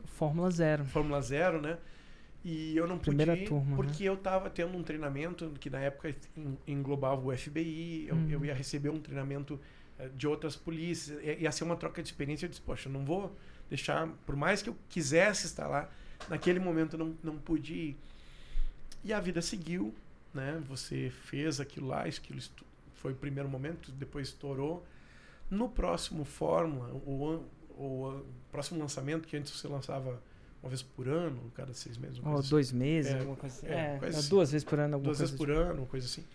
Fórmula 0.05 0.49
Zero. 0.49 0.85
Fórmula 0.85 1.21
Zero, 1.21 1.61
né? 1.61 1.77
E 2.43 2.77
eu 2.77 2.87
não 2.87 2.97
Primeira 2.97 3.33
pude 3.33 3.43
ir 3.43 3.47
turma, 3.47 3.75
porque 3.75 4.03
né? 4.03 4.09
eu 4.09 4.13
estava 4.13 4.49
tendo 4.49 4.77
um 4.77 4.83
treinamento 4.83 5.51
que 5.59 5.69
na 5.69 5.79
época 5.79 6.15
englobava 6.65 7.21
o 7.21 7.35
FBI, 7.35 8.07
eu, 8.07 8.15
hum. 8.15 8.29
eu 8.29 8.45
ia 8.45 8.53
receber 8.53 8.89
um 8.89 8.99
treinamento 8.99 9.59
é, 9.99 10.07
de 10.09 10.27
outras 10.27 10.55
polícias, 10.55 11.19
ia 11.23 11.51
ser 11.51 11.63
uma 11.63 11.75
troca 11.75 12.01
de 12.01 12.07
experiência. 12.07 12.45
Eu 12.45 12.49
disse, 12.49 12.61
poxa, 12.61 12.87
eu 12.87 12.93
não 12.93 13.03
vou 13.03 13.35
deixar, 13.69 14.07
por 14.25 14.35
mais 14.35 14.61
que 14.61 14.69
eu 14.69 14.77
quisesse 14.87 15.45
estar 15.45 15.67
lá, 15.67 15.89
naquele 16.29 16.59
momento 16.59 16.93
eu 16.93 16.99
não, 16.99 17.17
não 17.23 17.37
pude 17.37 17.73
ir. 17.73 17.97
E 19.03 19.11
a 19.11 19.19
vida 19.19 19.41
seguiu, 19.41 19.93
né? 20.33 20.61
Você 20.67 21.09
fez 21.09 21.59
aquilo 21.59 21.87
lá, 21.87 22.03
aquilo 22.03 22.39
foi 22.97 23.13
o 23.13 23.15
primeiro 23.15 23.49
momento, 23.49 23.91
depois 23.91 24.29
estourou. 24.29 24.85
No 25.49 25.69
próximo 25.69 26.25
Fórmula, 26.25 26.89
o, 27.05 27.45
o, 27.69 28.25
próximo 28.51 28.79
lançamento, 28.79 29.27
que 29.27 29.37
antes 29.37 29.51
você 29.51 29.67
lançava 29.67 30.21
uma 30.61 30.69
vez 30.69 30.81
por 30.81 31.07
ano, 31.07 31.51
cada 31.55 31.73
seis 31.73 31.97
meses. 31.97 32.19
Ou 32.23 32.37
assim. 32.37 32.49
dois 32.49 32.71
meses, 32.71 33.13
é, 33.13 33.19
alguma 33.19 33.37
coisa 33.37 33.55
assim. 33.55 33.67
É, 33.67 33.95
é, 33.95 33.99
coisa 33.99 34.19
assim. 34.19 34.29
duas 34.29 34.51
vezes 34.51 34.65
por 34.65 34.79
ano, 34.79 34.95
alguma 34.95 35.09
Duas 35.09 35.19
vezes 35.19 35.35
por 35.35 35.47
tipo. 35.47 35.59
ano, 35.59 35.81
uma 35.81 35.87
coisa 35.87 36.05
assim. 36.05 36.25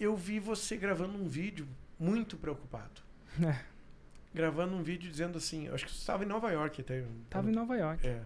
Eu 0.00 0.16
vi 0.16 0.40
você 0.40 0.76
gravando 0.76 1.16
um 1.16 1.28
vídeo 1.28 1.66
muito 1.98 2.36
preocupado. 2.36 3.02
É. 3.40 3.60
Gravando 4.34 4.74
um 4.74 4.82
vídeo 4.82 5.10
dizendo 5.10 5.38
assim, 5.38 5.68
acho 5.68 5.84
que 5.84 5.90
você 5.90 5.98
estava 5.98 6.24
em 6.24 6.26
Nova 6.26 6.50
York 6.50 6.80
até. 6.80 7.04
Estava 7.24 7.48
em 7.48 7.54
Nova 7.54 7.76
York. 7.76 8.06
É, 8.06 8.22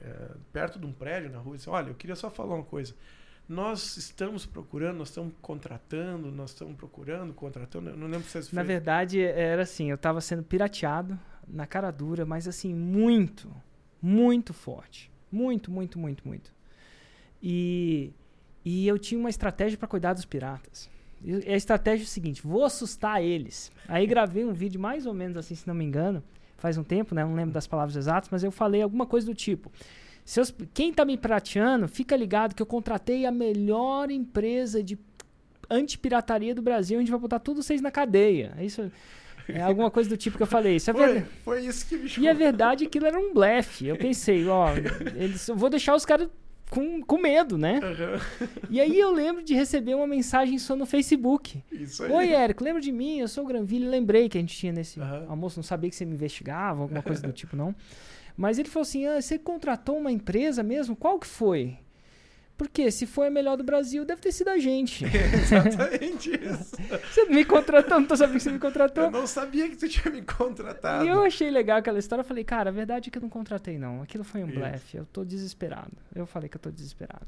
é, 0.00 0.30
perto 0.52 0.78
de 0.78 0.86
um 0.86 0.92
prédio 0.92 1.30
na 1.30 1.38
rua, 1.38 1.56
disse, 1.56 1.68
olha, 1.70 1.88
eu 1.88 1.94
queria 1.94 2.14
só 2.14 2.30
falar 2.30 2.54
uma 2.54 2.64
coisa 2.64 2.94
nós 3.48 3.96
estamos 3.96 4.44
procurando, 4.44 4.98
nós 4.98 5.08
estamos 5.08 5.32
contratando, 5.40 6.30
nós 6.30 6.50
estamos 6.50 6.76
procurando, 6.76 7.32
contratando. 7.32 7.90
Eu 7.90 7.96
não 7.96 8.06
lembro 8.06 8.24
se 8.24 8.32
vocês 8.32 8.52
Na 8.52 8.62
verdade, 8.62 9.20
era 9.20 9.62
assim, 9.62 9.88
eu 9.88 9.94
estava 9.94 10.20
sendo 10.20 10.42
pirateado 10.42 11.18
na 11.46 11.66
cara 11.66 11.90
dura, 11.90 12.26
mas 12.26 12.46
assim, 12.46 12.74
muito, 12.74 13.50
muito 14.02 14.52
forte. 14.52 15.10
Muito, 15.32 15.70
muito, 15.70 15.98
muito, 15.98 16.26
muito. 16.28 16.52
E, 17.42 18.12
e 18.64 18.86
eu 18.86 18.98
tinha 18.98 19.18
uma 19.18 19.30
estratégia 19.30 19.78
para 19.78 19.88
cuidar 19.88 20.12
dos 20.12 20.26
piratas. 20.26 20.90
E 21.24 21.34
a 21.50 21.56
estratégia 21.56 22.04
é 22.04 22.06
a 22.06 22.08
seguinte: 22.08 22.42
vou 22.42 22.64
assustar 22.64 23.22
eles. 23.22 23.72
Aí 23.86 24.06
gravei 24.06 24.44
um 24.44 24.52
vídeo 24.52 24.80
mais 24.80 25.06
ou 25.06 25.14
menos 25.14 25.36
assim, 25.36 25.54
se 25.54 25.66
não 25.66 25.74
me 25.74 25.84
engano, 25.84 26.22
faz 26.58 26.76
um 26.76 26.84
tempo, 26.84 27.14
né? 27.14 27.24
Não 27.24 27.34
lembro 27.34 27.52
das 27.52 27.66
palavras 27.66 27.96
exatas, 27.96 28.28
mas 28.30 28.44
eu 28.44 28.50
falei 28.50 28.82
alguma 28.82 29.06
coisa 29.06 29.26
do 29.26 29.34
tipo: 29.34 29.72
seus, 30.28 30.54
quem 30.74 30.90
está 30.90 31.06
me 31.06 31.16
prateando, 31.16 31.88
fica 31.88 32.14
ligado 32.14 32.54
que 32.54 32.60
eu 32.60 32.66
contratei 32.66 33.24
a 33.24 33.32
melhor 33.32 34.10
empresa 34.10 34.82
de 34.82 34.98
antipirataria 35.70 36.54
do 36.54 36.60
Brasil, 36.60 36.98
a 36.98 37.00
gente 37.00 37.10
vai 37.10 37.18
botar 37.18 37.38
tudo 37.38 37.62
vocês 37.62 37.80
na 37.80 37.90
cadeia. 37.90 38.52
É 38.58 38.62
isso. 38.62 38.92
É 39.48 39.62
alguma 39.62 39.90
coisa 39.90 40.06
do 40.10 40.18
tipo 40.18 40.36
que 40.36 40.42
eu 40.42 40.46
falei. 40.46 40.76
Isso 40.76 40.90
é 40.90 40.92
foi, 40.92 41.06
verdade. 41.06 41.26
foi 41.42 41.64
isso 41.64 41.86
que 41.86 41.96
me 41.96 42.08
chamou. 42.10 42.28
E 42.28 42.30
a 42.30 42.34
verdade 42.34 42.84
aquilo 42.84 43.06
era 43.06 43.18
um 43.18 43.32
blefe. 43.32 43.86
Eu 43.86 43.96
pensei, 43.96 44.46
ó, 44.46 44.68
eles, 45.16 45.48
eu 45.48 45.56
vou 45.56 45.70
deixar 45.70 45.94
os 45.94 46.04
caras 46.04 46.28
com, 46.68 47.00
com 47.00 47.16
medo, 47.16 47.56
né? 47.56 47.80
Uhum. 47.82 48.48
E 48.68 48.82
aí 48.82 49.00
eu 49.00 49.10
lembro 49.10 49.42
de 49.42 49.54
receber 49.54 49.94
uma 49.94 50.06
mensagem 50.06 50.58
só 50.58 50.76
no 50.76 50.84
Facebook. 50.84 51.64
Isso 51.72 52.04
aí. 52.04 52.12
Oi, 52.12 52.32
Érico, 52.32 52.62
lembra 52.62 52.82
de 52.82 52.92
mim? 52.92 53.20
Eu 53.20 53.28
sou 53.28 53.44
o 53.44 53.46
Granville. 53.46 53.86
Lembrei 53.86 54.28
que 54.28 54.36
a 54.36 54.40
gente 54.42 54.54
tinha 54.54 54.74
nesse 54.74 55.00
uhum. 55.00 55.30
almoço, 55.30 55.58
não 55.58 55.64
sabia 55.64 55.88
que 55.88 55.96
você 55.96 56.04
me 56.04 56.12
investigava, 56.12 56.82
alguma 56.82 57.02
coisa 57.02 57.22
do 57.22 57.32
tipo, 57.32 57.56
não. 57.56 57.74
Mas 58.38 58.56
ele 58.56 58.68
falou 58.68 58.82
assim: 58.82 59.04
ah, 59.04 59.20
você 59.20 59.36
contratou 59.36 59.98
uma 59.98 60.12
empresa 60.12 60.62
mesmo? 60.62 60.94
Qual 60.94 61.18
que 61.18 61.26
foi? 61.26 61.76
Porque 62.56 62.90
se 62.90 63.04
foi 63.04 63.26
a 63.28 63.30
melhor 63.30 63.56
do 63.56 63.64
Brasil, 63.64 64.04
deve 64.04 64.20
ter 64.20 64.32
sido 64.32 64.48
a 64.48 64.58
gente. 64.58 65.04
Exatamente 65.34 66.30
isso. 66.30 66.76
você 67.12 67.24
me 67.26 67.44
contratou, 67.44 68.00
não 68.00 68.06
tô 68.06 68.16
sabendo 68.16 68.36
que 68.36 68.42
você 68.42 68.50
me 68.50 68.58
contratou. 68.58 69.04
Eu 69.04 69.10
não 69.10 69.26
sabia 69.26 69.68
que 69.68 69.76
você 69.76 69.88
tinha 69.88 70.12
me 70.12 70.22
contratado. 70.22 71.04
E 71.04 71.08
eu 71.08 71.22
achei 71.22 71.50
legal 71.50 71.78
aquela 71.78 71.98
história. 71.98 72.20
Eu 72.20 72.26
falei, 72.26 72.44
cara, 72.44 72.70
a 72.70 72.72
verdade 72.72 73.08
é 73.08 73.10
que 73.10 73.18
eu 73.18 73.22
não 73.22 73.28
contratei, 73.28 73.76
não. 73.76 74.02
Aquilo 74.02 74.24
foi 74.24 74.42
um 74.42 74.48
blefe. 74.48 74.96
Eu 74.96 75.06
tô 75.12 75.24
desesperado. 75.24 75.92
Eu 76.14 76.26
falei 76.26 76.48
que 76.48 76.56
eu 76.56 76.60
tô 76.60 76.70
desesperado. 76.70 77.26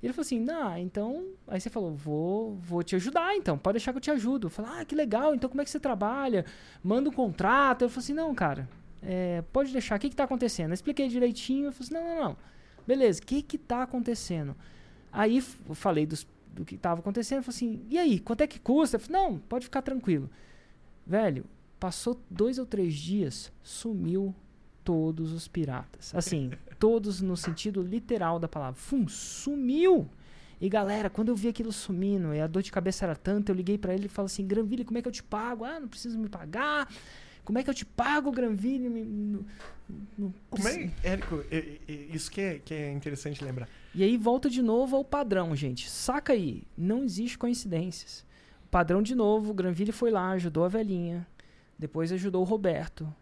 Ele 0.00 0.12
falou 0.12 0.26
assim, 0.26 0.40
não, 0.40 0.76
então. 0.76 1.26
Aí 1.46 1.60
você 1.60 1.70
falou, 1.70 1.94
vou, 1.94 2.56
vou 2.56 2.82
te 2.82 2.96
ajudar, 2.96 3.36
então, 3.36 3.56
pode 3.56 3.74
deixar 3.74 3.92
que 3.92 3.98
eu 3.98 4.02
te 4.02 4.10
ajudo. 4.10 4.46
Eu 4.48 4.50
falei, 4.50 4.72
ah, 4.80 4.84
que 4.84 4.96
legal, 4.96 5.32
então 5.32 5.48
como 5.48 5.62
é 5.62 5.64
que 5.64 5.70
você 5.70 5.78
trabalha? 5.78 6.44
Manda 6.82 7.08
um 7.08 7.12
contrato. 7.12 7.82
Ele 7.82 7.88
falou 7.88 8.02
assim, 8.02 8.12
não, 8.12 8.34
cara, 8.34 8.68
é, 9.02 9.42
pode 9.52 9.72
deixar, 9.72 9.96
o 9.96 9.98
que, 9.98 10.08
que 10.08 10.16
tá 10.16 10.24
acontecendo? 10.24 10.70
Eu 10.70 10.74
expliquei 10.74 11.08
direitinho, 11.08 11.66
eu 11.66 11.72
falei 11.72 11.86
assim, 11.86 11.94
não, 11.94 12.14
não, 12.14 12.24
não. 12.24 12.36
Beleza, 12.86 13.20
o 13.20 13.26
que 13.26 13.42
que 13.42 13.58
tá 13.58 13.82
acontecendo? 13.82 14.56
Aí 15.12 15.42
eu 15.68 15.74
falei 15.74 16.06
dos, 16.06 16.26
do 16.54 16.64
que 16.64 16.76
estava 16.76 17.00
acontecendo, 17.00 17.38
eu 17.38 17.42
falei 17.44 17.56
assim, 17.56 17.86
e 17.90 17.98
aí, 17.98 18.18
quanto 18.18 18.42
é 18.42 18.46
que 18.46 18.58
custa? 18.58 18.96
Eu 18.96 19.00
falei, 19.00 19.22
não, 19.22 19.38
pode 19.38 19.64
ficar 19.64 19.82
tranquilo. 19.82 20.30
Velho, 21.06 21.44
passou 21.78 22.20
dois 22.30 22.58
ou 22.58 22.66
três 22.66 22.94
dias, 22.94 23.52
sumiu 23.62 24.34
todos 24.84 25.32
os 25.32 25.48
piratas. 25.48 26.14
Assim, 26.14 26.50
todos 26.78 27.20
no 27.20 27.36
sentido 27.36 27.82
literal 27.82 28.38
da 28.38 28.48
palavra. 28.48 28.80
Fum, 28.80 29.06
sumiu! 29.08 30.08
E 30.60 30.68
galera, 30.68 31.10
quando 31.10 31.28
eu 31.28 31.34
vi 31.34 31.48
aquilo 31.48 31.72
sumindo 31.72 32.32
e 32.32 32.40
a 32.40 32.46
dor 32.46 32.62
de 32.62 32.70
cabeça 32.70 33.04
era 33.04 33.16
tanta, 33.16 33.50
eu 33.50 33.56
liguei 33.56 33.76
para 33.76 33.92
ele 33.94 34.06
e 34.06 34.08
falei 34.08 34.26
assim: 34.26 34.46
Granville, 34.46 34.84
como 34.84 34.96
é 34.96 35.02
que 35.02 35.08
eu 35.08 35.12
te 35.12 35.22
pago? 35.22 35.64
Ah, 35.64 35.80
não 35.80 35.88
preciso 35.88 36.16
me 36.16 36.28
pagar. 36.28 36.88
Como 37.44 37.58
é 37.58 37.62
que 37.62 37.70
eu 37.70 37.74
te 37.74 37.84
pago, 37.84 38.30
Granville? 38.30 38.88
No, 38.88 39.44
no, 40.16 40.34
como 40.48 40.68
é, 40.68 40.90
Érico, 41.02 41.44
isso 42.12 42.30
que 42.30 42.40
é, 42.40 42.58
que 42.58 42.72
é 42.72 42.92
interessante 42.92 43.44
lembrar. 43.44 43.68
E 43.94 44.02
aí 44.02 44.16
volta 44.16 44.48
de 44.48 44.62
novo 44.62 44.96
ao 44.96 45.04
padrão, 45.04 45.54
gente. 45.54 45.90
Saca 45.90 46.32
aí, 46.32 46.62
não 46.76 47.02
existe 47.02 47.36
coincidências. 47.36 48.24
O 48.64 48.68
padrão 48.68 49.02
de 49.02 49.14
novo, 49.14 49.50
o 49.50 49.54
Granville 49.54 49.92
foi 49.92 50.10
lá, 50.10 50.30
ajudou 50.30 50.64
a 50.64 50.68
velhinha, 50.68 51.26
depois 51.78 52.12
ajudou 52.12 52.42
o 52.42 52.44
Roberto, 52.46 53.12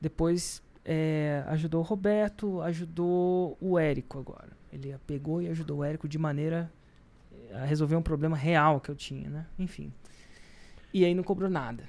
depois 0.00 0.62
é, 0.84 1.44
ajudou 1.48 1.80
o 1.80 1.84
Roberto, 1.84 2.62
ajudou 2.62 3.56
o 3.60 3.78
Érico 3.78 4.18
agora. 4.18 4.56
Ele 4.72 4.96
pegou 5.06 5.42
e 5.42 5.48
ajudou 5.48 5.78
o 5.78 5.84
Érico 5.84 6.08
de 6.08 6.18
maneira 6.18 6.72
a 7.52 7.64
resolver 7.64 7.96
um 7.96 8.02
problema 8.02 8.36
real 8.36 8.80
que 8.80 8.90
eu 8.90 8.96
tinha, 8.96 9.28
né? 9.28 9.46
Enfim. 9.58 9.92
E 10.92 11.04
aí 11.04 11.14
não 11.14 11.22
cobrou 11.22 11.50
nada. 11.50 11.84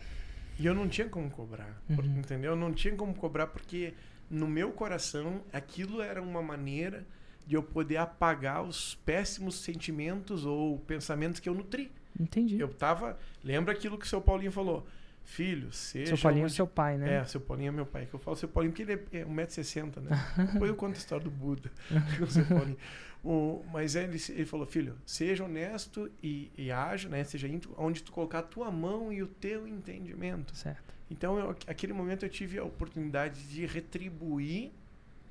E 0.59 0.65
eu 0.65 0.75
não 0.75 0.89
tinha 0.89 1.07
como 1.07 1.29
cobrar, 1.31 1.81
uhum. 1.89 2.19
entendeu? 2.19 2.51
Eu 2.51 2.57
não 2.57 2.73
tinha 2.73 2.93
como 2.93 3.15
cobrar 3.15 3.47
porque 3.47 3.93
no 4.29 4.45
meu 4.45 4.71
coração 4.71 5.41
aquilo 5.53 6.01
era 6.01 6.21
uma 6.21 6.41
maneira 6.41 7.05
de 7.47 7.55
eu 7.55 7.63
poder 7.63 7.97
apagar 7.97 8.61
os 8.61 8.95
péssimos 9.05 9.55
sentimentos 9.55 10.45
ou 10.45 10.77
pensamentos 10.79 11.39
que 11.39 11.47
eu 11.47 11.53
nutri. 11.55 11.91
Entendi. 12.19 12.59
Eu 12.59 12.67
tava, 12.67 13.17
lembra 13.43 13.73
aquilo 13.73 13.97
que 13.97 14.05
o 14.05 14.09
seu 14.09 14.21
Paulinho 14.21 14.51
falou? 14.51 14.85
Filho, 15.23 15.71
seja. 15.71 16.07
Seu 16.07 16.17
Paulinho 16.17 16.47
é 16.47 16.49
seu 16.49 16.67
pai, 16.67 16.97
né? 16.97 17.17
É, 17.17 17.25
seu 17.25 17.39
Paulinho 17.39 17.69
é 17.69 17.71
meu 17.71 17.85
pai. 17.85 18.05
Que 18.05 18.13
eu 18.13 18.19
falo 18.19 18.35
seu 18.35 18.49
Paulinho 18.49 18.73
porque 18.73 18.83
ele 18.83 19.01
é 19.13 19.23
1,60m, 19.25 20.01
né? 20.01 20.09
Depois 20.53 20.69
eu 20.69 20.75
conto 20.75 20.95
a 20.95 20.97
história 20.97 21.23
do 21.23 21.31
Buda 21.31 21.71
seu 22.29 22.45
Paulinho. 22.45 22.77
O, 23.23 23.63
mas 23.71 23.95
ele, 23.95 24.17
ele 24.29 24.45
falou, 24.45 24.65
filho, 24.65 24.97
seja 25.05 25.43
honesto 25.43 26.09
e, 26.23 26.51
e 26.57 26.71
haja, 26.71 27.09
né? 27.09 27.23
Seja 27.23 27.47
íntimo, 27.47 27.75
onde 27.77 28.01
tu 28.01 28.11
colocar 28.11 28.39
a 28.39 28.43
tua 28.43 28.71
mão 28.71 29.11
e 29.11 29.21
o 29.21 29.27
teu 29.27 29.67
entendimento. 29.67 30.55
Certo. 30.55 30.93
Então, 31.11 31.37
eu, 31.37 31.49
aquele 31.67 31.91
momento 31.91 32.23
eu 32.25 32.29
tive 32.29 32.57
a 32.57 32.63
oportunidade 32.63 33.41
de 33.49 33.65
retribuir 33.65 34.71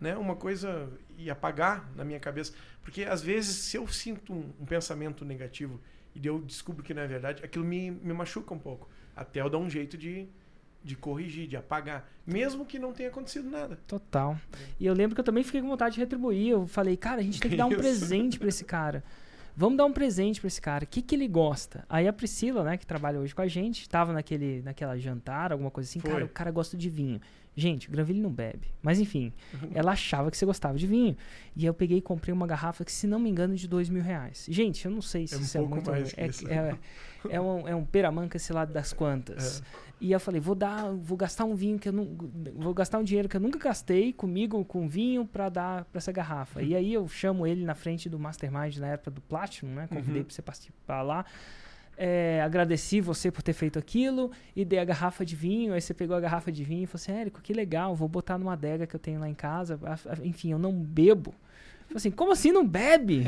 né, 0.01 0.17
uma 0.17 0.37
coisa 0.37 0.91
e 1.17 1.31
apagar 1.31 1.91
na 1.95 2.05
minha 2.05 2.21
cabeça. 2.21 2.53
Porque 2.83 3.05
às 3.05 3.23
vezes, 3.23 3.57
se 3.57 3.77
eu 3.77 3.87
sinto 3.89 4.33
um, 4.33 4.53
um 4.61 4.67
pensamento 4.67 5.25
negativo 5.25 5.81
e 6.15 6.27
eu 6.27 6.41
descubro 6.41 6.83
que 6.83 6.93
não 6.93 7.03
é 7.03 7.07
verdade, 7.07 7.45
aquilo 7.45 7.65
me, 7.65 7.91
me 7.91 8.13
machuca 8.13 8.53
um 8.55 8.59
pouco. 8.59 8.89
Até 9.17 9.41
eu 9.41 9.51
dar 9.51 9.59
um 9.59 9.69
jeito 9.69 9.97
de, 9.97 10.29
de 10.83 10.97
corrigir, 10.97 11.47
de 11.47 11.57
apagar, 11.57 12.09
mesmo 12.27 12.65
que 12.65 12.79
não 12.79 12.93
tenha 12.93 13.09
acontecido 13.09 13.51
nada. 13.51 13.79
Total. 13.87 14.39
E 14.79 14.87
eu 14.87 14.95
lembro 14.95 15.15
que 15.15 15.21
eu 15.21 15.25
também 15.25 15.45
fiquei 15.45 15.61
com 15.61 15.69
vontade 15.69 15.95
de 15.95 16.01
retribuir. 16.01 16.49
Eu 16.51 16.67
falei, 16.67 16.97
cara, 16.97 17.21
a 17.21 17.25
gente 17.25 17.41
tem 17.41 17.51
que 17.51 17.57
dar 17.57 17.67
um 17.67 17.71
presente 17.77 18.39
para 18.39 18.49
esse 18.49 18.65
cara. 18.65 19.03
Vamos 19.57 19.77
dar 19.77 19.87
um 19.87 19.93
presente 19.93 20.41
para 20.41 20.47
esse 20.47 20.61
cara. 20.61 20.85
O 20.85 20.87
que, 20.87 21.03
que 21.03 21.17
ele 21.17 21.27
gosta? 21.27 21.85
Aí 21.89 22.07
a 22.07 22.13
Priscila, 22.13 22.63
né, 22.63 22.77
que 22.77 22.87
trabalha 22.87 23.19
hoje 23.19 23.35
com 23.35 23.43
a 23.43 23.49
gente, 23.49 23.83
estava 23.83 24.13
naquele, 24.13 24.63
naquela 24.63 24.97
jantar, 24.97 25.51
alguma 25.51 25.71
coisa 25.71 25.91
assim. 25.91 25.99
Foi. 25.99 26.11
Cara, 26.11 26.25
o 26.25 26.29
cara 26.29 26.51
gosta 26.53 26.77
de 26.77 26.89
vinho. 26.89 27.21
Gente, 27.59 27.89
o 27.89 27.91
Granville 27.91 28.21
não 28.21 28.31
bebe. 28.31 28.69
Mas 28.81 29.01
enfim, 29.01 29.33
ela 29.75 29.91
achava 29.91 30.31
que 30.31 30.37
você 30.37 30.47
gostava 30.47 30.79
de 30.79 30.87
vinho. 30.87 31.17
E 31.57 31.67
eu 31.67 31.75
peguei 31.75 31.99
e 31.99 32.01
comprei 32.01 32.33
uma 32.33 32.47
garrafa 32.47 32.85
que, 32.85 32.93
se 32.93 33.05
não 33.05 33.19
me 33.19 33.29
engano, 33.29 33.57
de 33.57 33.67
dois 33.67 33.89
mil 33.89 34.01
reais. 34.01 34.47
Gente, 34.49 34.85
eu 34.85 34.93
não 34.93 35.03
sei 35.03 35.27
se 35.27 35.35
é 35.35 35.39
um 35.39 35.41
isso 35.41 35.59
é 35.59 35.61
muito. 35.61 35.91
Mais 35.91 36.15
é, 36.17 36.27
é, 36.27 36.79
é, 37.31 37.41
um, 37.41 37.67
é 37.67 37.75
um 37.75 37.85
peramanca 37.85 38.37
esse 38.37 38.53
lado 38.53 38.73
das 38.73 38.93
quantas. 38.93 39.61
É. 39.61 39.89
E 40.01 40.13
eu 40.13 40.21
falei, 40.21 40.41
vou 40.41 40.55
dar, 40.55 40.93
vou 40.93 41.19
gastar 41.19 41.45
um 41.47 41.57
vinho 41.57 41.81
que 41.81 41.89
eu 41.89 41.93
não. 41.93 42.17
Vou 42.55 42.73
gastar 42.73 43.01
um 43.01 43.03
dinheiro 43.03 43.29
que 43.29 43.37
eu 43.37 43.41
nunca 43.41 43.59
gastei 43.59 44.13
comigo, 44.13 44.65
com 44.65 44.89
vinho, 44.89 45.27
para 45.27 45.49
dar 45.49 45.85
para 45.87 45.99
essa 45.99 46.13
garrafa. 46.13 46.61
Uhum. 46.61 46.67
E 46.67 46.77
aí 46.77 46.95
eu 46.95 47.09
chamo 47.09 47.45
ele 47.45 47.65
na 47.65 47.75
frente 47.75 48.09
do 48.09 48.21
Mastermind 48.21 48.77
na 48.77 48.87
época 48.87 49.11
do 49.11 49.21
Platinum, 49.21 49.75
né? 49.75 49.89
Convidei 49.89 50.19
uhum. 50.19 50.25
para 50.25 50.35
você 50.35 50.43
participar 50.43 51.03
lá 51.03 51.25
é, 51.99 52.41
agradeci 52.43 53.01
você 53.01 53.29
por 53.29 53.43
ter 53.43 53.53
feito 53.53 53.77
aquilo 53.77 54.31
e 54.55 54.65
dei 54.65 54.79
a 54.79 54.85
garrafa 54.85 55.25
de 55.25 55.35
vinho. 55.35 55.75
Aí 55.75 55.81
você 55.81 55.93
pegou 55.93 56.17
a 56.17 56.21
garrafa 56.21 56.53
de 56.53 56.63
vinho 56.63 56.85
e 56.85 56.87
falou 56.87 57.03
assim: 57.03 57.13
Érico, 57.13 57.43
que 57.43 57.53
legal, 57.53 57.95
vou 57.97 58.09
botar 58.09 58.39
numa 58.39 58.53
adega 58.53 58.87
que 58.87 58.95
eu 58.95 59.01
tenho 59.01 59.19
lá 59.19 59.29
em 59.29 59.35
casa. 59.35 59.79
Enfim, 60.23 60.53
eu 60.53 60.59
não 60.59 60.73
bebo. 60.73 61.35
Falei 61.89 61.97
assim: 61.97 62.11
como 62.13 62.31
assim 62.31 62.53
não 62.53 62.65
bebe? 62.65 63.25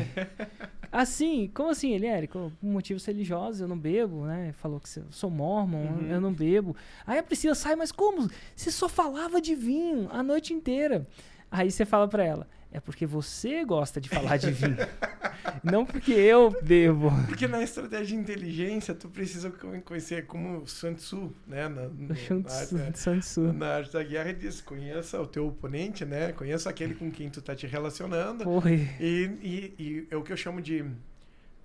assim, 0.92 1.50
como 1.52 1.70
assim? 1.70 1.92
Ele, 1.94 2.06
Érico, 2.06 2.52
por 2.60 2.66
motivos 2.66 3.04
religiosos 3.04 3.60
eu 3.60 3.66
não 3.66 3.76
bebo, 3.76 4.24
né? 4.24 4.52
Falou 4.52 4.78
que 4.78 4.98
eu 4.98 5.04
sou 5.10 5.30
mormon, 5.30 5.86
uhum. 5.86 6.06
eu 6.06 6.20
não 6.20 6.32
bebo. 6.32 6.76
Aí 7.04 7.18
a 7.18 7.22
Priscila 7.24 7.56
sai, 7.56 7.74
mas 7.74 7.90
como? 7.90 8.30
Você 8.54 8.70
só 8.70 8.88
falava 8.88 9.40
de 9.40 9.56
vinho 9.56 10.08
a 10.12 10.22
noite 10.22 10.54
inteira. 10.54 11.04
Aí 11.50 11.72
você 11.72 11.84
fala 11.84 12.06
para 12.06 12.24
ela: 12.24 12.46
é 12.72 12.78
porque 12.78 13.04
você 13.04 13.64
gosta 13.64 14.00
de 14.00 14.08
falar 14.08 14.36
de 14.36 14.50
vinho. 14.50 14.76
não 15.62 15.84
porque 15.84 16.12
eu 16.12 16.56
bebo. 16.62 17.10
Porque 17.26 17.48
na 17.48 17.62
estratégia 17.62 18.06
de 18.06 18.14
inteligência, 18.14 18.94
tu 18.94 19.08
precisa 19.08 19.50
conhecer 19.84 20.26
como 20.26 20.66
Sun 20.66 20.94
Tzu, 20.94 21.32
né? 21.46 21.68
Na, 21.68 21.88
no, 21.88 22.14
Sun, 22.16 22.42
Tzu, 22.42 22.76
na, 22.76 22.94
Sun 22.94 23.18
Tzu. 23.18 23.52
na 23.52 23.66
arte 23.76 23.92
da 23.92 24.02
guerra 24.02 24.32
diz, 24.32 24.60
conheça 24.60 25.20
o 25.20 25.26
teu 25.26 25.48
oponente, 25.48 26.04
né? 26.04 26.32
Conheça 26.32 26.70
aquele 26.70 26.94
com 26.94 27.10
quem 27.10 27.28
tu 27.28 27.42
tá 27.42 27.54
te 27.54 27.66
relacionando. 27.66 28.44
Porra. 28.44 28.70
E, 28.70 28.84
e, 29.00 29.74
e 29.78 30.08
é 30.10 30.16
o 30.16 30.22
que 30.22 30.32
eu 30.32 30.36
chamo 30.36 30.60
de 30.60 30.84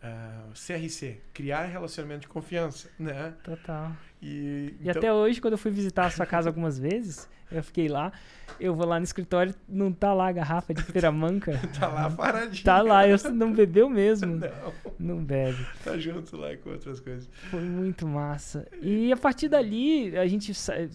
uh, 0.06 0.50
ah, 0.50 0.54
CRC, 0.54 1.18
criar 1.34 1.66
relacionamento 1.66 2.22
de 2.22 2.28
confiança, 2.28 2.90
né? 3.00 3.34
Total. 3.44 3.92
E, 4.22 4.76
e 4.80 4.90
então... 4.90 4.92
até 4.92 5.14
hoje, 5.14 5.42
quando 5.42 5.54
eu 5.54 5.58
fui 5.58 5.72
visitar 5.72 6.06
a 6.06 6.10
sua 6.10 6.26
casa 6.26 6.50
algumas 6.50 6.78
vezes, 6.80 7.28
eu 7.52 7.64
fiquei 7.64 7.88
lá, 7.88 8.12
eu 8.60 8.74
vou 8.74 8.88
lá 8.88 9.00
no 9.00 9.04
escritório, 9.04 9.54
não 9.68 9.92
tá 9.92 10.14
lá 10.14 10.30
a 10.30 10.32
garrafa 10.32 10.74
de 10.74 10.84
peramanca. 10.84 11.60
tá 11.80 11.88
lá 11.88 12.10
paradinho. 12.10 12.64
Tá 12.64 12.82
lá, 12.82 13.08
eu 13.08 13.18
não 13.32 13.54
bebeu 13.54 13.90
mesmo. 13.90 14.36
Não. 14.36 14.74
Não 14.98 15.24
bebe. 15.24 15.66
Tá 15.84 15.98
junto 15.98 16.38
lá 16.38 16.56
com 16.58 16.72
outras 16.72 17.00
coisas. 17.00 17.30
Foi 17.52 17.62
muito 17.62 18.08
massa. 18.08 18.68
E 18.82 19.12
a 19.12 19.18
partir 19.18 19.48
dali, 19.48 20.18
a 20.18 20.26
gente, 20.26 20.52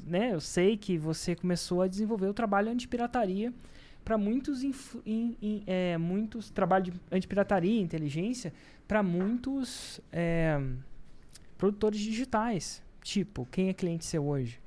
né, 0.07 0.35
eu 0.35 0.41
sei 0.41 0.77
que 0.77 0.99
você 0.99 1.37
começou 1.37 1.83
a 1.83 1.87
desenvolver 1.87 2.27
o 2.27 2.35
trabalho 2.35 2.71
anti-pirataria 2.71 3.53
para 4.11 4.19
muitos, 4.19 4.65
in, 4.65 4.75
in, 5.07 5.63
é, 5.69 5.97
muitos 5.97 6.51
trabalho 6.51 6.87
de 6.87 6.93
anti-pirataria, 7.13 7.81
inteligência, 7.81 8.53
para 8.89 9.05
muitos 9.05 10.01
é, 10.13 10.61
produtores 11.57 12.01
digitais. 12.01 12.83
Tipo, 13.01 13.47
quem 13.53 13.69
é 13.69 13.73
cliente 13.73 14.05
seu 14.05 14.27
hoje? 14.27 14.61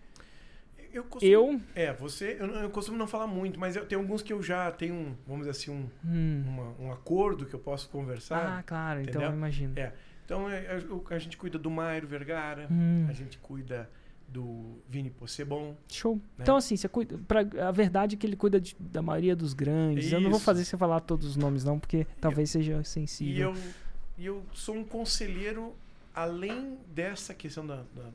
Eu, 0.94 1.04
costumo, 1.04 1.30
eu? 1.30 1.62
É, 1.76 1.92
você. 1.92 2.38
Eu, 2.40 2.48
eu, 2.56 2.70
costumo 2.70 2.98
não 2.98 3.06
falar 3.06 3.28
muito, 3.28 3.60
mas 3.60 3.76
eu 3.76 3.86
tenho 3.86 4.00
alguns 4.00 4.22
que 4.22 4.32
eu 4.32 4.42
já 4.42 4.72
tenho, 4.72 4.96
um, 4.96 5.16
vamos 5.28 5.46
dizer 5.46 5.52
assim, 5.52 5.72
um, 5.72 5.90
hum. 6.06 6.44
uma, 6.48 6.88
um 6.88 6.92
acordo 6.94 7.46
que 7.46 7.54
eu 7.54 7.60
posso 7.60 7.90
conversar. 7.90 8.60
Ah, 8.60 8.64
claro, 8.64 9.02
então 9.02 9.10
entendeu? 9.10 9.22
então 9.24 9.34
eu 9.34 9.38
imagino. 9.38 9.78
É. 9.78 9.94
Então 10.24 10.50
é, 10.50 10.64
é, 10.64 10.80
a, 11.12 11.16
a, 11.16 11.20
gente 11.20 11.36
cuida 11.36 11.60
do 11.60 11.70
Mairo 11.70 12.08
Vergara, 12.08 12.66
hum. 12.72 13.08
a 13.10 13.12
gente 13.12 13.38
cuida 13.40 13.90
do 14.34 14.82
Vini 14.90 15.12
Possebon. 15.12 15.78
Show. 15.88 16.16
Né? 16.16 16.22
Então, 16.40 16.56
assim, 16.56 16.76
você 16.76 16.90
cuida. 16.90 17.20
Pra, 17.28 17.42
a 17.68 17.72
verdade 17.72 18.16
é 18.16 18.18
que 18.18 18.26
ele 18.26 18.36
cuida 18.36 18.60
de, 18.60 18.76
da 18.80 19.02
maioria 19.02 19.36
dos 19.36 19.54
grandes. 19.54 20.08
Isso. 20.08 20.16
Eu 20.16 20.22
não 20.22 20.32
vou 20.32 20.40
fazer 20.40 20.66
você 20.66 20.76
falar 20.76 21.00
todos 21.02 21.28
os 21.28 21.36
nomes, 21.36 21.64
não, 21.64 21.80
porque 21.80 22.08
talvez 22.20 22.54
eu, 22.54 22.62
seja 22.62 22.84
sensível. 22.84 23.54
E 23.54 23.60
eu, 23.60 23.74
e 24.18 24.26
eu 24.26 24.44
sou 24.52 24.76
um 24.76 24.84
conselheiro, 24.84 25.76
além 26.14 26.78
dessa 26.94 27.34
questão 27.34 27.66
da, 27.66 27.84
da 27.96 28.10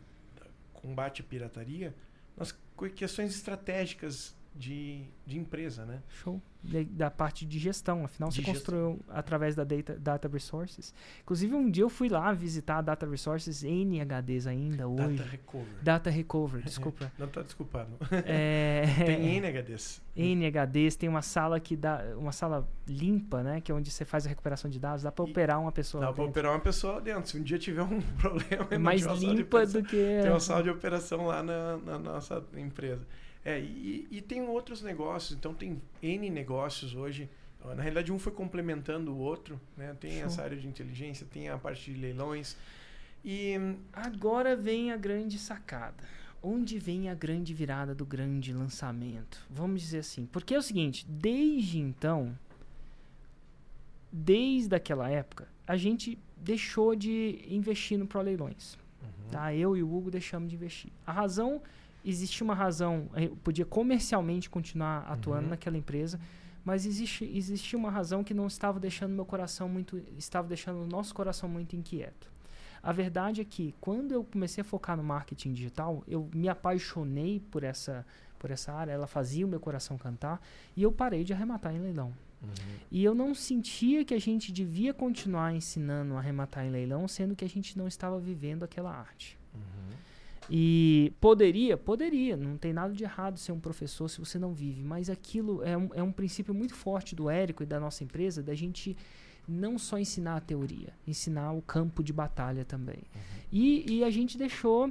combate 0.74 1.22
à 1.22 1.24
pirataria, 1.24 1.94
nas 2.36 2.52
questões 2.94 3.34
estratégicas 3.34 4.34
de, 4.58 5.04
de 5.24 5.38
empresa, 5.38 5.86
né? 5.86 6.02
Show. 6.08 6.42
Da 6.90 7.08
parte 7.08 7.46
de 7.46 7.56
gestão, 7.56 8.04
afinal 8.04 8.28
de 8.30 8.34
você 8.34 8.42
gestão. 8.42 8.54
construiu 8.54 9.00
através 9.08 9.54
da 9.54 9.62
data, 9.62 9.96
data 9.96 10.28
Resources. 10.28 10.92
Inclusive 11.22 11.54
um 11.54 11.70
dia 11.70 11.84
eu 11.84 11.88
fui 11.88 12.08
lá 12.08 12.32
visitar 12.32 12.78
a 12.78 12.82
Data 12.82 13.08
Resources 13.08 13.62
em 13.62 14.00
HDs 14.00 14.48
ainda 14.48 14.88
hoje. 14.88 15.18
Data 15.18 15.30
Recover. 15.30 15.74
Data 15.80 16.10
Recover, 16.10 16.62
desculpa. 16.62 17.12
Não 17.16 17.28
tá 17.28 17.42
desculpado. 17.42 17.90
É... 18.26 18.82
Tem 19.06 19.36
NHDs. 19.38 20.02
NHDs, 20.16 20.96
tem 20.96 21.08
uma 21.08 21.22
sala 21.22 21.60
que 21.60 21.76
dá 21.76 22.02
uma 22.16 22.32
sala 22.32 22.68
limpa, 22.88 23.40
né, 23.44 23.60
que 23.60 23.70
é 23.70 23.74
onde 23.74 23.88
você 23.88 24.04
faz 24.04 24.26
a 24.26 24.28
recuperação 24.28 24.68
de 24.68 24.80
dados, 24.80 25.04
dá 25.04 25.12
para 25.12 25.24
operar 25.24 25.60
uma 25.60 25.70
pessoa 25.70 26.04
Dá 26.04 26.12
para 26.12 26.24
operar 26.24 26.52
uma 26.52 26.60
pessoa 26.60 26.94
lá 26.94 27.00
dentro. 27.00 27.30
Se 27.30 27.38
um 27.38 27.42
dia 27.42 27.58
tiver 27.58 27.82
um 27.82 28.00
problema, 28.18 28.66
é 28.72 28.78
mais 28.78 29.02
limpa 29.04 29.64
do 29.64 29.84
que 29.84 30.20
Tem 30.22 30.30
uma 30.30 30.40
sala 30.40 30.64
de 30.64 30.70
operação 30.70 31.26
lá 31.26 31.40
na, 31.40 31.76
na 31.76 31.98
nossa 31.98 32.42
empresa. 32.56 33.06
É, 33.48 33.58
e, 33.60 34.06
e 34.10 34.20
tem 34.20 34.42
outros 34.42 34.82
negócios, 34.82 35.32
então 35.32 35.54
tem 35.54 35.80
N 36.02 36.28
negócios 36.28 36.94
hoje 36.94 37.30
Na 37.64 37.82
realidade, 37.82 38.12
um 38.12 38.18
foi 38.18 38.32
complementando 38.32 39.10
o 39.10 39.18
outro. 39.18 39.58
Né? 39.74 39.96
Tem 39.98 40.18
Show. 40.18 40.26
essa 40.26 40.42
área 40.42 40.56
de 40.56 40.68
inteligência, 40.68 41.26
tem 41.32 41.48
a 41.48 41.56
parte 41.56 41.90
de 41.90 41.98
leilões. 41.98 42.56
E 43.24 43.54
agora 43.90 44.54
vem 44.54 44.92
a 44.92 44.98
grande 44.98 45.38
sacada. 45.38 46.04
Onde 46.42 46.78
vem 46.78 47.08
a 47.08 47.14
grande 47.14 47.54
virada 47.54 47.94
do 47.94 48.04
grande 48.04 48.52
lançamento? 48.52 49.44
Vamos 49.50 49.80
dizer 49.80 50.00
assim. 50.00 50.26
Porque 50.26 50.54
é 50.54 50.58
o 50.58 50.62
seguinte, 50.62 51.06
desde 51.08 51.78
então, 51.78 52.38
desde 54.12 54.74
aquela 54.74 55.08
época, 55.10 55.48
a 55.66 55.76
gente 55.76 56.18
deixou 56.36 56.94
de 56.94 57.44
investir 57.48 57.98
no 57.98 58.06
Pro 58.06 58.20
Leilões. 58.20 58.78
Uhum. 59.02 59.30
Tá? 59.30 59.54
Eu 59.54 59.74
e 59.74 59.82
o 59.82 59.90
Hugo 59.92 60.10
deixamos 60.10 60.50
de 60.50 60.54
investir. 60.54 60.92
A 61.06 61.12
razão, 61.12 61.62
existia 62.10 62.44
uma 62.44 62.54
razão, 62.54 63.08
eu 63.14 63.36
podia 63.36 63.64
comercialmente 63.64 64.48
continuar 64.48 65.00
atuando 65.08 65.44
uhum. 65.44 65.50
naquela 65.50 65.76
empresa, 65.76 66.18
mas 66.64 66.84
existe, 66.84 67.24
existia 67.24 67.78
uma 67.78 67.90
razão 67.90 68.22
que 68.24 68.34
não 68.34 68.46
estava 68.46 68.78
deixando 68.78 69.12
meu 69.12 69.24
coração 69.24 69.68
muito, 69.68 70.02
estava 70.16 70.48
deixando 70.48 70.82
o 70.82 70.86
nosso 70.86 71.14
coração 71.14 71.48
muito 71.48 71.76
inquieto. 71.76 72.30
A 72.82 72.92
verdade 72.92 73.40
é 73.40 73.44
que 73.44 73.74
quando 73.80 74.12
eu 74.12 74.24
comecei 74.24 74.62
a 74.62 74.64
focar 74.64 74.96
no 74.96 75.02
marketing 75.02 75.52
digital, 75.52 76.02
eu 76.06 76.28
me 76.34 76.48
apaixonei 76.48 77.40
por 77.50 77.64
essa, 77.64 78.06
por 78.38 78.50
essa 78.50 78.72
área, 78.72 78.92
ela 78.92 79.06
fazia 79.06 79.44
o 79.44 79.48
meu 79.48 79.60
coração 79.60 79.98
cantar 79.98 80.40
e 80.76 80.82
eu 80.82 80.92
parei 80.92 81.24
de 81.24 81.32
arrematar 81.32 81.74
em 81.74 81.80
leilão. 81.80 82.14
Uhum. 82.42 82.76
E 82.90 83.02
eu 83.02 83.14
não 83.14 83.34
sentia 83.34 84.04
que 84.04 84.14
a 84.14 84.20
gente 84.20 84.52
devia 84.52 84.94
continuar 84.94 85.54
ensinando 85.54 86.14
a 86.14 86.18
arrematar 86.18 86.64
em 86.64 86.70
leilão, 86.70 87.08
sendo 87.08 87.34
que 87.34 87.44
a 87.44 87.48
gente 87.48 87.76
não 87.76 87.88
estava 87.88 88.18
vivendo 88.18 88.62
aquela 88.62 88.94
arte. 88.94 89.36
Uhum. 89.54 89.96
E 90.50 91.12
poderia, 91.20 91.76
poderia, 91.76 92.36
não 92.36 92.56
tem 92.56 92.72
nada 92.72 92.94
de 92.94 93.04
errado 93.04 93.38
ser 93.38 93.52
um 93.52 93.60
professor 93.60 94.08
se 94.08 94.18
você 94.18 94.38
não 94.38 94.54
vive, 94.54 94.82
mas 94.82 95.10
aquilo 95.10 95.62
é 95.62 95.76
um, 95.76 95.90
é 95.94 96.02
um 96.02 96.10
princípio 96.10 96.54
muito 96.54 96.74
forte 96.74 97.14
do 97.14 97.28
Érico 97.28 97.62
e 97.62 97.66
da 97.66 97.78
nossa 97.78 98.02
empresa, 98.02 98.42
da 98.42 98.54
gente 98.54 98.96
não 99.46 99.78
só 99.78 99.98
ensinar 99.98 100.36
a 100.36 100.40
teoria, 100.40 100.92
ensinar 101.06 101.52
o 101.52 101.62
campo 101.62 102.02
de 102.02 102.12
batalha 102.12 102.64
também. 102.64 102.96
Uhum. 103.14 103.20
E, 103.52 103.98
e, 103.98 104.04
a 104.04 104.10
gente 104.10 104.36
deixou, 104.36 104.90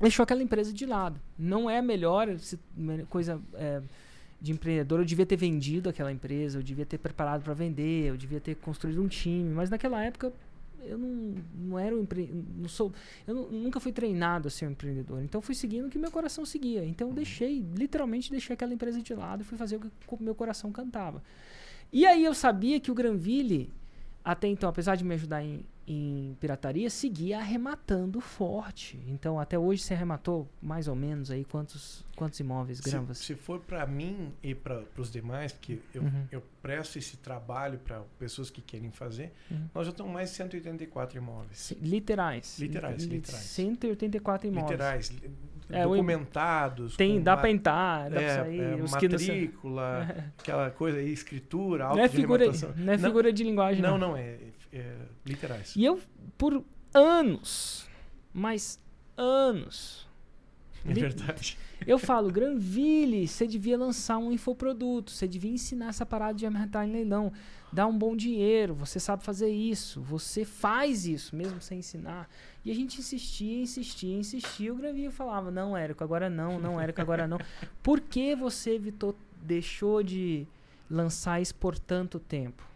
deixou 0.00 0.22
aquela 0.24 0.42
empresa 0.42 0.72
de 0.72 0.84
lado. 0.84 1.20
Não 1.38 1.70
é 1.70 1.78
a 1.78 1.82
melhor 1.82 2.28
coisa 3.08 3.40
é, 3.54 3.80
de 4.40 4.50
empreendedor. 4.50 5.00
Eu 5.00 5.04
devia 5.04 5.26
ter 5.26 5.36
vendido 5.36 5.88
aquela 5.88 6.10
empresa, 6.10 6.58
eu 6.58 6.62
devia 6.62 6.84
ter 6.84 6.98
preparado 6.98 7.42
para 7.42 7.54
vender, 7.54 8.08
eu 8.08 8.16
devia 8.16 8.40
ter 8.40 8.56
construído 8.56 9.00
um 9.00 9.08
time. 9.08 9.54
Mas 9.54 9.70
naquela 9.70 10.02
época 10.02 10.32
eu 10.84 10.98
não, 10.98 11.34
não 11.54 11.78
era 11.78 11.94
um 11.94 12.00
empre... 12.00 12.30
não 12.56 12.68
sou 12.68 12.92
eu 13.26 13.34
não, 13.34 13.50
nunca 13.50 13.80
fui 13.80 13.92
treinado 13.92 14.48
a 14.48 14.50
ser 14.50 14.66
um 14.66 14.70
empreendedor. 14.70 15.22
Então 15.22 15.40
fui 15.40 15.54
seguindo 15.54 15.86
o 15.86 15.90
que 15.90 15.98
meu 15.98 16.10
coração 16.10 16.44
seguia. 16.44 16.84
Então 16.84 17.08
eu 17.08 17.10
uhum. 17.10 17.14
deixei 17.14 17.64
literalmente 17.74 18.30
deixei 18.30 18.54
aquela 18.54 18.72
empresa 18.72 19.00
de 19.00 19.14
lado 19.14 19.42
e 19.42 19.44
fui 19.44 19.56
fazer 19.56 19.76
o 19.76 19.80
que 19.80 19.90
o 20.08 20.22
meu 20.22 20.34
coração 20.34 20.70
cantava. 20.72 21.22
E 21.92 22.06
aí 22.06 22.24
eu 22.24 22.34
sabia 22.34 22.78
que 22.78 22.90
o 22.90 22.94
Granville, 22.94 23.70
até 24.24 24.46
então, 24.46 24.68
apesar 24.68 24.96
de 24.96 25.04
me 25.04 25.14
ajudar 25.14 25.42
em, 25.42 25.64
em 25.92 26.36
pirataria, 26.38 26.88
seguia 26.88 27.38
arrematando 27.38 28.20
forte. 28.20 29.02
Então, 29.08 29.40
até 29.40 29.58
hoje 29.58 29.82
você 29.82 29.92
arrematou 29.92 30.48
mais 30.62 30.86
ou 30.86 30.94
menos 30.94 31.32
aí 31.32 31.44
quantos, 31.44 32.04
quantos 32.14 32.38
imóveis, 32.38 32.78
Granvas? 32.78 33.18
Se, 33.18 33.24
se 33.24 33.34
for 33.34 33.58
para 33.58 33.84
mim 33.88 34.32
e 34.40 34.54
para 34.54 34.84
os 34.96 35.10
demais, 35.10 35.52
porque 35.52 35.80
eu, 35.92 36.02
uhum. 36.02 36.26
eu 36.30 36.42
presto 36.62 36.96
esse 36.96 37.16
trabalho 37.16 37.76
para 37.80 38.02
pessoas 38.20 38.50
que 38.50 38.60
querem 38.60 38.92
fazer, 38.92 39.32
uhum. 39.50 39.66
nós 39.74 39.84
já 39.84 39.90
estamos 39.90 40.12
mais 40.12 40.30
de 40.30 40.36
184 40.36 41.18
imóveis. 41.18 41.72
Literais. 41.82 42.56
Literais, 42.60 43.02
literais. 43.02 43.44
184 43.44 44.46
imóveis. 44.46 44.70
Literais 44.70 45.12
é, 45.70 45.82
documentados. 45.82 46.96
Tem, 46.96 47.20
dá 47.20 47.36
para 47.36 47.50
entrar, 47.50 48.10
dá 48.10 48.20
é, 48.20 48.24
pra 48.24 48.44
sair. 48.44 48.60
É, 48.60 48.76
matrícula, 48.76 50.04
não... 50.04 50.24
aquela 50.38 50.70
coisa 50.70 50.98
aí, 50.98 51.12
escritura, 51.12 51.88
não 51.88 51.98
é 51.98 52.08
figura, 52.08 52.46
Não 52.76 52.92
é 52.92 52.98
figura 52.98 53.28
não, 53.28 53.34
de 53.34 53.44
linguagem, 53.44 53.82
não. 53.82 53.98
Não, 53.98 54.10
não, 54.10 54.16
é, 54.16 54.36
é 54.72 54.96
literais. 55.24 55.74
E 55.76 55.84
eu, 55.84 56.00
por 56.36 56.64
anos, 56.92 57.88
mas 58.32 58.80
anos... 59.16 60.08
É 60.84 60.94
verdade. 60.94 61.58
Eu 61.86 61.98
falo, 61.98 62.30
Granville, 62.30 63.28
você 63.28 63.46
devia 63.46 63.76
lançar 63.76 64.18
um 64.18 64.32
infoproduto, 64.32 65.10
você 65.10 65.28
devia 65.28 65.50
ensinar 65.50 65.88
essa 65.88 66.06
parada 66.06 66.34
de 66.34 66.46
aumentar 66.46 66.86
em 66.86 66.92
leilão, 66.92 67.32
dar 67.72 67.86
um 67.86 67.96
bom 67.96 68.16
dinheiro, 68.16 68.74
você 68.74 68.98
sabe 68.98 69.22
fazer 69.22 69.50
isso, 69.50 70.00
você 70.00 70.44
faz 70.44 71.06
isso, 71.06 71.36
mesmo 71.36 71.60
sem 71.60 71.78
ensinar. 71.78 72.28
E 72.64 72.70
a 72.70 72.74
gente 72.74 72.98
insistia, 72.98 73.62
insistia, 73.62 74.16
insistia. 74.16 74.72
O 74.72 74.76
Granville 74.76 75.12
falava: 75.12 75.50
Não, 75.50 75.76
Érico, 75.76 76.02
agora 76.02 76.28
não, 76.28 76.58
não, 76.58 76.80
Érico, 76.80 77.00
agora 77.00 77.26
não. 77.26 77.38
Por 77.82 78.00
que 78.00 78.34
você, 78.34 78.78
Vitor, 78.78 79.14
deixou 79.42 80.02
de 80.02 80.46
lançar 80.90 81.40
isso 81.40 81.54
por 81.54 81.78
tanto 81.78 82.18
tempo? 82.18 82.69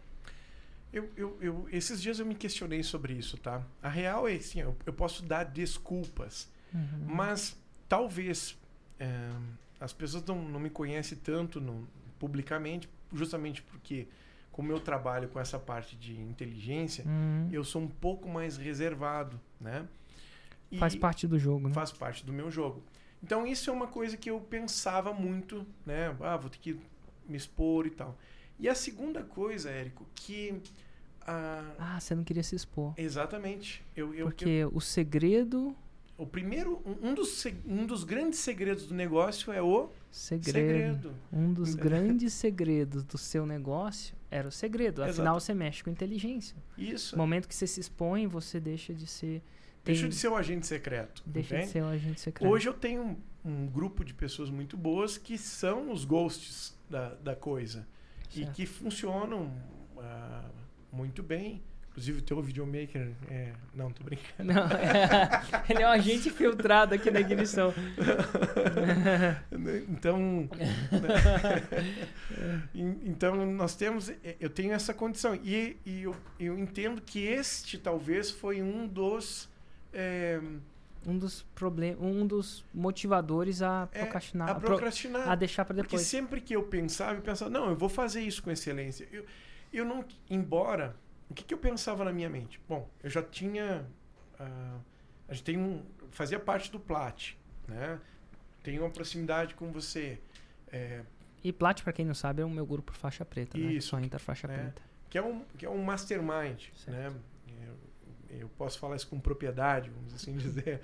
Eu, 0.95 1.09
eu, 1.17 1.37
eu, 1.41 1.67
esses 1.73 2.01
dias 2.01 2.19
eu 2.19 2.25
me 2.25 2.33
questionei 2.33 2.81
sobre 2.81 3.13
isso, 3.13 3.37
tá? 3.37 3.61
A 3.83 3.89
real 3.89 4.29
é 4.29 4.35
assim: 4.35 4.61
eu, 4.61 4.77
eu 4.85 4.93
posso 4.93 5.25
dar 5.25 5.43
desculpas, 5.43 6.49
uhum. 6.73 7.05
mas 7.05 7.57
talvez 7.89 8.57
é, 8.97 9.29
as 9.77 9.91
pessoas 9.91 10.23
não, 10.23 10.41
não 10.41 10.57
me 10.57 10.69
conhecem 10.69 11.17
tanto 11.17 11.59
no, 11.59 11.85
publicamente, 12.17 12.87
justamente 13.11 13.61
porque 13.61 14.07
como 14.53 14.71
eu 14.71 14.79
trabalho 14.79 15.27
com 15.27 15.37
essa 15.37 15.59
parte 15.59 15.97
de 15.97 16.13
inteligência, 16.13 17.03
uhum. 17.05 17.49
eu 17.51 17.65
sou 17.65 17.81
um 17.81 17.89
pouco 17.89 18.29
mais 18.29 18.55
reservado, 18.55 19.37
né? 19.59 19.85
E 20.71 20.77
faz 20.77 20.95
parte 20.95 21.27
do 21.27 21.37
jogo, 21.37 21.67
né? 21.67 21.73
Faz 21.73 21.91
parte 21.91 22.25
do 22.25 22.31
meu 22.31 22.49
jogo. 22.49 22.81
Então 23.21 23.45
isso 23.45 23.69
é 23.69 23.73
uma 23.73 23.87
coisa 23.87 24.15
que 24.15 24.29
eu 24.29 24.39
pensava 24.39 25.13
muito, 25.13 25.67
né? 25.85 26.15
Ah, 26.21 26.37
vou 26.37 26.49
ter 26.49 26.59
que 26.59 26.79
me 27.27 27.35
expor 27.35 27.85
e 27.85 27.89
tal. 27.89 28.17
E 28.57 28.69
a 28.69 28.75
segunda 28.75 29.23
coisa, 29.23 29.69
Érico, 29.69 30.07
que 30.15 30.61
ah, 31.25 31.73
ah 31.77 31.99
você 31.99 32.15
não 32.15 32.23
queria 32.23 32.43
se 32.43 32.55
expor. 32.55 32.93
Exatamente. 32.97 33.83
Eu, 33.95 34.13
eu, 34.13 34.27
Porque 34.27 34.47
eu, 34.47 34.71
o 34.73 34.81
segredo 34.81 35.75
o 36.17 36.25
primeiro, 36.25 36.81
um 37.01 37.13
dos, 37.13 37.45
um 37.65 37.85
dos 37.85 38.05
grandes 38.05 38.39
segredos 38.39 38.87
do 38.87 38.95
negócio 38.95 39.51
é 39.51 39.61
o 39.61 39.89
segredo. 40.09 40.53
segredo. 40.53 41.15
Um 41.31 41.53
dos 41.53 41.75
grandes 41.75 42.31
segredos 42.33 43.03
do 43.03 43.17
seu 43.17 43.45
negócio 43.45 44.15
era 44.31 44.47
o 44.47 44.51
segredo. 44.51 45.01
Exato. 45.01 45.11
Afinal, 45.11 45.39
você 45.39 45.53
mexe 45.53 45.83
com 45.83 45.89
inteligência. 45.89 46.55
Isso. 46.77 47.17
No 47.17 47.23
momento 47.23 47.49
que 47.49 47.55
você 47.55 47.67
se 47.67 47.81
expõe, 47.81 48.27
você 48.27 48.61
deixa 48.61 48.93
de 48.93 49.05
ser. 49.05 49.41
Deixa 49.83 50.01
tem, 50.01 50.09
de 50.09 50.15
ser 50.15 50.29
um 50.29 50.37
agente 50.37 50.65
secreto. 50.65 51.21
Deixa 51.25 51.55
entende? 51.55 51.67
de 51.67 51.73
ser 51.73 51.83
um 51.83 51.89
agente 51.89 52.21
secreto. 52.21 52.49
Hoje 52.49 52.69
eu 52.69 52.73
tenho 52.73 53.03
um, 53.03 53.17
um, 53.43 53.67
grupo 53.67 54.05
de 54.05 54.13
pessoas 54.13 54.49
muito 54.49 54.77
boas 54.77 55.17
que 55.17 55.37
são 55.37 55.91
os 55.91 56.05
ghosts 56.05 56.77
da, 56.89 57.13
da 57.15 57.35
coisa. 57.35 57.85
Certo. 58.29 58.49
E 58.49 58.53
que 58.53 58.65
funcionam 58.65 59.53
uh, 59.97 60.64
muito 60.95 61.21
bem. 61.21 61.61
Inclusive 61.95 62.19
o 62.19 62.21
teu 62.21 62.41
videomaker 62.41 63.09
é. 63.29 63.53
Não, 63.73 63.89
tô 63.89 64.03
brincando. 64.03 64.53
Não, 64.53 64.63
é... 64.63 65.41
Ele 65.69 65.81
é 65.81 65.87
um 65.87 65.91
agente 65.91 66.29
filtrado 66.29 66.93
aqui 66.93 67.09
na 67.09 67.21
ignição. 67.21 67.73
então. 69.87 70.49
então 73.01 73.45
nós 73.45 73.75
temos. 73.75 74.11
Eu 74.41 74.49
tenho 74.49 74.73
essa 74.73 74.93
condição. 74.93 75.35
E, 75.35 75.77
e 75.85 76.03
eu, 76.03 76.13
eu 76.37 76.59
entendo 76.59 77.01
que 77.01 77.19
este 77.19 77.77
talvez 77.77 78.29
foi 78.29 78.61
um 78.61 78.85
dos. 78.85 79.49
É, 79.93 80.41
um 81.07 81.17
dos 81.17 81.43
problemas, 81.55 82.01
um 82.01 82.27
dos 82.27 82.65
motivadores 82.73 83.61
a 83.61 83.87
é, 83.93 83.99
procrastinar, 83.99 84.49
a, 84.49 84.55
procrastinar, 84.55 85.21
a, 85.21 85.23
pro, 85.23 85.31
a 85.31 85.35
deixar 85.35 85.63
para 85.63 85.75
depois. 85.75 85.91
Porque 85.91 86.03
sempre 86.03 86.41
que 86.41 86.55
eu 86.55 86.63
pensava, 86.63 87.13
eu 87.13 87.21
pensava, 87.21 87.49
não, 87.49 87.69
eu 87.69 87.75
vou 87.75 87.87
fazer 87.87 88.21
isso 88.21 88.43
com 88.43 88.51
excelência. 88.51 89.07
Eu, 89.11 89.23
eu 89.71 89.85
não, 89.85 90.05
embora 90.29 90.95
o 91.29 91.33
que, 91.33 91.43
que, 91.43 91.53
eu 91.53 91.57
pensava 91.57 92.03
na 92.03 92.13
minha 92.13 92.29
mente? 92.29 92.61
Bom, 92.67 92.89
eu 93.03 93.09
já 93.09 93.21
tinha. 93.21 93.85
Uh, 94.39 94.79
a 95.27 95.33
gente 95.33 95.43
tem 95.43 95.57
um. 95.57 95.83
Fazia 96.11 96.39
parte 96.39 96.71
do 96.71 96.79
Plat, 96.79 97.33
né? 97.67 97.99
Tenho 98.63 98.83
uma 98.83 98.89
proximidade 98.89 99.55
com 99.55 99.71
você. 99.71 100.19
É, 100.71 101.03
e 101.45 101.53
Plat, 101.53 101.83
para 101.83 101.93
quem 101.93 102.03
não 102.03 102.15
sabe, 102.15 102.41
é 102.41 102.45
o 102.45 102.49
meu 102.49 102.65
grupo 102.65 102.91
faixa 102.91 103.23
preta, 103.23 103.55
né? 103.55 103.73
Isso. 103.73 103.89
Só 103.89 103.99
entra 103.99 104.17
faixa 104.17 104.47
preta. 104.47 104.81
Que 105.07 105.19
é 105.19 105.21
um, 105.21 105.45
que 105.55 105.63
é 105.63 105.69
um 105.69 105.83
mastermind, 105.83 106.69
certo. 106.75 106.89
né? 106.89 107.13
Eu, 108.29 108.39
eu, 108.39 108.49
posso 108.49 108.79
falar 108.79 108.95
isso 108.95 109.07
com 109.07 109.19
propriedade, 109.19 109.91
vamos 109.91 110.11
assim 110.15 110.33
dizer. 110.37 110.81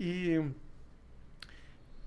E 0.00 0.50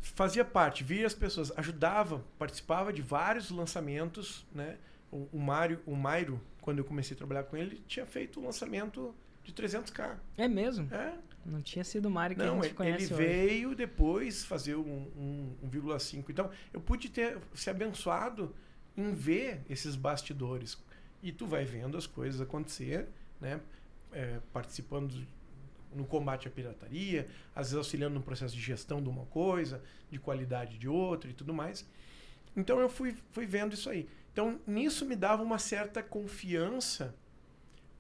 fazia 0.02 0.44
parte, 0.44 0.84
via 0.84 1.08
as 1.08 1.14
pessoas, 1.14 1.58
ajudava, 1.58 2.22
participava 2.38 2.92
de 2.92 3.02
vários 3.02 3.50
lançamentos, 3.50 4.46
né? 4.54 4.78
O, 5.12 5.28
o 5.34 5.40
Mário, 5.40 5.82
o 5.86 5.96
Mairo, 5.96 6.42
quando 6.62 6.80
eu 6.80 6.86
comecei 6.86 7.14
a 7.16 7.18
trabalhar 7.18 7.44
com 7.44 7.58
ele, 7.58 7.84
tinha 7.88 8.06
feito 8.06 8.40
o 8.40 8.44
um 8.44 8.46
lançamento 8.46 9.14
de 9.44 9.52
300k. 9.54 10.18
É 10.38 10.48
mesmo? 10.48 10.94
É. 10.94 11.14
Não 11.46 11.62
tinha 11.62 11.84
sido 11.84 12.06
o 12.06 12.12
Mário 12.12 12.36
que 12.36 12.42
Não, 12.42 12.60
a 12.60 12.64
gente 12.64 12.76
conhece 12.76 13.06
ele 13.06 13.14
hoje. 13.14 13.24
veio 13.24 13.76
depois 13.76 14.46
fazer 14.46 14.76
um, 14.76 15.56
um 15.62 15.70
1,5. 15.70 16.26
Então, 16.30 16.50
eu 16.72 16.80
pude 16.80 17.10
ter 17.10 17.40
se 17.54 17.70
abençoado 17.70 18.56
em 18.96 19.14
ver 19.14 19.62
esses 19.70 19.96
bastidores. 19.96 20.78
E 21.24 21.32
tu 21.32 21.48
vai 21.48 21.66
vendo 21.66 21.98
as 21.98 22.06
coisas 22.06 22.40
acontecer, 22.42 23.08
né? 23.40 23.60
É, 24.12 24.40
participando 24.52 25.26
no 25.94 26.06
combate 26.06 26.48
à 26.48 26.52
pirataria, 26.52 27.28
às 27.56 27.68
vezes 27.68 27.78
auxiliando 27.78 28.16
no 28.16 28.22
processo 28.22 28.56
de 28.56 28.62
gestão 28.62 29.02
de 29.02 29.10
uma 29.10 29.26
coisa, 29.26 29.82
de 30.10 30.20
qualidade 30.20 30.78
de 30.78 30.88
outra 30.88 31.30
e 31.30 31.34
tudo 31.34 31.54
mais. 31.54 31.86
Então 32.56 32.80
eu 32.80 32.90
fui, 32.90 33.16
fui 33.32 33.46
vendo 33.46 33.74
isso 33.74 33.90
aí. 33.90 34.08
Então, 34.32 34.60
nisso 34.66 35.06
me 35.06 35.16
dava 35.16 35.44
uma 35.44 35.60
certa 35.60 36.02
confiança, 36.02 37.14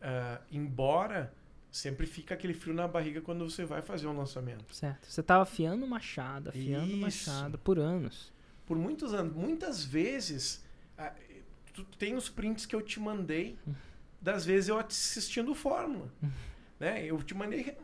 uh, 0.01 0.43
embora 0.51 1.33
sempre 1.69 2.05
fica 2.05 2.33
aquele 2.33 2.53
frio 2.53 2.73
na 2.73 2.87
barriga 2.87 3.21
quando 3.21 3.49
você 3.49 3.65
vai 3.65 3.81
fazer 3.81 4.07
um 4.07 4.17
lançamento. 4.17 4.73
Certo. 4.73 5.07
Você 5.07 5.21
estava 5.21 5.43
afiando 5.43 5.85
machado, 5.87 6.49
afiando 6.49 6.91
Isso. 6.91 7.29
machado 7.29 7.57
por 7.57 7.79
anos. 7.79 8.31
Por 8.65 8.77
muitos 8.77 9.13
anos. 9.13 9.33
Muitas 9.33 9.83
vezes, 9.83 10.63
uh, 10.97 11.13
tu 11.73 11.83
tem 11.97 12.15
os 12.15 12.29
prints 12.29 12.65
que 12.65 12.75
eu 12.75 12.81
te 12.81 12.99
mandei, 12.99 13.57
das 14.21 14.45
vezes 14.45 14.69
eu 14.69 14.77
assistindo 14.77 15.53
Fórmula. 15.53 16.11
Né? 16.81 17.05
Eu 17.05 17.21
te 17.21 17.35
mandei 17.35 17.77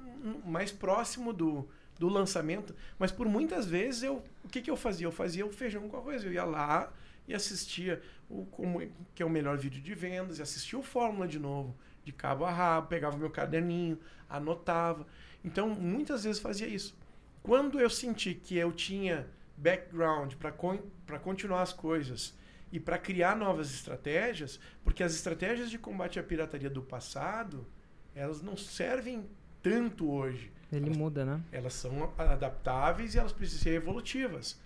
mais 0.44 0.72
próximo 0.72 1.32
do, 1.32 1.70
do 2.00 2.10
lançamento, 2.10 2.76
mas 2.98 3.12
por 3.12 3.28
muitas 3.28 3.68
vezes 3.68 4.02
eu, 4.02 4.24
o 4.44 4.50
que, 4.50 4.60
que 4.60 4.72
eu 4.72 4.76
fazia? 4.76 5.06
Eu 5.06 5.12
fazia 5.12 5.46
o 5.46 5.52
feijão 5.52 5.88
com 5.88 5.98
arroz. 5.98 6.24
Eu 6.24 6.34
ia 6.34 6.44
lá 6.44 6.92
e 7.28 7.34
assistia 7.34 8.02
o 8.30 8.46
como, 8.46 8.82
que 9.14 9.22
é 9.22 9.26
o 9.26 9.30
melhor 9.30 9.58
vídeo 9.58 9.82
de 9.82 9.94
vendas, 9.94 10.40
e 10.40 10.42
assistia 10.42 10.78
o 10.78 10.84
Fórmula 10.84 11.28
de 11.28 11.40
novo, 11.40 11.76
de 12.04 12.12
cabo 12.12 12.46
a 12.46 12.52
rabo, 12.52 12.88
pegava 12.88 13.18
meu 13.18 13.30
caderninho, 13.30 14.00
anotava. 14.30 15.06
Então, 15.44 15.70
muitas 15.70 16.24
vezes 16.24 16.42
fazia 16.42 16.68
isso. 16.68 16.98
Quando 17.44 17.80
eu 17.80 17.90
senti 17.90 18.34
que 18.34 18.58
eu 18.58 18.72
tinha 18.72 19.28
background 19.58 20.34
para 20.36 20.52
con 20.52 20.80
continuar 21.24 21.62
as 21.62 21.74
coisas 21.74 22.36
e 22.72 22.80
para 22.80 22.98
criar 22.98 23.36
novas 23.36 23.74
estratégias, 23.74 24.60
porque 24.84 25.04
as 25.04 25.14
estratégias 25.14 25.70
de 25.70 25.80
combate 25.80 26.20
à 26.20 26.24
pirataria 26.24 26.70
do 26.70 26.82
passado, 26.82 27.66
elas 28.14 28.42
não 28.42 28.58
servem 28.58 29.26
tanto 29.64 30.10
hoje. 30.12 30.52
Ele 30.72 30.88
elas, 30.88 30.98
muda, 30.98 31.26
né? 31.26 31.42
Elas 31.52 31.74
são 31.74 32.14
adaptáveis 32.18 33.16
e 33.16 33.20
elas 33.20 33.32
precisam 33.32 33.64
ser 33.64 33.72
evolutivas. 33.72 34.60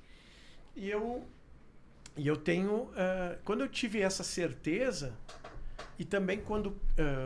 E 0.76 0.90
eu 0.90 1.28
e 2.18 2.28
eu 2.28 2.36
tenho. 2.36 2.84
Uh, 2.84 3.38
quando 3.44 3.62
eu 3.62 3.68
tive 3.68 4.00
essa 4.02 4.24
certeza, 4.24 5.14
e 5.98 6.06
também 6.06 6.40
quando, 6.40 6.68
uh, 6.68 6.76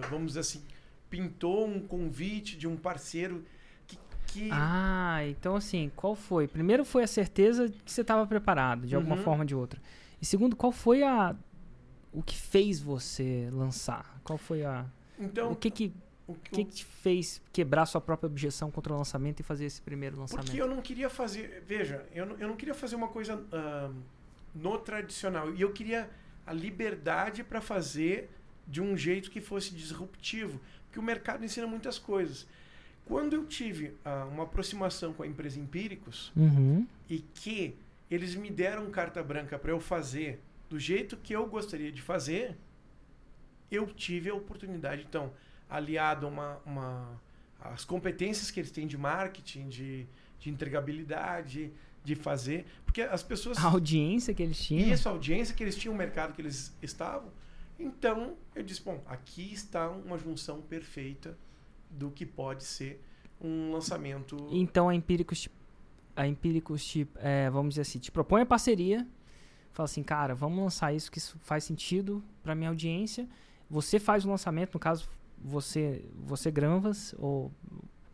vamos 0.10 0.28
dizer 0.28 0.42
assim, 0.42 0.64
pintou 1.10 1.68
um 1.68 1.80
convite 1.80 2.58
de 2.58 2.68
um 2.68 2.76
parceiro 2.76 3.44
que. 3.88 3.98
que... 4.28 4.50
Ah, 4.52 5.20
então 5.28 5.56
assim, 5.56 5.92
qual 5.96 6.16
foi? 6.16 6.48
Primeiro 6.48 6.86
foi 6.86 7.04
a 7.04 7.08
certeza 7.08 7.70
que 7.70 7.92
você 7.92 8.02
estava 8.02 8.26
preparado, 8.28 8.86
de 8.86 8.96
alguma 8.96 9.16
uhum. 9.16 9.24
forma 9.24 9.44
ou 9.44 9.46
de 9.46 9.56
outra. 9.56 9.82
E 10.22 10.26
segundo, 10.26 10.56
qual 10.56 10.72
foi 10.72 11.04
a. 11.04 11.36
O 12.12 12.24
que 12.24 12.38
fez 12.38 12.80
você 12.80 13.50
lançar? 13.52 14.20
Qual 14.24 14.38
foi 14.38 14.64
a. 14.64 14.86
Então, 15.20 15.52
o 15.52 15.56
que 15.56 15.70
que. 15.70 15.94
O 16.28 16.34
que, 16.34 16.66
que 16.66 16.78
te 16.78 16.84
fez 16.84 17.40
quebrar 17.54 17.86
sua 17.86 18.02
própria 18.02 18.26
objeção 18.26 18.72
contra 18.72 18.92
o 18.92 18.98
lançamento 18.98 19.42
e 19.42 19.44
fazer 19.44 19.66
esse 19.66 19.80
primeiro 19.80 20.20
lançamento? 20.20 20.48
Porque 20.48 20.60
eu 20.60 20.68
não 20.68 20.82
queria 20.82 21.08
fazer. 21.08 21.64
Veja, 21.68 22.04
eu 22.16 22.26
não, 22.26 22.36
eu 22.38 22.48
não 22.48 22.56
queria 22.56 22.74
fazer 22.74 22.96
uma 22.96 23.08
coisa. 23.08 23.36
Uh, 23.36 23.94
no 24.56 24.78
tradicional. 24.78 25.54
E 25.54 25.62
eu 25.62 25.72
queria 25.72 26.10
a 26.48 26.54
liberdade 26.54 27.44
para 27.44 27.60
fazer 27.60 28.30
de 28.68 28.82
um 28.82 28.98
jeito 28.98 29.30
que 29.30 29.42
fosse 29.42 29.76
disruptivo, 29.76 30.60
porque 30.86 31.00
o 31.00 31.04
mercado 31.04 31.44
ensina 31.44 31.68
muitas 31.68 32.00
coisas. 32.00 32.48
Quando 33.06 33.34
eu 33.34 33.46
tive 33.46 33.88
uh, 33.88 34.28
uma 34.32 34.44
aproximação 34.44 35.14
com 35.14 35.22
a 35.22 35.28
empresa 35.28 35.60
Empíricos 35.60 36.32
uhum. 36.36 36.88
e 37.08 37.20
que 37.20 37.76
eles 38.10 38.34
me 38.36 38.50
deram 38.50 38.90
carta 38.90 39.22
branca 39.22 39.60
para 39.60 39.72
eu 39.72 39.80
fazer 39.80 40.40
do 40.70 40.80
jeito 40.80 41.16
que 41.18 41.34
eu 41.34 41.46
gostaria 41.46 41.92
de 41.92 42.02
fazer, 42.02 42.58
eu 43.70 43.86
tive 43.88 44.30
a 44.30 44.34
oportunidade, 44.34 45.06
então, 45.08 45.32
aliado 45.70 46.26
a 46.26 46.30
uma, 46.30 46.62
uma, 46.66 47.22
as 47.60 47.86
competências 47.86 48.50
que 48.50 48.60
eles 48.60 48.72
têm 48.72 48.88
de 48.88 48.98
marketing, 48.98 49.70
de, 49.70 50.08
de 50.40 50.50
entregabilidade, 50.50 51.72
de 52.06 52.16
fazer. 52.16 52.66
Porque 52.86 53.02
as 53.02 53.24
pessoas. 53.24 53.58
A 53.58 53.68
audiência 53.68 54.34
que 54.34 54.44
eles 54.44 54.64
tinham. 54.64 54.94
Isso, 54.94 55.10
a 55.10 55.12
audiência 55.12 55.54
que 55.54 55.64
eles 55.64 55.76
tinham, 55.76 55.94
o 55.94 55.98
mercado 55.98 56.34
que 56.34 56.42
eles 56.42 56.74
estavam. 56.82 57.30
Então, 57.78 58.38
eu 58.54 58.64
disse: 58.64 58.82
bom, 58.82 59.04
aqui 59.08 59.52
está 59.52 59.90
uma 59.90 60.18
junção 60.18 60.62
perfeita 60.62 61.38
do 61.90 62.12
que 62.12 62.26
pode 62.26 62.64
ser 62.64 63.04
um 63.42 63.72
lançamento. 63.72 64.38
Então, 64.52 64.88
a 64.88 64.96
Empíricos, 64.96 65.50
a 66.16 66.28
Empíricos 66.28 66.86
te, 66.86 67.08
é, 67.16 67.50
vamos 67.50 67.74
dizer 67.74 67.82
assim, 67.82 68.00
te 68.00 68.12
propõe 68.12 68.42
a 68.42 68.46
parceria. 68.46 69.06
Fala 69.74 69.86
assim, 69.86 70.04
cara, 70.04 70.34
vamos 70.34 70.58
lançar 70.58 70.94
isso 70.94 71.12
que 71.12 71.18
isso 71.18 71.38
faz 71.40 71.66
sentido 71.66 72.24
para 72.42 72.56
minha 72.56 72.70
audiência. 72.70 73.28
Você 73.70 74.00
faz 74.00 74.24
o 74.24 74.30
lançamento, 74.30 74.74
no 74.74 74.80
caso, 74.80 75.10
você, 75.38 76.06
você 76.16 76.50
Granvas, 76.50 77.14
ou 77.18 77.52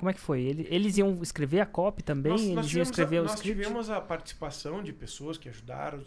como 0.01 0.09
é 0.09 0.13
que 0.13 0.19
foi? 0.19 0.41
Eles 0.41 0.97
iam 0.97 1.21
escrever 1.21 1.59
a 1.59 1.65
copy 1.65 2.01
também? 2.01 2.31
Nós, 2.31 2.41
eles 2.41 2.55
nós 2.55 2.73
iam 2.73 2.81
escrever 2.81 3.17
a, 3.17 3.21
o 3.21 3.25
nós 3.25 3.35
script? 3.35 3.55
Nós 3.55 3.67
tivemos 3.67 3.89
a 3.91 4.01
participação 4.01 4.81
de 4.81 4.91
pessoas 4.91 5.37
que 5.37 5.47
ajudaram, 5.47 6.03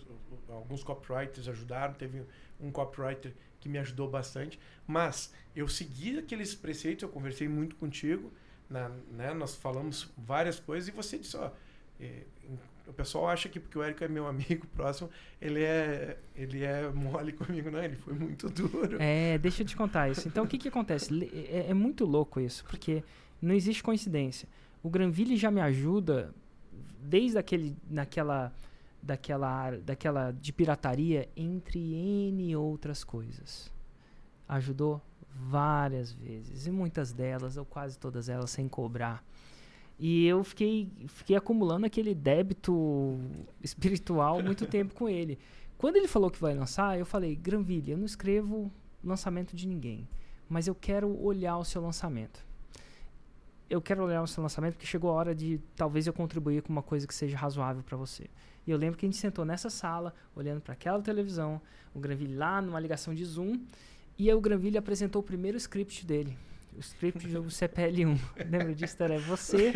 alguns 0.48 0.82
copywriters 0.82 1.46
ajudaram, 1.46 1.94
teve 1.94 2.24
um 2.60 2.72
copywriter 2.72 3.32
que 3.60 3.68
me 3.68 3.78
ajudou 3.78 4.10
bastante, 4.10 4.58
mas 4.84 5.32
eu 5.54 5.68
segui 5.68 6.18
aqueles 6.18 6.56
preceitos, 6.56 7.04
eu 7.04 7.08
conversei 7.08 7.46
muito 7.46 7.76
contigo, 7.76 8.32
na, 8.68 8.88
né, 9.12 9.32
nós 9.32 9.54
falamos 9.54 10.10
várias 10.18 10.58
coisas 10.58 10.88
e 10.88 10.90
você 10.90 11.16
disse, 11.16 11.36
ó, 11.36 11.52
é, 12.00 12.22
o 12.88 12.92
pessoal 12.92 13.28
acha 13.28 13.48
que 13.48 13.60
porque 13.60 13.78
o 13.78 13.82
Érico 13.82 14.02
é 14.02 14.08
meu 14.08 14.26
amigo 14.28 14.66
próximo, 14.74 15.08
ele 15.40 15.62
é, 15.62 16.18
ele 16.34 16.64
é 16.64 16.88
mole 16.88 17.30
comigo. 17.32 17.70
Não, 17.70 17.80
ele 17.80 17.94
foi 17.94 18.14
muito 18.14 18.50
duro. 18.50 18.96
É, 19.00 19.38
deixa 19.38 19.62
eu 19.62 19.66
te 19.66 19.76
contar 19.76 20.10
isso. 20.10 20.26
Então, 20.26 20.42
o 20.42 20.48
que 20.48 20.58
que 20.58 20.66
acontece? 20.66 21.30
É, 21.48 21.70
é 21.70 21.74
muito 21.74 22.04
louco 22.04 22.40
isso, 22.40 22.64
porque 22.64 23.04
não 23.44 23.54
existe 23.54 23.82
coincidência. 23.82 24.48
O 24.82 24.90
Granville 24.90 25.36
já 25.36 25.50
me 25.50 25.60
ajuda 25.60 26.34
desde 27.02 27.38
aquele, 27.38 27.76
naquela, 27.88 28.52
daquela, 29.02 29.70
daquela 29.78 30.30
de 30.32 30.52
pirataria, 30.52 31.28
entre 31.36 31.78
N 31.78 32.56
outras 32.56 33.04
coisas. 33.04 33.72
Ajudou 34.48 35.00
várias 35.34 36.12
vezes, 36.12 36.66
e 36.66 36.70
muitas 36.70 37.12
delas, 37.12 37.56
ou 37.56 37.64
quase 37.64 37.98
todas 37.98 38.28
elas, 38.28 38.50
sem 38.50 38.68
cobrar. 38.68 39.24
E 39.98 40.26
eu 40.26 40.42
fiquei, 40.42 40.88
fiquei 41.06 41.36
acumulando 41.36 41.86
aquele 41.86 42.14
débito 42.14 43.18
espiritual 43.62 44.42
muito 44.42 44.66
tempo 44.66 44.94
com 44.94 45.08
ele. 45.08 45.38
Quando 45.78 45.96
ele 45.96 46.08
falou 46.08 46.30
que 46.30 46.40
vai 46.40 46.54
lançar, 46.54 46.98
eu 46.98 47.06
falei, 47.06 47.36
Granville, 47.36 47.92
eu 47.92 47.98
não 47.98 48.06
escrevo 48.06 48.70
lançamento 49.02 49.54
de 49.54 49.66
ninguém, 49.66 50.08
mas 50.48 50.66
eu 50.66 50.74
quero 50.74 51.20
olhar 51.22 51.58
o 51.58 51.64
seu 51.64 51.82
lançamento 51.82 52.44
eu 53.68 53.80
quero 53.80 54.04
olhar 54.04 54.22
o 54.22 54.26
seu 54.26 54.42
lançamento 54.42 54.74
porque 54.74 54.86
chegou 54.86 55.10
a 55.10 55.14
hora 55.14 55.34
de 55.34 55.60
talvez 55.76 56.06
eu 56.06 56.12
contribuir 56.12 56.62
com 56.62 56.72
uma 56.72 56.82
coisa 56.82 57.06
que 57.06 57.14
seja 57.14 57.36
razoável 57.36 57.82
para 57.82 57.96
você. 57.96 58.28
E 58.66 58.70
eu 58.70 58.78
lembro 58.78 58.98
que 58.98 59.06
a 59.06 59.08
gente 59.08 59.18
sentou 59.18 59.44
nessa 59.44 59.68
sala, 59.68 60.14
olhando 60.34 60.60
para 60.60 60.72
aquela 60.72 61.00
televisão, 61.02 61.60
o 61.94 62.00
Granville 62.00 62.34
lá 62.34 62.60
numa 62.62 62.80
ligação 62.80 63.14
de 63.14 63.24
Zoom, 63.24 63.60
e 64.18 64.28
aí 64.28 64.34
o 64.34 64.40
Granville 64.40 64.78
apresentou 64.78 65.20
o 65.20 65.24
primeiro 65.24 65.56
script 65.56 66.06
dele. 66.06 66.36
O 66.76 66.80
script 66.80 67.28
do 67.28 67.44
CPL1. 67.44 68.18
Lembra 68.50 68.74
disso? 68.74 68.96
Era 69.00 69.18
você, 69.18 69.72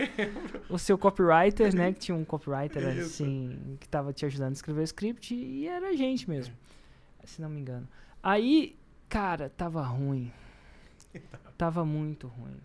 o 0.69 0.78
seu 0.78 0.98
copywriter, 0.98 1.74
né? 1.74 1.93
Que 1.93 2.01
tinha 2.01 2.16
um 2.16 2.24
copywriter 2.24 2.86
assim, 2.98 3.77
que 3.78 3.86
estava 3.86 4.12
te 4.12 4.27
ajudando 4.27 4.51
a 4.51 4.55
escrever 4.55 4.81
o 4.81 4.85
script, 4.85 5.35
e 5.35 5.69
era 5.69 5.89
a 5.89 5.93
gente 5.94 6.28
mesmo. 6.28 6.55
Se 7.24 7.40
não 7.40 7.51
me 7.51 7.60
engano. 7.60 7.86
Aí, 8.23 8.77
cara, 9.09 9.51
tava 9.51 9.82
ruim. 9.82 10.32
Tava 11.56 11.85
muito 11.85 12.28
ruim. 12.28 12.56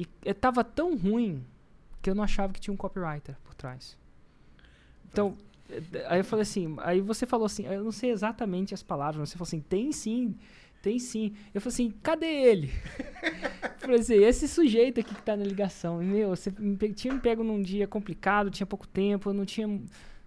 E 0.00 0.06
estava 0.24 0.64
tão 0.64 0.96
ruim 0.96 1.44
que 2.00 2.08
eu 2.08 2.14
não 2.14 2.24
achava 2.24 2.54
que 2.54 2.58
tinha 2.58 2.72
um 2.72 2.76
copywriter 2.76 3.36
por 3.44 3.54
trás. 3.54 3.98
Então, 5.12 5.36
aí 6.08 6.20
eu 6.20 6.24
falei 6.24 6.42
assim, 6.42 6.74
aí 6.78 7.02
você 7.02 7.26
falou 7.26 7.44
assim, 7.44 7.66
eu 7.66 7.84
não 7.84 7.92
sei 7.92 8.10
exatamente 8.10 8.72
as 8.72 8.82
palavras, 8.82 9.18
mas 9.18 9.28
você 9.28 9.36
falou 9.36 9.48
assim, 9.48 9.60
tem 9.60 9.92
sim, 9.92 10.34
tem 10.80 10.98
sim. 10.98 11.34
Eu 11.52 11.60
falei 11.60 11.74
assim, 11.74 11.90
cadê 12.02 12.26
ele? 12.26 12.70
falei 13.78 14.00
assim, 14.00 14.14
esse 14.14 14.48
sujeito 14.48 15.00
aqui 15.00 15.14
que 15.14 15.22
tá 15.22 15.36
na 15.36 15.44
ligação. 15.44 15.98
Meu, 15.98 16.30
você 16.30 16.50
me 16.58 16.76
tinha 16.94 17.12
me 17.12 17.20
pego 17.20 17.44
num 17.44 17.60
dia 17.60 17.86
complicado, 17.86 18.50
tinha 18.50 18.66
pouco 18.66 18.88
tempo, 18.88 19.28
eu 19.28 19.34
não 19.34 19.44
tinha. 19.44 19.80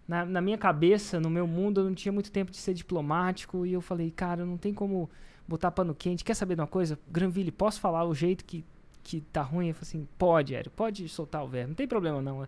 Na, 0.08 0.24
na, 0.24 0.40
minha 0.40 0.58
cabeça, 0.58 1.20
no 1.20 1.32
meu 1.32 1.48
mundo, 1.48 1.82
eu 1.82 1.86
não 1.86 1.96
tinha 1.96 2.12
muito 2.12 2.32
tempo 2.32 2.52
de 2.52 2.58
ser 2.58 2.76
diplomático. 2.76 3.66
E 3.66 3.74
eu 3.74 3.82
falei, 3.82 4.12
cara, 4.12 4.46
não 4.46 4.58
tem 4.58 4.72
como 4.72 5.10
botar 5.48 5.72
pano 5.72 5.96
quente. 5.96 6.24
Quer 6.24 6.36
saber 6.36 6.56
de 6.56 6.62
uma 6.62 6.68
coisa? 6.68 7.00
Granville, 7.10 7.52
posso 7.52 7.80
falar 7.80 8.04
o 8.04 8.14
jeito 8.14 8.46
que 8.46 8.64
que 9.04 9.22
tá 9.22 9.42
ruim? 9.42 9.70
Eu 9.70 9.76
falei 9.76 9.88
assim, 9.88 10.08
pode, 10.18 10.56
Érico, 10.56 10.76
pode 10.76 11.08
soltar 11.10 11.44
o 11.44 11.48
verbo, 11.48 11.70
não 11.70 11.76
tem 11.76 11.88
problema 11.88 12.22
não. 12.22 12.48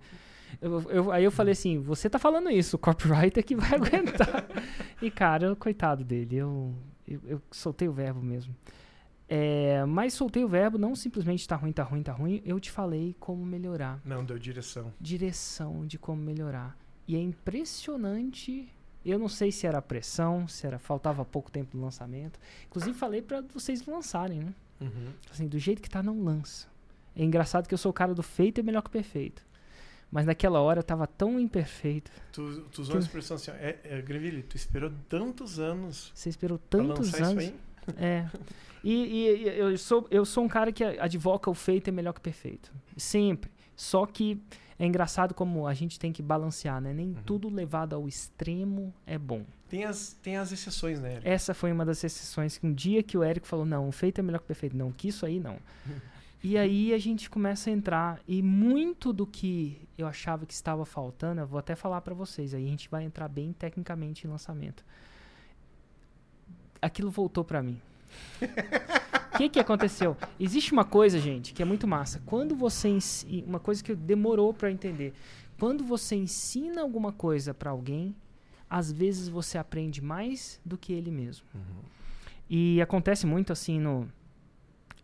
Eu, 0.61 0.81
eu, 0.89 1.11
aí 1.11 1.23
eu 1.23 1.31
falei 1.31 1.51
assim, 1.51 1.79
você 1.79 2.09
tá 2.09 2.17
falando 2.17 2.49
isso, 2.49 2.75
o 2.75 2.79
copywriter 2.79 3.43
que 3.43 3.55
vai 3.55 3.73
aguentar. 3.75 4.47
e 5.01 5.11
cara, 5.11 5.55
coitado 5.55 6.03
dele, 6.03 6.37
eu, 6.37 6.73
eu, 7.07 7.21
eu 7.25 7.41
soltei 7.51 7.87
o 7.87 7.93
verbo 7.93 8.21
mesmo. 8.21 8.55
É, 9.27 9.83
mas 9.85 10.13
soltei 10.13 10.43
o 10.43 10.47
verbo, 10.47 10.77
não 10.77 10.95
simplesmente 10.95 11.47
tá 11.47 11.55
ruim, 11.55 11.71
tá 11.71 11.83
ruim, 11.83 12.03
tá 12.03 12.13
ruim. 12.13 12.41
Eu 12.45 12.59
te 12.59 12.71
falei 12.71 13.15
como 13.19 13.43
melhorar. 13.43 13.99
Não, 14.05 14.23
deu 14.23 14.37
direção. 14.37 14.93
Direção 14.99 15.85
de 15.85 15.97
como 15.97 16.21
melhorar. 16.21 16.77
E 17.07 17.15
é 17.15 17.19
impressionante. 17.19 18.69
Eu 19.03 19.19
não 19.19 19.27
sei 19.27 19.51
se 19.51 19.67
era 19.67 19.81
pressão, 19.81 20.47
se 20.47 20.65
era 20.65 20.79
faltava 20.79 21.25
pouco 21.25 21.51
tempo 21.51 21.75
do 21.75 21.81
lançamento. 21.81 22.39
Inclusive 22.67 22.97
falei 22.97 23.21
para 23.21 23.41
vocês 23.41 23.85
lançarem, 23.85 24.39
né? 24.39 24.53
Uhum. 24.79 25.13
Assim, 25.31 25.47
do 25.47 25.57
jeito 25.57 25.81
que 25.81 25.89
tá, 25.89 26.03
não 26.03 26.23
lança. 26.23 26.67
É 27.15 27.23
engraçado 27.23 27.67
que 27.67 27.73
eu 27.73 27.77
sou 27.77 27.91
o 27.91 27.93
cara 27.93 28.13
do 28.13 28.23
feito 28.23 28.59
é 28.59 28.63
melhor 28.63 28.81
que 28.81 28.89
o 28.89 28.91
perfeito. 28.91 29.43
Mas 30.11 30.25
naquela 30.25 30.59
hora 30.59 30.81
estava 30.81 31.07
tão 31.07 31.39
imperfeito. 31.39 32.11
Tu, 32.31 32.61
tu 32.71 32.81
usou 32.81 32.93
que... 32.93 32.97
a 32.97 33.01
expressão 33.01 33.35
assim, 33.35 33.51
é, 33.51 33.79
é, 33.83 34.01
Greville, 34.01 34.43
tu 34.43 34.55
esperou 34.55 34.91
tantos 35.09 35.59
anos. 35.59 36.11
Você 36.13 36.29
esperou 36.29 36.57
tantos 36.57 37.13
anos. 37.15 37.53
É. 37.97 38.29
E, 38.83 38.93
e, 38.93 39.47
eu, 39.57 39.77
sou, 39.77 40.07
eu 40.11 40.23
sou 40.25 40.43
um 40.43 40.47
cara 40.47 40.71
que 40.71 40.83
advoca 40.83 41.49
o 41.49 41.53
feito 41.53 41.87
é 41.87 41.91
melhor 41.91 42.13
que 42.13 42.19
o 42.19 42.21
perfeito. 42.21 42.71
Sempre. 42.95 43.51
Só 43.75 44.05
que 44.05 44.41
é 44.77 44.85
engraçado 44.85 45.33
como 45.33 45.67
a 45.67 45.73
gente 45.73 45.97
tem 45.97 46.11
que 46.11 46.21
balancear, 46.21 46.81
né? 46.81 46.93
Nem 46.93 47.07
uhum. 47.07 47.23
tudo 47.25 47.49
levado 47.49 47.95
ao 47.95 48.07
extremo 48.07 48.93
é 49.05 49.17
bom. 49.17 49.43
Tem 49.69 49.85
as, 49.85 50.13
tem 50.21 50.37
as 50.37 50.51
exceções, 50.51 50.99
né, 50.99 51.13
Érico? 51.13 51.27
Essa 51.27 51.53
foi 51.53 51.71
uma 51.71 51.85
das 51.85 52.03
exceções. 52.03 52.57
Que 52.57 52.67
um 52.67 52.73
dia 52.73 53.01
que 53.01 53.17
o 53.17 53.23
Érico 53.23 53.47
falou, 53.47 53.65
não, 53.65 53.87
o 53.87 53.91
feito 53.91 54.19
é 54.19 54.21
melhor 54.21 54.39
que 54.39 54.45
o 54.45 54.47
perfeito. 54.47 54.75
Não, 54.75 54.91
que 54.91 55.07
isso 55.07 55.25
aí 55.25 55.39
não. 55.39 55.57
E 56.47 56.59
aí 56.59 56.93
a 56.93 56.99
gente 56.99 57.27
começa 57.27 57.71
a 57.71 57.73
entrar 57.73 58.19
e 58.27 58.39
muito 58.39 59.11
do 59.11 59.25
que 59.25 59.81
eu 59.97 60.05
achava 60.05 60.45
que 60.45 60.53
estava 60.53 60.85
faltando, 60.85 61.41
eu 61.41 61.47
vou 61.47 61.57
até 61.57 61.73
falar 61.75 62.01
para 62.01 62.13
vocês, 62.13 62.53
aí 62.53 62.67
a 62.67 62.69
gente 62.69 62.87
vai 62.87 63.03
entrar 63.03 63.27
bem 63.27 63.51
tecnicamente 63.51 64.27
em 64.27 64.29
lançamento. 64.29 64.85
Aquilo 66.79 67.09
voltou 67.09 67.43
para 67.43 67.63
mim. 67.63 67.81
O 69.35 69.37
que, 69.37 69.49
que 69.49 69.59
aconteceu? 69.59 70.15
Existe 70.39 70.71
uma 70.71 70.85
coisa, 70.85 71.19
gente, 71.19 71.53
que 71.53 71.61
é 71.61 71.65
muito 71.65 71.85
massa. 71.85 72.21
Quando 72.25 72.55
você 72.55 72.97
uma 73.45 73.59
coisa 73.59 73.83
que 73.83 73.93
demorou 73.93 74.53
para 74.53 74.71
entender. 74.71 75.13
Quando 75.59 75.83
você 75.83 76.15
ensina 76.15 76.81
alguma 76.81 77.11
coisa 77.11 77.53
para 77.53 77.69
alguém, 77.69 78.15
às 78.69 78.91
vezes 78.91 79.27
você 79.27 79.57
aprende 79.57 80.01
mais 80.01 80.59
do 80.63 80.77
que 80.77 80.93
ele 80.93 81.11
mesmo. 81.11 81.45
Uhum. 81.53 81.83
E 82.49 82.81
acontece 82.81 83.25
muito 83.25 83.51
assim 83.51 83.79
no 83.79 84.09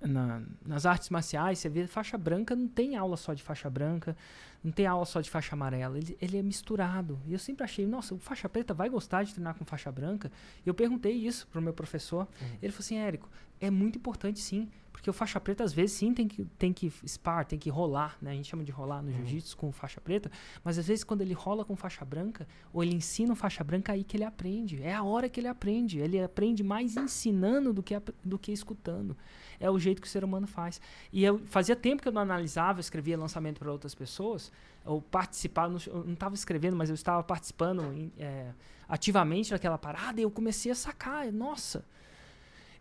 na, 0.01 0.41
nas 0.65 0.85
artes 0.85 1.09
marciais, 1.09 1.59
você 1.59 1.69
vê 1.69 1.87
faixa 1.87 2.17
branca, 2.17 2.55
não 2.55 2.67
tem 2.67 2.95
aula 2.95 3.15
só 3.15 3.33
de 3.33 3.43
faixa 3.43 3.69
branca, 3.69 4.15
não 4.63 4.71
tem 4.71 4.85
aula 4.85 5.05
só 5.05 5.21
de 5.21 5.29
faixa 5.29 5.55
amarela, 5.55 5.97
ele, 5.97 6.17
ele 6.21 6.37
é 6.37 6.41
misturado. 6.41 7.19
E 7.25 7.33
eu 7.33 7.39
sempre 7.39 7.63
achei, 7.63 7.85
nossa, 7.85 8.13
o 8.13 8.19
faixa 8.19 8.49
preta 8.49 8.73
vai 8.73 8.89
gostar 8.89 9.23
de 9.23 9.33
treinar 9.33 9.55
com 9.55 9.65
faixa 9.65 9.91
branca? 9.91 10.31
E 10.65 10.69
eu 10.69 10.73
perguntei 10.73 11.13
isso 11.13 11.47
pro 11.47 11.61
meu 11.61 11.73
professor. 11.73 12.27
Uhum. 12.41 12.47
Ele 12.61 12.71
falou 12.71 12.85
assim, 12.85 12.97
Érico, 12.97 13.29
é 13.59 13.69
muito 13.69 13.97
importante 13.97 14.39
sim, 14.39 14.69
porque 15.01 15.09
o 15.09 15.13
faixa 15.13 15.39
preta 15.39 15.63
às 15.63 15.73
vezes 15.73 15.97
sim 15.97 16.13
tem 16.13 16.27
que, 16.27 16.45
tem 16.59 16.71
que 16.71 16.93
spar, 17.07 17.43
tem 17.43 17.57
que 17.57 17.71
rolar, 17.71 18.15
né? 18.21 18.29
A 18.29 18.33
gente 18.35 18.47
chama 18.47 18.63
de 18.63 18.71
rolar 18.71 19.01
no 19.01 19.09
uhum. 19.09 19.17
jiu-jitsu 19.17 19.57
com 19.57 19.71
faixa 19.71 19.99
preta, 19.99 20.31
mas 20.63 20.77
às 20.77 20.85
vezes 20.85 21.03
quando 21.03 21.21
ele 21.21 21.33
rola 21.33 21.65
com 21.65 21.75
faixa 21.75 22.05
branca, 22.05 22.47
ou 22.71 22.83
ele 22.83 22.93
ensina 22.93 23.35
faixa 23.35 23.63
branca, 23.63 23.91
é 23.91 23.95
aí 23.95 24.03
que 24.03 24.15
ele 24.15 24.23
aprende. 24.23 24.79
É 24.83 24.93
a 24.93 25.01
hora 25.01 25.27
que 25.27 25.39
ele 25.39 25.47
aprende. 25.47 25.97
Ele 25.97 26.21
aprende 26.21 26.63
mais 26.63 26.95
ensinando 26.95 27.73
do 27.73 27.81
que, 27.81 27.99
do 28.23 28.37
que 28.37 28.51
escutando 28.51 29.17
é 29.59 29.69
o 29.69 29.77
jeito 29.77 30.01
que 30.01 30.07
o 30.07 30.09
ser 30.09 30.23
humano 30.23 30.47
faz. 30.47 30.81
E 31.13 31.23
eu 31.23 31.39
fazia 31.45 31.75
tempo 31.75 32.01
que 32.01 32.07
eu 32.07 32.11
não 32.11 32.21
analisava, 32.21 32.79
eu 32.79 32.81
escrevia 32.81 33.17
lançamento 33.17 33.59
para 33.59 33.71
outras 33.71 33.93
pessoas, 33.93 34.51
ou 34.83 35.01
participava, 35.01 35.77
eu 35.87 36.03
não 36.03 36.13
estava 36.13 36.33
escrevendo, 36.33 36.75
mas 36.75 36.89
eu 36.89 36.95
estava 36.95 37.23
participando 37.23 38.11
é, 38.17 38.51
ativamente 38.89 39.51
daquela 39.51 39.77
parada 39.77 40.19
e 40.19 40.23
eu 40.23 40.31
comecei 40.31 40.71
a 40.71 40.75
sacar, 40.75 41.31
nossa. 41.31 41.85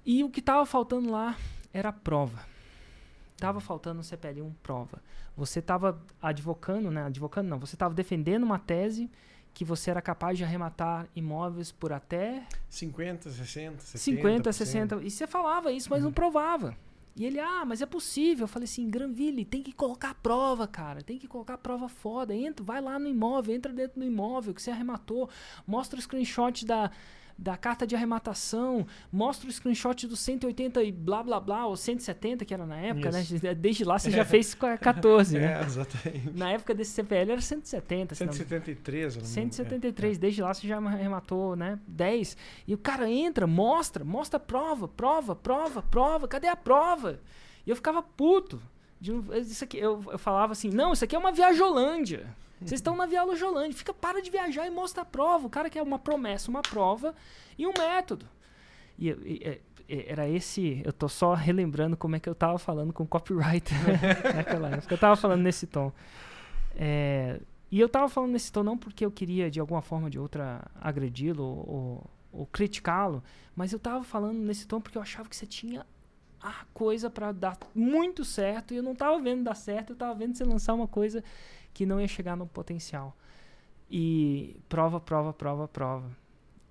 E 0.05 0.25
o 0.25 0.31
que 0.31 0.41
estava 0.41 0.65
faltando 0.65 1.11
lá 1.11 1.37
era 1.73 1.91
a 1.91 1.93
prova. 1.93 2.45
Tava 3.37 3.61
faltando 3.61 4.01
um 4.01 4.03
CPL1 4.03 4.53
prova. 4.63 5.03
Você 5.37 5.61
estava 5.61 6.01
advocando, 6.21 6.91
né? 6.91 7.05
Advocando 7.05 7.49
não, 7.49 7.59
você 7.59 7.75
estava 7.75 7.95
defendendo 7.95 8.43
uma 8.43 8.59
tese 8.59 9.11
que 9.55 9.65
você 9.65 9.91
era 9.91 10.03
capaz 10.03 10.39
de 10.39 10.45
arrematar 10.45 11.09
imóveis 11.15 11.73
por 11.73 11.93
até 11.93 12.47
50, 12.69 13.31
60, 13.31 13.81
70. 13.81 13.99
50, 13.99 14.53
60. 14.53 14.97
E 15.03 15.11
você 15.11 15.27
falava 15.27 15.73
isso, 15.73 15.89
mas 15.91 16.01
uhum. 16.01 16.07
não 16.07 16.13
provava. 16.13 16.77
E 17.17 17.25
ele, 17.27 17.41
ah, 17.41 17.65
mas 17.67 17.83
é 17.83 17.87
possível. 17.87 18.45
Eu 18.45 18.49
falei 18.49 18.65
assim, 18.65 18.89
Granville, 18.89 19.45
tem 19.45 19.63
que 19.63 19.73
colocar 19.73 20.15
prova, 20.15 20.67
cara. 20.67 21.03
Tem 21.03 21.19
que 21.19 21.27
colocar 21.27 21.59
prova 21.59 21.89
foda. 21.89 22.35
Entra, 22.35 22.65
vai 22.65 22.81
lá 22.81 22.99
no 22.99 23.09
imóvel, 23.09 23.55
entra 23.55 23.73
dentro 23.73 24.01
do 24.01 24.07
imóvel 24.07 24.55
que 24.55 24.63
você 24.63 24.71
arrematou. 24.71 25.29
Mostra 25.67 25.99
o 25.99 26.03
screenshot 26.03 26.65
da, 26.65 26.91
da 27.41 27.57
carta 27.57 27.87
de 27.87 27.97
arrematação, 27.97 28.87
mostra 29.11 29.49
o 29.49 29.53
screenshot 29.53 30.07
do 30.07 30.15
180 30.15 30.83
e 30.83 30.93
blá 30.93 31.23
blá 31.23 31.41
blá, 31.41 31.67
ou 31.67 31.75
170 31.75 32.45
que 32.45 32.53
era 32.53 32.67
na 32.67 32.77
época, 32.77 33.11
né? 33.11 33.23
Isso. 33.23 33.43
né? 33.43 33.55
Desde 33.57 33.83
lá 33.83 33.99
você 33.99 34.11
é. 34.13 34.13
já 34.13 34.25
fez 34.27 34.55
14, 34.55 35.39
né? 35.39 35.59
É, 35.59 35.65
exatamente. 35.65 36.31
Na 36.37 36.53
época 36.53 36.75
desse 36.75 36.91
CPL 36.93 37.33
era 37.33 37.41
170. 37.41 38.15
173, 38.15 39.17
não... 39.17 39.25
173, 39.25 40.17
é. 40.17 40.21
desde 40.21 40.43
lá 40.43 40.53
você 40.53 40.69
já 40.69 40.77
arrematou, 40.77 41.57
né? 41.57 41.79
10. 41.89 42.37
E 42.69 42.75
o 42.75 42.79
cara 42.79 43.11
entra, 43.11 43.47
mostra, 43.47 44.05
mostra 44.05 44.37
a 44.37 44.41
prova, 44.41 44.87
prova, 44.87 45.35
prova, 45.35 45.83
prova, 45.83 46.29
cadê 46.29 46.47
a 46.47 46.57
prova? 46.57 47.21
E 47.67 47.71
eu 47.71 47.77
ficava 47.77 48.03
puto. 48.03 48.61
De, 49.01 49.13
isso 49.39 49.65
aqui, 49.65 49.79
eu, 49.79 50.05
eu 50.13 50.19
falava 50.19 50.53
assim, 50.53 50.69
não, 50.69 50.93
isso 50.93 51.05
aqui 51.05 51.17
é 51.17 51.19
uma 51.19 51.33
viajolândia. 51.33 52.27
Vocês 52.61 52.79
estão 52.79 52.97
na 52.97 53.07
Via 53.07 53.23
Lojolândia. 53.23 53.77
Fica, 53.77 53.95
para 53.95 54.21
de 54.21 54.31
viajar 54.31 54.67
e 54.67 54.71
mostra 54.71 55.03
a 55.03 55.05
prova. 55.05 55.47
O 55.47 55.51
cara 55.51 55.71
quer 55.71 55.83
uma 55.83 55.99
promessa, 55.99 56.51
uma 56.51 56.63
prova 56.63 57.15
e 57.59 57.67
um 57.67 57.73
método. 57.77 58.27
E, 58.99 59.09
e, 59.09 59.61
e, 59.89 60.05
era 60.07 60.29
esse. 60.29 60.83
Eu 60.85 60.93
tô 60.93 61.09
só 61.09 61.35
relembrando 61.35 61.97
como 61.97 62.17
é 62.17 62.21
que 62.21 62.29
eu 62.29 62.35
tava 62.35 62.59
falando 62.59 62.93
com 62.93 63.05
o 63.05 63.07
copywriter 63.07 63.77
naquela 64.37 64.71
época. 64.71 64.95
Eu 64.95 64.99
tava 64.99 65.17
falando 65.17 65.41
nesse 65.41 65.67
tom. 65.67 65.91
É, 66.77 67.41
e 67.71 67.79
eu 67.79 67.89
tava 67.89 68.09
falando 68.09 68.33
nesse 68.33 68.51
tom 68.51 68.63
não 68.63 68.77
porque 68.77 69.05
eu 69.05 69.11
queria, 69.11 69.51
de 69.51 69.61
alguma 69.61 69.81
forma 69.81 70.07
ou 70.07 70.11
de 70.11 70.19
outra, 70.19 70.63
agredi-lo 70.81 71.45
ou, 71.45 72.11
ou 72.33 72.47
criticá-lo, 72.47 73.23
mas 73.55 73.73
eu 73.73 73.79
tava 73.79 74.03
falando 74.03 74.39
nesse 74.39 74.67
tom 74.67 74.81
porque 74.81 74.99
eu 74.99 75.03
achava 75.03 75.29
que 75.29 75.37
você 75.37 75.47
tinha 75.47 75.87
a 76.43 76.65
coisa 76.73 77.09
para 77.09 77.33
dar 77.33 77.57
muito 77.75 78.25
certo 78.25 78.73
e 78.73 78.79
eu 78.79 78.83
não 78.83 78.95
tava 78.95 79.21
vendo 79.21 79.45
dar 79.45 79.55
certo, 79.55 79.91
eu 79.91 79.97
tava 79.97 80.15
vendo 80.15 80.35
você 80.35 80.45
lançar 80.45 80.75
uma 80.75 80.89
coisa 80.89 81.23
que 81.73 81.87
não 81.87 82.01
ia 82.01 82.09
chegar 82.09 82.37
no 82.37 82.47
potencial. 82.47 83.17
E 83.91 84.57
prova, 84.69 85.01
prova, 85.01 85.33
prova, 85.33 85.67
prova. 85.67 86.11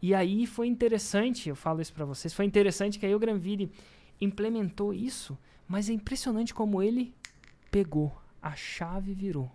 E 0.01 0.13
aí 0.13 0.47
foi 0.47 0.67
interessante, 0.67 1.49
eu 1.49 1.55
falo 1.55 1.81
isso 1.81 1.93
para 1.93 2.05
vocês, 2.05 2.33
foi 2.33 2.45
interessante 2.45 2.97
que 2.97 3.05
aí 3.05 3.13
o 3.13 3.19
Granville 3.19 3.69
implementou 4.21 4.93
isso, 4.93 5.37
mas 5.67 5.89
é 5.89 5.93
impressionante 5.93 6.53
como 6.53 6.81
ele 6.81 7.13
pegou, 7.69 8.11
a 8.41 8.55
chave 8.55 9.13
virou. 9.13 9.51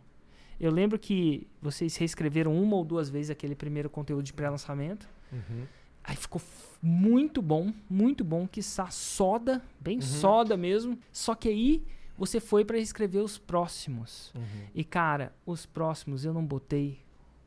Eu 0.61 0.71
lembro 0.71 0.99
que 0.99 1.47
vocês 1.61 1.97
reescreveram 1.97 2.55
uma 2.55 2.77
ou 2.77 2.85
duas 2.85 3.09
vezes 3.09 3.31
aquele 3.31 3.55
primeiro 3.55 3.91
conteúdo 3.91 4.23
de 4.23 4.33
pré-lançamento. 4.33 5.09
Uhum. 5.33 5.65
Aí 6.03 6.15
ficou 6.15 6.41
muito 6.83 7.41
bom, 7.41 7.73
muito 7.89 8.23
bom, 8.23 8.47
que 8.47 8.63
soda, 8.63 9.63
bem 9.81 9.97
uhum. 9.97 10.03
soda 10.03 10.57
mesmo. 10.57 10.99
Só 11.11 11.35
que 11.35 11.49
aí 11.49 11.85
você 12.17 12.41
foi 12.41 12.65
para 12.65 12.79
escrever 12.79 13.21
os 13.21 13.39
próximos. 13.39 14.33
Uhum. 14.35 14.67
E, 14.75 14.85
cara, 14.85 15.33
os 15.45 15.67
próximos 15.67 16.25
eu 16.25 16.33
não 16.33 16.45
botei 16.45 17.01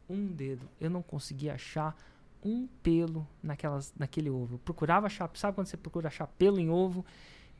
um 0.09 0.27
dedo. 0.27 0.67
Eu 0.79 0.89
não 0.89 1.01
consegui 1.01 1.49
achar 1.49 1.95
um 2.43 2.67
pelo 2.83 3.27
naquelas, 3.41 3.93
naquele 3.97 4.29
ovo. 4.29 4.55
Eu 4.55 4.59
procurava 4.59 5.07
achar. 5.07 5.29
Sabe 5.35 5.55
quando 5.55 5.67
você 5.67 5.77
procura 5.77 6.07
achar 6.07 6.27
pelo 6.27 6.59
em 6.59 6.69
ovo? 6.69 7.05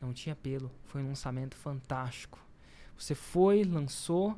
Não 0.00 0.12
tinha 0.12 0.36
pelo. 0.36 0.70
Foi 0.84 1.02
um 1.02 1.08
lançamento 1.08 1.56
fantástico. 1.56 2.38
Você 2.96 3.14
foi, 3.14 3.64
lançou, 3.64 4.36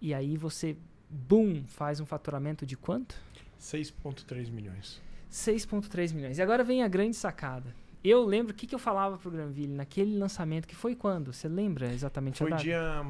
e 0.00 0.12
aí 0.12 0.36
você, 0.36 0.76
boom, 1.08 1.64
faz 1.64 1.98
um 1.98 2.06
faturamento 2.06 2.66
de 2.66 2.76
quanto? 2.76 3.18
6,3 3.58 4.50
milhões. 4.50 5.00
6,3 5.30 6.12
milhões. 6.12 6.38
E 6.38 6.42
agora 6.42 6.62
vem 6.62 6.82
a 6.82 6.88
grande 6.88 7.16
sacada 7.16 7.74
eu 8.10 8.24
lembro 8.24 8.52
o 8.52 8.56
que, 8.56 8.66
que 8.66 8.74
eu 8.74 8.78
falava 8.78 9.16
pro 9.16 9.30
Granville 9.30 9.72
naquele 9.72 10.18
lançamento, 10.18 10.66
que 10.66 10.74
foi 10.74 10.94
quando? 10.94 11.32
Você 11.32 11.48
lembra 11.48 11.92
exatamente 11.92 12.38
foi 12.38 12.48
a 12.48 12.50
data? 12.50 12.62
Foi 12.62 12.70
dia 12.70 13.04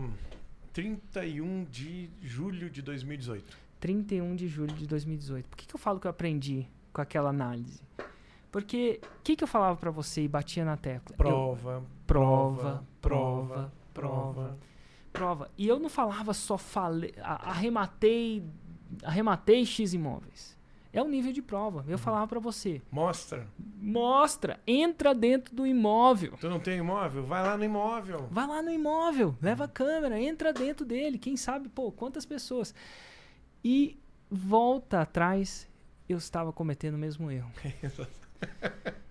31 0.72 1.64
de 1.64 2.10
julho 2.20 2.70
de 2.70 2.82
2018. 2.82 3.58
31 3.80 4.36
de 4.36 4.48
julho 4.48 4.74
de 4.74 4.86
2018. 4.86 5.48
Por 5.48 5.56
que, 5.56 5.66
que 5.66 5.74
eu 5.74 5.78
falo 5.78 5.98
que 5.98 6.06
eu 6.06 6.10
aprendi 6.10 6.66
com 6.92 7.00
aquela 7.00 7.30
análise? 7.30 7.80
Porque 8.50 9.00
o 9.02 9.22
que, 9.22 9.34
que 9.34 9.42
eu 9.42 9.48
falava 9.48 9.76
para 9.76 9.90
você 9.90 10.22
e 10.22 10.28
batia 10.28 10.64
na 10.64 10.76
tecla? 10.76 11.16
Prova, 11.16 11.72
eu, 11.72 11.84
prova, 12.06 12.84
prova, 13.00 13.00
prova, 13.00 13.72
prova, 13.94 14.58
prova. 15.12 15.50
E 15.56 15.66
eu 15.66 15.78
não 15.78 15.88
falava 15.88 16.34
só 16.34 16.58
falei, 16.58 17.14
arrematei, 17.22 18.44
arrematei 19.02 19.64
X 19.64 19.94
imóveis. 19.94 20.58
É 20.92 21.02
o 21.02 21.08
nível 21.08 21.32
de 21.32 21.40
prova. 21.40 21.84
Eu 21.86 21.92
uhum. 21.92 21.98
falava 21.98 22.26
para 22.26 22.38
você. 22.38 22.82
Mostra. 22.90 23.46
Mostra. 23.80 24.60
Entra 24.66 25.14
dentro 25.14 25.54
do 25.54 25.66
imóvel. 25.66 26.36
Tu 26.38 26.50
não 26.50 26.60
tem 26.60 26.78
imóvel? 26.78 27.24
Vai 27.24 27.42
lá 27.42 27.56
no 27.56 27.64
imóvel. 27.64 28.28
Vai 28.30 28.46
lá 28.46 28.62
no 28.62 28.70
imóvel. 28.70 29.34
Leva 29.40 29.64
a 29.64 29.68
câmera. 29.68 30.20
Entra 30.20 30.52
dentro 30.52 30.84
dele. 30.84 31.18
Quem 31.18 31.36
sabe, 31.36 31.70
pô, 31.70 31.90
quantas 31.90 32.26
pessoas. 32.26 32.74
E 33.64 33.98
volta 34.30 35.00
atrás, 35.00 35.66
eu 36.08 36.18
estava 36.18 36.52
cometendo 36.52 36.94
o 36.94 36.98
mesmo 36.98 37.30
erro. 37.30 37.50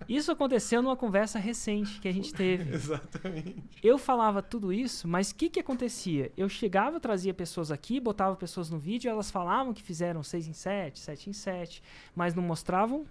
Isso 0.08 0.30
aconteceu 0.30 0.82
numa 0.82 0.96
conversa 0.96 1.38
recente 1.38 2.00
que 2.00 2.08
a 2.08 2.12
gente 2.12 2.34
teve. 2.34 2.72
Exatamente. 2.74 3.64
Eu 3.82 3.96
falava 3.98 4.42
tudo 4.42 4.72
isso, 4.72 5.08
mas 5.08 5.30
o 5.30 5.34
que, 5.34 5.48
que 5.48 5.60
acontecia? 5.60 6.30
Eu 6.36 6.48
chegava, 6.48 7.00
trazia 7.00 7.32
pessoas 7.32 7.70
aqui, 7.70 8.00
botava 8.00 8.36
pessoas 8.36 8.68
no 8.68 8.78
vídeo, 8.78 9.10
elas 9.10 9.30
falavam 9.30 9.72
que 9.72 9.82
fizeram 9.82 10.22
6 10.22 10.48
em 10.48 10.52
7, 10.52 10.98
7 10.98 11.30
em 11.30 11.32
7, 11.32 11.82
mas 12.14 12.34
não 12.34 12.42
mostravam 12.42 13.06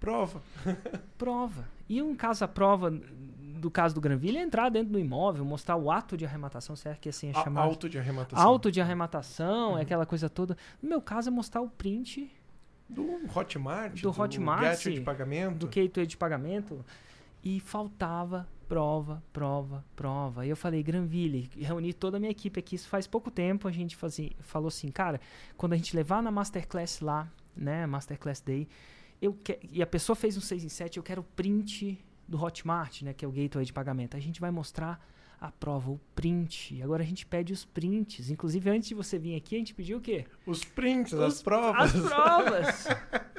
prova. 0.00 0.42
prova. 1.16 1.68
E 1.88 2.02
um 2.02 2.16
caso 2.16 2.44
a 2.44 2.48
prova 2.48 2.90
do 2.90 3.70
caso 3.70 3.94
do 3.94 4.00
Granville 4.00 4.38
é 4.38 4.42
entrar 4.42 4.70
dentro 4.70 4.92
do 4.92 4.98
imóvel, 4.98 5.44
mostrar 5.44 5.76
o 5.76 5.90
ato 5.90 6.16
de 6.16 6.24
arrematação, 6.24 6.74
será 6.74 6.94
que 6.94 7.10
assim 7.10 7.28
é 7.28 7.34
chamado? 7.34 7.64
Auto 7.64 7.88
de 7.88 7.98
arrematação. 7.98 8.46
Auto 8.46 8.72
de 8.72 8.80
arrematação, 8.80 9.72
uhum. 9.72 9.78
é 9.78 9.82
aquela 9.82 10.06
coisa 10.06 10.30
toda. 10.30 10.56
No 10.82 10.88
meu 10.88 11.02
caso 11.02 11.28
é 11.28 11.30
mostrar 11.30 11.60
o 11.60 11.68
print 11.68 12.30
do 12.90 13.20
Hotmart, 13.34 13.94
do, 13.94 14.10
do 14.10 14.20
Hotmart, 14.20 14.62
gateway 14.62 14.94
de 14.94 15.00
pagamento, 15.00 15.58
do 15.58 15.66
gateway 15.66 16.06
de 16.06 16.16
pagamento 16.16 16.84
e 17.42 17.60
faltava 17.60 18.46
prova, 18.68 19.20
prova, 19.32 19.84
prova. 19.96 20.46
E 20.46 20.50
eu 20.50 20.56
falei, 20.56 20.80
Granville, 20.80 21.50
reuni 21.56 21.92
toda 21.92 22.18
a 22.18 22.20
minha 22.20 22.30
equipe 22.30 22.60
aqui, 22.60 22.76
isso 22.76 22.88
faz 22.88 23.04
pouco 23.06 23.28
tempo, 23.28 23.66
a 23.66 23.72
gente 23.72 23.96
fazia, 23.96 24.30
falou 24.40 24.68
assim, 24.68 24.92
cara, 24.92 25.20
quando 25.56 25.72
a 25.72 25.76
gente 25.76 25.96
levar 25.96 26.22
na 26.22 26.30
Masterclass 26.30 27.00
lá, 27.00 27.28
né, 27.56 27.84
Masterclass 27.86 28.40
Day, 28.40 28.68
eu 29.20 29.32
que, 29.34 29.58
e 29.72 29.82
a 29.82 29.86
pessoa 29.86 30.14
fez 30.14 30.36
um 30.36 30.40
6 30.40 30.64
em 30.64 30.68
7, 30.68 30.98
eu 30.98 31.02
quero 31.02 31.20
o 31.20 31.24
print 31.24 31.98
do 32.28 32.40
Hotmart, 32.40 33.02
né, 33.02 33.12
que 33.12 33.24
é 33.24 33.28
o 33.28 33.32
gateway 33.32 33.64
de 33.64 33.72
pagamento. 33.72 34.16
A 34.16 34.20
gente 34.20 34.40
vai 34.40 34.52
mostrar 34.52 35.04
a 35.40 35.50
prova, 35.50 35.90
o 35.90 36.00
print. 36.14 36.82
Agora 36.82 37.02
a 37.02 37.06
gente 37.06 37.24
pede 37.24 37.52
os 37.52 37.64
prints. 37.64 38.28
Inclusive, 38.30 38.68
antes 38.68 38.88
de 38.90 38.94
você 38.94 39.18
vir 39.18 39.34
aqui, 39.36 39.54
a 39.54 39.58
gente 39.58 39.74
pediu 39.74 39.98
o 39.98 40.00
quê? 40.00 40.26
Os 40.44 40.64
prints, 40.64 41.14
os, 41.14 41.20
as 41.20 41.42
provas. 41.42 41.94
As 41.94 42.02
provas! 42.02 42.86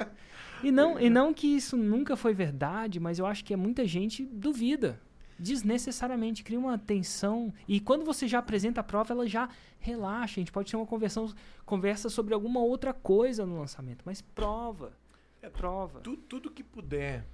e, 0.64 0.72
não, 0.72 0.98
e 0.98 1.08
não 1.08 1.32
que 1.32 1.46
isso 1.46 1.76
nunca 1.76 2.16
foi 2.16 2.34
verdade, 2.34 2.98
mas 2.98 3.20
eu 3.20 3.26
acho 3.26 3.44
que 3.44 3.54
é 3.54 3.56
muita 3.56 3.86
gente 3.86 4.24
duvida. 4.24 5.00
Desnecessariamente, 5.38 6.42
cria 6.42 6.58
uma 6.58 6.76
tensão. 6.76 7.54
E 7.68 7.78
quando 7.78 8.04
você 8.04 8.26
já 8.26 8.40
apresenta 8.40 8.80
a 8.80 8.84
prova, 8.84 9.12
ela 9.12 9.26
já 9.26 9.48
relaxa. 9.78 10.40
A 10.40 10.40
gente 10.40 10.52
pode 10.52 10.70
ter 10.70 10.76
uma 10.76 10.86
conversão, 10.86 11.32
conversa 11.64 12.08
sobre 12.08 12.34
alguma 12.34 12.60
outra 12.60 12.92
coisa 12.92 13.46
no 13.46 13.58
lançamento. 13.58 14.02
Mas 14.04 14.20
prova. 14.20 14.92
É 15.40 15.48
prova. 15.48 16.00
Tu, 16.00 16.16
tudo 16.16 16.50
que 16.50 16.62
puder 16.62 17.26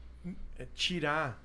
é, 0.59 0.67
tirar 0.75 1.43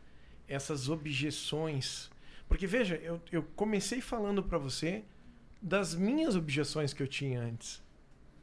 essas 0.47 0.89
objeções. 0.89 2.09
Porque 2.53 2.67
veja, 2.67 2.97
eu, 2.97 3.19
eu 3.31 3.41
comecei 3.55 3.99
falando 3.99 4.43
para 4.43 4.59
você 4.59 5.03
das 5.59 5.95
minhas 5.95 6.35
objeções 6.35 6.93
que 6.93 7.01
eu 7.01 7.07
tinha 7.07 7.41
antes. 7.41 7.81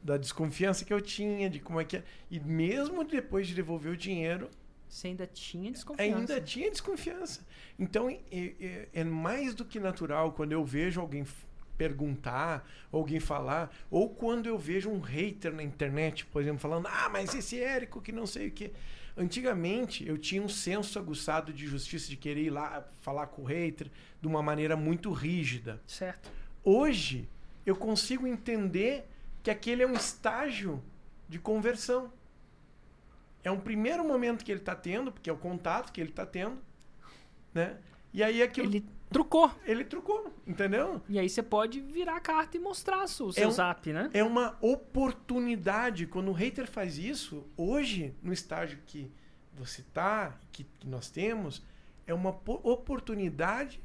Da 0.03 0.17
desconfiança 0.17 0.83
que 0.83 0.91
eu 0.91 0.99
tinha, 0.99 1.49
de 1.49 1.61
como 1.61 1.79
é 1.79 1.85
que 1.85 1.95
é. 1.95 2.03
E 2.29 2.37
mesmo 2.37 3.05
depois 3.05 3.47
de 3.47 3.55
devolver 3.55 3.89
o 3.89 3.95
dinheiro. 3.95 4.49
Você 4.85 5.07
ainda 5.07 5.25
tinha 5.25 5.71
desconfiança. 5.71 6.17
Ainda 6.17 6.41
tinha 6.41 6.69
desconfiança. 6.69 7.47
Então 7.79 8.09
é, 8.09 8.19
é, 8.29 8.89
é 8.91 9.03
mais 9.05 9.55
do 9.55 9.63
que 9.63 9.79
natural 9.79 10.33
quando 10.33 10.51
eu 10.51 10.65
vejo 10.65 10.99
alguém 10.99 11.25
perguntar, 11.77 12.69
alguém 12.91 13.21
falar, 13.21 13.73
ou 13.89 14.09
quando 14.09 14.45
eu 14.45 14.57
vejo 14.57 14.89
um 14.89 14.99
hater 14.99 15.53
na 15.53 15.63
internet, 15.63 16.25
por 16.25 16.41
exemplo, 16.41 16.59
falando: 16.59 16.87
ah, 16.87 17.07
mas 17.07 17.33
esse 17.33 17.63
Érico 17.63 18.01
que 18.01 18.11
não 18.11 18.27
sei 18.27 18.49
o 18.49 18.51
que. 18.51 18.73
Antigamente 19.15 20.07
eu 20.07 20.17
tinha 20.17 20.41
um 20.41 20.49
senso 20.49 20.97
aguçado 20.97 21.51
de 21.51 21.67
justiça 21.67 22.09
de 22.09 22.15
querer 22.15 22.43
ir 22.43 22.49
lá 22.49 22.87
falar 23.01 23.27
com 23.27 23.43
o 23.43 23.45
hater 23.45 23.89
de 24.21 24.27
uma 24.27 24.41
maneira 24.41 24.75
muito 24.75 25.11
rígida. 25.11 25.81
Certo. 25.85 26.31
Hoje 26.63 27.27
eu 27.65 27.75
consigo 27.75 28.25
entender 28.25 29.07
que 29.43 29.51
aquele 29.51 29.83
é 29.83 29.87
um 29.87 29.93
estágio 29.93 30.81
de 31.27 31.39
conversão. 31.39 32.11
É 33.43 33.51
um 33.51 33.59
primeiro 33.59 34.03
momento 34.07 34.45
que 34.45 34.51
ele 34.51 34.59
está 34.59 34.75
tendo, 34.75 35.11
porque 35.11 35.29
é 35.29 35.33
o 35.33 35.37
contato 35.37 35.91
que 35.91 35.99
ele 35.99 36.11
está 36.11 36.25
tendo, 36.25 36.57
né? 37.53 37.77
E 38.13 38.23
aí 38.23 38.43
aquilo 38.43 38.67
ele 38.67 38.85
trucou. 39.11 39.51
Ele 39.65 39.83
trucou, 39.83 40.33
entendeu? 40.47 41.01
E 41.07 41.19
aí 41.19 41.29
você 41.29 41.43
pode 41.43 41.81
virar 41.81 42.15
a 42.15 42.19
carta 42.19 42.57
e 42.57 42.59
mostrar 42.59 43.03
o 43.03 43.07
seu 43.07 43.31
é 43.35 43.47
um, 43.47 43.51
zap, 43.51 43.91
né? 43.91 44.09
É 44.13 44.23
uma 44.23 44.57
oportunidade. 44.61 46.07
Quando 46.07 46.29
o 46.29 46.33
hater 46.33 46.67
faz 46.67 46.97
isso, 46.97 47.45
hoje, 47.57 48.15
no 48.23 48.31
estágio 48.31 48.79
que 48.85 49.11
você 49.53 49.83
tá, 49.93 50.39
que, 50.51 50.63
que 50.63 50.87
nós 50.87 51.09
temos, 51.09 51.61
é 52.07 52.13
uma 52.13 52.29
oportunidade 52.63 53.81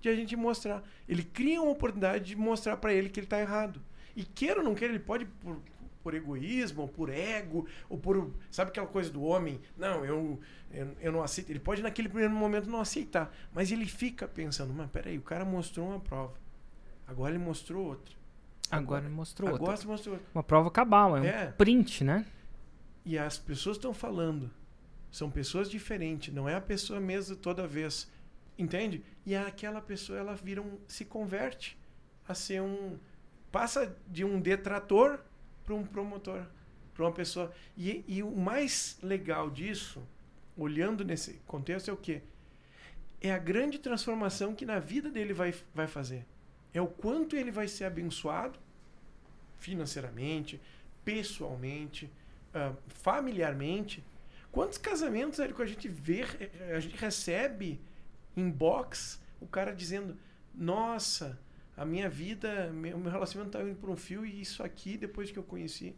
de 0.00 0.08
a 0.08 0.14
gente 0.14 0.36
mostrar. 0.36 0.82
Ele 1.08 1.24
cria 1.24 1.60
uma 1.60 1.72
oportunidade 1.72 2.24
de 2.24 2.36
mostrar 2.36 2.76
para 2.76 2.92
ele 2.92 3.08
que 3.08 3.18
ele 3.18 3.26
está 3.26 3.40
errado. 3.40 3.80
E 4.14 4.24
queira 4.24 4.60
ou 4.60 4.64
não 4.64 4.74
queira, 4.74 4.94
ele 4.94 5.02
pode, 5.02 5.26
por, 5.26 5.60
por 6.06 6.14
egoísmo, 6.14 6.82
ou 6.82 6.88
por 6.88 7.10
ego, 7.10 7.66
ou 7.88 7.98
por. 7.98 8.32
Sabe 8.48 8.70
aquela 8.70 8.86
coisa 8.86 9.10
do 9.10 9.24
homem? 9.24 9.60
Não, 9.76 10.04
eu, 10.04 10.38
eu, 10.70 10.96
eu, 11.00 11.10
não 11.10 11.20
aceito. 11.20 11.50
Ele 11.50 11.58
pode, 11.58 11.82
naquele 11.82 12.08
primeiro 12.08 12.32
momento, 12.32 12.70
não 12.70 12.80
aceitar. 12.80 13.34
Mas 13.52 13.72
ele 13.72 13.86
fica 13.86 14.28
pensando: 14.28 14.72
mas 14.72 14.88
peraí, 14.88 15.18
o 15.18 15.22
cara 15.22 15.44
mostrou 15.44 15.88
uma 15.88 15.98
prova. 15.98 16.34
Agora 17.08 17.34
ele 17.34 17.42
mostrou 17.42 17.86
outra. 17.86 18.14
Agora, 18.70 18.82
agora 18.82 19.04
ele 19.06 19.14
mostrou 19.14 19.48
agora 19.48 19.72
outra. 19.72 19.88
mostrou 19.88 20.14
outra. 20.14 20.30
Uma 20.32 20.44
prova 20.44 20.70
cabal, 20.70 21.16
é, 21.16 21.26
é 21.28 21.48
um 21.48 21.52
print, 21.52 22.04
né? 22.04 22.24
E 23.04 23.18
as 23.18 23.36
pessoas 23.36 23.76
estão 23.76 23.92
falando. 23.92 24.48
São 25.10 25.28
pessoas 25.28 25.68
diferentes, 25.68 26.32
não 26.32 26.48
é 26.48 26.54
a 26.54 26.60
pessoa 26.60 27.00
mesma 27.00 27.34
toda 27.34 27.66
vez. 27.66 28.08
Entende? 28.56 29.02
E 29.24 29.34
aquela 29.34 29.80
pessoa, 29.80 30.20
ela 30.20 30.36
vira 30.36 30.62
um, 30.62 30.78
se 30.86 31.04
converte 31.04 31.76
a 32.28 32.32
ser 32.32 32.62
um. 32.62 32.96
Passa 33.50 33.96
de 34.06 34.24
um 34.24 34.40
detrator 34.40 35.18
para 35.66 35.74
um 35.74 35.84
promotor, 35.84 36.46
para 36.94 37.04
uma 37.04 37.12
pessoa. 37.12 37.52
E, 37.76 38.04
e 38.06 38.22
o 38.22 38.30
mais 38.30 38.96
legal 39.02 39.50
disso, 39.50 40.00
olhando 40.56 41.04
nesse 41.04 41.34
contexto, 41.46 41.90
é 41.90 41.92
o 41.92 41.96
quê? 41.96 42.22
É 43.20 43.32
a 43.32 43.38
grande 43.38 43.78
transformação 43.78 44.54
que 44.54 44.64
na 44.64 44.78
vida 44.78 45.10
dele 45.10 45.34
vai, 45.34 45.52
vai 45.74 45.88
fazer. 45.88 46.24
É 46.72 46.80
o 46.80 46.86
quanto 46.86 47.36
ele 47.36 47.50
vai 47.50 47.66
ser 47.66 47.84
abençoado 47.84 48.58
financeiramente, 49.58 50.60
pessoalmente, 51.04 52.10
uh, 52.54 52.76
familiarmente. 52.88 54.04
Quantos 54.52 54.78
casamentos, 54.78 55.40
Érico, 55.40 55.62
a 55.62 55.66
gente 55.66 55.88
vê, 55.88 56.22
a 56.74 56.78
gente 56.78 56.96
recebe 56.96 57.80
inbox 58.36 59.20
o 59.40 59.46
cara 59.46 59.74
dizendo: 59.74 60.16
Nossa, 60.54 61.38
a 61.76 61.84
minha 61.84 62.08
vida, 62.08 62.70
meu, 62.72 62.98
meu 62.98 63.12
relacionamento 63.12 63.56
estava 63.56 63.70
indo 63.70 63.78
por 63.78 63.90
um 63.90 63.96
fio 63.96 64.24
e 64.24 64.40
isso 64.40 64.62
aqui, 64.62 64.96
depois 64.96 65.30
que 65.30 65.38
eu 65.38 65.42
conheci, 65.42 65.94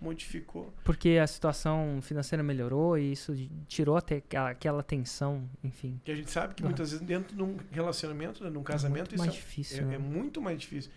modificou. 0.00 0.72
Porque 0.84 1.18
a 1.22 1.26
situação 1.26 2.00
financeira 2.02 2.42
melhorou 2.42 2.98
e 2.98 3.12
isso 3.12 3.34
tirou 3.66 3.96
até 3.96 4.16
aquela, 4.16 4.50
aquela 4.50 4.82
tensão, 4.82 5.48
enfim. 5.64 6.00
Que 6.04 6.12
a 6.12 6.14
gente 6.14 6.30
sabe 6.30 6.54
que 6.54 6.62
muitas 6.62 6.90
vezes 6.90 7.04
dentro 7.04 7.34
de 7.34 7.42
um 7.42 7.56
relacionamento, 7.70 8.44
né, 8.44 8.50
num 8.50 8.62
casamento, 8.62 9.14
é 9.14 9.16
muito 9.16 9.18
mais 9.18 9.32
é, 9.32 9.34
difícil. 9.34 9.82
É, 9.82 9.86
né? 9.86 9.94
é, 9.94 9.98
muito 9.98 10.40
mais 10.42 10.60
difícil. 10.60 10.90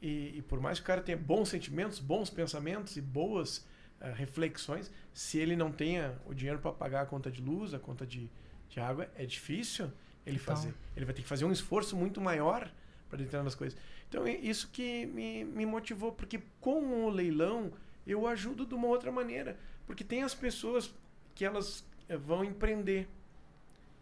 E, 0.00 0.38
e, 0.38 0.42
por 0.42 0.60
mais 0.60 0.78
que 0.78 0.84
o 0.84 0.86
cara 0.86 1.00
tenha 1.00 1.18
bons 1.18 1.48
sentimentos, 1.48 1.98
bons 1.98 2.30
pensamentos 2.30 2.96
e 2.96 3.00
boas 3.00 3.58
uh, 4.00 4.12
reflexões, 4.14 4.90
se 5.12 5.38
ele 5.38 5.56
não 5.56 5.72
tenha 5.72 6.14
o 6.26 6.34
dinheiro 6.34 6.58
para 6.58 6.72
pagar 6.72 7.02
a 7.02 7.06
conta 7.06 7.30
de 7.30 7.40
luz, 7.40 7.72
a 7.72 7.78
conta 7.78 8.06
de, 8.06 8.30
de 8.68 8.78
água, 8.78 9.08
é 9.16 9.24
difícil 9.24 9.90
ele 10.26 10.36
então. 10.36 10.54
fazer. 10.54 10.74
Ele 10.94 11.04
vai 11.04 11.14
ter 11.14 11.22
que 11.22 11.28
fazer 11.28 11.44
um 11.44 11.52
esforço 11.52 11.96
muito 11.96 12.20
maior 12.20 12.70
para 13.08 13.18
determinadas 13.18 13.54
coisas. 13.54 13.78
Então, 14.08 14.26
isso 14.26 14.68
que 14.72 15.06
me, 15.06 15.44
me 15.44 15.66
motivou, 15.66 16.12
porque 16.12 16.40
com 16.60 17.04
o 17.04 17.10
leilão 17.10 17.72
eu 18.06 18.26
ajudo 18.26 18.64
de 18.64 18.74
uma 18.74 18.86
outra 18.86 19.10
maneira. 19.10 19.58
Porque 19.86 20.04
tem 20.04 20.22
as 20.22 20.34
pessoas 20.34 20.92
que 21.34 21.44
elas 21.44 21.84
eh, 22.08 22.16
vão 22.16 22.44
empreender. 22.44 23.08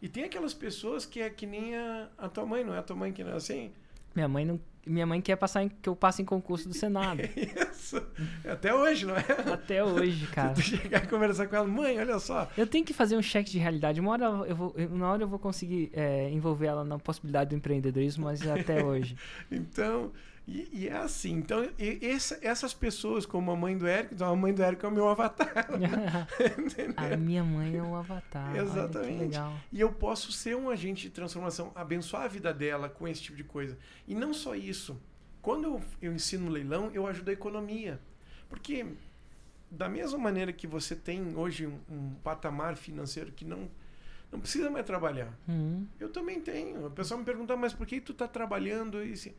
E 0.01 0.09
tem 0.09 0.25
aquelas 0.25 0.53
pessoas 0.53 1.07
que 1.07 1.21
é 1.21 1.31
que 1.31 1.47
nem 1.47 1.77
a, 1.77 2.09
a 2.19 2.29
tua 2.29 2.45
mãe, 2.45 2.63
não 2.63 2.75
é 2.75 2.79
a 2.79 2.83
tua 2.83 2.97
mãe 2.97 3.13
que 3.13 3.25
não 3.25 3.33
é 3.33 3.37
assim? 3.37 3.73
Minha 4.15 4.29
mãe 4.29 4.45
não 4.45 4.61
minha 4.87 5.07
mãe 5.07 5.21
quer 5.21 5.37
passar 5.37 5.63
em, 5.63 5.69
que 5.69 5.89
eu 5.89 5.97
passe 5.97 6.23
em 6.23 6.25
concurso 6.25 6.69
do 6.69 6.75
Senado. 6.75 7.21
Isso. 7.37 8.03
Até 8.49 8.75
hoje, 8.75 9.07
não 9.07 9.17
é? 9.17 9.25
Até 9.53 9.85
hoje, 9.85 10.27
cara. 10.33 10.55
Se 10.55 10.63
tu 10.63 10.77
chegar 10.79 11.05
e 11.05 11.07
conversar 11.07 11.47
com 11.47 11.57
ela, 11.57 11.67
mãe, 11.67 11.99
olha 11.99 12.19
só. 12.19 12.49
Eu 12.57 12.67
tenho 12.67 12.85
que 12.85 12.93
fazer 12.93 13.17
um 13.17 13.23
cheque 13.23 13.51
de 13.51 13.59
realidade. 13.59 14.01
Uma 14.01 14.13
hora 14.13 14.25
eu 14.47 14.57
vou, 14.57 14.75
uma 14.91 15.09
hora 15.11 15.23
eu 15.23 15.29
vou 15.29 15.39
conseguir 15.39 15.91
é, 15.93 16.31
envolver 16.31 16.67
ela 16.67 16.85
na 16.85 16.99
possibilidade 16.99 17.51
do 17.51 17.57
empreendedorismo, 17.57 18.25
mas 18.25 18.47
até 18.47 18.83
hoje. 18.85 19.17
então, 19.51 20.13
e, 20.47 20.69
e, 20.73 20.89
é 20.89 20.97
assim. 20.97 21.33
Então, 21.33 21.67
essa, 22.03 22.39
essas 22.43 22.75
pessoas, 22.75 23.25
como 23.25 23.51
a 23.51 23.57
mãe 23.57 23.79
do 23.79 23.87
Érico, 23.87 24.15
então 24.15 24.31
a 24.31 24.37
mãe 24.37 24.53
do 24.53 24.63
Érico 24.63 24.85
é 24.85 24.89
o 24.89 24.93
meu 24.93 25.09
avatar. 25.09 25.69
a 26.97 27.17
minha 27.17 27.43
mãe 27.43 27.77
é 27.77 27.83
o 27.83 27.95
avatar. 27.95 28.55
Exatamente. 28.55 29.39
E 29.73 29.81
eu 29.81 29.91
posso 29.91 30.31
ser 30.33 30.55
um 30.55 30.69
agente 30.69 31.03
de 31.05 31.11
transformação, 31.11 31.73
abençoar 31.75 32.25
a 32.25 32.29
vida 32.29 32.53
dela 32.53 32.91
com 32.91 33.09
esse 33.09 33.23
tipo 33.23 33.37
de 33.37 33.45
coisa. 33.45 33.79
E 34.07 34.15
não 34.15 34.35
só 34.35 34.55
isso. 34.55 35.01
Quando 35.41 35.65
eu, 35.65 35.81
eu 36.03 36.13
ensino 36.13 36.51
leilão, 36.51 36.91
eu 36.93 37.07
ajudo 37.07 37.31
a 37.31 37.33
economia. 37.33 37.99
Porque, 38.49 38.87
da 39.71 39.89
mesma 39.89 40.19
maneira 40.19 40.53
que 40.53 40.67
você 40.67 40.95
tem 40.95 41.35
hoje 41.37 41.67
um, 41.67 41.81
um 41.91 42.15
patamar 42.23 42.77
financeiro 42.77 43.33
que 43.33 43.45
não 43.45 43.71
não 44.31 44.41
precisa 44.41 44.69
mais 44.69 44.85
trabalhar. 44.85 45.33
Uhum. 45.47 45.87
Eu 46.01 46.09
também 46.09 46.41
tenho. 46.41 46.87
O 46.87 46.91
pessoal 46.91 47.19
me 47.19 47.25
pergunta, 47.25 47.57
mas 47.57 47.73
por 47.73 47.87
que 47.87 48.01
tu 48.01 48.11
está 48.11 48.27
trabalhando? 48.27 49.05
E, 49.05 49.13
assim, 49.13 49.33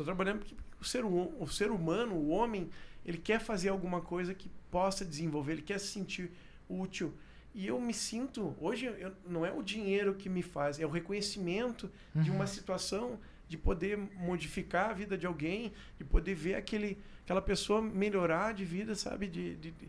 Estou 0.00 0.14
trabalhando 0.14 0.38
porque 0.38 0.54
o 0.80 0.84
ser, 0.84 1.04
o 1.04 1.46
ser 1.46 1.70
humano, 1.70 2.14
o 2.14 2.30
homem, 2.30 2.70
ele 3.04 3.18
quer 3.18 3.38
fazer 3.38 3.68
alguma 3.68 4.00
coisa 4.00 4.32
que 4.32 4.50
possa 4.70 5.04
desenvolver, 5.04 5.52
ele 5.52 5.62
quer 5.62 5.78
se 5.78 5.88
sentir 5.88 6.30
útil. 6.68 7.12
E 7.54 7.66
eu 7.66 7.78
me 7.78 7.92
sinto, 7.92 8.56
hoje 8.58 8.86
eu, 8.86 9.12
não 9.28 9.44
é 9.44 9.52
o 9.52 9.62
dinheiro 9.62 10.14
que 10.14 10.28
me 10.30 10.42
faz, 10.42 10.80
é 10.80 10.86
o 10.86 10.88
reconhecimento 10.88 11.90
uhum. 12.14 12.22
de 12.22 12.30
uma 12.30 12.40
uhum. 12.40 12.46
situação, 12.46 13.18
de 13.46 13.58
poder 13.58 13.98
modificar 14.16 14.90
a 14.90 14.92
vida 14.94 15.18
de 15.18 15.26
alguém, 15.26 15.72
de 15.98 16.04
poder 16.04 16.34
ver 16.34 16.54
aquele, 16.54 16.96
aquela 17.24 17.42
pessoa 17.42 17.82
melhorar 17.82 18.54
de 18.54 18.64
vida, 18.64 18.94
sabe? 18.94 19.26
De, 19.26 19.56
de, 19.56 19.70
de 19.72 19.88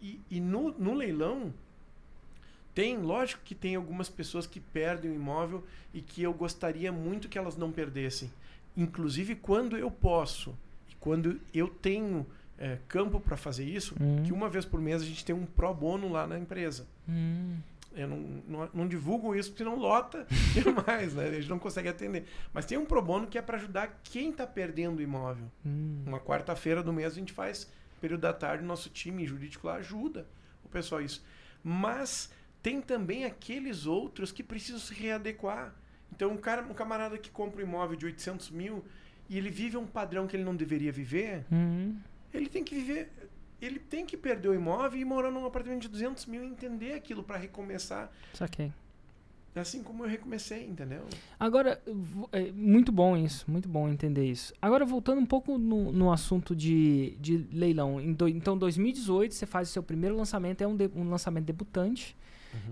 e, 0.00 0.20
e 0.30 0.40
no, 0.40 0.70
no 0.78 0.94
leilão, 0.94 1.52
Tem, 2.72 2.96
lógico 2.98 3.42
que 3.44 3.54
tem 3.54 3.74
algumas 3.74 4.08
pessoas 4.08 4.46
que 4.46 4.60
perdem 4.60 5.10
o 5.10 5.14
imóvel 5.14 5.64
e 5.92 6.00
que 6.00 6.22
eu 6.22 6.32
gostaria 6.32 6.92
muito 6.92 7.28
que 7.28 7.36
elas 7.36 7.56
não 7.56 7.72
perdessem. 7.72 8.30
Inclusive 8.76 9.34
quando 9.36 9.76
eu 9.76 9.90
posso 9.90 10.56
e 10.88 10.94
quando 10.96 11.40
eu 11.52 11.68
tenho 11.68 12.26
é, 12.58 12.78
campo 12.88 13.18
para 13.20 13.36
fazer 13.36 13.64
isso, 13.64 13.94
Hum. 14.00 14.22
que 14.24 14.32
uma 14.32 14.48
vez 14.48 14.64
por 14.64 14.80
mês 14.80 15.02
a 15.02 15.04
gente 15.04 15.24
tem 15.24 15.34
um 15.34 15.46
pro 15.46 15.72
bono 15.74 16.08
lá 16.10 16.26
na 16.26 16.38
empresa. 16.38 16.86
Hum. 17.08 17.56
Eu 17.92 18.06
não, 18.06 18.16
não, 18.46 18.70
não 18.72 18.88
divulgo 18.88 19.34
isso 19.34 19.50
porque 19.50 19.64
não 19.64 19.74
lota 19.74 20.24
demais, 20.54 21.12
né? 21.14 21.24
A 21.28 21.32
gente 21.32 21.48
não 21.48 21.58
consegue 21.58 21.88
atender. 21.88 22.24
Mas 22.52 22.64
tem 22.64 22.78
um 22.78 22.84
pro 22.86 23.02
bono 23.02 23.26
que 23.26 23.36
é 23.36 23.42
para 23.42 23.56
ajudar 23.56 24.00
quem 24.04 24.30
está 24.30 24.46
perdendo 24.46 24.98
o 24.98 25.02
imóvel. 25.02 25.50
Hum. 25.66 26.02
Uma 26.06 26.20
quarta-feira 26.20 26.82
do 26.84 26.92
mês 26.92 27.12
a 27.12 27.16
gente 27.16 27.32
faz, 27.32 27.68
período 28.00 28.20
da 28.20 28.32
tarde, 28.32 28.62
nosso 28.64 28.88
time 28.90 29.26
jurídico 29.26 29.66
lá 29.66 29.74
ajuda 29.76 30.26
o 30.64 30.68
pessoal 30.68 31.00
isso. 31.02 31.24
Mas 31.64 32.30
tem 32.62 32.80
também 32.80 33.24
aqueles 33.24 33.86
outros 33.86 34.30
que 34.30 34.42
precisam 34.42 34.78
se 34.80 34.94
readequar. 34.94 35.74
Então, 36.14 36.32
um, 36.32 36.36
cara, 36.36 36.62
um 36.62 36.74
camarada 36.74 37.16
que 37.18 37.30
compra 37.30 37.60
um 37.60 37.66
imóvel 37.66 37.96
de 37.96 38.06
800 38.06 38.50
mil 38.50 38.84
e 39.28 39.38
ele 39.38 39.50
vive 39.50 39.76
um 39.76 39.86
padrão 39.86 40.26
que 40.26 40.36
ele 40.36 40.44
não 40.44 40.54
deveria 40.56 40.90
viver, 40.92 41.44
Hum. 41.52 41.96
ele 42.34 42.48
tem 42.48 42.62
que 42.64 42.74
viver. 42.74 43.10
Ele 43.62 43.78
tem 43.78 44.06
que 44.06 44.16
perder 44.16 44.48
o 44.48 44.54
imóvel 44.54 44.98
e 45.00 45.04
morar 45.04 45.30
num 45.30 45.44
apartamento 45.44 45.82
de 45.82 45.88
200 45.88 46.24
mil 46.26 46.42
e 46.42 46.46
entender 46.46 46.94
aquilo 46.94 47.22
para 47.22 47.36
recomeçar. 47.36 48.10
Saquei. 48.32 48.72
Assim 49.54 49.82
como 49.82 50.04
eu 50.04 50.08
recomecei, 50.08 50.64
entendeu? 50.64 51.02
Agora, 51.38 51.82
é 52.32 52.52
muito 52.52 52.92
bom 52.92 53.16
isso, 53.16 53.44
muito 53.50 53.68
bom 53.68 53.88
entender 53.88 54.24
isso. 54.24 54.54
Agora, 54.62 54.86
voltando 54.86 55.20
um 55.20 55.26
pouco 55.26 55.58
no, 55.58 55.90
no 55.90 56.12
assunto 56.12 56.54
de, 56.54 57.16
de 57.20 57.36
leilão. 57.52 58.00
Em 58.00 58.12
do- 58.12 58.28
então, 58.28 58.56
2018, 58.56 59.34
você 59.34 59.46
faz 59.46 59.68
o 59.68 59.72
seu 59.72 59.82
primeiro 59.82 60.16
lançamento, 60.16 60.62
é 60.62 60.66
um, 60.68 60.76
de- 60.76 60.90
um 60.94 61.10
lançamento 61.10 61.44
debutante. 61.44 62.16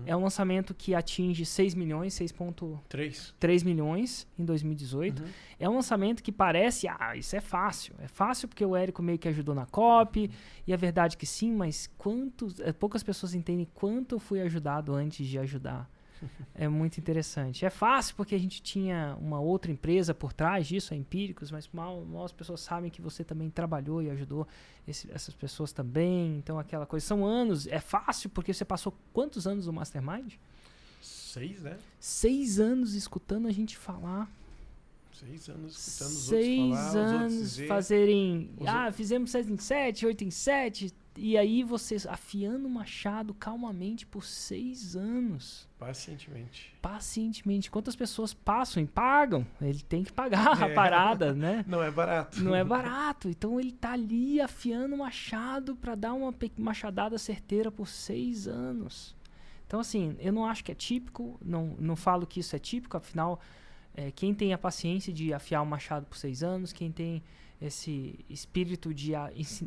É 0.05 0.15
um 0.15 0.23
lançamento 0.23 0.73
que 0.73 0.93
atinge 0.93 1.45
6 1.45 1.75
milhões, 1.75 2.13
6,3 2.13 3.33
Três. 3.39 3.63
milhões 3.63 4.27
em 4.37 4.45
2018. 4.45 5.21
Uhum. 5.21 5.29
É 5.59 5.69
um 5.69 5.75
lançamento 5.75 6.21
que 6.23 6.31
parece, 6.31 6.87
ah, 6.87 7.15
isso 7.15 7.35
é 7.35 7.41
fácil. 7.41 7.93
É 7.99 8.07
fácil 8.07 8.47
porque 8.47 8.65
o 8.65 8.75
Érico 8.75 9.01
meio 9.01 9.17
que 9.17 9.27
ajudou 9.27 9.55
na 9.55 9.65
copy, 9.65 10.29
e 10.65 10.73
é 10.73 10.77
verdade 10.77 11.17
que 11.17 11.25
sim, 11.25 11.51
mas 11.51 11.89
quantos, 11.97 12.59
é, 12.59 12.71
poucas 12.71 13.03
pessoas 13.03 13.33
entendem 13.33 13.67
quanto 13.73 14.15
eu 14.15 14.19
fui 14.19 14.41
ajudado 14.41 14.93
antes 14.93 15.25
de 15.25 15.37
ajudar. 15.39 15.89
É 16.55 16.67
muito 16.67 16.97
interessante. 16.97 17.65
É 17.65 17.69
fácil 17.69 18.15
porque 18.15 18.35
a 18.35 18.37
gente 18.39 18.61
tinha 18.61 19.15
uma 19.21 19.39
outra 19.39 19.71
empresa 19.71 20.13
por 20.13 20.33
trás 20.33 20.67
disso, 20.67 20.93
a 20.93 20.97
Empíricos, 20.97 21.51
mas 21.51 21.69
mal, 21.71 22.03
mal 22.03 22.25
as 22.25 22.31
pessoas 22.33 22.59
sabem 22.61 22.89
que 22.91 23.01
você 23.01 23.23
também 23.23 23.49
trabalhou 23.49 24.01
e 24.03 24.09
ajudou 24.09 24.47
esse- 24.87 25.09
essas 25.11 25.33
pessoas 25.33 25.71
também. 25.71 26.37
Então, 26.37 26.59
aquela 26.59 26.85
coisa. 26.85 27.05
São 27.05 27.25
anos. 27.25 27.65
É 27.67 27.79
fácil 27.79 28.29
porque 28.29 28.53
você 28.53 28.65
passou 28.65 28.93
quantos 29.13 29.47
anos 29.47 29.67
no 29.67 29.73
Mastermind? 29.73 30.33
Seis, 31.01 31.61
né? 31.61 31.77
Seis 31.99 32.59
anos 32.59 32.93
escutando 32.93 33.47
a 33.47 33.51
gente 33.51 33.77
falar. 33.77 34.29
Seis 35.13 35.49
anos 35.49 35.77
escutando 35.77 36.13
os 36.17 36.23
seis 36.23 36.59
outros 36.59 36.79
falar, 36.79 36.89
os 36.89 36.95
outros 36.95 37.21
anos 37.21 37.33
dizer. 37.33 37.67
fazerem. 37.67 38.49
Os 38.57 38.67
ah, 38.67 38.91
fizemos 38.91 39.31
7 39.31 39.51
em 39.51 39.57
7, 39.57 40.05
8 40.05 40.23
em 40.23 40.31
7. 40.31 40.93
E 41.21 41.37
aí 41.37 41.63
você 41.63 41.97
afiando 42.07 42.65
o 42.65 42.69
machado 42.69 43.33
calmamente 43.33 44.05
por 44.05 44.23
seis 44.23 44.95
anos. 44.95 45.67
Pacientemente. 45.77 46.73
Pacientemente. 46.81 47.69
Quantas 47.69 47.93
pessoas 47.93 48.33
passam 48.33 48.81
e 48.81 48.87
pagam? 48.87 49.45
Ele 49.61 49.81
tem 49.81 50.03
que 50.03 50.13
pagar 50.13 50.63
a 50.63 50.67
É. 50.71 50.73
parada, 50.73 51.33
né? 51.33 51.65
Não 51.67 51.83
é 51.83 51.91
barato. 51.91 52.41
Não 52.41 52.55
é 52.55 52.63
barato. 52.65 53.27
Então 53.27 53.59
ele 53.59 53.73
tá 53.73 53.91
ali 53.91 54.39
afiando 54.39 54.95
o 54.95 54.99
machado 54.99 55.75
para 55.75 55.93
dar 55.93 56.13
uma 56.13 56.33
machadada 56.57 57.17
certeira 57.17 57.69
por 57.69 57.87
seis 57.89 58.47
anos. 58.47 59.13
Então, 59.67 59.81
assim, 59.81 60.15
eu 60.19 60.31
não 60.31 60.45
acho 60.45 60.63
que 60.63 60.71
é 60.71 60.75
típico, 60.75 61.37
não, 61.43 61.75
não 61.77 61.95
falo 61.97 62.25
que 62.25 62.39
isso 62.39 62.55
é 62.55 62.59
típico, 62.59 62.95
afinal, 62.97 63.39
é, 63.93 64.09
quem 64.09 64.33
tem 64.33 64.51
a 64.53 64.57
paciência 64.57 65.13
de 65.13 65.31
afiar 65.33 65.61
o 65.61 65.65
machado 65.65 66.05
por 66.07 66.17
seis 66.17 66.41
anos, 66.41 66.71
quem 66.73 66.91
tem 66.91 67.21
esse 67.61 68.17
espírito 68.29 68.93
de, 68.93 69.11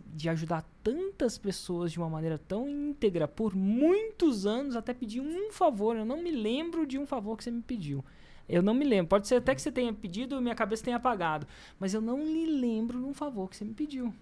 de 0.06 0.28
ajudar 0.28 0.64
tantas 0.82 1.36
pessoas 1.36 1.92
de 1.92 1.98
uma 1.98 2.08
maneira 2.08 2.38
tão 2.38 2.68
íntegra 2.68 3.28
por 3.28 3.54
muitos 3.54 4.46
anos, 4.46 4.76
até 4.76 4.94
pedir 4.94 5.20
um 5.20 5.52
favor. 5.52 5.96
Eu 5.96 6.04
não 6.04 6.22
me 6.22 6.30
lembro 6.30 6.86
de 6.86 6.98
um 6.98 7.06
favor 7.06 7.36
que 7.36 7.44
você 7.44 7.50
me 7.50 7.60
pediu. 7.60 8.02
Eu 8.48 8.62
não 8.62 8.72
me 8.72 8.84
lembro. 8.84 9.08
Pode 9.08 9.28
ser 9.28 9.36
até 9.36 9.54
que 9.54 9.60
você 9.60 9.70
tenha 9.70 9.92
pedido 9.92 10.36
e 10.36 10.40
minha 10.40 10.54
cabeça 10.54 10.84
tenha 10.84 10.96
apagado. 10.96 11.46
Mas 11.78 11.92
eu 11.92 12.00
não 12.00 12.18
me 12.18 12.46
lembro 12.46 12.98
de 12.98 13.04
um 13.04 13.14
favor 13.14 13.48
que 13.48 13.56
você 13.56 13.64
me 13.64 13.74
pediu. 13.74 14.12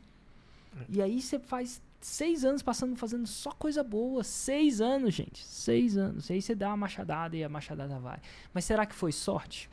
E 0.88 1.00
aí 1.00 1.20
você 1.20 1.38
faz 1.38 1.80
seis 2.00 2.44
anos 2.44 2.62
passando 2.62 2.96
fazendo 2.96 3.26
só 3.26 3.52
coisa 3.52 3.84
boa. 3.84 4.24
Seis 4.24 4.80
anos, 4.80 5.14
gente. 5.14 5.44
Seis 5.44 5.96
anos. 5.96 6.28
E 6.28 6.34
aí 6.34 6.42
você 6.42 6.56
dá 6.56 6.68
uma 6.68 6.76
machadada 6.78 7.36
e 7.36 7.44
a 7.44 7.48
machadada 7.48 7.98
vai. 8.00 8.20
Mas 8.52 8.64
será 8.64 8.84
que 8.84 8.94
foi 8.94 9.12
sorte? 9.12 9.70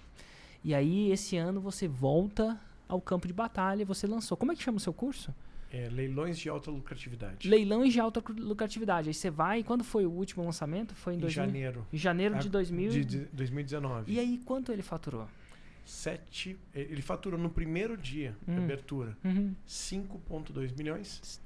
E 0.64 0.74
aí, 0.74 1.12
esse 1.12 1.38
ano, 1.38 1.62
você 1.62 1.88
volta 1.88 2.60
ao 2.88 3.02
campo 3.02 3.28
de 3.28 3.34
batalha 3.34 3.82
e 3.82 3.86
você 3.86 4.06
lançou. 4.08 4.38
Como 4.38 4.52
é 4.52 4.56
que 4.56 4.64
chama 4.64 4.78
o 4.78 4.82
seu 4.82 4.94
curso? 4.94 5.34
É, 5.70 5.90
leilões 5.90 6.38
de 6.40 6.48
alta 6.48 6.72
lucratividade. 6.72 7.48
Leilões 7.50 7.92
de 7.92 8.00
alta 8.00 8.24
lucratividade. 8.38 9.10
Aí 9.10 9.14
você 9.14 9.30
vai. 9.30 9.64
Quando 9.64 9.84
foi 9.84 10.06
o 10.06 10.12
último 10.12 10.44
lançamento? 10.46 10.96
Foi 10.96 11.14
em, 11.14 11.18
em 11.18 11.20
2000 11.20 11.46
janeiro. 11.46 11.88
em 11.92 11.98
janeiro 11.98 12.36
de 12.40 12.48
Ah, 12.48 12.52
2000. 12.52 12.92
De, 12.92 13.04
de 13.06 13.18
2019. 13.34 14.12
E 14.14 14.18
aí, 14.20 14.38
quanto 14.46 14.72
ele 14.72 14.82
faturou? 14.82 15.28
Sete, 15.84 16.58
ele 16.74 17.02
faturou 17.02 17.40
no 17.40 17.50
primeiro 17.50 17.96
dia 17.98 18.36
de 18.46 18.52
Hum. 18.54 18.64
abertura 18.64 19.18
Uhum. 19.24 19.54
5,2 19.68 20.76
milhões. 20.78 21.42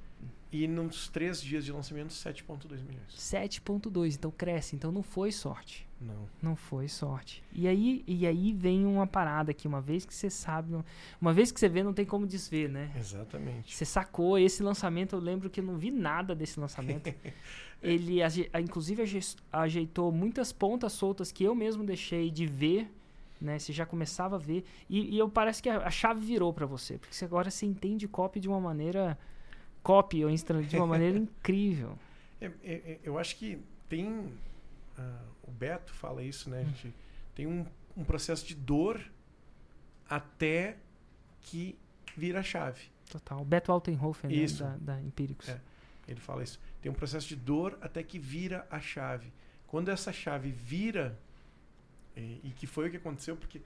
E 0.50 0.68
nos 0.68 1.08
três 1.08 1.40
dias 1.42 1.64
de 1.64 1.72
lançamento, 1.72 2.10
7,2 2.12 2.82
milhões. 2.84 3.08
7.2, 3.16 4.14
então 4.16 4.30
cresce, 4.30 4.76
então 4.76 4.92
não 4.92 5.02
foi 5.02 5.32
sorte. 5.32 5.88
Não. 6.06 6.28
Não 6.42 6.56
foi 6.56 6.88
sorte. 6.88 7.42
E 7.52 7.68
aí, 7.68 8.02
e 8.06 8.26
aí 8.26 8.52
vem 8.52 8.84
uma 8.86 9.06
parada 9.06 9.50
aqui, 9.52 9.68
uma 9.68 9.80
vez 9.80 10.04
que 10.04 10.12
você 10.14 10.28
sabe, 10.28 10.72
não- 10.72 10.84
uma 11.20 11.32
vez 11.32 11.52
que 11.52 11.60
você 11.60 11.68
vê, 11.68 11.82
não 11.82 11.92
tem 11.94 12.04
como 12.04 12.26
desver, 12.26 12.68
né? 12.68 12.90
Exatamente. 12.98 13.74
Você 13.74 13.84
sacou 13.84 14.38
esse 14.38 14.62
lançamento, 14.62 15.14
eu 15.14 15.20
lembro 15.20 15.48
que 15.48 15.60
eu 15.60 15.64
não 15.64 15.76
vi 15.78 15.90
nada 15.90 16.34
desse 16.34 16.58
lançamento. 16.58 17.12
Ele, 17.82 18.22
a- 18.22 18.28
inclusive, 18.60 19.02
aje- 19.02 19.36
ajeitou 19.52 20.12
muitas 20.12 20.52
pontas 20.52 20.92
soltas 20.92 21.32
que 21.32 21.42
eu 21.44 21.54
mesmo 21.54 21.82
deixei 21.84 22.30
de 22.30 22.46
ver, 22.46 22.88
né? 23.40 23.58
Você 23.58 23.72
já 23.72 23.84
começava 23.84 24.36
a 24.36 24.38
ver. 24.38 24.64
E, 24.88 25.14
e 25.14 25.18
eu 25.18 25.28
parece 25.28 25.60
que 25.62 25.68
a, 25.68 25.78
a 25.78 25.90
chave 25.90 26.20
virou 26.24 26.52
pra 26.52 26.64
você, 26.66 26.96
porque 26.98 27.24
agora 27.24 27.50
você 27.50 27.66
entende 27.66 28.06
copy 28.06 28.38
de 28.38 28.48
uma 28.48 28.60
maneira 28.60 29.18
copy 29.82 30.24
ou 30.24 30.30
de 30.30 30.76
uma 30.76 30.86
maneira 30.86 31.18
incrível. 31.18 31.98
É, 32.40 32.46
é, 32.46 32.72
é, 32.72 32.98
eu 33.02 33.18
acho 33.18 33.36
que 33.36 33.58
tem. 33.88 34.32
Ah, 34.98 35.22
o 35.42 35.50
Beto 35.50 35.92
fala 35.94 36.22
isso, 36.22 36.48
né? 36.50 36.60
A 36.60 36.64
gente 36.64 36.94
tem 37.34 37.46
um, 37.46 37.64
um 37.96 38.04
processo 38.04 38.46
de 38.46 38.54
dor 38.54 39.00
até 40.08 40.76
que 41.40 41.78
vira 42.16 42.40
a 42.40 42.42
chave. 42.42 42.90
Total. 43.10 43.44
Beto 43.44 43.72
Altenhofen, 43.72 44.30
né, 44.30 44.36
Isso. 44.36 44.62
da, 44.62 44.76
da 44.76 45.00
Empíricos. 45.02 45.48
É. 45.48 45.60
Ele 46.08 46.20
fala 46.20 46.42
isso. 46.42 46.58
Tem 46.80 46.90
um 46.90 46.94
processo 46.94 47.28
de 47.28 47.36
dor 47.36 47.78
até 47.80 48.02
que 48.02 48.18
vira 48.18 48.66
a 48.70 48.80
chave. 48.80 49.32
Quando 49.66 49.88
essa 49.88 50.12
chave 50.12 50.50
vira, 50.50 51.18
e, 52.16 52.40
e 52.44 52.52
que 52.56 52.66
foi 52.66 52.88
o 52.88 52.90
que 52.90 52.96
aconteceu, 52.96 53.36
porque 53.36 53.60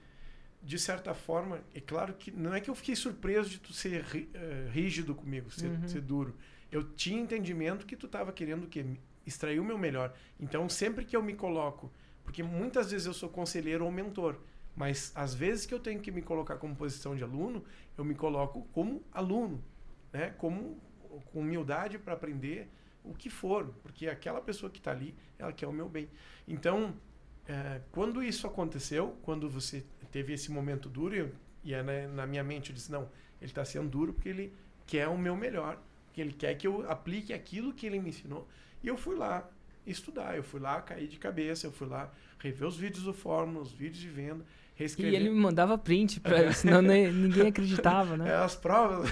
de 0.61 0.77
certa 0.79 1.13
forma, 1.13 1.61
é 1.73 1.79
claro 1.79 2.13
que 2.13 2.31
não 2.31 2.53
é 2.53 2.59
que 2.59 2.69
eu 2.69 2.75
fiquei 2.75 2.95
surpreso 2.95 3.49
de 3.49 3.59
tu 3.59 3.73
ser 3.73 4.05
eh, 4.33 4.69
rígido 4.71 5.15
comigo, 5.15 5.49
ser, 5.51 5.67
Uhum. 5.69 5.87
ser 5.87 6.01
duro. 6.01 6.35
Eu 6.71 6.83
tinha 6.93 7.19
entendimento 7.21 7.85
que 7.85 7.95
tu 7.95 8.05
estava 8.05 8.31
querendo 8.33 8.65
o 8.65 8.67
quê? 8.67 8.85
Extrair 9.27 9.59
o 9.59 9.63
meu 9.63 9.77
melhor. 9.77 10.13
Então, 10.39 10.67
sempre 10.69 11.05
que 11.05 11.15
eu 11.15 11.21
me 11.21 11.33
coloco, 11.35 11.91
porque 12.23 12.41
muitas 12.41 12.91
vezes 12.91 13.05
eu 13.05 13.13
sou 13.13 13.29
conselheiro 13.29 13.85
ou 13.85 13.91
mentor, 13.91 14.39
mas 14.75 15.11
às 15.15 15.33
vezes 15.33 15.65
que 15.65 15.73
eu 15.73 15.79
tenho 15.79 15.99
que 15.99 16.11
me 16.11 16.21
colocar 16.21 16.55
como 16.57 16.75
posição 16.75 17.15
de 17.15 17.23
aluno, 17.23 17.63
eu 17.97 18.05
me 18.05 18.15
coloco 18.15 18.67
como 18.71 19.03
aluno, 19.11 19.63
né? 20.13 20.33
Como 20.37 20.79
com 21.31 21.39
humildade 21.41 21.97
para 21.97 22.13
aprender 22.13 22.69
o 23.03 23.13
que 23.13 23.29
for, 23.29 23.73
porque 23.81 24.07
aquela 24.07 24.41
pessoa 24.41 24.69
que 24.69 24.79
está 24.79 24.91
ali, 24.91 25.15
ela 25.39 25.51
quer 25.51 25.67
o 25.67 25.71
meu 25.71 25.89
bem. 25.89 26.09
Então, 26.47 26.93
eh, 27.47 27.81
quando 27.91 28.21
isso 28.21 28.45
aconteceu, 28.45 29.17
quando 29.23 29.49
você 29.49 29.83
teve 30.11 30.33
esse 30.33 30.51
momento 30.51 30.89
duro, 30.89 31.15
eu, 31.15 31.31
e 31.63 31.73
é 31.73 31.81
na, 31.81 32.07
na 32.07 32.27
minha 32.27 32.43
mente 32.43 32.69
eu 32.69 32.75
disse, 32.75 32.91
não, 32.91 33.09
ele 33.41 33.51
está 33.51 33.63
sendo 33.63 33.89
duro 33.89 34.13
porque 34.13 34.29
ele 34.29 34.53
quer 34.85 35.07
o 35.07 35.17
meu 35.17 35.35
melhor, 35.35 35.81
que 36.13 36.21
ele 36.21 36.33
quer 36.33 36.55
que 36.55 36.67
eu 36.67 36.89
aplique 36.89 37.33
aquilo 37.33 37.73
que 37.73 37.85
ele 37.85 37.99
me 37.99 38.09
ensinou. 38.09 38.47
E 38.83 38.87
eu 38.87 38.97
fui 38.97 39.15
lá 39.15 39.47
estudar, 39.85 40.35
eu 40.35 40.43
fui 40.43 40.59
lá 40.59 40.81
cair 40.81 41.07
de 41.07 41.17
cabeça, 41.17 41.67
eu 41.67 41.71
fui 41.71 41.87
lá 41.87 42.11
rever 42.39 42.67
os 42.67 42.77
vídeos 42.77 43.03
do 43.03 43.13
fórum, 43.13 43.59
os 43.59 43.71
vídeos 43.71 43.99
de 43.99 44.09
venda, 44.09 44.43
E 44.75 44.79
reescrever 44.79 45.13
ele 45.13 45.29
me 45.29 45.39
mandava 45.39 45.77
print, 45.77 46.19
pra, 46.19 46.51
senão 46.51 46.81
ninguém 46.81 47.47
acreditava, 47.47 48.13
é, 48.15 48.17
né? 48.17 48.35
as 48.35 48.55
provas, 48.55 49.09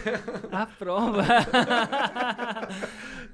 A 0.51 0.65
prova. 0.65 1.23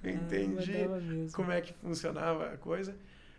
entendi 0.03 0.71
mesmo. 0.71 1.31
como 1.33 1.51
é 1.51 1.61
que 1.61 1.73
funcionava 1.73 2.53
a 2.53 2.57
coisa. 2.57 2.95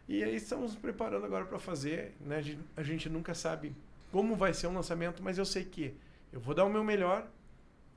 E 0.09 0.23
aí 0.23 0.35
estamos 0.35 0.73
nos 0.73 0.81
preparando 0.81 1.25
agora 1.25 1.45
para 1.45 1.59
fazer. 1.59 2.15
Né? 2.21 2.37
A, 2.37 2.43
gente, 2.43 2.61
a 2.77 2.83
gente 2.83 3.09
nunca 3.09 3.35
sabe 3.35 3.73
como 4.11 4.37
vai 4.37 4.53
ser 4.53 4.67
um 4.67 4.75
lançamento, 4.75 5.23
mas 5.23 5.39
eu 5.39 5.45
sei 5.45 5.65
que 5.65 5.95
eu 6.33 6.41
vou 6.41 6.55
dar 6.55 6.65
o 6.65 6.71
meu 6.71 6.85
melhor, 6.85 7.27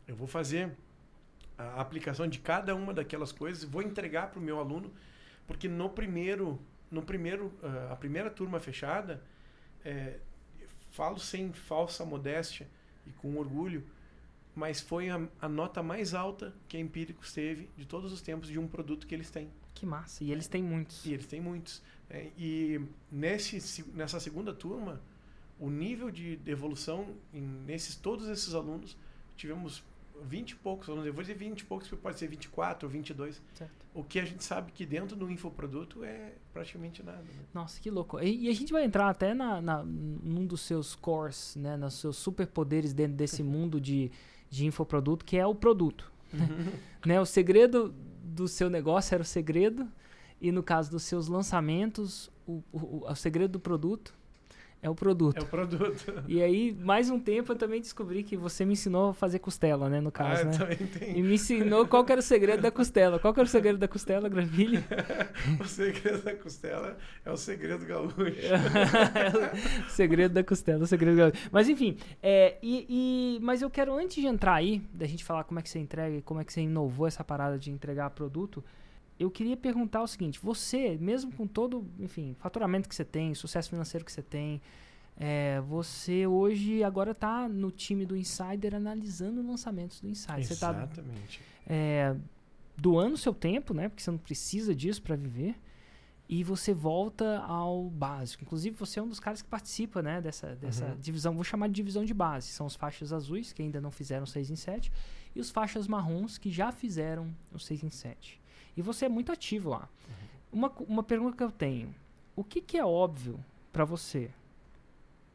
eu 0.08 0.16
vou 0.16 0.28
fazer 0.28 0.72
a 1.58 1.82
aplicação 1.82 2.28
de 2.28 2.40
cada 2.40 2.76
uma 2.76 2.94
daquelas 2.94 3.32
coisas, 3.32 3.64
vou 3.64 3.82
entregar 3.82 4.32
para 4.32 4.40
o 4.40 4.42
meu 4.42 4.60
aluno, 4.60 4.92
porque 5.48 5.68
no 5.68 5.90
primeiro 5.90 6.60
no 6.90 7.02
primeiro, 7.02 7.48
uh, 7.62 7.92
a 7.92 7.96
primeira 7.96 8.30
turma 8.30 8.60
fechada, 8.60 9.22
é, 9.84 10.20
falo 10.92 11.20
sem 11.20 11.52
falsa 11.52 12.06
modéstia 12.06 12.68
e 13.06 13.12
com 13.12 13.38
orgulho, 13.38 13.84
mas 14.56 14.80
foi 14.80 15.10
a, 15.10 15.28
a, 15.42 15.50
nota 15.50 15.84
mais 15.84 16.14
alta 16.14 16.54
que 16.68 16.78
a 16.78 16.80
Empíricos 16.80 17.34
teve 17.34 17.70
de 17.76 17.86
todos 17.86 18.14
os 18.14 18.22
tempos 18.22 18.48
de 18.48 18.58
um 18.58 18.68
produto 18.68 19.06
que 19.06 19.14
eles 19.14 19.30
têm. 19.30 19.50
Que 19.74 19.86
massa! 19.86 20.24
E 20.24 20.32
eles 20.32 20.48
têm 20.48 20.64
muitos. 20.64 21.06
E 21.06 21.14
eles 21.14 21.28
têm 21.28 21.42
muitos. 21.42 21.84
É, 22.10 22.32
e 22.38 22.80
nesse, 23.12 23.84
nessa 23.92 24.20
segunda 24.20 24.54
turma, 24.54 25.02
o 25.60 25.70
nível 25.70 26.10
de 26.10 26.40
evolução 26.46 27.16
em, 27.34 27.42
nesses 27.42 27.96
todos 27.96 28.30
esses 28.30 28.54
alunos, 28.54 28.98
tivemos 29.36 29.84
20 30.24 30.52
e 30.52 30.56
poucos. 30.56 30.88
Eu 30.88 31.14
vou 31.14 31.22
dizer 31.22 31.36
20 31.36 31.60
e 31.60 31.66
poucos, 31.66 31.88
porque 31.88 32.02
pode 32.02 32.20
ser 32.20 32.28
24 32.28 32.88
ou 32.88 32.92
22. 32.92 33.42
Certo. 33.54 33.72
O 33.94 34.04
que 34.04 34.20
a 34.20 34.26
gente 34.26 34.44
sabe 34.44 34.72
que 34.72 34.86
dentro 34.86 35.16
do 35.16 35.30
infoproduto 35.30 36.04
é 36.04 36.34
praticamente 36.54 37.04
nada. 37.04 37.22
Né? 37.22 37.46
Nossa, 37.54 37.80
que 37.80 37.90
louco. 37.90 38.20
E, 38.20 38.46
e, 38.46 38.50
a 38.50 38.54
gente 38.54 38.72
vai 38.74 38.84
entrar 38.84 39.10
até 39.10 39.34
na, 39.34 39.62
na, 39.62 39.84
num 39.84 40.46
dos 40.46 40.62
seus 40.62 40.96
cores, 40.96 41.56
né, 41.56 41.78
nos 41.78 41.96
seus 41.96 42.18
superpoderes 42.18 42.94
dentro 42.94 43.16
desse 43.16 43.42
mundo 43.44 43.80
de, 43.80 44.12
de 44.50 44.66
infoproduto, 44.66 45.24
que 45.24 45.38
é 45.38 45.46
o 45.46 45.56
produto. 45.56 46.12
né? 47.06 47.20
O 47.20 47.26
segredo 47.26 47.94
do 48.24 48.48
seu 48.48 48.70
negócio 48.70 49.14
era 49.14 49.22
o 49.22 49.26
segredo, 49.26 49.88
e 50.42 50.52
no 50.52 50.62
caso 50.62 50.92
dos 50.92 51.04
seus 51.04 51.28
lançamentos, 51.28 52.30
o, 52.46 52.62
o, 52.72 53.06
o 53.10 53.16
segredo 53.16 53.54
do 53.54 53.60
produto 53.60 54.14
é 54.86 54.90
o 54.90 54.94
produto. 54.94 55.38
É 55.38 55.42
o 55.42 55.46
produto. 55.46 56.14
E 56.28 56.42
aí, 56.42 56.76
mais 56.80 57.10
um 57.10 57.20
tempo, 57.20 57.52
eu 57.52 57.56
também 57.56 57.82
descobri 57.82 58.22
que 58.24 58.38
você 58.38 58.64
me 58.66 58.74
ensinou 58.74 59.10
a 59.10 59.14
fazer 59.14 59.40
costela, 59.40 59.90
né? 59.90 60.00
No 60.00 60.12
caso, 60.12 60.42
ah, 60.42 60.46
né? 60.46 60.58
Também 60.58 60.78
tem. 60.78 61.18
E 61.18 61.22
me 61.24 61.36
ensinou 61.36 61.88
qual 61.88 62.06
era 62.08 62.20
o 62.20 62.24
segredo 62.24 62.62
da 62.62 62.70
costela. 62.70 63.18
Qual 63.18 63.34
era 63.34 63.44
o 63.44 63.48
segredo 63.48 63.80
da 63.80 63.88
costela, 63.88 64.30
Granville? 64.30 64.84
o 65.60 65.66
segredo 65.66 66.24
da 66.24 66.36
costela 66.36 66.98
é 67.24 67.32
o 67.32 67.38
segredo 67.38 67.86
gaúcho. 67.86 68.16
é 68.22 69.86
o 69.88 69.90
segredo 69.90 70.34
da 70.34 70.44
costela, 70.44 70.84
o 70.84 70.88
segredo 70.88 71.18
gaúcho. 71.18 71.50
Mas 71.52 71.68
enfim, 71.68 71.98
é, 72.22 72.58
e, 72.62 72.86
e, 72.88 73.40
mas 73.42 73.62
eu 73.62 73.70
quero, 73.70 73.98
antes 73.98 74.18
de 74.18 74.28
entrar 74.28 74.54
aí, 74.54 74.84
da 74.94 75.08
gente 75.08 75.24
falar 75.24 75.46
como 75.46 75.60
é 75.60 75.64
que 75.64 75.70
você 75.70 75.80
entrega 75.80 76.18
e 76.18 76.22
como 76.22 76.42
é 76.42 76.44
que 76.44 76.54
você 76.54 76.62
inovou 76.62 77.08
essa 77.08 77.24
parada 77.24 77.58
de 77.58 77.72
entregar 77.72 78.10
produto, 78.12 78.64
eu 79.20 79.32
queria 79.32 79.56
perguntar 79.56 80.02
o 80.02 80.08
seguinte: 80.08 80.40
você, 80.40 80.98
mesmo 81.00 81.32
com 81.32 81.48
todo, 81.48 81.88
enfim, 82.00 82.36
faturamento 82.40 82.90
que 82.90 82.96
você 82.96 83.06
tem, 83.06 83.34
sucesso 83.34 83.70
financeiro 83.70 84.06
que 84.06 84.12
você 84.12 84.22
tem, 84.22 84.62
é, 85.18 85.62
você 85.62 86.28
hoje 86.28 86.84
agora 86.84 87.12
está 87.12 87.48
no 87.48 87.72
time 87.72 88.06
do 88.06 88.18
Insider 88.18 88.76
analisando 88.76 89.46
lançamentos 89.46 90.02
do 90.02 90.10
Insider. 90.10 90.36
Tá 90.36 90.54
Exatamente. 90.54 90.92
Você 90.94 91.40
está 91.40 91.42
é, 91.68 92.16
doando 92.78 93.16
seu 93.16 93.34
tempo, 93.34 93.74
né? 93.74 93.88
Porque 93.88 94.04
você 94.04 94.12
não 94.12 94.18
precisa 94.18 94.76
disso 94.76 95.02
para 95.02 95.16
viver. 95.16 95.56
E 96.28 96.44
você 96.44 96.74
volta 96.74 97.40
ao 97.42 97.88
básico. 97.88 98.44
Inclusive, 98.44 98.76
você 98.76 99.00
é 99.00 99.04
um 99.04 99.08
dos 99.08 99.20
caras 99.20 99.44
que 99.44 99.48
participa 99.48 100.02
né, 100.02 100.20
dessa, 100.20 100.56
dessa 100.56 100.86
uhum. 100.88 100.98
divisão. 101.00 101.36
Vou 101.36 101.44
chamar 101.44 101.68
de 101.68 101.74
divisão 101.74 102.04
de 102.04 102.16
base. 102.16 102.48
São 102.48 102.66
os 102.66 102.76
faixas 102.76 103.14
azuis, 103.14 103.54
que 103.54 103.62
ainda 103.62 103.80
não 103.80 103.92
fizeram 103.92 104.26
6 104.26 104.50
em 104.50 104.56
7, 104.56 104.92
e 105.36 105.40
os 105.40 105.52
faixas 105.52 105.88
marrons, 105.88 106.40
que 106.40 106.50
já 106.50 106.72
fizeram 106.72 107.32
o 107.54 107.60
6 107.60 107.84
em 107.84 107.90
7. 107.92 108.42
E 108.76 108.82
você 108.82 109.06
é 109.06 109.10
muito 109.10 109.32
ativo 109.32 109.70
lá. 109.70 109.88
Uhum. 110.08 110.60
Uma, 110.60 110.72
uma 110.88 111.04
pergunta 111.04 111.38
que 111.38 111.44
eu 111.44 111.52
tenho: 111.52 111.94
o 112.36 112.44
que, 112.44 112.62
que 112.62 112.78
é 112.78 112.86
óbvio 112.86 113.44
para 113.72 113.86
você? 113.86 114.30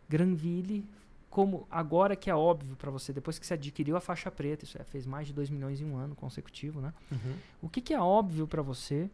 Granville, 0.09 0.85
como 1.31 1.67
agora 1.71 2.17
que 2.17 2.29
é 2.29 2.35
óbvio 2.35 2.75
para 2.75 2.91
você, 2.91 3.13
depois 3.13 3.39
que 3.39 3.47
você 3.47 3.55
adquiriu 3.55 3.97
a 3.97 4.01
faixa 4.01 4.31
preta, 4.31 4.65
isso 4.65 4.77
é, 4.77 4.83
fez 4.83 5.07
mais 5.07 5.29
de 5.29 5.33
2 5.33 5.49
milhões 5.49 5.81
em 5.81 5.85
um 5.85 5.97
ano 5.97 6.17
consecutivo, 6.17 6.81
né? 6.81 6.93
Uhum. 7.11 7.37
O 7.63 7.69
que, 7.69 7.81
que 7.81 7.95
é 7.95 8.01
óbvio 8.01 8.47
para 8.47 8.61
você 8.61 9.09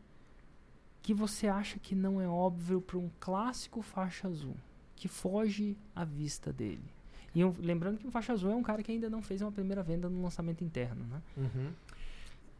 que 1.02 1.14
você 1.14 1.46
acha 1.46 1.78
que 1.78 1.94
não 1.94 2.20
é 2.20 2.26
óbvio 2.26 2.80
para 2.80 2.98
um 2.98 3.08
clássico 3.20 3.80
faixa 3.80 4.26
azul, 4.26 4.56
que 4.96 5.06
foge 5.06 5.76
à 5.94 6.04
vista 6.04 6.52
dele? 6.52 6.82
E 7.32 7.44
um, 7.44 7.54
lembrando 7.60 7.98
que 7.98 8.06
um 8.06 8.10
faixa 8.10 8.32
azul 8.32 8.50
é 8.50 8.56
um 8.56 8.62
cara 8.62 8.82
que 8.82 8.90
ainda 8.90 9.10
não 9.10 9.20
fez 9.20 9.42
uma 9.42 9.52
primeira 9.52 9.82
venda 9.82 10.08
no 10.08 10.22
lançamento 10.22 10.64
interno, 10.64 11.04
né? 11.04 11.22
Uhum. 11.36 11.70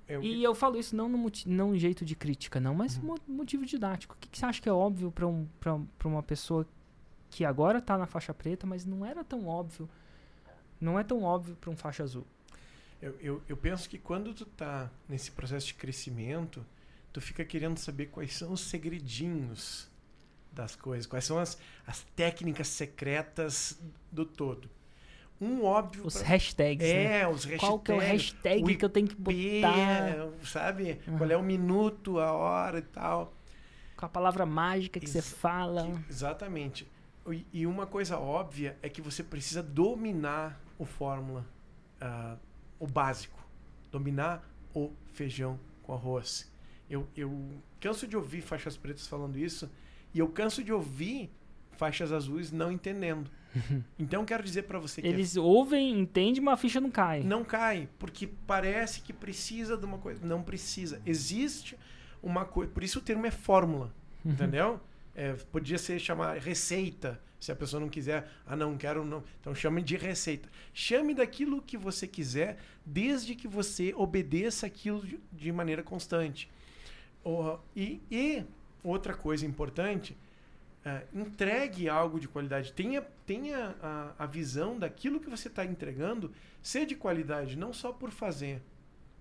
Eu... 0.09 0.23
E 0.23 0.43
eu 0.43 0.55
falo 0.55 0.78
isso 0.78 0.95
não 0.95 1.09
no 1.09 1.31
não 1.47 1.70
um 1.70 1.78
jeito 1.78 2.05
de 2.05 2.15
crítica, 2.15 2.61
não, 2.61 2.74
mas 2.74 2.97
uhum. 2.97 3.16
motivo 3.27 3.66
didático. 3.66 4.15
O 4.15 4.19
que, 4.19 4.28
que, 4.28 4.39
você 4.39 4.47
acha 4.47 4.62
que 4.62 4.69
é 4.69 4.73
óbvio 4.73 5.11
para 5.11 5.27
um, 5.27 5.49
uma 6.05 6.23
pessoa 6.23 6.66
que 7.28 7.45
agora 7.45 7.78
está 7.78 7.99
na 7.99 8.07
faixa 8.07 8.33
preta, 8.33 8.66
mas 8.66 8.85
não 8.85 9.05
era 9.05 9.24
tão 9.24 9.47
óbvio? 9.47 9.89
Não 10.81 10.99
é 10.99 11.03
tão 11.03 11.23
óbvio 11.23 11.57
para 11.57 11.70
um 11.70 11.77
faixa 11.77 12.05
azul. 12.05 12.27
Eu, 13.03 13.16
eu, 13.20 13.43
eu, 13.49 13.57
penso 13.57 13.89
que 13.89 13.99
quando 13.99 14.33
tu 14.33 14.47
tá 14.47 14.91
nesse 15.09 15.31
processo 15.31 15.66
de 15.66 15.74
crescimento, 15.74 16.65
tu 17.12 17.20
fica 17.20 17.45
querendo 17.45 17.78
saber 17.78 18.07
quais 18.07 18.35
são 18.35 18.53
os 18.53 18.61
segredinhos 18.61 19.89
das 20.53 20.77
coisas, 20.77 21.07
quais 21.07 21.24
são 21.24 21.39
as, 21.39 21.59
as 21.87 22.03
técnicas 22.15 22.69
secretas 22.69 23.78
do 24.11 24.24
todo 24.24 24.70
um 25.41 25.65
óbvio. 25.65 26.07
Os 26.07 26.19
pra... 26.19 26.29
hashtags. 26.29 26.87
É, 26.87 27.05
né? 27.05 27.29
os 27.29 27.45
hashtags. 27.45 27.61
Qual 27.61 27.79
que 27.79 27.93
é 27.93 27.95
o 27.95 27.99
hashtag 27.99 28.63
o 28.63 28.79
que 28.79 28.85
eu 28.85 28.89
tenho 28.89 29.07
que 29.07 29.17
botar? 29.17 30.31
Sabe? 30.45 31.01
Uhum. 31.07 31.19
Qual 31.19 31.31
é 31.31 31.37
o 31.37 31.43
minuto, 31.43 32.19
a 32.19 32.33
hora 32.33 32.79
e 32.79 32.83
tal. 32.83 33.33
Com 33.97 34.07
a 34.07 34.09
palavra 34.09 34.45
mágica 34.47 34.99
que 35.01 35.07
Ex 35.07 35.13
você 35.13 35.23
fala. 35.23 35.87
Que, 35.87 36.11
exatamente. 36.11 36.87
E 37.53 37.67
uma 37.67 37.87
coisa 37.87 38.19
óbvia 38.19 38.77
é 38.83 38.89
que 38.89 39.01
você 39.01 39.23
precisa 39.23 39.63
dominar 39.63 40.61
o 40.79 40.85
fórmula, 40.85 41.45
uh, 42.01 42.39
o 42.79 42.87
básico. 42.87 43.45
Dominar 43.91 44.49
o 44.75 44.93
feijão 45.13 45.59
com 45.83 45.93
arroz. 45.93 46.51
Eu, 46.89 47.09
eu 47.17 47.51
canso 47.81 48.07
de 48.07 48.17
ouvir 48.17 48.43
faixas 48.43 48.77
pretas 48.77 49.07
falando 49.07 49.39
isso 49.39 49.71
e 50.15 50.19
eu 50.19 50.29
canso 50.29 50.63
de 50.63 50.73
ouvir 50.73 51.31
faixas 51.73 52.13
azuis 52.13 52.53
não 52.53 52.71
entendendo. 52.71 53.31
Então 53.98 54.24
quero 54.24 54.43
dizer 54.43 54.62
para 54.62 54.78
você 54.78 55.01
que 55.01 55.09
eles 55.09 55.36
é... 55.36 55.40
ouvem, 55.40 55.98
entendem, 55.98 56.43
mas 56.43 56.55
a 56.55 56.56
ficha 56.56 56.81
não 56.81 56.90
cai. 56.90 57.23
Não 57.23 57.44
cai, 57.44 57.89
porque 57.98 58.28
parece 58.47 59.01
que 59.01 59.12
precisa 59.12 59.77
de 59.77 59.85
uma 59.85 59.98
coisa, 59.98 60.24
não 60.24 60.43
precisa. 60.43 61.01
Existe 61.05 61.77
uma 62.23 62.44
coisa, 62.44 62.70
por 62.73 62.82
isso 62.82 62.98
o 62.98 63.02
termo 63.02 63.27
é 63.27 63.31
fórmula, 63.31 63.94
uhum. 64.24 64.32
entendeu? 64.32 64.81
É, 65.14 65.32
podia 65.32 65.78
ser 65.78 65.98
chamar 65.98 66.36
receita, 66.39 67.20
se 67.40 67.51
a 67.51 67.56
pessoa 67.56 67.81
não 67.81 67.89
quiser, 67.89 68.28
ah 68.47 68.56
não 68.56 68.77
quero 68.77 69.05
não, 69.05 69.23
então 69.40 69.55
chame 69.55 69.82
de 69.82 69.97
receita. 69.97 70.48
Chame 70.74 71.14
daquilo 71.14 71.62
que 71.62 71.77
você 71.77 72.06
quiser, 72.06 72.59
desde 72.85 73.35
que 73.35 73.48
você 73.48 73.94
obedeça 73.94 74.66
aquilo 74.66 75.06
de, 75.06 75.18
de 75.32 75.52
maneira 75.52 75.82
constante. 75.82 76.51
Oh, 77.24 77.59
e, 77.74 78.01
e 78.10 78.44
outra 78.82 79.14
coisa 79.14 79.44
importante 79.44 80.16
Uh, 80.87 81.19
entregue 81.19 81.89
algo 81.89 82.21
de 82.21 82.29
qualidade. 82.29 82.73
Tenha, 82.73 83.03
tenha 83.27 83.75
a, 83.83 84.13
a 84.21 84.27
visão 84.27 84.79
daquilo 84.79 85.19
que 85.19 85.29
você 85.29 85.49
está 85.49 85.65
entregando 85.65 86.31
ser 86.63 86.87
de 86.87 86.95
qualidade, 86.95 87.57
não 87.57 87.73
só 87.73 87.93
por 87.93 88.13
fazer. 88.13 88.63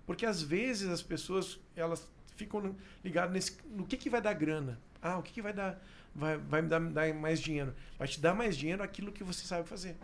Porque 0.06 0.24
às 0.24 0.40
vezes 0.40 0.88
as 0.88 1.02
pessoas 1.02 1.58
elas 1.74 2.08
ficam 2.36 2.76
ligadas 3.04 3.32
nesse, 3.32 3.58
no 3.68 3.84
que, 3.84 3.96
que 3.96 4.08
vai 4.08 4.22
dar 4.22 4.34
grana. 4.34 4.78
Ah, 5.02 5.18
o 5.18 5.22
que, 5.24 5.32
que 5.32 5.42
vai 5.42 5.52
dar 5.52 5.82
vai, 6.14 6.36
vai 6.38 6.62
me 6.62 6.68
dar, 6.68 6.80
dar 6.80 7.12
mais 7.12 7.40
dinheiro. 7.40 7.74
Vai 7.98 8.06
te 8.06 8.20
dar 8.20 8.32
mais 8.32 8.56
dinheiro 8.56 8.82
aquilo 8.82 9.10
que 9.10 9.24
você 9.24 9.44
sabe 9.44 9.68
fazer. 9.68 9.96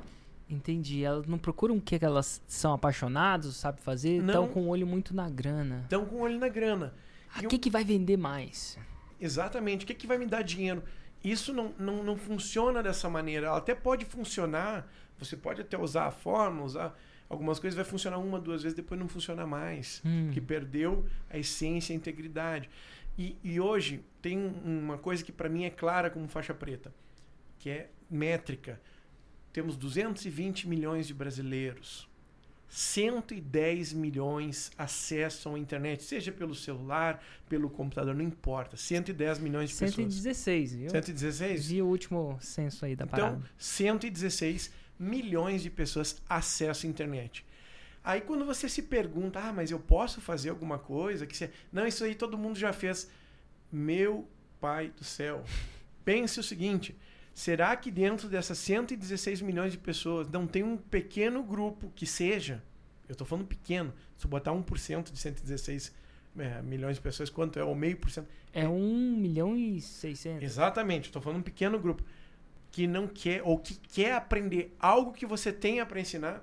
Entendi. 0.48 1.05
Elas 1.05 1.26
não 1.26 1.39
procuram 1.39 1.76
o 1.76 1.80
que 1.80 1.97
elas 2.05 2.43
são 2.47 2.74
apaixonadas, 2.74 3.56
sabe 3.56 3.80
fazer, 3.80 4.20
estão 4.20 4.47
com 4.48 4.64
o 4.64 4.68
olho 4.68 4.86
muito 4.86 5.14
na 5.14 5.30
grana. 5.30 5.82
Estão 5.84 6.05
com 6.05 6.16
o 6.16 6.20
olho 6.20 6.39
na 6.39 6.48
grana. 6.48 6.93
O 7.36 7.48
que, 7.48 7.56
um... 7.56 7.59
que 7.59 7.70
vai 7.70 7.84
vender 7.84 8.18
mais? 8.18 8.78
Exatamente. 9.20 9.84
O 9.84 9.86
que, 9.86 9.94
que 9.94 10.06
vai 10.06 10.18
me 10.18 10.26
dar 10.26 10.43
dinheiro? 10.43 10.82
Isso 11.22 11.52
não, 11.52 11.72
não, 11.78 12.02
não 12.02 12.16
funciona 12.16 12.82
dessa 12.82 13.08
maneira. 13.08 13.46
Ela 13.46 13.58
até 13.58 13.74
pode 13.74 14.04
funcionar, 14.04 14.90
você 15.18 15.36
pode 15.36 15.60
até 15.60 15.78
usar 15.78 16.06
a 16.06 16.10
fórmula, 16.10 16.64
usar 16.66 16.98
algumas 17.28 17.58
coisas, 17.58 17.76
vai 17.76 17.84
funcionar 17.84 18.18
uma, 18.18 18.40
duas 18.40 18.62
vezes, 18.62 18.76
depois 18.76 18.98
não 18.98 19.08
funciona 19.08 19.46
mais. 19.46 20.02
Hum. 20.04 20.30
Que 20.32 20.40
perdeu 20.40 21.06
a 21.30 21.38
essência, 21.38 21.94
a 21.94 21.96
integridade. 21.96 22.68
E, 23.16 23.36
e 23.42 23.60
hoje 23.60 24.04
tem 24.20 24.38
uma 24.64 24.98
coisa 24.98 25.22
que 25.22 25.32
para 25.32 25.48
mim 25.48 25.64
é 25.64 25.70
clara 25.70 26.10
como 26.10 26.26
faixa 26.28 26.54
preta, 26.54 26.92
que 27.58 27.70
é 27.70 27.90
métrica. 28.10 28.80
Temos 29.52 29.76
220 29.76 30.66
milhões 30.68 31.06
de 31.06 31.14
brasileiros 31.14 32.08
110 32.74 33.92
milhões 33.92 34.72
acessam 34.78 35.56
a 35.56 35.58
internet, 35.58 36.02
seja 36.02 36.32
pelo 36.32 36.54
celular, 36.54 37.22
pelo 37.46 37.68
computador, 37.68 38.14
não 38.14 38.24
importa. 38.24 38.78
110 38.78 39.40
milhões 39.40 39.68
de 39.68 39.76
116, 39.76 40.70
pessoas. 40.70 40.72
116, 40.72 40.74
viu? 40.76 40.90
116? 40.90 41.68
Vi 41.68 41.82
o 41.82 41.86
último 41.86 42.38
censo 42.40 42.86
aí 42.86 42.96
da 42.96 43.04
então, 43.04 43.18
parada. 43.18 43.36
Então, 43.36 43.48
116 43.58 44.72
milhões 44.98 45.62
de 45.62 45.68
pessoas 45.68 46.22
acessam 46.26 46.88
a 46.88 46.90
internet. 46.90 47.44
Aí 48.02 48.22
quando 48.22 48.46
você 48.46 48.66
se 48.70 48.80
pergunta, 48.80 49.38
ah, 49.38 49.52
mas 49.52 49.70
eu 49.70 49.78
posso 49.78 50.22
fazer 50.22 50.48
alguma 50.48 50.78
coisa? 50.78 51.26
que 51.26 51.36
você... 51.36 51.50
Não, 51.70 51.86
isso 51.86 52.02
aí 52.02 52.14
todo 52.14 52.38
mundo 52.38 52.58
já 52.58 52.72
fez. 52.72 53.06
Meu 53.70 54.26
pai 54.58 54.88
do 54.96 55.04
céu. 55.04 55.44
Pense 56.06 56.40
o 56.40 56.42
seguinte, 56.42 56.96
Será 57.34 57.74
que 57.76 57.90
dentro 57.90 58.28
dessas 58.28 58.59
116 58.59 59.40
milhões 59.40 59.72
de 59.72 59.78
pessoas 59.78 60.28
não 60.28 60.46
tem 60.46 60.62
um 60.62 60.76
pequeno 60.76 61.42
grupo 61.42 61.90
que 61.94 62.06
seja, 62.06 62.62
eu 63.09 63.12
estou 63.12 63.26
falando 63.26 63.46
pequeno, 63.46 63.92
se 64.16 64.26
eu 64.26 64.30
botar 64.30 64.52
1% 64.52 65.10
de 65.10 65.18
116 65.18 65.94
é, 66.38 66.62
milhões 66.62 66.96
de 66.96 67.02
pessoas, 67.02 67.30
quanto 67.30 67.59
é 67.59 67.64
o 67.64 67.74
meio 67.74 67.96
por 67.96 68.10
cento? 68.10 68.28
É 68.52 68.68
um 68.68 69.16
milhão 69.16 69.56
e 69.56 69.80
seiscentos. 69.80 70.42
Exatamente, 70.42 71.06
estou 71.06 71.22
falando 71.22 71.40
um 71.40 71.42
pequeno 71.42 71.78
grupo 71.78 72.02
que 72.70 72.86
não 72.86 73.06
quer 73.06 73.42
ou 73.44 73.59
que 73.59 73.74
quer 73.74 74.14
aprender 74.14 74.74
algo 74.80 75.12
que 75.12 75.26
você 75.26 75.52
tenha 75.52 75.84
para 75.84 76.00
ensinar. 76.00 76.42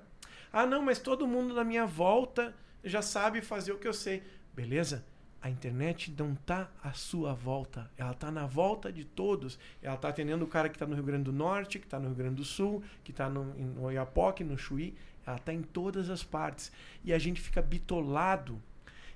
Ah, 0.52 0.66
não, 0.66 0.82
mas 0.82 0.98
todo 0.98 1.26
mundo 1.26 1.54
na 1.54 1.64
minha 1.64 1.86
volta 1.86 2.54
já 2.84 3.02
sabe 3.02 3.40
fazer 3.42 3.72
o 3.72 3.78
que 3.78 3.86
eu 3.86 3.92
sei. 3.92 4.22
Beleza? 4.54 5.04
A 5.42 5.48
internet 5.48 6.14
não 6.18 6.34
está 6.34 6.70
à 6.82 6.92
sua 6.92 7.32
volta, 7.32 7.90
ela 7.96 8.12
está 8.12 8.30
na 8.30 8.46
volta 8.46 8.92
de 8.92 9.04
todos. 9.04 9.58
Ela 9.80 9.94
está 9.94 10.10
atendendo 10.10 10.44
o 10.44 10.48
cara 10.48 10.68
que 10.68 10.76
está 10.76 10.86
no 10.86 10.94
Rio 10.94 11.04
Grande 11.04 11.24
do 11.24 11.32
Norte, 11.32 11.78
que 11.78 11.86
está 11.86 11.98
no 11.98 12.08
Rio 12.08 12.16
Grande 12.16 12.36
do 12.36 12.44
Sul, 12.44 12.82
que 13.02 13.10
está 13.10 13.28
no, 13.28 13.44
no 13.44 13.82
Oiapoque, 13.84 14.44
no 14.44 14.58
Chuí. 14.58 14.94
Ela 15.26 15.36
está 15.36 15.52
em 15.52 15.62
todas 15.62 16.10
as 16.10 16.22
partes. 16.22 16.70
E 17.02 17.12
a 17.12 17.18
gente 17.18 17.40
fica 17.40 17.62
bitolado. 17.62 18.60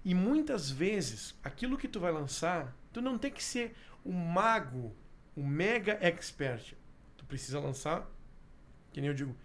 E 0.02 0.14
muitas 0.14 0.70
vezes, 0.70 1.34
aquilo 1.42 1.76
que 1.76 1.88
tu 1.88 2.00
vai 2.00 2.12
lançar, 2.12 2.74
tu 2.92 3.02
não 3.02 3.18
tem 3.18 3.30
que 3.30 3.42
ser 3.42 3.74
um 4.04 4.12
mago, 4.12 4.94
um 5.36 5.46
mega 5.46 5.98
expert. 6.00 6.74
Tu 7.16 7.24
precisa 7.26 7.60
lançar, 7.60 8.06
que 8.92 9.00
nem 9.00 9.08
eu 9.08 9.14
digo, 9.14 9.36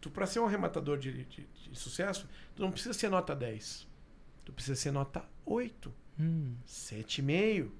tu 0.00 0.10
para 0.10 0.26
ser 0.26 0.40
um 0.40 0.46
arrematador 0.46 0.98
de, 0.98 1.24
de, 1.24 1.46
de, 1.46 1.78
sucesso, 1.78 2.28
tu 2.54 2.62
não 2.62 2.70
precisa 2.70 2.92
ser 2.92 3.08
nota 3.08 3.34
10. 3.34 3.86
Tu 4.44 4.52
precisa 4.52 4.76
ser 4.76 4.90
nota 4.90 5.24
8. 5.44 5.92
Hum. 6.18 6.56
7,5. 6.66 7.70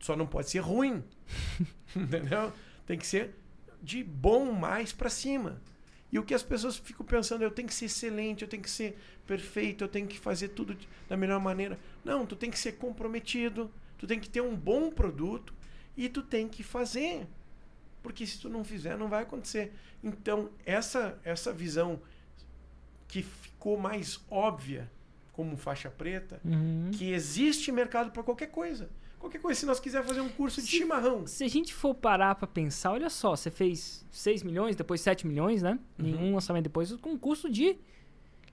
Só 0.00 0.16
não 0.16 0.26
pode 0.26 0.50
ser 0.50 0.60
ruim. 0.60 1.04
Entendeu? 1.94 2.52
Tem 2.86 2.98
que 2.98 3.06
ser 3.06 3.34
de 3.82 4.02
bom 4.02 4.52
mais 4.52 4.92
para 4.92 5.10
cima. 5.10 5.60
E 6.12 6.18
o 6.18 6.24
que 6.24 6.34
as 6.34 6.42
pessoas 6.42 6.76
ficam 6.76 7.06
pensando, 7.06 7.42
eu 7.42 7.50
tenho 7.50 7.68
que 7.68 7.74
ser 7.74 7.84
excelente, 7.84 8.42
eu 8.42 8.48
tenho 8.48 8.62
que 8.62 8.70
ser 8.70 8.98
perfeito, 9.26 9.84
eu 9.84 9.88
tenho 9.88 10.08
que 10.08 10.18
fazer 10.18 10.48
tudo 10.48 10.76
da 11.08 11.16
melhor 11.16 11.40
maneira. 11.40 11.78
Não, 12.04 12.26
tu 12.26 12.34
tem 12.34 12.50
que 12.50 12.58
ser 12.58 12.72
comprometido, 12.72 13.70
tu 13.96 14.06
tem 14.06 14.18
que 14.18 14.28
ter 14.28 14.40
um 14.40 14.56
bom 14.56 14.90
produto 14.90 15.54
e 15.96 16.08
tu 16.08 16.22
tem 16.22 16.48
que 16.48 16.62
fazer. 16.62 17.26
Porque 18.02 18.26
se 18.26 18.40
tu 18.40 18.48
não 18.48 18.64
fizer, 18.64 18.96
não 18.96 19.08
vai 19.08 19.22
acontecer. 19.22 19.72
Então, 20.02 20.50
essa 20.64 21.18
essa 21.22 21.52
visão 21.52 22.00
que 23.06 23.22
ficou 23.22 23.76
mais 23.76 24.20
óbvia 24.30 24.90
como 25.40 25.56
faixa 25.56 25.88
preta, 25.88 26.38
uhum. 26.44 26.90
que 26.92 27.12
existe 27.12 27.72
mercado 27.72 28.10
para 28.10 28.22
qualquer 28.22 28.48
coisa. 28.48 28.90
Qualquer 29.18 29.40
coisa, 29.40 29.58
se 29.58 29.64
nós 29.64 29.80
quiser 29.80 30.04
fazer 30.04 30.20
um 30.20 30.28
curso 30.28 30.60
de 30.60 30.66
se, 30.66 30.76
chimarrão. 30.76 31.26
Se 31.26 31.42
a 31.44 31.48
gente 31.48 31.72
for 31.72 31.94
parar 31.94 32.34
para 32.34 32.46
pensar, 32.46 32.92
olha 32.92 33.08
só, 33.08 33.34
você 33.34 33.50
fez 33.50 34.04
6 34.10 34.42
milhões, 34.42 34.76
depois 34.76 35.00
7 35.00 35.26
milhões, 35.26 35.62
né? 35.62 35.78
Uhum. 35.98 36.04
Nenhum 36.04 36.34
lançamento 36.34 36.64
depois, 36.64 36.94
com 36.96 37.12
um 37.12 37.16
custo 37.16 37.48
de 37.48 37.78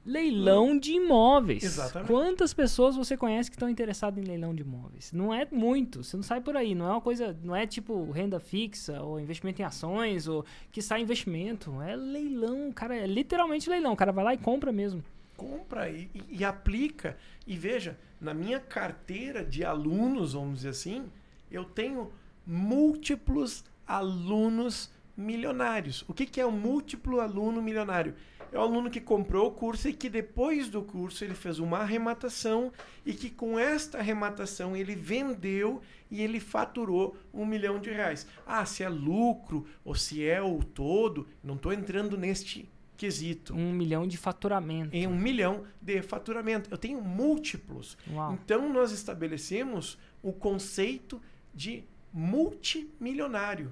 leilão 0.05 0.79
de 0.79 0.93
imóveis. 0.93 1.61
Exatamente. 1.61 2.07
Quantas 2.07 2.53
pessoas 2.53 2.95
você 2.95 3.17
conhece 3.17 3.49
que 3.51 3.57
estão 3.57 3.69
interessadas 3.69 4.23
em 4.23 4.25
leilão 4.25 4.55
de 4.55 4.61
imóveis? 4.61 5.11
Não 5.11 5.33
é 5.33 5.45
muito, 5.51 6.05
você 6.05 6.15
não 6.15 6.23
sai 6.23 6.39
por 6.39 6.55
aí, 6.55 6.73
não 6.73 6.87
é 6.87 6.91
uma 6.91 7.01
coisa, 7.01 7.37
não 7.43 7.53
é 7.53 7.67
tipo 7.67 8.09
renda 8.11 8.39
fixa 8.39 9.01
ou 9.01 9.19
investimento 9.19 9.61
em 9.61 9.65
ações 9.65 10.25
ou 10.25 10.45
que 10.71 10.81
sai 10.81 11.01
investimento, 11.01 11.81
é 11.81 11.97
leilão, 11.97 12.71
cara, 12.71 12.95
é 12.95 13.05
literalmente 13.05 13.69
leilão, 13.69 13.91
o 13.91 13.97
cara 13.97 14.13
vai 14.13 14.23
lá 14.23 14.33
e 14.33 14.37
compra 14.37 14.71
mesmo 14.71 15.03
compra 15.37 15.89
e, 15.89 16.09
e, 16.13 16.39
e, 16.39 16.43
aplica. 16.43 17.15
E 17.45 17.55
veja, 17.55 17.97
na 18.19 18.33
minha 18.33 18.59
carteira 18.59 19.45
de 19.45 19.63
alunos, 19.63 20.33
vamos 20.33 20.55
dizer 20.57 20.69
assim, 20.69 21.09
eu 21.49 21.63
tenho 21.63 22.11
múltiplos 22.45 23.63
alunos 23.85 24.91
milionários. 25.15 26.03
O 26.07 26.13
que, 26.13 26.25
que 26.25 26.41
é 26.41 26.45
um 26.45 26.51
múltiplo 26.51 27.21
aluno 27.21 27.61
milionário? 27.61 28.15
É 28.51 28.57
o 28.57 28.61
aluno 28.61 28.89
que 28.89 29.01
comprou 29.01 29.47
o 29.47 29.51
curso 29.51 29.89
e 29.89 29.93
que 29.93 30.09
depois 30.09 30.69
do 30.69 30.81
curso 30.81 31.23
ele 31.23 31.33
fez 31.33 31.59
uma 31.59 31.79
arrematação 31.79 32.71
e 33.05 33.13
que 33.13 33.29
com 33.29 33.59
esta 33.59 33.97
arrematação 33.97 34.75
ele 34.75 34.95
vendeu 34.95 35.81
e 36.09 36.21
ele 36.21 36.39
faturou 36.39 37.17
um 37.33 37.45
milhão 37.45 37.79
de 37.79 37.91
reais. 37.91 38.25
Ah, 38.45 38.65
se 38.65 38.83
é 38.83 38.89
lucro 38.89 39.65
ou 39.83 39.95
se 39.95 40.25
é 40.25 40.41
o 40.41 40.59
todo, 40.63 41.27
não 41.43 41.55
estou 41.55 41.73
entrando 41.73 42.17
neste 42.17 42.69
quesito. 42.97 43.53
Um 43.53 43.71
milhão 43.71 44.07
de 44.07 44.17
faturamento. 44.17 44.95
Em 44.95 45.07
um 45.07 45.15
milhão 45.15 45.63
de 45.81 46.01
faturamento. 46.01 46.69
Eu 46.71 46.77
tenho 46.77 47.01
múltiplos. 47.01 47.97
Uau. 48.11 48.33
Então, 48.33 48.67
nós 48.73 48.91
estabelecemos 48.91 49.97
o 50.21 50.33
conceito 50.33 51.21
de 51.53 51.83
multimilionário. 52.11 53.71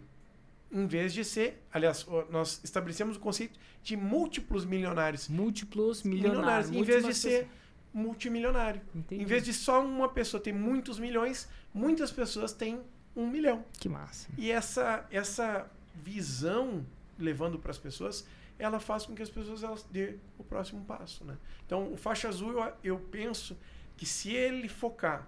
Em 0.71 0.85
vez 0.87 1.13
de 1.13 1.23
ser, 1.23 1.63
aliás, 1.71 2.05
nós 2.29 2.61
estabelecemos 2.63 3.17
o 3.17 3.19
conceito 3.19 3.59
de 3.81 3.95
múltiplos 3.97 4.65
milionários. 4.65 5.27
Múltiplos 5.27 6.03
milionários. 6.03 6.69
milionários 6.69 6.69
em 6.71 6.83
vez 6.83 7.05
de 7.05 7.13
ser 7.13 7.47
multimilionário. 7.93 8.81
Entendi. 8.93 9.23
Em 9.23 9.25
vez 9.25 9.43
de 9.43 9.53
só 9.53 9.83
uma 9.83 10.09
pessoa 10.09 10.41
ter 10.41 10.53
muitos 10.53 10.99
milhões, 10.99 11.47
muitas 11.73 12.11
pessoas 12.11 12.51
têm 12.51 12.81
um 13.15 13.27
milhão. 13.27 13.63
Que 13.79 13.87
massa. 13.87 14.27
E 14.37 14.51
essa, 14.51 15.07
essa 15.09 15.71
visão, 15.95 16.85
levando 17.17 17.57
para 17.57 17.71
as 17.71 17.77
pessoas, 17.77 18.27
ela 18.57 18.79
faz 18.79 19.05
com 19.05 19.13
que 19.13 19.21
as 19.21 19.29
pessoas 19.29 19.63
elas 19.63 19.83
dê 19.83 20.15
o 20.37 20.43
próximo 20.43 20.83
passo, 20.85 21.23
né? 21.25 21.37
Então, 21.65 21.91
o 21.91 21.97
faixa 21.97 22.27
azul, 22.27 22.51
eu, 22.51 22.73
eu 22.83 22.99
penso 22.99 23.57
que 23.97 24.05
se 24.05 24.33
ele 24.33 24.67
focar 24.67 25.27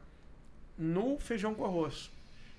no 0.78 1.18
feijão 1.20 1.54
com 1.54 1.66
arroz, 1.66 2.12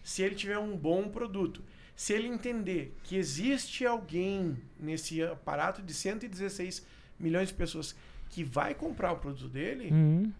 se 0.03 0.23
ele 0.23 0.35
tiver 0.35 0.59
um 0.59 0.77
bom 0.77 1.09
produto, 1.09 1.62
se 1.95 2.12
ele 2.12 2.28
entender 2.28 2.97
que 3.03 3.16
existe 3.16 3.85
alguém 3.85 4.57
nesse 4.78 5.23
aparato 5.23 5.82
de 5.82 5.93
116 5.93 6.86
milhões 7.19 7.49
de 7.49 7.55
pessoas 7.55 7.95
que 8.31 8.45
vai 8.45 8.74
comprar 8.74 9.12
o 9.12 9.16
produto 9.19 9.49
dele, 9.49 9.90
uhum. 9.90 10.32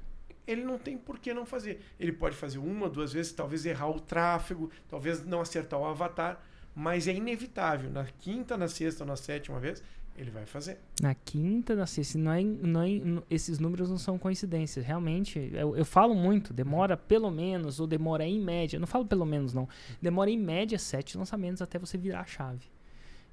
ele 0.47 0.63
não 0.63 0.79
tem 0.79 0.97
por 0.97 1.19
que 1.19 1.35
não 1.35 1.45
fazer. 1.45 1.81
Ele 1.99 2.13
pode 2.13 2.37
fazer 2.37 2.59
uma, 2.59 2.89
duas 2.89 3.13
vezes, 3.13 3.33
talvez 3.33 3.67
errar 3.67 3.89
o 3.89 4.01
tráfego, 4.01 4.71
talvez 4.89 5.25
não 5.25 5.41
acertar 5.41 5.81
o 5.81 5.85
avatar, 5.85 6.41
mas 6.75 7.09
é 7.09 7.15
inevitável. 7.15 7.91
Na 7.91 8.05
quinta, 8.05 8.57
na 8.57 8.69
sexta, 8.69 9.05
na 9.05 9.17
sétima 9.17 9.59
vez, 9.59 9.83
ele 10.19 10.31
vai 10.31 10.45
fazer. 10.45 10.79
Na 11.01 11.15
quinta, 11.15 11.75
na 11.77 11.87
sexta. 11.87 12.19
Não 12.19 12.33
é, 12.33 12.43
não 12.43 12.83
é, 12.83 13.23
esses 13.31 13.59
números 13.59 13.89
não 13.89 13.99
são 13.99 14.19
coincidências. 14.19 14.85
Realmente, 14.85 15.51
eu, 15.53 15.77
eu 15.77 15.85
falo 15.85 16.15
muito. 16.15 16.53
Demora 16.53 16.97
pelo 16.97 17.31
menos, 17.31 17.79
ou 17.79 17.87
demora 17.87 18.25
em 18.25 18.41
média. 18.41 18.79
Não 18.79 18.87
falo 18.87 19.07
pelo 19.07 19.25
menos, 19.25 19.55
não. 19.55 19.69
Demora 20.03 20.31
em 20.31 20.39
média 20.39 20.79
sete 20.79 21.17
lançamentos 21.17 21.63
até 21.63 21.79
você 21.79 21.97
virar 21.97 22.21
a 22.21 22.27
chave. 22.27 22.67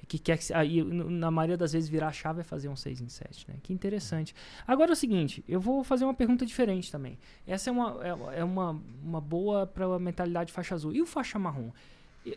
Que 0.07 0.19
quer 0.19 0.37
que, 0.37 0.53
aí, 0.53 0.83
na 0.83 1.31
maioria 1.31 1.57
das 1.57 1.73
vezes, 1.73 1.89
virar 1.89 2.09
a 2.09 2.11
chave 2.11 2.41
é 2.41 2.43
fazer 2.43 2.69
um 2.69 2.75
6 2.75 3.01
em 3.01 3.09
7. 3.09 3.49
Né? 3.49 3.55
Que 3.63 3.73
interessante. 3.73 4.35
Agora 4.67 4.91
é 4.91 4.93
o 4.93 4.95
seguinte: 4.95 5.43
eu 5.47 5.59
vou 5.59 5.83
fazer 5.83 6.03
uma 6.03 6.13
pergunta 6.13 6.45
diferente 6.45 6.91
também. 6.91 7.17
Essa 7.47 7.71
é 7.71 7.73
uma, 7.73 7.99
é, 8.05 8.39
é 8.39 8.43
uma, 8.43 8.79
uma 9.03 9.19
boa 9.19 9.65
para 9.65 9.85
a 9.85 9.99
mentalidade 9.99 10.51
faixa 10.51 10.75
azul. 10.75 10.93
E 10.93 11.01
o 11.01 11.07
faixa 11.07 11.39
marrom? 11.39 11.71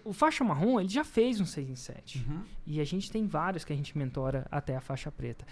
O 0.04 0.12
faixa 0.12 0.44
marrom, 0.44 0.78
ele 0.78 0.88
já 0.88 1.04
fez 1.04 1.40
um 1.40 1.46
6 1.46 1.70
em 1.70 1.74
7. 1.76 2.18
Uhum. 2.18 2.42
E 2.66 2.80
a 2.80 2.84
gente 2.84 3.10
tem 3.10 3.26
vários 3.26 3.64
que 3.64 3.72
a 3.72 3.76
gente 3.76 3.96
mentora 3.96 4.46
até 4.50 4.76
a 4.76 4.80
faixa 4.80 5.10
preta. 5.10 5.46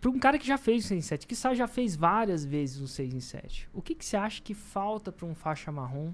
Para 0.00 0.10
um 0.10 0.18
cara 0.18 0.38
que 0.38 0.46
já 0.46 0.56
fez 0.56 0.86
um 0.86 0.88
6 0.88 0.98
em 0.98 1.08
7, 1.08 1.26
que 1.26 1.34
já 1.34 1.66
fez 1.66 1.94
várias 1.94 2.44
vezes 2.44 2.80
um 2.80 2.86
6 2.86 3.14
em 3.14 3.20
7, 3.20 3.68
o 3.72 3.82
que, 3.82 3.94
que 3.94 4.04
você 4.04 4.16
acha 4.16 4.42
que 4.42 4.54
falta 4.54 5.12
para 5.12 5.26
um 5.26 5.34
faixa 5.34 5.70
marrom? 5.70 6.12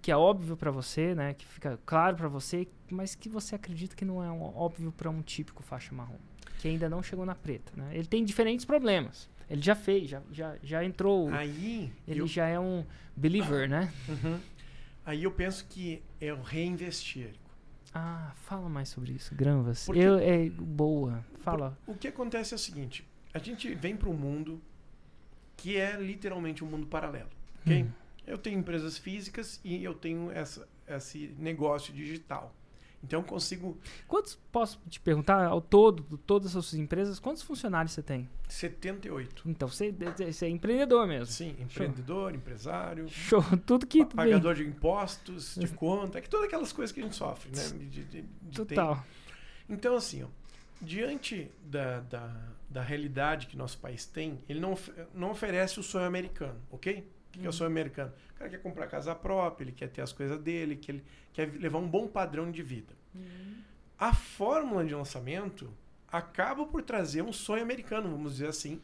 Que 0.00 0.10
é 0.10 0.16
óbvio 0.16 0.56
para 0.56 0.70
você, 0.70 1.14
né? 1.14 1.34
Que 1.34 1.44
fica 1.44 1.78
claro 1.84 2.16
para 2.16 2.28
você, 2.28 2.66
mas 2.90 3.14
que 3.14 3.28
você 3.28 3.54
acredita 3.54 3.94
que 3.94 4.04
não 4.04 4.22
é 4.22 4.30
um, 4.30 4.42
óbvio 4.42 4.90
para 4.92 5.10
um 5.10 5.20
típico 5.20 5.62
faixa 5.62 5.94
marrom. 5.94 6.18
Que 6.58 6.68
ainda 6.68 6.88
não 6.88 7.02
chegou 7.02 7.26
na 7.26 7.34
preta, 7.34 7.72
né? 7.76 7.90
Ele 7.92 8.06
tem 8.06 8.24
diferentes 8.24 8.64
problemas. 8.64 9.28
Ele 9.48 9.62
já 9.62 9.74
fez, 9.74 10.08
já, 10.08 10.22
já, 10.32 10.56
já 10.62 10.84
entrou. 10.84 11.28
Aí. 11.28 11.92
Ele 12.06 12.20
eu... 12.20 12.26
já 12.26 12.46
é 12.46 12.58
um 12.58 12.84
believer, 13.16 13.68
né? 13.68 13.92
Uhum. 14.08 14.40
Aí 15.06 15.22
eu 15.22 15.30
penso 15.30 15.64
que 15.68 16.02
é 16.20 16.32
o 16.32 16.42
reinvestir. 16.42 17.30
Ah, 17.94 18.32
fala 18.34 18.68
mais 18.68 18.88
sobre 18.88 19.12
isso, 19.12 19.32
Granvas. 19.36 19.86
Porque, 19.86 20.00
eu, 20.00 20.18
é 20.18 20.50
boa, 20.50 21.24
fala. 21.38 21.78
o 21.86 21.94
que 21.94 22.08
acontece 22.08 22.52
é 22.52 22.56
o 22.56 22.58
seguinte: 22.58 23.06
a 23.32 23.38
gente 23.38 23.72
vem 23.76 23.96
para 23.96 24.08
um 24.08 24.14
mundo 24.14 24.60
que 25.56 25.76
é 25.76 25.96
literalmente 25.96 26.64
um 26.64 26.66
mundo 26.66 26.88
paralelo, 26.88 27.30
ok? 27.62 27.84
Hum. 27.84 27.90
Eu 28.26 28.36
tenho 28.36 28.58
empresas 28.58 28.98
físicas 28.98 29.60
e 29.64 29.82
eu 29.84 29.94
tenho 29.94 30.32
essa, 30.32 30.68
esse 30.88 31.32
negócio 31.38 31.94
digital. 31.94 32.52
Então 33.06 33.20
eu 33.20 33.24
consigo. 33.24 33.78
Quantos, 34.08 34.36
posso 34.50 34.80
te 34.88 34.98
perguntar, 34.98 35.46
ao 35.46 35.60
todo, 35.60 36.02
de 36.02 36.18
todas 36.18 36.56
as 36.56 36.64
suas 36.64 36.74
empresas, 36.74 37.20
quantos 37.20 37.42
funcionários 37.42 37.92
você 37.92 38.02
tem? 38.02 38.28
78. 38.48 39.48
Então 39.48 39.68
você, 39.68 39.92
você 39.92 40.46
é 40.46 40.48
empreendedor 40.48 41.06
mesmo. 41.06 41.26
Sim, 41.26 41.56
empreendedor, 41.60 42.30
Show. 42.30 42.36
empresário. 42.36 43.08
Show, 43.08 43.44
tudo 43.64 43.86
que. 43.86 44.04
Pagador 44.04 44.54
de 44.54 44.64
impostos, 44.64 45.54
de 45.54 45.68
conta, 45.74 46.18
é 46.18 46.20
que 46.20 46.28
todas 46.28 46.46
aquelas 46.46 46.72
coisas 46.72 46.92
que 46.92 47.00
a 47.00 47.04
gente 47.04 47.14
sofre, 47.14 47.50
né? 47.54 47.62
De, 47.88 48.04
de, 48.04 48.22
de 48.22 48.56
Total. 48.56 49.04
Então, 49.68 49.96
assim, 49.96 50.24
ó, 50.24 50.26
diante 50.80 51.50
da, 51.64 52.00
da, 52.00 52.36
da 52.68 52.82
realidade 52.82 53.46
que 53.46 53.56
nosso 53.56 53.78
país 53.78 54.04
tem, 54.04 54.40
ele 54.48 54.58
não, 54.58 54.76
não 55.14 55.30
oferece 55.30 55.78
o 55.78 55.82
sonho 55.82 56.06
americano, 56.06 56.60
ok? 56.70 56.98
O 56.98 57.32
que, 57.32 57.38
que 57.40 57.46
é 57.46 57.48
o 57.48 57.52
sonho 57.52 57.70
americano? 57.70 58.12
O 58.36 58.38
cara 58.38 58.50
quer 58.50 58.60
comprar 58.60 58.86
casa 58.86 59.14
própria, 59.14 59.64
ele 59.64 59.72
quer 59.72 59.88
ter 59.88 60.02
as 60.02 60.12
coisas 60.12 60.38
dele, 60.38 60.76
que 60.76 60.92
ele 60.92 61.04
quer 61.32 61.50
levar 61.54 61.78
um 61.78 61.88
bom 61.88 62.06
padrão 62.06 62.50
de 62.50 62.62
vida. 62.62 62.94
Uhum. 63.14 63.56
A 63.98 64.12
fórmula 64.12 64.84
de 64.84 64.94
lançamento 64.94 65.72
acaba 66.06 66.66
por 66.66 66.82
trazer 66.82 67.22
um 67.22 67.32
sonho 67.32 67.62
americano, 67.62 68.10
vamos 68.10 68.32
dizer 68.32 68.48
assim, 68.48 68.78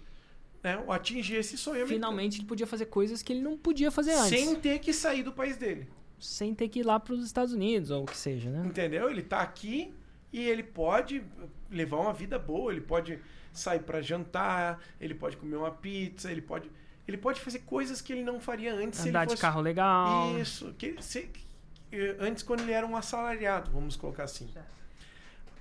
né, 0.62 0.82
atingir 0.88 1.36
esse 1.36 1.58
sonho 1.58 1.86
Finalmente 1.86 2.38
ele 2.38 2.46
podia 2.46 2.66
fazer 2.66 2.86
coisas 2.86 3.22
que 3.22 3.30
ele 3.30 3.42
não 3.42 3.58
podia 3.58 3.90
fazer 3.90 4.12
antes. 4.12 4.40
Sem 4.40 4.54
ter 4.56 4.78
que 4.78 4.92
sair 4.92 5.22
do 5.22 5.32
país 5.32 5.58
dele. 5.58 5.86
Sem 6.18 6.54
ter 6.54 6.68
que 6.68 6.80
ir 6.80 6.86
lá 6.86 6.98
para 6.98 7.12
os 7.12 7.22
Estados 7.22 7.52
Unidos 7.52 7.90
ou 7.90 8.04
o 8.04 8.06
que 8.06 8.16
seja, 8.16 8.48
né? 8.48 8.62
Entendeu? 8.64 9.10
Ele 9.10 9.22
tá 9.22 9.40
aqui 9.42 9.92
e 10.32 10.40
ele 10.40 10.62
pode 10.62 11.22
levar 11.70 11.98
uma 11.98 12.12
vida 12.14 12.38
boa, 12.38 12.72
ele 12.72 12.80
pode 12.80 13.18
sair 13.52 13.80
para 13.80 14.00
jantar, 14.00 14.82
ele 14.98 15.14
pode 15.14 15.36
comer 15.36 15.56
uma 15.56 15.70
pizza, 15.70 16.32
ele 16.32 16.40
pode 16.40 16.70
ele 17.12 17.20
pode 17.20 17.40
fazer 17.40 17.60
coisas 17.60 18.00
que 18.00 18.12
ele 18.12 18.24
não 18.24 18.40
faria 18.40 18.74
antes. 18.74 19.04
Andar 19.06 19.24
fosse... 19.24 19.36
de 19.36 19.42
carro 19.42 19.60
legal. 19.60 20.38
Isso. 20.38 20.74
Que, 20.78 21.00
se, 21.00 21.30
antes, 22.18 22.42
quando 22.42 22.60
ele 22.60 22.72
era 22.72 22.86
um 22.86 22.96
assalariado, 22.96 23.70
vamos 23.70 23.96
colocar 23.96 24.24
assim. 24.24 24.48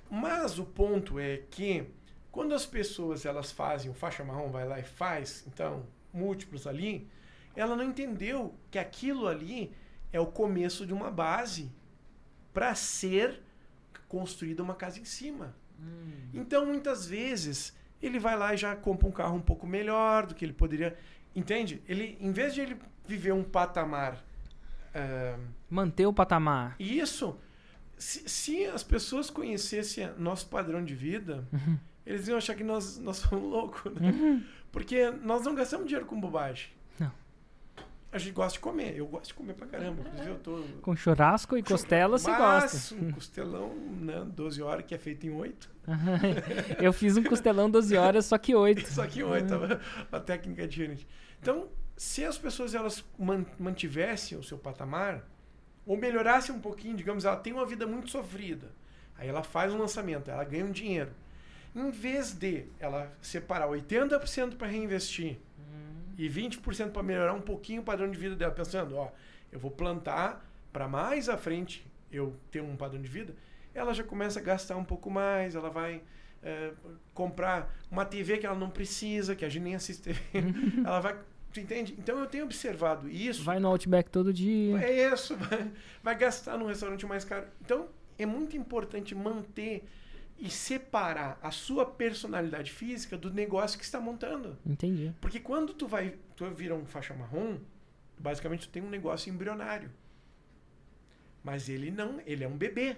Mas 0.10 0.58
o 0.60 0.66
ponto 0.66 1.20
é 1.20 1.38
que 1.50 1.86
quando 2.32 2.54
as 2.54 2.66
pessoas 2.66 3.26
elas 3.26 3.52
fazem 3.52 3.92
o 3.92 3.94
faixa 3.94 4.24
marrom, 4.24 4.50
vai 4.50 4.68
lá 4.68 4.80
e 4.80 4.84
faz, 4.84 5.44
então, 5.48 5.86
múltiplos 6.14 6.66
ali, 6.66 7.08
ela 7.56 7.76
não 7.76 7.84
entendeu 7.84 8.56
que 8.70 8.80
aquilo 8.80 9.28
ali 9.28 9.74
é 10.12 10.20
o 10.20 10.26
começo 10.26 10.86
de 10.86 10.94
uma 10.94 11.12
base 11.12 11.70
para 12.54 12.74
ser 12.76 13.42
construída 14.08 14.64
uma 14.64 14.76
casa 14.76 15.00
em 15.00 15.06
cima. 15.06 15.56
Hum. 15.80 16.30
Então, 16.34 16.66
muitas 16.66 17.06
vezes, 17.06 17.74
ele 18.02 18.20
vai 18.20 18.38
lá 18.38 18.54
e 18.54 18.58
já 18.58 18.76
compra 18.76 19.08
um 19.08 19.12
carro 19.12 19.36
um 19.36 19.42
pouco 19.42 19.68
melhor 19.68 20.26
do 20.26 20.36
que 20.36 20.44
ele 20.44 20.54
poderia. 20.54 20.98
Entende? 21.36 21.82
Ele, 21.88 22.18
em 22.20 22.32
vez 22.32 22.54
de 22.54 22.62
ele 22.62 22.78
viver 23.06 23.34
um 23.34 23.44
patamar. 23.44 24.24
Uh, 24.94 25.40
Manter 25.70 26.06
o 26.06 26.14
patamar. 26.14 26.76
Isso. 26.80 27.38
Se, 27.98 28.28
se, 28.28 28.66
as 28.66 28.84
pessoas 28.84 29.30
conhecessem 29.30 30.10
nosso 30.18 30.48
padrão 30.48 30.84
de 30.84 30.96
vida, 30.96 31.48
uhum. 31.54 31.78
eles 32.06 32.28
iam 32.28 32.38
achar 32.38 32.56
que 32.56 32.64
nós, 32.64 32.98
nós 32.98 33.18
somos 33.18 33.50
loucos. 33.50 33.94
Né? 33.94 34.10
Uhum. 34.10 34.44
Porque 34.72 35.12
nós 35.24 35.44
não 35.44 35.54
gastamos 35.54 35.86
dinheiro 35.86 36.06
com 36.06 36.20
bobagem 36.20 36.70
a 38.12 38.18
gente 38.18 38.34
gosta 38.34 38.54
de 38.54 38.60
comer. 38.60 38.98
Eu 38.98 39.08
gosto 39.08 39.28
de 39.28 39.34
comer 39.34 39.54
pra 39.54 39.66
caramba. 39.68 40.02
Inclusive, 40.02 40.30
eu 40.30 40.40
tô. 40.40 40.64
Com 40.82 40.96
churrasco 40.96 41.58
e 41.58 41.64
costela 41.64 42.18
você 42.18 42.30
gosta. 42.30 42.96
Um 42.96 43.12
costelão, 43.12 43.74
né? 44.02 44.26
12 44.28 44.62
horas, 44.62 44.86
que 44.86 44.94
é 44.94 44.98
feito 44.98 45.26
em 45.26 45.32
8. 45.32 45.70
eu 46.82 46.92
fiz 46.92 47.16
um 47.16 47.24
costelão 47.24 47.70
12 47.70 47.96
horas, 47.96 48.26
só 48.26 48.38
que 48.38 48.54
8. 48.54 48.88
só 48.90 49.08
que 49.08 49.24
8, 49.24 49.54
a 50.12 50.20
técnica 50.20 50.64
é 50.64 50.68
diferente. 50.68 51.08
Então, 51.42 51.70
se 51.96 52.26
as 52.26 52.38
pessoas 52.38 52.76
elas 52.76 53.04
mantivessem 53.58 54.38
o 54.38 54.44
seu 54.44 54.58
patamar, 54.58 55.24
ou 55.86 55.98
melhorassem 55.98 56.54
um 56.54 56.60
pouquinho, 56.60 56.96
digamos, 56.96 57.26
ela 57.26 57.38
tem 57.38 57.54
uma 57.54 57.66
vida 57.66 57.88
muito 57.88 58.10
sofrida. 58.10 58.70
Aí 59.18 59.28
ela 59.28 59.44
faz 59.44 59.74
um 59.74 59.78
lançamento, 59.78 60.30
ela 60.30 60.44
ganha 60.44 60.66
um 60.66 60.72
dinheiro. 60.72 61.12
Em 61.74 61.90
vez 61.90 62.34
de 62.34 62.66
ela 62.80 63.12
separar 63.22 63.68
80% 63.70 64.58
para 64.58 64.68
reinvestir 64.68 65.38
e 66.18 66.30
20% 66.30 66.92
para 66.92 67.04
melhorar 67.04 67.34
um 67.34 67.42
pouquinho 67.42 67.82
o 67.82 67.86
padrão 67.86 68.10
de 68.10 68.18
vida 68.18 68.36
dela, 68.36 68.52
pensando, 68.52 68.96
ó, 68.96 69.12
eu 69.52 69.60
vou 69.60 69.72
plantar 69.72 70.46
para 70.72 70.88
mais 70.88 71.30
à 71.30 71.38
frente 71.38 71.86
eu 72.12 72.36
ter 72.50 72.62
um 72.62 72.76
padrão 72.76 73.02
de 73.02 73.08
vida, 73.08 73.36
ela 73.74 73.94
já 73.94 74.04
começa 74.04 74.40
a 74.40 74.44
gastar 74.44 74.76
um 74.76 74.84
pouco 74.84 75.10
mais, 75.10 75.56
ela 75.56 75.70
vai 75.70 76.02
é, 76.44 76.72
comprar 77.14 77.74
uma 77.90 78.06
TV 78.06 78.38
que 78.38 78.46
ela 78.46 78.58
não 78.58 78.70
precisa, 78.70 79.36
que 79.36 79.46
a 79.46 79.50
gente 79.50 79.64
nem 79.64 79.76
assiste 79.76 80.04
TV, 80.04 80.20
ela 80.86 81.00
vai 81.00 81.18
Tu 81.54 81.60
entende? 81.60 81.94
Então 81.98 82.18
eu 82.18 82.28
tenho 82.28 82.46
observado 82.46 83.10
isso. 83.10 83.44
Vai 83.44 83.60
no 83.60 83.68
Outback 83.68 84.10
todo 84.10 84.34
dia. 84.34 84.78
É 84.82 85.14
isso, 85.14 85.36
vai, 85.38 85.72
vai 86.02 86.18
gastar 86.18 86.58
num 86.58 86.66
restaurante 86.66 87.06
mais 87.06 87.26
caro. 87.26 87.46
Então 87.62 87.90
é 88.18 88.26
muito 88.26 88.56
importante 88.56 89.14
manter 89.14 89.84
e 90.42 90.50
separar 90.50 91.40
a 91.44 91.52
sua 91.52 91.86
personalidade 91.86 92.72
física 92.72 93.16
do 93.16 93.32
negócio 93.32 93.78
que 93.78 93.86
está 93.86 94.00
montando. 94.00 94.58
Entendi. 94.66 95.14
Porque 95.22 95.40
quando 95.40 95.72
tu 95.72 95.88
vai, 95.88 96.16
tu 96.36 96.50
vira 96.50 96.74
um 96.74 96.84
faixa 96.84 97.14
marrom, 97.14 97.60
basicamente 98.18 98.68
tu 98.68 98.72
tem 98.72 98.82
um 98.82 98.90
negócio 98.90 99.32
embrionário. 99.32 99.92
Mas 101.44 101.70
ele 101.70 101.92
não, 101.92 102.20
ele 102.26 102.44
é 102.44 102.48
um 102.48 102.58
bebê. 102.58 102.98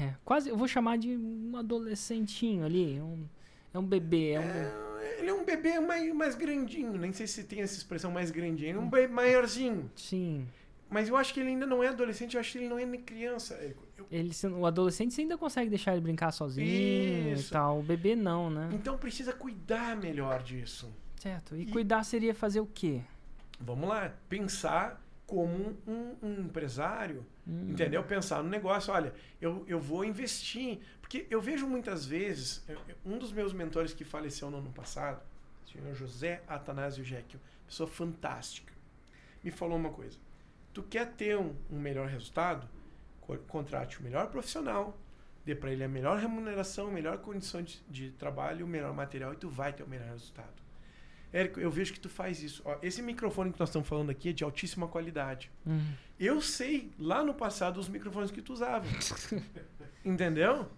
É, 0.00 0.14
quase, 0.24 0.48
eu 0.48 0.56
vou 0.56 0.68
chamar 0.68 0.96
de 0.96 1.16
um 1.16 1.56
adolescentinho 1.56 2.64
ali, 2.64 3.00
um, 3.00 3.26
é 3.74 3.78
um 3.78 3.86
bebê, 3.86 4.30
é 4.32 4.40
um 4.40 4.42
é, 4.42 5.18
ele 5.18 5.30
é 5.30 5.34
um 5.34 5.44
bebê 5.44 5.80
mais, 5.80 6.14
mais 6.14 6.34
grandinho, 6.34 6.96
nem 6.96 7.12
sei 7.12 7.26
se 7.26 7.44
tem 7.44 7.62
essa 7.62 7.76
expressão 7.76 8.10
mais 8.10 8.30
grandinho, 8.30 8.76
é 8.76 8.80
um 8.80 8.88
bebê 8.88 9.08
maiorzinho. 9.08 9.90
Sim. 9.96 10.46
Mas 10.88 11.08
eu 11.08 11.16
acho 11.16 11.34
que 11.34 11.40
ele 11.40 11.50
ainda 11.50 11.66
não 11.66 11.82
é 11.82 11.88
adolescente, 11.88 12.34
eu 12.34 12.40
acho 12.40 12.52
que 12.52 12.58
ele 12.58 12.68
não 12.68 12.78
é 12.78 12.86
nem 12.86 13.00
criança. 13.00 13.54
Eu... 13.54 14.06
Ele, 14.10 14.30
o 14.54 14.66
adolescente 14.66 15.12
você 15.12 15.22
ainda 15.22 15.36
consegue 15.36 15.68
deixar 15.68 15.92
ele 15.92 16.00
brincar 16.00 16.30
sozinho 16.30 17.32
Isso. 17.32 17.48
e 17.48 17.52
tal. 17.52 17.80
O 17.80 17.82
bebê 17.82 18.14
não, 18.14 18.48
né? 18.48 18.70
Então 18.72 18.96
precisa 18.96 19.32
cuidar 19.32 19.96
melhor 19.96 20.42
disso. 20.42 20.92
Certo. 21.16 21.56
E, 21.56 21.62
e... 21.62 21.66
cuidar 21.66 22.04
seria 22.04 22.34
fazer 22.34 22.60
o 22.60 22.66
quê? 22.66 23.02
Vamos 23.58 23.88
lá. 23.88 24.12
Pensar 24.28 25.02
como 25.26 25.76
um, 25.88 26.14
um 26.22 26.40
empresário, 26.42 27.26
hum. 27.46 27.70
entendeu? 27.70 28.04
Pensar 28.04 28.44
no 28.44 28.48
negócio, 28.48 28.92
olha, 28.92 29.12
eu, 29.40 29.64
eu 29.66 29.80
vou 29.80 30.04
investir. 30.04 30.78
Porque 31.00 31.26
eu 31.28 31.40
vejo 31.40 31.66
muitas 31.66 32.06
vezes, 32.06 32.64
um 33.04 33.18
dos 33.18 33.32
meus 33.32 33.52
mentores 33.52 33.92
que 33.92 34.04
faleceu 34.04 34.50
no 34.50 34.58
ano 34.58 34.70
passado, 34.70 35.20
o 35.64 35.68
senhor 35.68 35.94
José 35.94 36.42
Atanásio 36.46 37.04
Jekyll, 37.04 37.40
pessoa 37.66 37.88
fantástica, 37.88 38.72
me 39.42 39.50
falou 39.50 39.76
uma 39.76 39.90
coisa 39.90 40.25
tu 40.76 40.82
quer 40.82 41.06
ter 41.12 41.38
um, 41.38 41.54
um 41.70 41.80
melhor 41.80 42.06
resultado, 42.06 42.68
contrate 43.48 43.98
o 43.98 44.02
melhor 44.02 44.26
profissional, 44.26 44.94
dê 45.42 45.54
para 45.54 45.72
ele 45.72 45.82
a 45.82 45.88
melhor 45.88 46.18
remuneração, 46.18 46.90
melhor 46.90 47.16
condição 47.16 47.62
de, 47.62 47.82
de, 47.88 48.10
trabalho, 48.10 48.66
o 48.66 48.68
melhor 48.68 48.92
material 48.92 49.32
e 49.32 49.36
tu 49.36 49.48
vai 49.48 49.72
ter 49.72 49.84
o 49.84 49.88
melhor 49.88 50.08
resultado. 50.08 50.52
Érico, 51.32 51.58
eu 51.60 51.70
vejo 51.70 51.94
que 51.94 52.00
tu 52.00 52.10
faz 52.10 52.42
isso. 52.42 52.60
Ó, 52.66 52.76
esse 52.82 53.00
microfone 53.00 53.54
que 53.54 53.58
nós 53.58 53.70
estamos 53.70 53.88
falando 53.88 54.10
aqui 54.10 54.28
é 54.28 54.32
de 54.34 54.44
altíssima 54.44 54.86
qualidade. 54.86 55.50
Uhum. 55.64 55.94
Eu 56.20 56.42
sei 56.42 56.90
lá 56.98 57.24
no 57.24 57.32
passado 57.32 57.80
os 57.80 57.88
microfones 57.88 58.30
que 58.30 58.42
tu 58.42 58.52
usava. 58.52 58.84
Entendeu? 60.04 60.68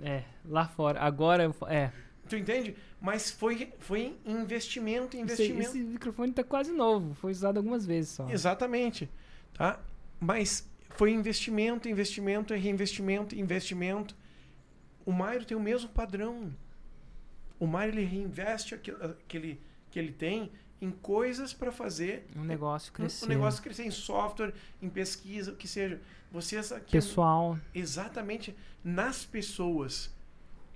É, 0.00 0.22
lá 0.44 0.68
fora. 0.68 1.00
Agora 1.00 1.52
é. 1.66 1.90
Tu 2.28 2.36
entende? 2.36 2.76
Mas 3.00 3.30
foi, 3.30 3.72
foi 3.78 4.16
investimento, 4.24 5.16
investimento. 5.16 5.60
Esse, 5.60 5.78
esse 5.78 5.84
microfone 5.84 6.30
está 6.30 6.44
quase 6.44 6.72
novo, 6.72 7.14
foi 7.14 7.32
usado 7.32 7.56
algumas 7.56 7.86
vezes 7.86 8.12
só. 8.12 8.28
Exatamente. 8.28 9.08
Tá? 9.54 9.80
Mas 10.20 10.68
foi 10.90 11.12
investimento, 11.12 11.88
investimento, 11.88 12.54
reinvestimento, 12.54 13.34
investimento. 13.34 14.16
O 15.06 15.12
Mairo 15.12 15.44
tem 15.44 15.56
o 15.56 15.60
mesmo 15.60 15.88
padrão. 15.88 16.52
O 17.58 17.66
Mairo 17.66 17.96
ele 17.96 18.04
reinveste 18.04 18.74
aquilo 18.74 19.16
que 19.26 19.36
ele, 19.36 19.60
que 19.90 19.98
ele 19.98 20.12
tem 20.12 20.50
em 20.80 20.90
coisas 20.90 21.52
para 21.52 21.72
fazer 21.72 22.26
um 22.36 22.44
negócio 22.44 22.92
crescer. 22.92 23.24
Um, 23.24 23.26
um 23.26 23.30
negócio 23.30 23.62
crescer 23.62 23.84
em 23.84 23.90
software, 23.90 24.54
em 24.80 24.88
pesquisa, 24.88 25.52
o 25.52 25.56
que 25.56 25.66
seja. 25.66 26.00
Vocês 26.30 26.70
aqui, 26.72 26.92
pessoal. 26.92 27.58
Exatamente 27.74 28.54
nas 28.84 29.24
pessoas, 29.24 30.10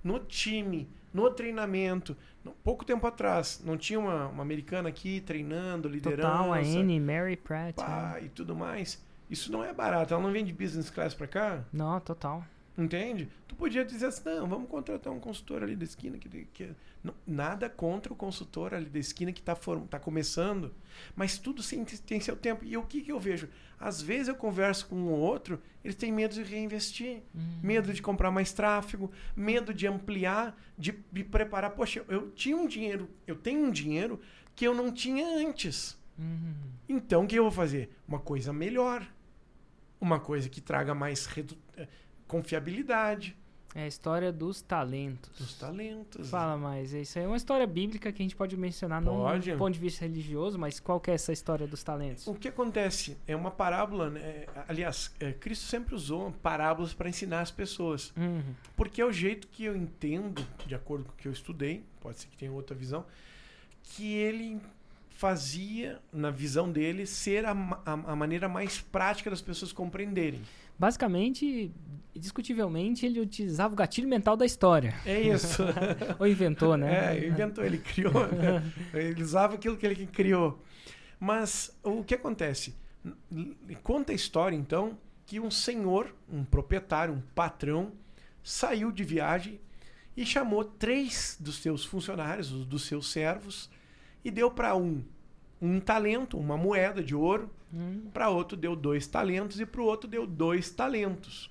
no 0.03 0.19
time, 0.19 0.89
no 1.13 1.29
treinamento. 1.29 2.17
Pouco 2.63 2.83
tempo 2.83 3.05
atrás, 3.07 3.61
não 3.63 3.77
tinha 3.77 3.99
uma, 3.99 4.27
uma 4.27 4.41
americana 4.41 4.89
aqui 4.89 5.21
treinando, 5.21 5.87
liderança. 5.87 6.29
Total, 6.29 6.53
a 6.53 6.57
Annie, 6.57 6.99
Mary 6.99 7.37
Pratt. 7.37 7.75
Pá, 7.75 8.17
é. 8.17 8.25
E 8.25 8.29
tudo 8.29 8.55
mais. 8.55 9.01
Isso 9.29 9.51
não 9.51 9.63
é 9.63 9.73
barato. 9.73 10.13
Ela 10.13 10.21
não 10.21 10.31
vem 10.31 10.43
de 10.43 10.51
business 10.51 10.89
class 10.89 11.13
para 11.13 11.27
cá? 11.27 11.63
Não, 11.71 11.99
total. 11.99 12.43
Entende? 12.75 13.29
Tu 13.47 13.55
podia 13.55 13.85
dizer 13.85 14.07
assim, 14.07 14.23
não, 14.25 14.47
vamos 14.47 14.67
contratar 14.67 15.13
um 15.13 15.19
consultor 15.19 15.61
ali 15.61 15.75
da 15.75 15.83
esquina 15.83 16.17
que, 16.17 16.27
que 16.45 16.71
não, 17.03 17.13
nada 17.25 17.69
contra 17.69 18.11
o 18.11 18.15
consultor 18.15 18.73
ali 18.73 18.89
da 18.89 18.97
esquina 18.97 19.31
que 19.31 19.41
está 19.41 19.55
tá 19.87 19.99
começando, 19.99 20.73
mas 21.15 21.37
tudo 21.37 21.61
tem, 21.61 21.85
tem 21.85 22.19
seu 22.19 22.35
tempo. 22.35 22.65
E 22.65 22.75
o 22.75 22.81
que, 22.81 23.01
que 23.01 23.11
eu 23.11 23.19
vejo? 23.19 23.47
Às 23.79 24.01
vezes 24.01 24.27
eu 24.27 24.35
converso 24.35 24.87
com 24.87 24.95
um 24.95 25.11
ou 25.11 25.19
outro, 25.19 25.61
eles 25.83 25.95
têm 25.95 26.11
medo 26.11 26.33
de 26.33 26.41
reinvestir, 26.41 27.21
uhum. 27.35 27.59
medo 27.61 27.93
de 27.93 28.01
comprar 28.01 28.31
mais 28.31 28.51
tráfego, 28.51 29.11
medo 29.35 29.71
de 29.71 29.85
ampliar, 29.85 30.59
de 30.75 30.97
me 31.11 31.23
preparar. 31.23 31.71
Poxa, 31.71 32.03
eu 32.07 32.31
tinha 32.31 32.57
um 32.57 32.65
dinheiro, 32.65 33.07
eu 33.27 33.35
tenho 33.35 33.67
um 33.67 33.71
dinheiro 33.71 34.19
que 34.55 34.65
eu 34.65 34.73
não 34.73 34.91
tinha 34.91 35.27
antes. 35.27 35.95
Uhum. 36.17 36.55
Então 36.89 37.25
o 37.25 37.27
que 37.27 37.35
eu 37.35 37.43
vou 37.43 37.51
fazer? 37.51 37.91
Uma 38.07 38.19
coisa 38.19 38.51
melhor. 38.51 39.07
Uma 40.01 40.19
coisa 40.19 40.49
que 40.49 40.59
traga 40.59 40.95
mais 40.95 41.27
redu 41.27 41.55
confiabilidade. 42.33 43.37
É 43.75 43.83
a 43.83 43.87
história 43.87 44.31
dos 44.31 44.61
talentos. 44.61 45.31
Dos 45.37 45.53
talentos. 45.55 46.29
Fala 46.29 46.57
mais. 46.57 46.93
Isso 46.93 47.17
aí 47.17 47.25
é 47.25 47.27
uma 47.27 47.37
história 47.37 47.65
bíblica 47.65 48.11
que 48.11 48.21
a 48.21 48.25
gente 48.25 48.35
pode 48.35 48.55
mencionar 48.55 49.03
pode. 49.03 49.49
não 49.49 49.55
do 49.55 49.59
ponto 49.59 49.73
de 49.73 49.79
vista 49.79 50.05
religioso, 50.05 50.59
mas 50.59 50.79
qual 50.79 50.99
que 50.99 51.09
é 51.09 51.13
essa 51.15 51.31
história 51.31 51.65
dos 51.65 51.83
talentos? 51.83 52.27
O 52.27 52.35
que 52.35 52.47
acontece? 52.47 53.17
É 53.27 53.35
uma 53.35 53.49
parábola, 53.49 54.11
né? 54.11 54.45
aliás, 54.67 55.11
é, 55.19 55.31
Cristo 55.31 55.65
sempre 55.65 55.95
usou 55.95 56.31
parábolas 56.43 56.93
para 56.93 57.09
ensinar 57.09 57.41
as 57.41 57.51
pessoas. 57.51 58.13
Uhum. 58.15 58.53
Porque 58.75 59.01
é 59.01 59.05
o 59.05 59.11
jeito 59.11 59.47
que 59.47 59.63
eu 59.63 59.75
entendo, 59.75 60.45
de 60.67 60.75
acordo 60.75 61.05
com 61.05 61.11
o 61.11 61.15
que 61.15 61.27
eu 61.27 61.31
estudei, 61.31 61.83
pode 61.99 62.19
ser 62.19 62.27
que 62.27 62.37
tenha 62.37 62.51
outra 62.51 62.75
visão, 62.75 63.05
que 63.83 64.13
ele 64.13 64.61
fazia, 65.09 65.99
na 66.11 66.29
visão 66.29 66.71
dele, 66.71 67.07
ser 67.07 67.45
a, 67.45 67.51
a, 67.51 67.93
a 67.93 68.15
maneira 68.15 68.47
mais 68.47 68.81
prática 68.81 69.29
das 69.29 69.41
pessoas 69.41 69.71
compreenderem. 69.71 70.41
Basicamente, 70.77 71.71
discutivelmente, 72.15 73.05
ele 73.05 73.19
utilizava 73.19 73.73
o 73.73 73.77
gatilho 73.77 74.07
mental 74.07 74.35
da 74.35 74.45
história. 74.45 74.93
É 75.05 75.19
isso. 75.19 75.63
Ou 76.19 76.27
inventou, 76.27 76.77
né? 76.77 77.17
É, 77.17 77.27
inventou, 77.27 77.63
ele 77.63 77.77
criou. 77.77 78.27
Né? 78.27 78.63
ele 78.93 79.21
usava 79.21 79.55
aquilo 79.55 79.77
que 79.77 79.85
ele 79.85 80.05
criou. 80.07 80.61
Mas 81.19 81.75
o 81.83 82.03
que 82.03 82.15
acontece? 82.15 82.75
Conta 83.81 84.11
a 84.11 84.15
história, 84.15 84.55
então, 84.55 84.97
que 85.25 85.39
um 85.39 85.49
senhor, 85.49 86.13
um 86.29 86.43
proprietário, 86.43 87.13
um 87.13 87.21
patrão, 87.33 87.91
saiu 88.43 88.91
de 88.91 89.03
viagem 89.03 89.59
e 90.15 90.25
chamou 90.25 90.63
três 90.63 91.37
dos 91.39 91.57
seus 91.57 91.85
funcionários, 91.85 92.49
dos 92.65 92.83
seus 92.83 93.11
servos, 93.11 93.69
e 94.23 94.29
deu 94.29 94.51
para 94.51 94.75
um 94.75 95.03
um 95.63 95.79
talento, 95.79 96.37
uma 96.37 96.57
moeda 96.57 97.01
de 97.01 97.15
ouro, 97.15 97.49
hum. 97.73 98.09
para 98.13 98.29
outro 98.29 98.57
deu 98.57 98.75
dois 98.75 99.07
talentos 99.07 99.61
e 99.61 99.65
para 99.65 99.81
o 99.81 99.85
outro 99.85 100.09
deu 100.09 100.27
dois 100.27 100.69
talentos. 100.69 101.49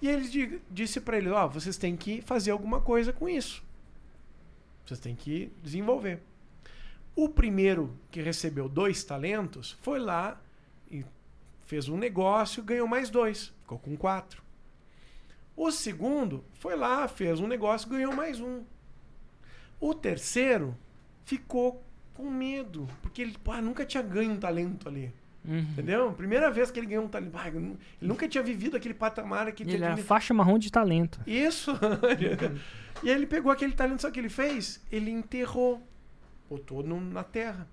E 0.00 0.08
ele 0.08 0.62
disse 0.70 1.00
para 1.00 1.16
ele: 1.16 1.28
Ó, 1.30 1.44
oh, 1.44 1.48
vocês 1.48 1.76
têm 1.76 1.96
que 1.96 2.22
fazer 2.22 2.52
alguma 2.52 2.80
coisa 2.80 3.12
com 3.12 3.28
isso. 3.28 3.64
Vocês 4.84 5.00
têm 5.00 5.16
que 5.16 5.50
desenvolver. 5.64 6.22
O 7.16 7.28
primeiro 7.28 7.98
que 8.08 8.22
recebeu 8.22 8.68
dois 8.68 9.02
talentos 9.02 9.72
foi 9.80 9.98
lá 9.98 10.40
e 10.88 11.04
fez 11.64 11.88
um 11.88 11.96
negócio, 11.96 12.62
ganhou 12.62 12.86
mais 12.86 13.10
dois, 13.10 13.52
ficou 13.62 13.80
com 13.80 13.96
quatro. 13.96 14.44
O 15.56 15.72
segundo 15.72 16.44
foi 16.54 16.76
lá, 16.76 17.08
fez 17.08 17.40
um 17.40 17.48
negócio, 17.48 17.88
ganhou 17.88 18.14
mais 18.14 18.38
um. 18.38 18.62
O 19.80 19.92
terceiro 19.92 20.76
ficou 21.24 21.82
com 22.16 22.30
medo, 22.30 22.88
porque 23.02 23.20
ele 23.20 23.36
pá, 23.44 23.60
nunca 23.60 23.84
tinha 23.84 24.02
ganho 24.02 24.32
um 24.32 24.36
talento 24.36 24.88
ali. 24.88 25.12
Uhum. 25.44 25.58
Entendeu? 25.58 26.12
Primeira 26.12 26.50
vez 26.50 26.70
que 26.70 26.80
ele 26.80 26.88
ganhou 26.88 27.04
um 27.04 27.08
talento. 27.08 27.36
Ele 27.44 27.78
nunca 28.00 28.26
tinha 28.28 28.42
vivido 28.42 28.76
aquele 28.76 28.94
patamar 28.94 29.52
que 29.52 29.62
Ele 29.62 29.84
era 29.84 29.96
faixa 29.98 30.34
marrom 30.34 30.58
de 30.58 30.72
talento. 30.72 31.20
Isso. 31.26 31.70
e 33.02 33.08
ele 33.08 33.26
pegou 33.26 33.52
aquele 33.52 33.72
talento, 33.72 34.02
só 34.02 34.10
que 34.10 34.18
ele 34.18 34.28
fez? 34.28 34.82
Ele 34.90 35.10
enterrou, 35.10 35.86
botou 36.48 36.82
no, 36.82 37.00
na 37.00 37.22
terra. 37.22 37.68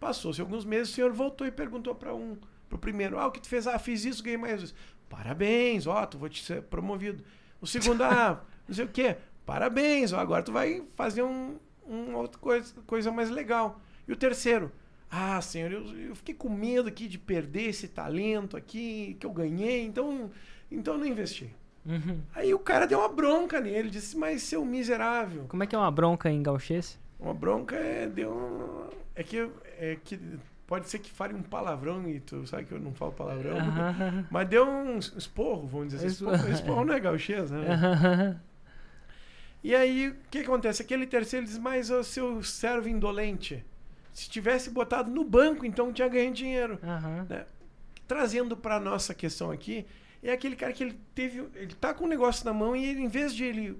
Passou-se 0.00 0.40
alguns 0.40 0.64
meses, 0.64 0.88
o 0.88 0.94
senhor 0.94 1.12
voltou 1.12 1.46
e 1.46 1.50
perguntou 1.50 1.94
para 1.94 2.14
um, 2.14 2.36
pro 2.68 2.78
primeiro: 2.78 3.18
Ah, 3.18 3.26
o 3.26 3.30
que 3.30 3.40
tu 3.40 3.48
fez? 3.48 3.66
Ah, 3.66 3.78
fiz 3.78 4.04
isso, 4.04 4.22
ganhei 4.22 4.38
mais 4.38 4.62
isso. 4.62 4.74
Parabéns, 5.08 5.86
ó, 5.86 6.06
tu 6.06 6.18
vou 6.18 6.28
te 6.28 6.42
ser 6.42 6.62
promovido. 6.62 7.22
O 7.60 7.66
segundo, 7.66 8.02
ah, 8.02 8.42
não 8.66 8.74
sei 8.74 8.84
o 8.84 8.88
quê. 8.88 9.16
Parabéns, 9.44 10.12
ó, 10.12 10.18
agora 10.18 10.42
tu 10.42 10.52
vai 10.52 10.82
fazer 10.96 11.22
um, 11.22 11.58
uma 11.90 12.18
outra 12.18 12.40
coisa, 12.40 12.72
coisa 12.86 13.10
mais 13.10 13.30
legal. 13.30 13.80
E 14.06 14.12
o 14.12 14.16
terceiro, 14.16 14.70
ah, 15.10 15.40
senhor, 15.40 15.72
eu, 15.72 15.84
eu 15.98 16.14
fiquei 16.14 16.34
com 16.34 16.48
medo 16.48 16.88
aqui 16.88 17.08
de 17.08 17.18
perder 17.18 17.68
esse 17.68 17.88
talento 17.88 18.56
aqui 18.56 19.16
que 19.18 19.26
eu 19.26 19.32
ganhei, 19.32 19.84
então, 19.84 20.30
então 20.70 20.94
eu 20.94 21.00
não 21.00 21.06
investi. 21.06 21.54
Uhum. 21.84 22.20
Aí 22.34 22.54
o 22.54 22.58
cara 22.58 22.86
deu 22.86 22.98
uma 22.98 23.08
bronca 23.08 23.60
nele, 23.60 23.90
disse, 23.90 24.16
mas 24.16 24.42
seu 24.42 24.64
miserável. 24.64 25.46
Como 25.48 25.62
é 25.62 25.66
que 25.66 25.74
é 25.74 25.78
uma 25.78 25.90
bronca 25.90 26.30
em 26.30 26.42
gauchês? 26.42 26.98
Uma 27.18 27.34
bronca 27.34 27.76
é, 27.76 28.06
deu, 28.06 28.88
é 29.14 29.22
que, 29.22 29.50
é 29.78 29.98
que 30.02 30.18
pode 30.66 30.88
ser 30.88 31.00
que 31.00 31.10
fale 31.10 31.34
um 31.34 31.42
palavrão 31.42 32.08
e 32.08 32.20
tu 32.20 32.46
sabe 32.46 32.64
que 32.64 32.72
eu 32.72 32.78
não 32.78 32.94
falo 32.94 33.12
palavrão, 33.12 33.56
uhum. 33.56 34.24
mas 34.30 34.48
deu 34.48 34.66
um 34.68 34.98
esporro, 34.98 35.66
vamos 35.66 35.88
dizer 35.88 36.06
assim. 36.06 36.24
Esporro, 36.24 36.48
esporro 36.50 36.84
não 36.84 36.94
é 36.94 37.00
gauchês, 37.00 37.50
né? 37.50 37.58
Uhum. 37.58 38.49
E 39.62 39.74
aí, 39.74 40.08
o 40.08 40.16
que 40.30 40.38
acontece? 40.38 40.82
Aquele 40.82 41.06
terceiro 41.06 41.44
diz, 41.44 41.58
mas 41.58 41.90
o 41.90 42.02
seu 42.02 42.42
servo 42.42 42.88
indolente, 42.88 43.64
se 44.12 44.28
tivesse 44.28 44.70
botado 44.70 45.10
no 45.10 45.22
banco, 45.22 45.66
então 45.66 45.92
tinha 45.92 46.08
ganho 46.08 46.32
dinheiro. 46.32 46.78
Uhum. 46.82 47.24
Né? 47.28 47.46
Trazendo 48.08 48.56
para 48.56 48.80
nossa 48.80 49.14
questão 49.14 49.50
aqui, 49.50 49.86
é 50.22 50.32
aquele 50.32 50.56
cara 50.56 50.72
que 50.72 50.82
ele 50.82 50.98
teve, 51.14 51.46
ele 51.54 51.74
tá 51.74 51.92
com 51.92 52.04
o 52.04 52.06
um 52.06 52.10
negócio 52.10 52.44
na 52.44 52.52
mão 52.52 52.74
e 52.74 52.84
ele, 52.84 53.00
em 53.00 53.08
vez 53.08 53.34
de 53.34 53.44
ele 53.44 53.70
uh, 53.70 53.78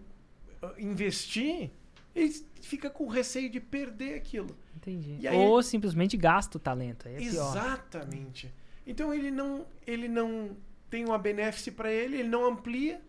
investir, 0.78 1.70
ele 2.14 2.34
fica 2.60 2.90
com 2.90 3.08
receio 3.08 3.48
de 3.48 3.60
perder 3.60 4.14
aquilo. 4.14 4.56
Entendi. 4.76 5.26
Aí, 5.26 5.36
Ou 5.36 5.62
simplesmente 5.62 6.16
gasta 6.16 6.56
o 6.56 6.60
talento. 6.60 7.08
É 7.08 7.22
exatamente. 7.22 8.46
Pior. 8.46 8.60
Então 8.86 9.14
ele 9.14 9.30
não, 9.30 9.66
ele 9.86 10.08
não 10.08 10.56
tem 10.88 11.04
uma 11.04 11.18
benefício 11.18 11.72
para 11.72 11.92
ele, 11.92 12.18
ele 12.18 12.28
não 12.28 12.44
amplia 12.44 13.00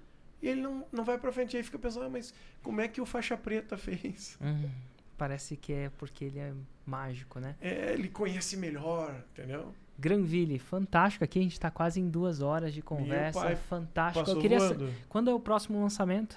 e 0.41 0.47
ele 0.47 0.61
não, 0.61 0.85
não 0.91 1.03
vai 1.03 1.17
para 1.17 1.31
frente. 1.31 1.55
Aí 1.55 1.63
fica 1.63 1.77
pensando, 1.77 2.05
ah, 2.05 2.09
mas 2.09 2.33
como 2.63 2.81
é 2.81 2.87
que 2.87 2.99
o 2.99 3.05
faixa 3.05 3.37
preta 3.37 3.77
fez? 3.77 4.37
Uhum. 4.41 4.69
Parece 5.17 5.55
que 5.55 5.71
é 5.71 5.91
porque 5.97 6.25
ele 6.25 6.39
é 6.39 6.51
mágico, 6.85 7.39
né? 7.39 7.55
É, 7.61 7.93
ele 7.93 8.09
conhece 8.09 8.57
melhor, 8.57 9.23
entendeu? 9.31 9.73
Granville, 9.99 10.57
fantástico. 10.57 11.23
Aqui 11.23 11.37
a 11.37 11.41
gente 11.43 11.51
está 11.51 11.69
quase 11.69 11.99
em 11.99 12.09
duas 12.09 12.41
horas 12.41 12.73
de 12.73 12.81
conversa. 12.81 13.39
Pai, 13.39 13.55
fantástico. 13.55 14.27
Eu 14.27 14.39
queria 14.39 14.57
voando. 14.57 14.91
Quando 15.07 15.29
é 15.29 15.33
o 15.33 15.39
próximo 15.39 15.79
lançamento? 15.79 16.35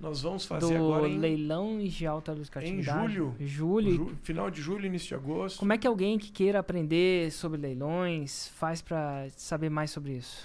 Nós 0.00 0.22
vamos 0.22 0.44
fazer 0.44 0.76
do 0.76 0.84
agora 0.84 1.08
em... 1.08 1.16
leilão 1.16 1.78
de 1.78 2.04
alta 2.04 2.32
lucratividade. 2.32 3.12
Em 3.12 3.14
julho. 3.14 3.36
Julho. 3.38 3.94
Ju... 3.94 4.16
Final 4.24 4.50
de 4.50 4.60
julho, 4.60 4.84
início 4.84 5.06
de 5.06 5.14
agosto. 5.14 5.60
Como 5.60 5.72
é 5.72 5.78
que 5.78 5.86
alguém 5.86 6.18
que 6.18 6.32
queira 6.32 6.58
aprender 6.58 7.30
sobre 7.30 7.60
leilões 7.60 8.48
faz 8.48 8.82
para 8.82 9.28
saber 9.36 9.70
mais 9.70 9.92
sobre 9.92 10.14
isso? 10.14 10.44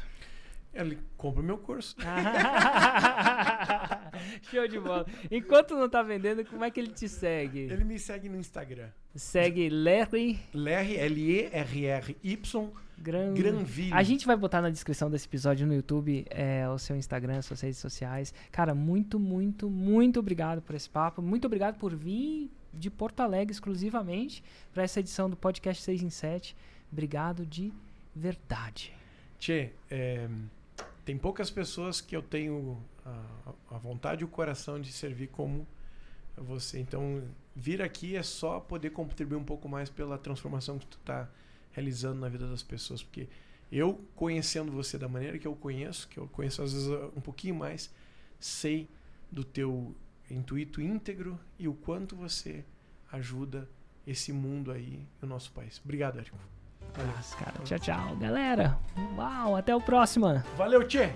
Ele 0.77 0.99
compra 1.17 1.41
o 1.41 1.43
meu 1.43 1.57
curso. 1.57 1.95
Show 4.43 4.67
de 4.67 4.79
bola. 4.79 5.07
Enquanto 5.31 5.75
não 5.75 5.89
tá 5.89 6.03
vendendo, 6.03 6.45
como 6.45 6.63
é 6.63 6.69
que 6.69 6.79
ele 6.79 6.91
te 6.91 7.09
segue? 7.09 7.61
Ele 7.61 7.83
me 7.83 7.97
segue 7.97 8.29
no 8.29 8.37
Instagram. 8.37 8.89
Segue 9.15 9.69
Larry. 9.69 10.39
Larry, 10.53 10.97
L-E-R-R-Y. 10.97 12.71
Gran... 12.99 13.33
Granville. 13.33 13.93
A 13.93 14.03
gente 14.03 14.27
vai 14.27 14.35
botar 14.35 14.61
na 14.61 14.69
descrição 14.69 15.09
desse 15.09 15.27
episódio 15.27 15.65
no 15.65 15.73
YouTube 15.73 16.25
é, 16.29 16.67
o 16.69 16.77
seu 16.77 16.95
Instagram, 16.95 17.41
suas 17.41 17.61
redes 17.61 17.79
sociais. 17.79 18.33
Cara, 18.51 18.75
muito, 18.75 19.19
muito, 19.19 19.69
muito 19.69 20.19
obrigado 20.19 20.61
por 20.61 20.75
esse 20.75 20.89
papo. 20.89 21.21
Muito 21.21 21.45
obrigado 21.45 21.77
por 21.77 21.95
vir 21.95 22.51
de 22.71 22.91
Porto 22.91 23.21
Alegre 23.21 23.51
exclusivamente 23.51 24.43
para 24.73 24.83
essa 24.83 24.99
edição 24.99 25.27
do 25.29 25.35
podcast 25.35 25.81
6 25.81 26.03
em 26.03 26.09
7. 26.09 26.55
Obrigado 26.91 27.45
de 27.45 27.73
verdade. 28.15 28.93
Tchê, 29.39 29.69
é, 29.89 30.27
tem 31.07 31.17
poucas 31.17 31.49
pessoas 31.49 32.01
que 32.01 32.13
eu 32.13 32.21
tenho 32.21 32.83
a, 33.05 33.53
a 33.71 33.77
vontade 33.77 34.23
e 34.23 34.25
o 34.25 34.27
coração 34.27 34.77
de 34.77 34.91
servir 34.91 35.27
como 35.27 35.65
você. 36.35 36.81
Então, 36.81 37.23
vir 37.55 37.81
aqui 37.81 38.17
é 38.17 38.21
só 38.21 38.59
poder 38.59 38.89
contribuir 38.89 39.37
um 39.37 39.43
pouco 39.45 39.69
mais 39.69 39.89
pela 39.89 40.17
transformação 40.17 40.77
que 40.77 40.85
tu 40.85 40.97
está 40.97 41.29
realizando 41.71 42.19
na 42.19 42.27
vida 42.27 42.45
das 42.45 42.61
pessoas, 42.61 43.01
porque 43.01 43.29
eu 43.71 44.03
conhecendo 44.17 44.69
você 44.69 44.97
da 44.97 45.07
maneira 45.07 45.39
que 45.39 45.47
eu 45.47 45.55
conheço, 45.55 46.09
que 46.09 46.17
eu 46.17 46.27
conheço 46.27 46.61
às 46.61 46.73
vezes 46.73 46.89
um 47.15 47.21
pouquinho 47.21 47.55
mais, 47.55 47.89
sei 48.37 48.89
do 49.31 49.45
teu 49.45 49.95
intuito 50.29 50.81
íntegro 50.81 51.39
e 51.57 51.69
o 51.69 51.73
quanto 51.73 52.17
você 52.17 52.65
ajuda 53.13 53.69
esse 54.05 54.33
mundo 54.33 54.73
aí 54.73 55.07
no 55.21 55.29
nosso 55.29 55.53
país. 55.53 55.79
Obrigado, 55.85 56.19
Érico. 56.19 56.56
Nossa, 56.97 57.35
cara. 57.37 57.53
Tchau, 57.63 57.79
tchau. 57.79 58.15
Galera, 58.19 58.77
uau, 59.17 59.55
até 59.55 59.75
o 59.75 59.81
próximo. 59.81 60.41
Valeu, 60.57 60.87
Tchê. 60.87 61.11